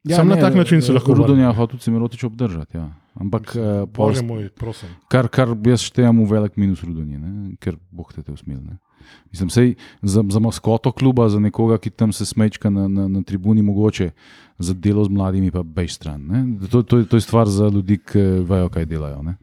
Ja, 0.05 0.17
Sam 0.17 0.29
na 0.29 0.37
tak 0.37 0.55
način 0.55 0.83
se 0.83 0.93
lahko 0.93 1.15
Rudonja 1.15 1.47
je 1.47 1.55
hotel 1.55 1.79
Cimerotič 1.79 2.25
obdržati. 2.25 2.77
Ja. 2.77 2.91
Ampak 3.15 3.57
eh, 3.57 3.87
pol 3.93 4.11
Bože 4.11 4.23
moj, 4.23 4.49
prosim. 4.49 4.89
Kar, 5.09 5.29
kar 5.29 5.53
jaz 5.67 5.85
štejem 5.87 6.25
v 6.25 6.27
velik 6.27 6.57
minus 6.59 6.83
Rudonji, 6.83 7.21
ne? 7.21 7.33
ker 7.63 7.77
boh 7.91 8.09
te 8.11 8.23
te 8.23 8.33
usmili. 8.33 8.65
Mislim, 9.31 9.51
sej, 9.51 9.75
za, 10.03 10.25
za 10.31 10.41
maskoto 10.43 10.93
kluba, 10.93 11.29
za 11.29 11.39
nekoga, 11.39 11.79
ki 11.79 11.91
tam 11.91 12.13
se 12.13 12.27
smečka 12.27 12.71
na, 12.71 12.89
na, 12.89 13.07
na 13.09 13.23
tribuni, 13.23 13.63
mogoče 13.63 14.11
za 14.59 14.75
delo 14.75 15.05
z 15.05 15.11
mladimi, 15.11 15.51
pa 15.51 15.63
bej 15.63 15.89
stran. 15.89 16.27
ne. 16.27 16.43
To, 16.71 16.83
to, 16.83 17.05
to 17.05 17.17
je 17.19 17.21
stvar 17.21 17.51
za 17.51 17.69
ljudi, 17.69 17.99
ki 17.99 18.43
vejo, 18.47 18.71
kaj 18.75 18.87
delajo. 18.87 19.23
Ne? 19.23 19.37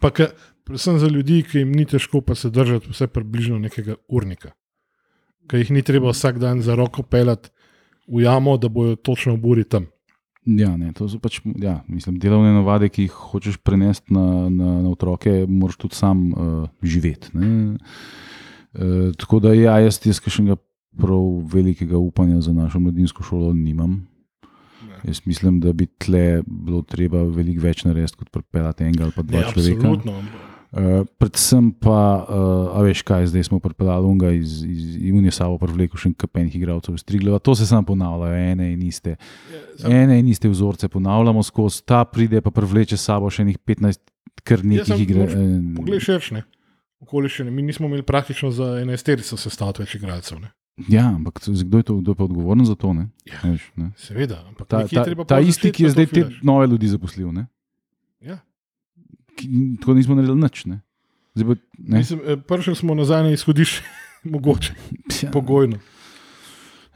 Pa 0.00 0.10
ka, 0.10 0.30
predvsem 0.64 0.98
za 0.98 1.06
ljudi, 1.06 1.42
ki 1.46 1.62
jim 1.62 1.72
ni 1.76 1.86
težko 1.86 2.24
pa 2.26 2.34
se 2.34 2.50
držati 2.50 2.90
vse 2.90 3.06
približno 3.06 3.58
nekega 3.58 3.98
urnika, 4.08 4.54
ki 5.50 5.62
jih 5.62 5.70
ni 5.78 5.82
treba 5.82 6.10
vsak 6.10 6.38
dan 6.42 6.62
za 6.62 6.74
roko 6.74 7.02
pelati 7.02 7.50
v 8.10 8.22
jamo, 8.24 8.56
da 8.58 8.68
bojo 8.68 8.96
točno 8.96 9.34
v 9.34 9.40
buri 9.40 9.64
tam. 9.64 9.86
Ja, 10.46 10.72
ne, 10.76 10.92
to 10.96 11.04
so 11.08 11.18
pač 11.20 11.40
ja, 11.60 11.82
mislim, 11.86 12.16
delovne 12.18 12.52
navade, 12.56 12.88
ki 12.88 13.04
jih 13.06 13.12
hočeš 13.30 13.58
prenesti 13.62 14.14
na, 14.14 14.48
na, 14.50 14.70
na 14.82 14.88
otroke, 14.90 15.44
moraš 15.48 15.76
tudi 15.76 15.94
sam 15.94 16.32
uh, 16.32 16.68
živeti. 16.82 17.28
ne. 17.36 17.76
Uh, 18.72 19.10
tako 19.18 19.40
da, 19.40 19.52
ja, 19.54 19.78
jaz, 19.84 20.00
jaz 20.06 20.20
kakšnega 20.22 20.56
prav 20.96 21.26
velikega 21.52 21.98
upanja 21.98 22.40
za 22.40 22.52
našo 22.52 22.80
mladinsko 22.80 23.22
šolo 23.22 23.52
nimam. 23.52 24.06
Jaz 25.04 25.20
mislim, 25.24 25.60
da 25.60 25.72
bi 25.72 25.86
tle 25.86 26.42
bilo 26.46 26.82
treba 26.82 27.22
veliko 27.22 27.62
več 27.62 27.84
narediti, 27.84 28.18
kot 28.20 28.30
pripeljati 28.30 28.84
enega 28.84 29.04
ali 29.06 29.12
pa 29.16 29.22
dva 29.22 29.40
Ne, 29.40 29.52
človeka. 29.52 29.78
absolutno. 29.78 30.22
Uh, 30.72 31.02
predvsem 31.18 31.72
pa, 31.74 31.96
uh, 32.20 32.34
a 32.70 32.82
veš 32.82 33.02
kaj, 33.02 33.26
zdaj 33.26 33.44
smo 33.44 33.58
pripeljali 33.58 34.06
unga 34.06 34.30
iz, 34.30 34.60
iz 34.62 34.82
Unije 35.10 35.32
Savo, 35.32 35.58
privlekel 35.58 35.98
še 35.98 36.12
kapenih 36.14 36.54
igralcev 36.54 36.94
iz 36.94 37.02
Trigleva. 37.02 37.40
To 37.40 37.54
se 37.54 37.66
samo 37.66 37.82
ponavlja, 37.84 38.28
ene 38.44 38.68
in 38.72 38.82
iste. 38.82 39.16
Sam- 39.76 39.90
Ene 39.92 40.20
in 40.20 40.28
iste 40.28 40.48
vzorce 40.48 40.88
ponavljamo 40.88 41.42
skozi, 41.42 41.82
ta 41.82 42.04
pride 42.04 42.38
pa 42.40 42.50
privleče 42.52 42.96
sabo 42.96 43.26
še 43.28 43.44
nekih 43.44 43.58
15 43.66 43.98
kar 44.42 44.58
Ja, 44.60 44.84
samo 44.84 44.94
nekih 44.94 45.00
igre. 45.00 45.18
moraš 45.20 45.34
eh, 45.34 45.74
Poglej, 45.76 46.00
širšne. 46.00 46.42
Okoliščine. 47.00 47.50
Mi 47.50 47.62
nismo 47.62 47.86
imeli 47.86 48.02
praktično 48.04 48.50
za 48.50 48.76
enajsterico 48.78 49.36
sestaviti 49.36 49.82
več 49.82 49.94
igralcev. 49.94 50.38
Ne? 50.38 50.52
Ja, 50.88 51.08
ampak 51.08 51.40
kdo 51.42 51.76
je, 51.76 51.82
to, 51.82 51.96
kdo 51.96 52.12
je 52.12 52.16
pa 52.16 52.24
odgovoren 52.24 52.62
za 52.64 52.74
to? 52.74 52.92
Ne? 52.92 53.08
Ja. 53.26 53.40
Veš, 53.42 53.66
ne? 53.74 53.90
Seveda, 53.96 54.44
ampak 54.46 54.68
Ta, 54.68 54.84
ta, 54.86 55.02
ta 55.26 55.40
isti, 55.40 55.72
ki 55.72 55.84
je 55.84 55.90
zdaj 55.90 56.06
te 56.06 56.22
nove 56.42 56.66
ljudi 56.66 56.88
zaposlil. 56.88 57.32
Ne? 57.32 57.48
Ja. 58.20 58.38
Tako 59.76 59.94
nismo 59.94 60.14
naredili 60.14 60.38
nič. 60.38 60.64
Ne? 60.66 60.80
Zdaj 61.34 61.46
pa, 61.46 61.54
ne? 61.78 61.98
Mislim, 61.98 62.20
eh, 62.22 62.36
Prišli 62.38 62.74
smo 62.76 62.94
nazaj 62.94 63.22
na 63.22 63.30
izhodišče, 63.30 63.82
mogoče, 64.26 64.72
Ja, 65.22 65.30
pogojno. 65.30 65.78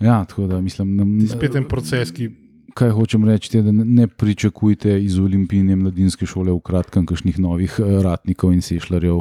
ja, 0.01 0.25
tako 0.25 0.47
da 0.47 0.61
mislim, 0.61 0.97
nam, 0.97 1.21
Spet 1.29 1.55
en 1.55 1.65
proces, 1.65 2.11
ki 2.11 2.31
kaj 2.75 2.91
hočem 2.91 3.25
reči, 3.25 3.53
je, 3.53 3.63
da 3.63 3.73
ne, 3.73 3.85
ne 3.85 4.07
pričakujte 4.09 4.97
iz 4.99 5.19
Olimpijske 5.19 5.77
mladinske 5.77 6.27
šole 6.27 6.51
v 6.51 6.61
kratkem 6.61 7.07
kakšnih 7.07 7.39
novih 7.39 7.77
eh, 7.79 8.03
ratnikov 8.03 8.53
in 8.53 8.61
sešljarjev, 8.61 9.21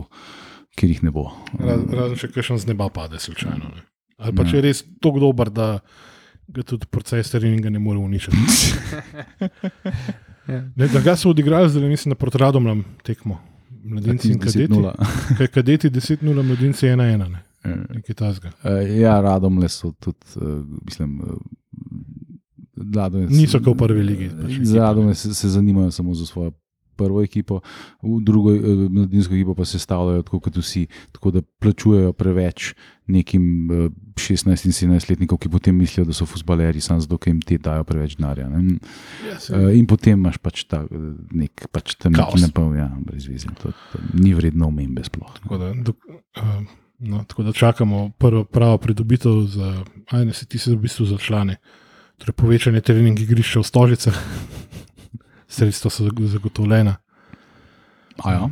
ker 0.73 0.89
jih 0.89 1.03
ne 1.03 1.11
bo. 1.11 1.27
Raz- 1.53 1.85
Razen 1.87 2.17
če 2.17 2.31
kakšen 2.31 2.57
z 2.57 2.67
neba 2.67 2.89
pade, 2.89 3.19
slučajno. 3.19 3.69
Ne. 3.69 3.85
Ali 4.17 4.33
pa 4.33 4.43
Ja. 4.43 4.49
če 4.49 4.57
je 4.57 4.61
res 4.63 4.81
tako 4.99 5.19
dober, 5.19 5.49
da 5.49 5.79
ga 6.47 6.63
tudi 6.63 6.85
proces 6.87 7.29
treninga 7.29 7.69
ne 7.69 7.79
more 7.79 7.99
uničiti. 7.99 8.37
Ja. 10.47 10.61
Ne, 10.75 10.87
da 10.87 11.01
ga 11.01 11.15
so 11.15 11.29
odigrali, 11.29 11.69
zdaj 11.69 11.89
mislim, 11.89 12.09
na 12.09 12.15
Portradom 12.15 12.83
tekmo. 13.03 13.39
Mladinci 13.83 14.31
in 14.31 14.39
kadeti. 14.39 14.73
10:0. 14.73 14.93
Kaj 15.37 15.47
kadeti 15.47 15.89
10-0, 15.89 16.43
mladinci 16.43 16.85
1-1, 16.87 17.29
ne. 17.29 17.39
Eh, 17.63 17.75
nekaj 17.89 18.15
tasga. 18.15 18.51
eh, 18.63 18.99
Ja, 18.99 19.21
radom 19.21 19.57
le 19.57 19.69
so 19.69 19.91
tudi, 19.91 20.17
eh, 20.35 20.63
mislim. 20.85 21.19
Radom 22.95 23.25
Niso 23.29 23.59
kot 23.59 23.75
v 23.75 23.77
prvi 23.77 24.03
ligi, 24.03 24.29
pač 24.29 24.51
ekipa, 24.51 24.65
Z 24.65 24.75
radom 24.75 25.13
se, 25.15 25.33
se 25.33 25.49
zanimajo 25.49 25.91
samo 25.91 26.13
za 26.13 26.25
svojo 26.25 26.51
prvo 26.93 27.21
ekipo, 27.21 27.59
v 28.01 28.21
drugo 28.21 28.51
eh, 28.51 28.59
mladinsko 28.89 29.33
ekipo 29.33 29.53
pa 29.53 29.65
se 29.65 29.79
stavljajo 29.79 30.21
tako 30.23 30.39
kot 30.41 30.57
vsi, 30.57 30.85
tako 31.11 31.31
da 31.31 31.41
plačujejo 31.41 32.13
preveč 32.13 32.73
nekim 33.07 33.43
eh, 33.67 33.89
16 34.15 34.47
in 34.65 34.71
17 34.91 35.09
letnikom, 35.09 35.37
ki 35.37 35.49
potem 35.49 35.75
mislijo, 35.75 36.05
da 36.05 36.13
so 36.13 36.25
futbaleri, 36.25 36.79
samo 36.79 36.99
zato, 36.99 37.17
ker 37.17 37.31
jim 37.31 37.41
te 37.41 37.57
dajo 37.59 37.83
preveč 37.83 38.15
denarja. 38.15 38.47
ne. 38.47 38.77
Ja, 39.23 39.39
se- 39.39 39.53
Eh, 39.53 39.73
In 39.73 39.85
potem 39.85 40.15
imaš 40.15 40.37
pač 40.37 40.63
ta 40.63 40.83
eh, 40.83 40.97
nek, 41.33 41.67
pač 41.69 41.95
tam 41.95 42.13
Kaos. 42.13 42.33
neki 42.33 42.41
napol, 42.43 42.75
ja, 42.75 42.87
brez 42.99 43.25
veze. 43.25 43.47
To, 43.57 43.71
to 43.91 43.99
ni 44.13 44.33
vredno 44.33 44.67
omembe 44.67 45.03
sploh. 45.03 45.33
Tako 45.39 45.57
da, 45.57 45.73
dok, 45.75 45.97
uh, 46.37 46.61
no, 47.01 47.23
tako 47.23 47.43
da 47.43 47.51
čakamo 47.53 48.11
prvo 48.11 48.43
pravo 48.45 48.77
pridobitev 48.77 49.41
za, 49.47 49.73
ajne 50.09 50.33
se 50.33 50.45
ti 50.45 50.57
se 50.57 50.71
v 50.71 50.77
bistvu 50.77 51.05
za 51.05 51.17
člane. 51.17 51.57
Torej, 52.15 52.33
povečanje 52.33 52.81
trening 52.81 53.19
igrišča 53.19 53.59
v 53.59 53.65
Stožicah, 53.65 54.15
sredstva 55.53 55.89
so 55.89 56.03
zag- 56.03 56.25
zagotovljena. 56.27 56.95
A 58.17 58.31
ja? 58.31 58.49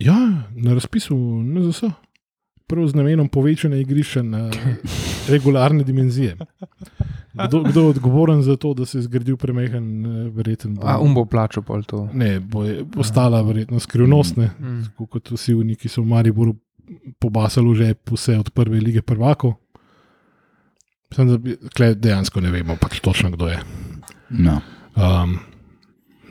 Ja, 0.00 0.18
na 0.52 0.74
razpisu 0.74 1.14
NZS. 1.38 1.82
Prav 2.66 2.82
z 2.84 2.94
namenom 2.94 3.28
povečanja 3.28 3.76
igrišča 3.76 4.22
na 4.22 4.50
regularne 5.28 5.84
dimenzije. 5.84 6.34
Kdo, 7.38 7.62
kdo 7.62 7.80
je 7.80 7.86
odgovoren 7.88 8.42
za 8.42 8.56
to, 8.56 8.74
da 8.74 8.84
se 8.84 8.98
je 8.98 9.02
zgradil 9.02 9.36
premehen, 9.36 9.86
eh, 10.02 10.30
verjeten? 10.30 10.74
bo- 10.74 10.82
A 10.84 10.98
um 10.98 11.14
bo 11.14 11.24
plačal 11.24 11.62
pol 11.62 11.82
to. 11.82 12.08
Ne, 12.12 12.40
bo 12.40 12.64
je 12.64 12.82
ostala 12.96 13.42
verjetno 13.42 13.78
skrivnost. 13.78 14.36
Ne? 14.36 14.50
Mm. 14.60 14.82
Tako 14.84 15.06
kot 15.08 15.30
vsi 15.30 15.54
oni, 15.54 15.76
ki 15.76 15.88
so 15.88 16.02
v 16.02 16.06
Mariboru 16.08 16.56
pobasali 17.18 17.74
že 17.74 17.94
vse 18.06 18.36
od 18.36 18.50
prve 18.50 18.80
lige 18.80 19.02
prvakov. 19.02 19.54
Sem, 21.08 21.28
da 21.28 21.38
dejansko 21.94 22.40
ne 22.40 22.50
vemo, 22.50 22.74
pač 22.76 22.98
točno 23.00 23.30
kdo 23.30 23.48
je. 23.48 23.58
No, 24.30 24.60
Um, 24.96 25.38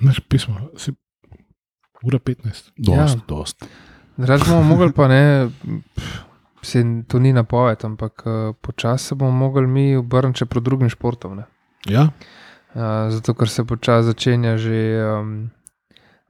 naš 0.01 0.19
pismo, 0.19 0.55
si 0.77 0.91
ura 2.03 2.19
15. 2.19 2.71
dost, 2.77 2.89
Ja. 2.89 3.05
dost. 3.27 3.65
Drugač 4.17 4.47
bomo 4.47 4.63
mogli 4.63 4.91
pa 4.93 5.07
ne, 5.07 5.49
se 6.61 6.83
to 7.07 7.19
ni 7.19 7.33
napoved, 7.33 7.83
ampak 7.83 8.23
uh, 8.25 8.55
počasi 8.61 9.05
se 9.05 9.15
bomo 9.15 9.31
mogli 9.31 9.67
mi 9.67 9.95
obrniti 9.95 10.39
še 10.39 10.45
proti 10.45 10.65
drugim 10.65 10.89
športom. 10.89 11.35
Ne. 11.37 11.45
Ja, 11.87 12.09
Uh, 12.75 13.07
zato, 13.07 13.31
ker 13.33 13.47
se 13.47 13.63
počasi 13.63 14.09
začenja 14.09 14.57
že. 14.57 14.99
Um, 14.99 15.51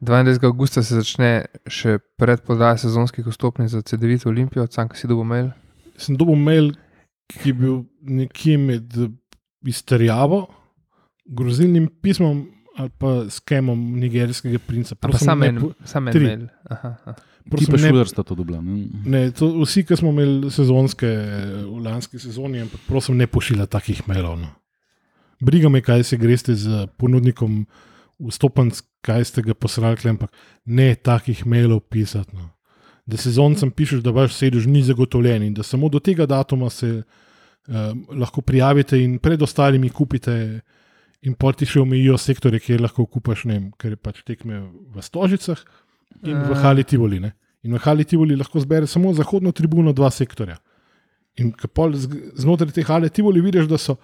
22. 0.02 0.46
augusta 0.46 0.84
se 0.84 0.94
začne 0.94 1.46
še 1.66 1.96
predpodaja 2.20 2.78
sezonskih 2.78 3.26
vstopnic 3.26 3.72
za 3.74 3.82
CD9 3.82 4.28
Olimpijo, 4.30 4.68
sam 4.70 4.92
si 4.94 5.08
dobil 5.10 5.26
mail. 5.26 5.48
Sem 5.98 6.14
dobil 6.14 6.36
mail, 6.38 6.68
ki 7.32 7.50
je 7.50 7.54
bil 7.58 7.76
nekje 8.04 8.58
med 8.62 8.94
eh, 8.94 9.10
izterjavo, 9.66 10.44
grozilnim 11.26 11.88
pismom 12.04 12.44
ali 12.76 12.91
pa 12.99 13.30
skemom 13.30 13.80
nigerijskega 13.99 14.60
princa. 14.68 14.95
Prosim, 14.95 15.26
sam 15.26 15.43
en, 15.43 15.61
sam 15.88 16.07
en 16.11 16.22
mail. 16.23 16.47
Aha, 16.69 16.91
aha. 17.06 17.14
Ti 17.45 17.49
prosim, 17.52 17.72
pa 17.72 17.80
ne- 17.80 17.89
šuler 17.89 18.10
sta 18.10 18.23
to 18.23 18.35
dobila. 18.35 18.61
Ne? 18.61 18.88
Ne, 19.06 19.22
to, 19.31 19.52
vsi, 19.61 19.85
ki 19.85 19.97
smo 19.99 20.11
imeli 20.11 20.52
sezonske 20.52 21.07
eh, 21.07 21.43
v 21.64 21.84
lanski 21.85 22.19
sezoni, 22.19 22.64
ampak 22.65 22.81
prosim, 22.88 23.18
ne 23.18 23.27
pošilja 23.27 23.68
takih 23.72 24.02
mailov. 24.10 24.39
No. 24.41 24.49
Briga 25.39 25.69
me, 25.69 25.81
kaj 25.85 26.03
se 26.03 26.18
greste 26.18 26.56
z 26.56 26.88
ponudnikom 26.97 27.64
vstopenc, 28.19 28.81
kaj 29.06 29.26
ste 29.30 29.43
ga 29.45 29.53
posrali, 29.53 30.10
ampak 30.10 30.34
ne 30.65 30.95
takih 30.95 31.45
mailov 31.45 31.85
pisati. 31.91 32.35
No. 32.35 32.49
Da 33.06 33.19
sezoncem 33.22 33.69
pišeš, 33.72 34.02
da 34.02 34.11
vaš 34.15 34.34
sedež 34.34 34.65
ni 34.65 34.81
zagotovljen 34.84 35.43
in 35.45 35.53
da 35.53 35.64
samo 35.64 35.89
do 35.93 35.99
tega 36.02 36.26
datuma 36.26 36.72
se 36.73 37.03
um, 37.68 38.06
lahko 38.18 38.41
prijavite 38.41 38.97
in 38.97 39.19
pred 39.19 39.41
ostalimi 39.41 39.89
kupite. 39.89 40.61
In 41.26 41.34
poti 41.34 41.65
še 41.65 41.81
omejijo 41.81 42.18
sektore, 42.22 42.60
kjer 42.61 42.84
lahko 42.85 43.07
kupaš, 43.10 43.47
ne 43.49 43.57
vem, 43.57 43.65
ker 43.81 43.95
je 43.95 43.97
pač 43.97 44.22
tekme 44.27 44.61
v 44.93 45.02
Stožicah 45.02 45.61
in 46.22 46.38
v 46.38 46.53
Ja. 46.53 46.60
Hali 46.68 46.84
Tivoli. 46.85 47.19
Ne. 47.19 47.34
In 47.65 47.73
v 47.73 47.81
Hali 47.81 48.06
Tivoli 48.06 48.38
lahko 48.38 48.61
zbere 48.61 48.88
samo 48.88 49.14
zahodno 49.14 49.52
tribuno, 49.52 49.93
dva 49.93 50.11
sektorja. 50.14 50.60
In 51.41 51.52
pol 51.73 51.95
znotraj 51.97 52.76
te 52.76 52.85
Hale 52.85 53.10
Tivoli 53.10 53.41
vidiš, 53.41 53.65
da 53.68 53.80
so 53.81 53.97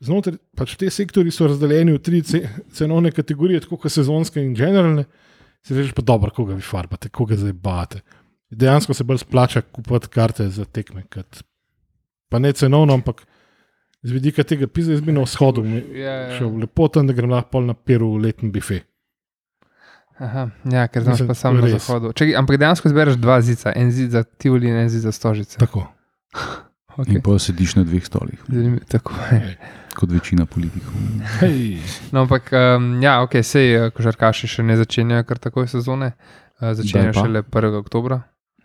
znotraj, 0.00 0.38
pač 0.56 0.76
te 0.78 0.90
sektori 0.90 1.32
so 1.34 1.48
razdeljeni 1.50 1.96
v 1.96 2.02
tri 2.02 2.22
ce, 2.22 2.44
cenovne 2.72 3.10
kategorije, 3.10 3.64
tako 3.66 3.80
kot 3.82 3.92
sezonske 3.92 4.40
in 4.40 4.54
generalne. 4.54 5.08
Si 5.66 5.74
rečeš, 5.74 5.96
pa 5.96 6.04
dobro, 6.06 6.30
koga 6.30 6.54
vi 6.54 6.62
farbate, 6.62 7.10
koga 7.10 7.36
zdaj 7.36 7.56
bate. 7.58 8.04
Dejansko 8.48 8.94
se 8.94 9.04
bolj 9.04 9.24
splača 9.24 9.64
kupovati 9.66 10.08
karte 10.14 10.46
za 10.54 10.64
tekme, 10.64 11.02
kot, 11.12 11.42
pa 12.30 12.38
ne 12.38 12.54
cenovno, 12.54 12.94
ampak 12.94 13.26
z 14.02 14.10
vidika 14.10 14.44
tega 14.44 14.66
pisa 14.66 14.92
jaz 14.92 15.00
bi 15.00 15.12
na 15.12 15.20
vzhodu 15.20 15.62
mi- 15.62 15.84
Ja, 15.94 16.12
ja. 16.12 16.38
šel 16.38 16.58
lepo 16.58 16.88
tam, 16.88 17.06
da 17.06 17.12
grem 17.12 17.30
lahko 17.30 17.50
pol 17.50 17.64
na 17.64 17.74
peru 17.74 18.16
letni 18.16 18.50
bife. 18.50 18.80
Aha, 20.18 20.48
ja, 20.66 20.86
ker 20.86 21.02
znaš 21.02 21.20
pa 21.26 21.34
samo 21.34 21.60
na 21.60 21.68
zahodu. 21.70 22.10
Čekaj, 22.12 22.34
ampak 22.34 22.56
dejansko 22.56 22.88
zbereš 22.88 23.14
dva 23.16 23.40
zica, 23.40 23.70
en 23.72 23.90
zid 23.90 24.10
za 24.10 24.24
Tivoli 24.24 24.66
in 24.66 24.76
en 24.76 24.88
zid 24.88 25.00
za 25.00 25.12
Stožice. 25.12 25.58
Tako. 25.58 25.86
Okay. 26.98 27.14
In 27.14 27.22
pa 27.22 27.38
sediš 27.38 27.76
na 27.76 27.84
dveh 27.84 28.02
stolih, 28.02 28.40
Zanimivo, 28.48 28.82
tako 28.88 29.14
je. 29.30 29.52
kot 29.94 30.10
večina 30.10 30.46
politikov. 30.46 30.90
Hej. 31.38 31.78
No, 32.10 32.20
ampak 32.20 32.50
um, 32.50 32.98
ja, 32.98 33.22
ok, 33.22 33.36
sej 33.40 33.68
uh, 33.76 33.92
košarkaši 33.94 34.48
še 34.48 34.64
ne 34.64 34.74
začenjajo 34.74 35.22
kar 35.22 35.38
takoj 35.38 35.68
sezone, 35.70 36.08
uh, 36.58 36.72
začenjajo 36.74 37.12
šele 37.14 37.42
1. 37.44 37.78
oktobra. 37.78 38.18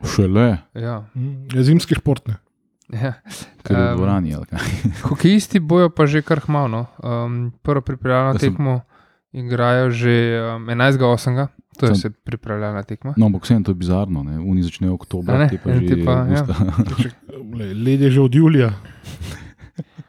Šele, 0.06 0.48
Ja, 0.74 1.06
Mm, 1.14 1.46
Zimski 1.54 1.94
šport. 1.94 2.26
Ne? 2.28 2.42
Ja. 2.90 3.14
ker 3.62 3.74
je 3.74 3.86
v 3.86 3.96
dvorani. 3.96 4.36
kaj. 4.44 4.68
Hokejisti 5.08 5.60
bojo 5.60 5.90
pa 5.90 6.04
že 6.04 6.20
kar 6.20 6.42
hmalo. 6.42 6.88
Um, 6.98 7.54
prvo 7.58 7.82
pripravljalno 7.82 8.34
Ja 8.34 8.40
sem- 8.40 8.52
tekmo 8.52 8.82
igrajo 9.32 9.90
že 9.90 10.16
um, 10.58 10.68
11.8. 10.68 11.48
To 11.74 11.86
je 11.86 11.90
Sem- 11.90 11.96
vse 11.96 12.10
pripravljalna 12.22 12.84
tekma. 12.84 13.14
No, 13.18 13.26
ampak 13.26 13.44
vseeno 13.44 13.64
to 13.64 13.72
je 13.72 13.76
bizarno. 13.78 14.22
Ne? 14.22 14.38
Uni 14.38 14.62
začnejo 14.62 14.94
oktober, 14.94 15.34
ne? 15.36 15.50
pa 15.50 15.74
že 15.74 15.98
pa, 16.00 16.16
ja. 16.28 16.46
led 17.74 17.98
je 18.00 18.10
že 18.12 18.20
od 18.20 18.30
Julija, 18.32 18.70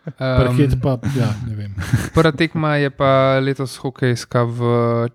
Um, 0.04 0.60
pa, 0.76 1.00
ja, 1.16 1.32
ne 1.48 1.56
vem. 1.56 1.72
prva 2.12 2.28
tekma 2.30 2.76
je 2.76 2.92
pa 2.92 3.40
letos 3.40 3.72
hokejska 3.74 4.44
v 4.44 4.58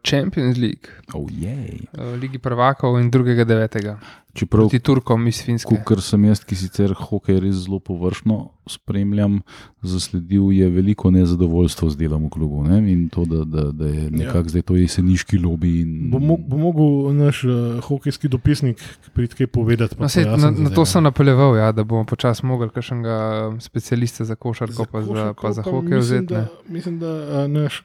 Champions 0.02 0.58
League, 0.58 0.90
Oh, 1.14 1.30
jej. 1.30 1.86
v 1.94 2.18
Ligi 2.18 2.42
prvakov 2.42 2.98
in 2.98 3.12
2.9. 3.12 4.02
Čeprav, 4.34 4.68
proti 4.70 4.80
Turkom 4.80 5.28
iz 5.28 5.42
Finske. 5.42 5.76
ker 5.88 6.02
sem 6.06 6.26
jaz, 6.30 6.44
ki 6.46 6.56
sicer 6.56 6.92
hokej 6.94 7.40
res 7.42 7.64
zelo 7.66 7.80
površno 7.82 8.52
spremljam, 8.70 9.40
zasledil 9.82 10.52
je 10.54 10.68
veliko 10.70 11.10
nezadovoljstva 11.12 11.90
z 11.90 11.98
delom 11.98 12.28
v 12.28 12.30
klubu. 12.30 12.62
Ne? 12.64 12.78
In 12.92 13.08
to, 13.10 13.26
da, 13.26 13.42
da, 13.44 13.64
da 13.72 13.88
je 13.90 14.12
nekako 14.12 14.46
ja. 14.46 14.50
zdaj 14.54 14.62
to 14.62 14.76
jeseniški 14.78 15.40
lobby. 15.42 15.82
In, 15.82 16.12
Bo, 16.14 16.20
mo, 16.22 16.38
bo 16.38 16.58
mogel 16.62 17.16
naš 17.18 17.42
uh, 17.44 17.82
hokejski 17.84 18.30
dopisnik 18.30 18.78
priti 19.14 19.36
kaj 19.36 19.48
povedati. 19.48 19.96
pa 19.98 20.06
No, 20.06 20.10
sej, 20.10 20.26
na, 20.30 20.38
pojasniti 20.38 20.62
na 20.62 20.70
to 20.70 20.86
sem 20.86 21.04
napeljeval, 21.04 21.58
ja, 21.58 21.72
da 21.72 21.84
bomo 21.84 22.06
počasi 22.06 22.46
mogli 22.46 22.70
kakšnega 22.70 23.18
specialista 23.60 24.26
za 24.26 24.36
košarko, 24.36 24.86
pa 24.92 25.02
za, 25.02 25.08
košarko 25.08 25.42
pa 25.42 25.52
za 25.54 25.64
pa 25.64 25.72
hokej 25.72 25.98
mislim, 25.98 26.02
vzeti. 26.02 26.34
da, 26.34 26.40
ne. 26.42 26.48
mislim, 26.70 27.00
da 27.00 27.12
a, 27.42 27.48
naš 27.48 27.82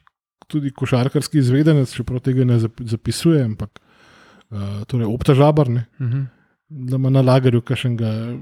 tudi 0.47 0.71
košarkarski 0.71 1.39
izvedenec, 1.39 1.89
čeprav 1.97 2.21
tega 2.21 2.45
ne 2.45 2.61
zap- 2.61 2.85
zapisuje, 2.85 3.41
ampak 3.45 3.81
uh, 4.55 4.85
torej 4.85 5.07
obtažabar, 5.07 5.69
ne, 5.69 5.85
Mhm. 6.01 6.23
da 6.71 6.97
ima 6.97 7.11
na 7.11 7.23
lagerju 7.23 7.61
kakšnega, 7.63 8.39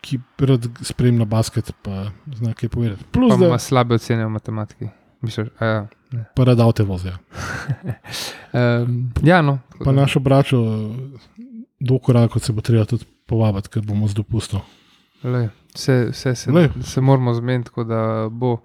ki 0.00 0.18
rad 0.40 0.66
spremlja 0.82 1.24
basket, 1.26 1.72
pa 1.82 2.08
zna 2.28 2.54
kaj 2.54 2.68
povedati. 2.68 3.04
Plus, 3.06 3.30
Pa 3.30 3.36
da 3.36 3.46
ima 3.46 3.58
slabe 3.58 3.94
ocene 3.94 4.24
v 4.24 4.30
matematiki. 4.30 4.88
Misliš, 5.20 5.48
a 5.58 5.64
ja, 5.64 5.86
pa 6.34 6.44
rad 6.44 6.60
avte 6.60 6.82
vozijo. 6.84 7.16
Um, 8.52 9.12
ja, 9.22 9.42
no. 9.42 9.58
Pa 9.84 9.92
našo 9.92 10.20
bračo, 10.20 10.60
do 11.80 11.98
koraka 11.98 12.38
se 12.38 12.52
bo 12.52 12.60
treba 12.60 12.84
tudi 12.84 13.04
povabiti, 13.26 13.68
ker 13.68 13.82
bomo 13.82 14.06
z 14.06 14.14
dopustom. 14.14 14.60
Lej, 15.24 15.48
vse, 15.74 16.08
vse 16.10 16.34
se, 16.34 16.50
Glej. 16.50 16.68
se 16.82 17.00
moramo 17.00 17.34
zmeniti, 17.34 17.64
tako 17.64 17.84
da 17.84 18.00
bo 18.30 18.56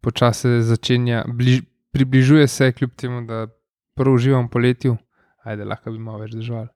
počasi 0.00 0.62
začenja, 0.62 1.24
bliž, 1.28 1.60
približuje 1.90 2.46
se, 2.48 2.72
kljub 2.72 2.90
temu, 2.92 3.22
da 3.22 3.46
prvo 3.94 4.14
uživam 4.14 4.48
poletju, 4.48 4.96
ajde, 5.48 5.64
lahko 5.64 5.90
bi 5.90 5.98
malo 5.98 6.18
več 6.18 6.32
držal. 6.32 6.68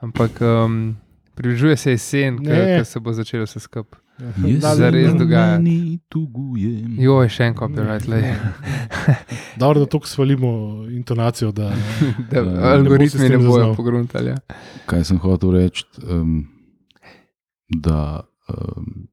Ampak 0.00 0.40
um, 0.40 0.96
približuje 1.34 1.76
se 1.76 1.90
jesen, 1.90 2.38
Ne. 2.42 2.78
ki 2.78 2.84
se 2.84 3.00
bo 3.00 3.12
začelo 3.12 3.44
vse 3.44 3.60
skupaj. 3.60 3.98
Jaz 4.46 4.60
Da, 4.60 4.90
da, 4.90 4.90
dogaja. 5.18 5.58
tugujem. 6.08 6.96
Joj, 7.00 7.28
še 7.28 7.44
en 7.44 7.54
copyright. 7.54 8.06
Dobro, 9.58 9.80
da 9.80 9.86
tako 9.86 10.06
svalimo 10.06 10.50
intonacijo, 10.90 11.52
da 11.52 11.72
Da 12.30 12.42
ne 12.42 12.58
algoritmi 12.62 13.04
ne 13.04 13.08
sistem 13.08 13.46
bojo 13.46 13.74
pogruntali. 13.74 14.28
Ja. 14.28 14.36
Kaj 14.86 15.04
sem 15.04 15.18
hotel 15.18 15.50
reči? 15.50 15.84
Um, 16.04 16.44
da. 17.68 18.20
Um, 18.48 19.08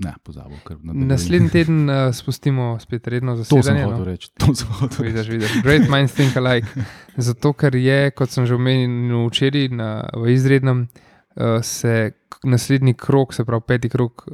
ne, 0.00 0.14
nadaljujem. 0.24 1.08
Naslednji 1.08 1.50
teden 1.50 1.90
uh, 1.90 1.96
spustimo 2.14 2.78
spet 2.80 3.06
redno 3.06 3.36
To 3.36 3.44
sem 3.44 3.62
zasedanje. 3.62 3.84
hotel 3.84 3.98
No? 3.98 4.04
reči. 4.04 4.30
To 4.38 4.54
sem 4.54 4.68
hotel 4.72 5.06
Vidiš, 5.06 5.20
reči. 5.20 5.30
vidiš. 5.30 5.62
Great 5.62 5.88
minds 5.88 6.14
think 6.14 6.36
alike. 6.36 6.66
Zato, 7.28 7.52
ker 7.52 7.74
je, 7.74 8.10
kot 8.10 8.30
sem 8.30 8.46
že 8.46 8.54
omenil 8.54 9.28
včeraj 9.28 9.68
na, 9.70 9.90
v 10.16 10.32
izrednem, 10.32 10.88
uh, 11.36 11.60
se 11.62 12.12
naslednji 12.44 12.94
krok, 12.94 13.34
se 13.34 13.44
pravi 13.44 13.62
peti 13.66 13.88
krok 13.88 14.28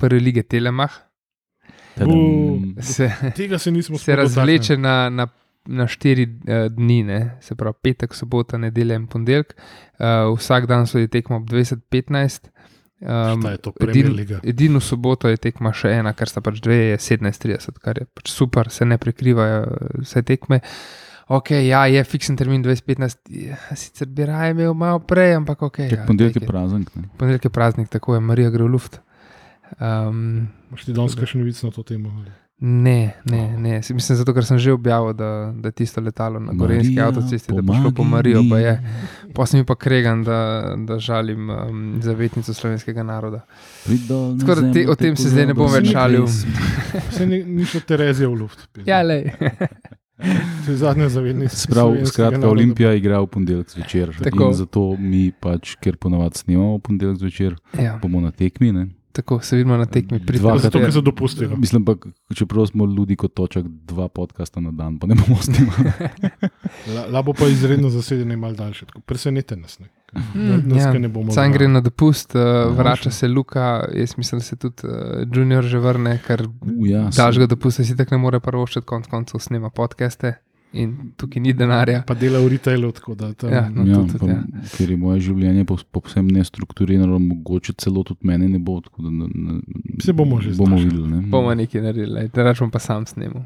prve 0.00 0.18
lige 0.20 0.42
Telemah, 0.42 0.90
Tadam. 1.94 2.74
se, 2.80 3.06
tega 3.36 3.58
se 3.58 3.70
nismo 3.70 3.98
se 3.98 4.16
razvleče 4.16 4.76
na, 4.76 5.08
na, 5.10 5.28
na 5.66 5.86
štiri 5.86 6.24
uh, 6.26 6.66
dni, 6.66 7.02
ne? 7.02 7.36
se 7.40 7.54
pravi 7.54 7.74
petek, 7.82 8.14
sobota, 8.14 8.58
nedelja 8.58 8.96
in 8.96 9.06
ponedeljek. 9.06 9.54
Uh, 9.94 10.34
vsak 10.34 10.66
dan 10.66 10.86
so 10.86 10.98
je 10.98 11.08
tekmo 11.08 11.36
ob 11.36 11.46
2015. 11.48 12.50
Um, 13.04 13.40
Šta 13.40 13.50
je 13.50 13.58
to, 13.58 13.72
Premier 13.72 14.06
edin- 14.06 14.16
Liga? 14.16 14.40
Edino 14.42 14.80
soboto 14.80 15.28
je 15.28 15.36
tekma 15.38 15.72
še 15.72 15.90
ena, 15.92 16.12
ker 16.12 16.26
sta 16.26 16.40
pač 16.40 16.56
dve, 16.58 16.74
je 16.86 16.96
17:30, 16.98 17.78
kar 17.78 17.98
je 17.98 18.06
pač 18.06 18.30
super, 18.30 18.70
se 18.70 18.84
ne 18.84 18.96
prekrivajo 18.96 19.58
eh, 19.62 19.72
vse 20.00 20.22
tekme. 20.22 20.60
Ok, 21.26 21.50
ja, 21.62 21.86
je 21.86 22.00
fiksen 22.02 22.36
termin 22.36 22.60
2015, 22.60 23.16
ja, 23.30 23.56
sicer 23.74 24.06
bi 24.06 24.24
raje 24.24 24.50
imel 24.50 24.74
malo 24.74 24.98
prej, 25.00 25.34
ampak 25.34 25.62
ok. 25.62 25.78
Ja, 25.86 26.04
ponedeljek 26.04 26.36
je 26.36 26.46
praznik. 26.46 26.90
ne. 26.94 27.08
Ponedeljek 27.16 27.44
je 27.44 27.50
praznik, 27.50 27.88
tako 27.88 28.14
je, 28.14 28.20
Marija 28.22 28.50
gre 28.50 28.64
v 28.64 28.68
luft. 28.68 29.00
Um, 29.74 30.48
Máš 30.70 30.84
ti 30.84 30.92
danes 30.92 31.14
kakšen 31.14 31.42
vic 31.42 31.56
na 31.58 31.70
to 31.70 31.82
temo? 31.82 32.08
ali? 32.14 32.32
Ne, 32.58 33.12
ne, 33.24 33.42
Oh. 33.46 33.60
ne. 33.60 33.80
Mislim, 33.90 34.16
zato, 34.16 34.34
ker 34.34 34.44
sem 34.44 34.58
že 34.58 34.72
objavil, 34.72 35.12
da, 35.12 35.28
da 35.52 35.68
je 35.68 35.72
tisto 35.74 36.00
letalo 36.00 36.40
na 36.40 36.52
Gorenski 36.52 37.00
avtocesti, 37.00 37.52
da 37.52 37.62
bo 37.62 37.74
šlo 37.74 37.90
po 37.90 38.04
Marijo, 38.04 38.42
pa 38.50 38.58
je. 38.58 38.80
mi. 39.26 39.32
Pa 39.32 39.46
sem 39.46 39.60
mi 39.60 39.66
pa 39.66 39.74
kregan, 39.74 40.22
da, 40.22 40.38
da 40.78 40.98
žalim 40.98 41.50
um, 41.50 41.98
zavetnico 42.00 42.54
slovenskega 42.54 43.02
naroda. 43.02 43.40
Tako 44.38 44.54
da 44.54 44.72
te- 44.72 44.88
o 44.88 44.94
tem 44.94 45.14
te 45.14 45.22
se 45.22 45.28
zdaj 45.28 45.46
ne 45.46 45.54
bom 45.54 45.68
več 45.68 45.92
pesmi. 45.92 46.52
Vse 47.10 47.26
ni, 47.26 47.44
ni 47.44 47.64
šlo 47.64 47.80
Terezija 47.80 48.28
v 48.28 48.34
luft. 48.34 48.68
Ja, 48.86 49.02
lej. 49.02 49.32
To 50.64 50.70
je 50.70 50.76
zadnja 50.76 51.08
zavednica. 51.08 51.56
Sprav, 51.56 51.96
skratka. 52.06 52.48
Olimpija 52.48 52.92
igra 52.94 53.18
v 53.20 53.26
ponedeljek 53.26 53.70
zvečer. 53.70 54.14
Tako. 54.22 54.46
In 54.46 54.54
zato 54.54 54.96
mi, 54.96 55.32
pač, 55.32 55.74
ker 55.76 55.96
ponovadi 55.96 56.38
snemamo 56.38 56.76
v 56.76 56.80
ponedeljek 56.80 57.18
zvečer, 57.18 57.56
ja. 57.74 57.98
bomo 58.02 58.20
na 58.20 58.30
tekmi. 58.30 58.72
Ne? 58.72 58.86
Tako 59.14 59.38
se 59.40 59.56
vidimo 59.56 59.76
na 59.76 59.86
tekmi. 59.86 60.18
Dva- 60.18 60.58
Zato, 60.58 60.78
ker 60.78 60.90
so 60.90 61.00
dopustili. 61.00 61.56
Mislim 61.56 61.84
pa, 61.84 61.94
čeprav 62.34 62.66
smo 62.66 62.84
ljudi 62.86 63.14
kot 63.16 63.30
točak, 63.32 63.64
dva 63.64 64.08
podcasta 64.08 64.60
na 64.60 64.72
dan, 64.72 64.98
pa 64.98 65.06
ne 65.06 65.14
bomo 65.16 65.38
snimali. 65.38 65.92
La, 66.88 67.06
la 67.08 67.22
bo 67.22 67.32
pa 67.32 67.46
izredno 67.46 67.90
zasedeno 67.90 68.32
in 68.32 68.40
mal 68.40 68.54
daljše. 68.54 68.86
tako 68.86 69.00
Presenete 69.02 69.56
nas. 69.56 69.78
Ne, 69.78 69.88
Mm, 70.34 70.62
nas, 70.64 70.78
ja. 70.78 70.92
ne 70.92 71.08
bomo 71.08 71.32
Sam 71.32 71.52
gre 71.52 71.66
na 71.68 71.80
dopust, 71.80 72.34
uh, 72.34 72.40
vrača 72.72 73.02
še. 73.04 73.10
se 73.10 73.28
Luka, 73.28 73.64
jaz 73.92 74.12
mislim, 74.16 74.38
da 74.38 74.44
se 74.44 74.56
tudi 74.56 74.82
uh, 74.84 74.90
Junior 75.28 75.64
že 75.64 75.78
vrne, 75.78 76.18
ker 76.18 76.42
Uh, 76.42 76.86
ja, 76.86 77.08
daljšega 77.10 77.46
dopusta 77.46 77.84
si 77.84 77.96
tako 77.96 78.14
ne 78.14 78.20
more 78.20 78.40
prvoščiti, 78.40 78.86
konc 78.86 79.06
koncev 79.06 79.40
snema 79.40 79.70
podcaste 79.70 80.34
in 80.74 81.12
tukaj 81.16 81.42
ni 81.42 81.52
denarja. 81.56 82.02
Pa 82.06 82.14
dela 82.18 82.40
v 82.42 82.50
retailu, 82.54 82.90
tako 82.92 83.14
da 83.14 83.30
tam. 83.38 83.52
Ja, 83.52 83.62
no. 83.70 83.84
ja, 83.86 84.00
tudi, 84.02 84.18
pa, 84.18 84.26
ja. 84.32 84.42
ker 84.76 84.90
je 84.90 84.96
moje 84.98 85.20
življenje 85.28 85.64
povsem 85.94 86.28
nestrukturirano, 86.34 87.18
mogoče 87.22 87.76
celo 87.78 88.02
tudi 88.06 88.26
mene 88.26 88.48
ne 88.50 88.58
bo. 88.58 88.80
tako 88.84 89.04
Da, 89.04 89.10
ne, 89.10 89.28
ne, 89.34 89.58
Se 90.02 90.12
bomo 90.12 90.40
že 90.40 90.54
bomo 90.58 90.78
znašli. 90.78 90.90
videli. 90.90 91.08
Ne? 91.12 91.20
Bomo 91.30 91.54
nekaj 91.54 91.82
naredili, 91.82 92.28
da 92.34 92.46
rečem 92.46 92.70
pa 92.70 92.78
sam 92.82 93.06
snemal. 93.06 93.44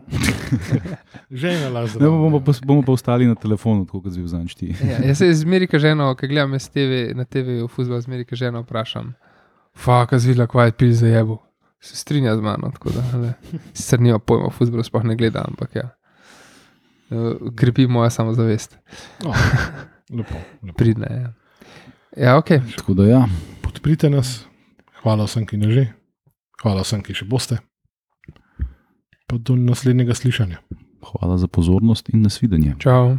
Že 1.30 1.52
ena 1.58 1.68
lažja. 1.68 2.00
Ne, 2.00 2.08
bomo, 2.08 2.40
pa, 2.44 2.52
bomo 2.64 2.82
pa 2.82 2.92
ostali 2.92 3.26
na 3.26 3.34
telefonu, 3.34 3.84
tako 3.86 4.00
kot 4.06 4.12
zvizanč 4.16 4.54
ti. 4.54 4.72
Ja, 4.84 5.02
jaz 5.04 5.18
se 5.20 5.32
zmeri, 5.42 5.66
ko 5.68 5.78
ženo, 5.78 6.14
ko 6.16 6.28
gledam 6.30 6.56
TV, 6.56 7.12
na 7.16 7.24
TV 7.24 7.60
v 7.64 7.68
futbol, 7.68 8.00
zmeri, 8.00 8.24
ko 8.24 8.36
ženo 8.38 8.62
vprašam, 8.64 9.12
faka 9.76 10.18
zvila, 10.18 10.46
kvaj 10.46 10.72
pil 10.78 10.92
za 10.96 11.10
jebo. 11.10 11.42
Se 11.80 11.96
strinja 11.96 12.36
z 12.36 12.42
mano, 12.42 12.70
tako 12.74 12.90
da 12.90 13.04
ale, 13.14 13.32
sicer 13.72 14.00
nima 14.00 14.18
pojma 14.18 14.48
o 14.48 14.50
futbolu, 14.50 14.82
sploh 14.82 15.04
ne 15.04 15.14
gleda, 15.16 15.44
ampak 15.46 15.76
ja. 15.76 15.90
Uh, 17.10 17.52
krepi 17.56 17.86
moja 17.88 18.10
samozavest, 18.10 18.76
Oh, 19.24 19.36
lepo, 20.10 20.34
lepo. 20.62 20.74
pridne. 20.76 21.06
Ja, 21.10 21.32
ja 22.16 22.36
ok. 22.36 22.48
Tako 22.76 22.94
da 22.94 23.06
ja, 23.06 23.22
Podprite 23.62 24.10
nas, 24.10 24.44
hvala 25.02 25.24
vsem, 25.24 25.46
ki 25.46 25.56
ne 25.56 25.70
že, 25.72 25.84
hvala 26.62 26.82
vsem, 26.82 27.00
ki 27.02 27.14
še 27.14 27.24
boste. 27.24 27.58
Pa 29.28 29.36
do 29.38 29.56
naslednjega 29.56 30.14
slišanja. 30.14 30.58
hvala 31.08 31.38
za 31.38 31.46
pozornost 31.48 32.08
in 32.12 32.22
nasvidenje. 32.22 32.74
Čau. 32.78 33.16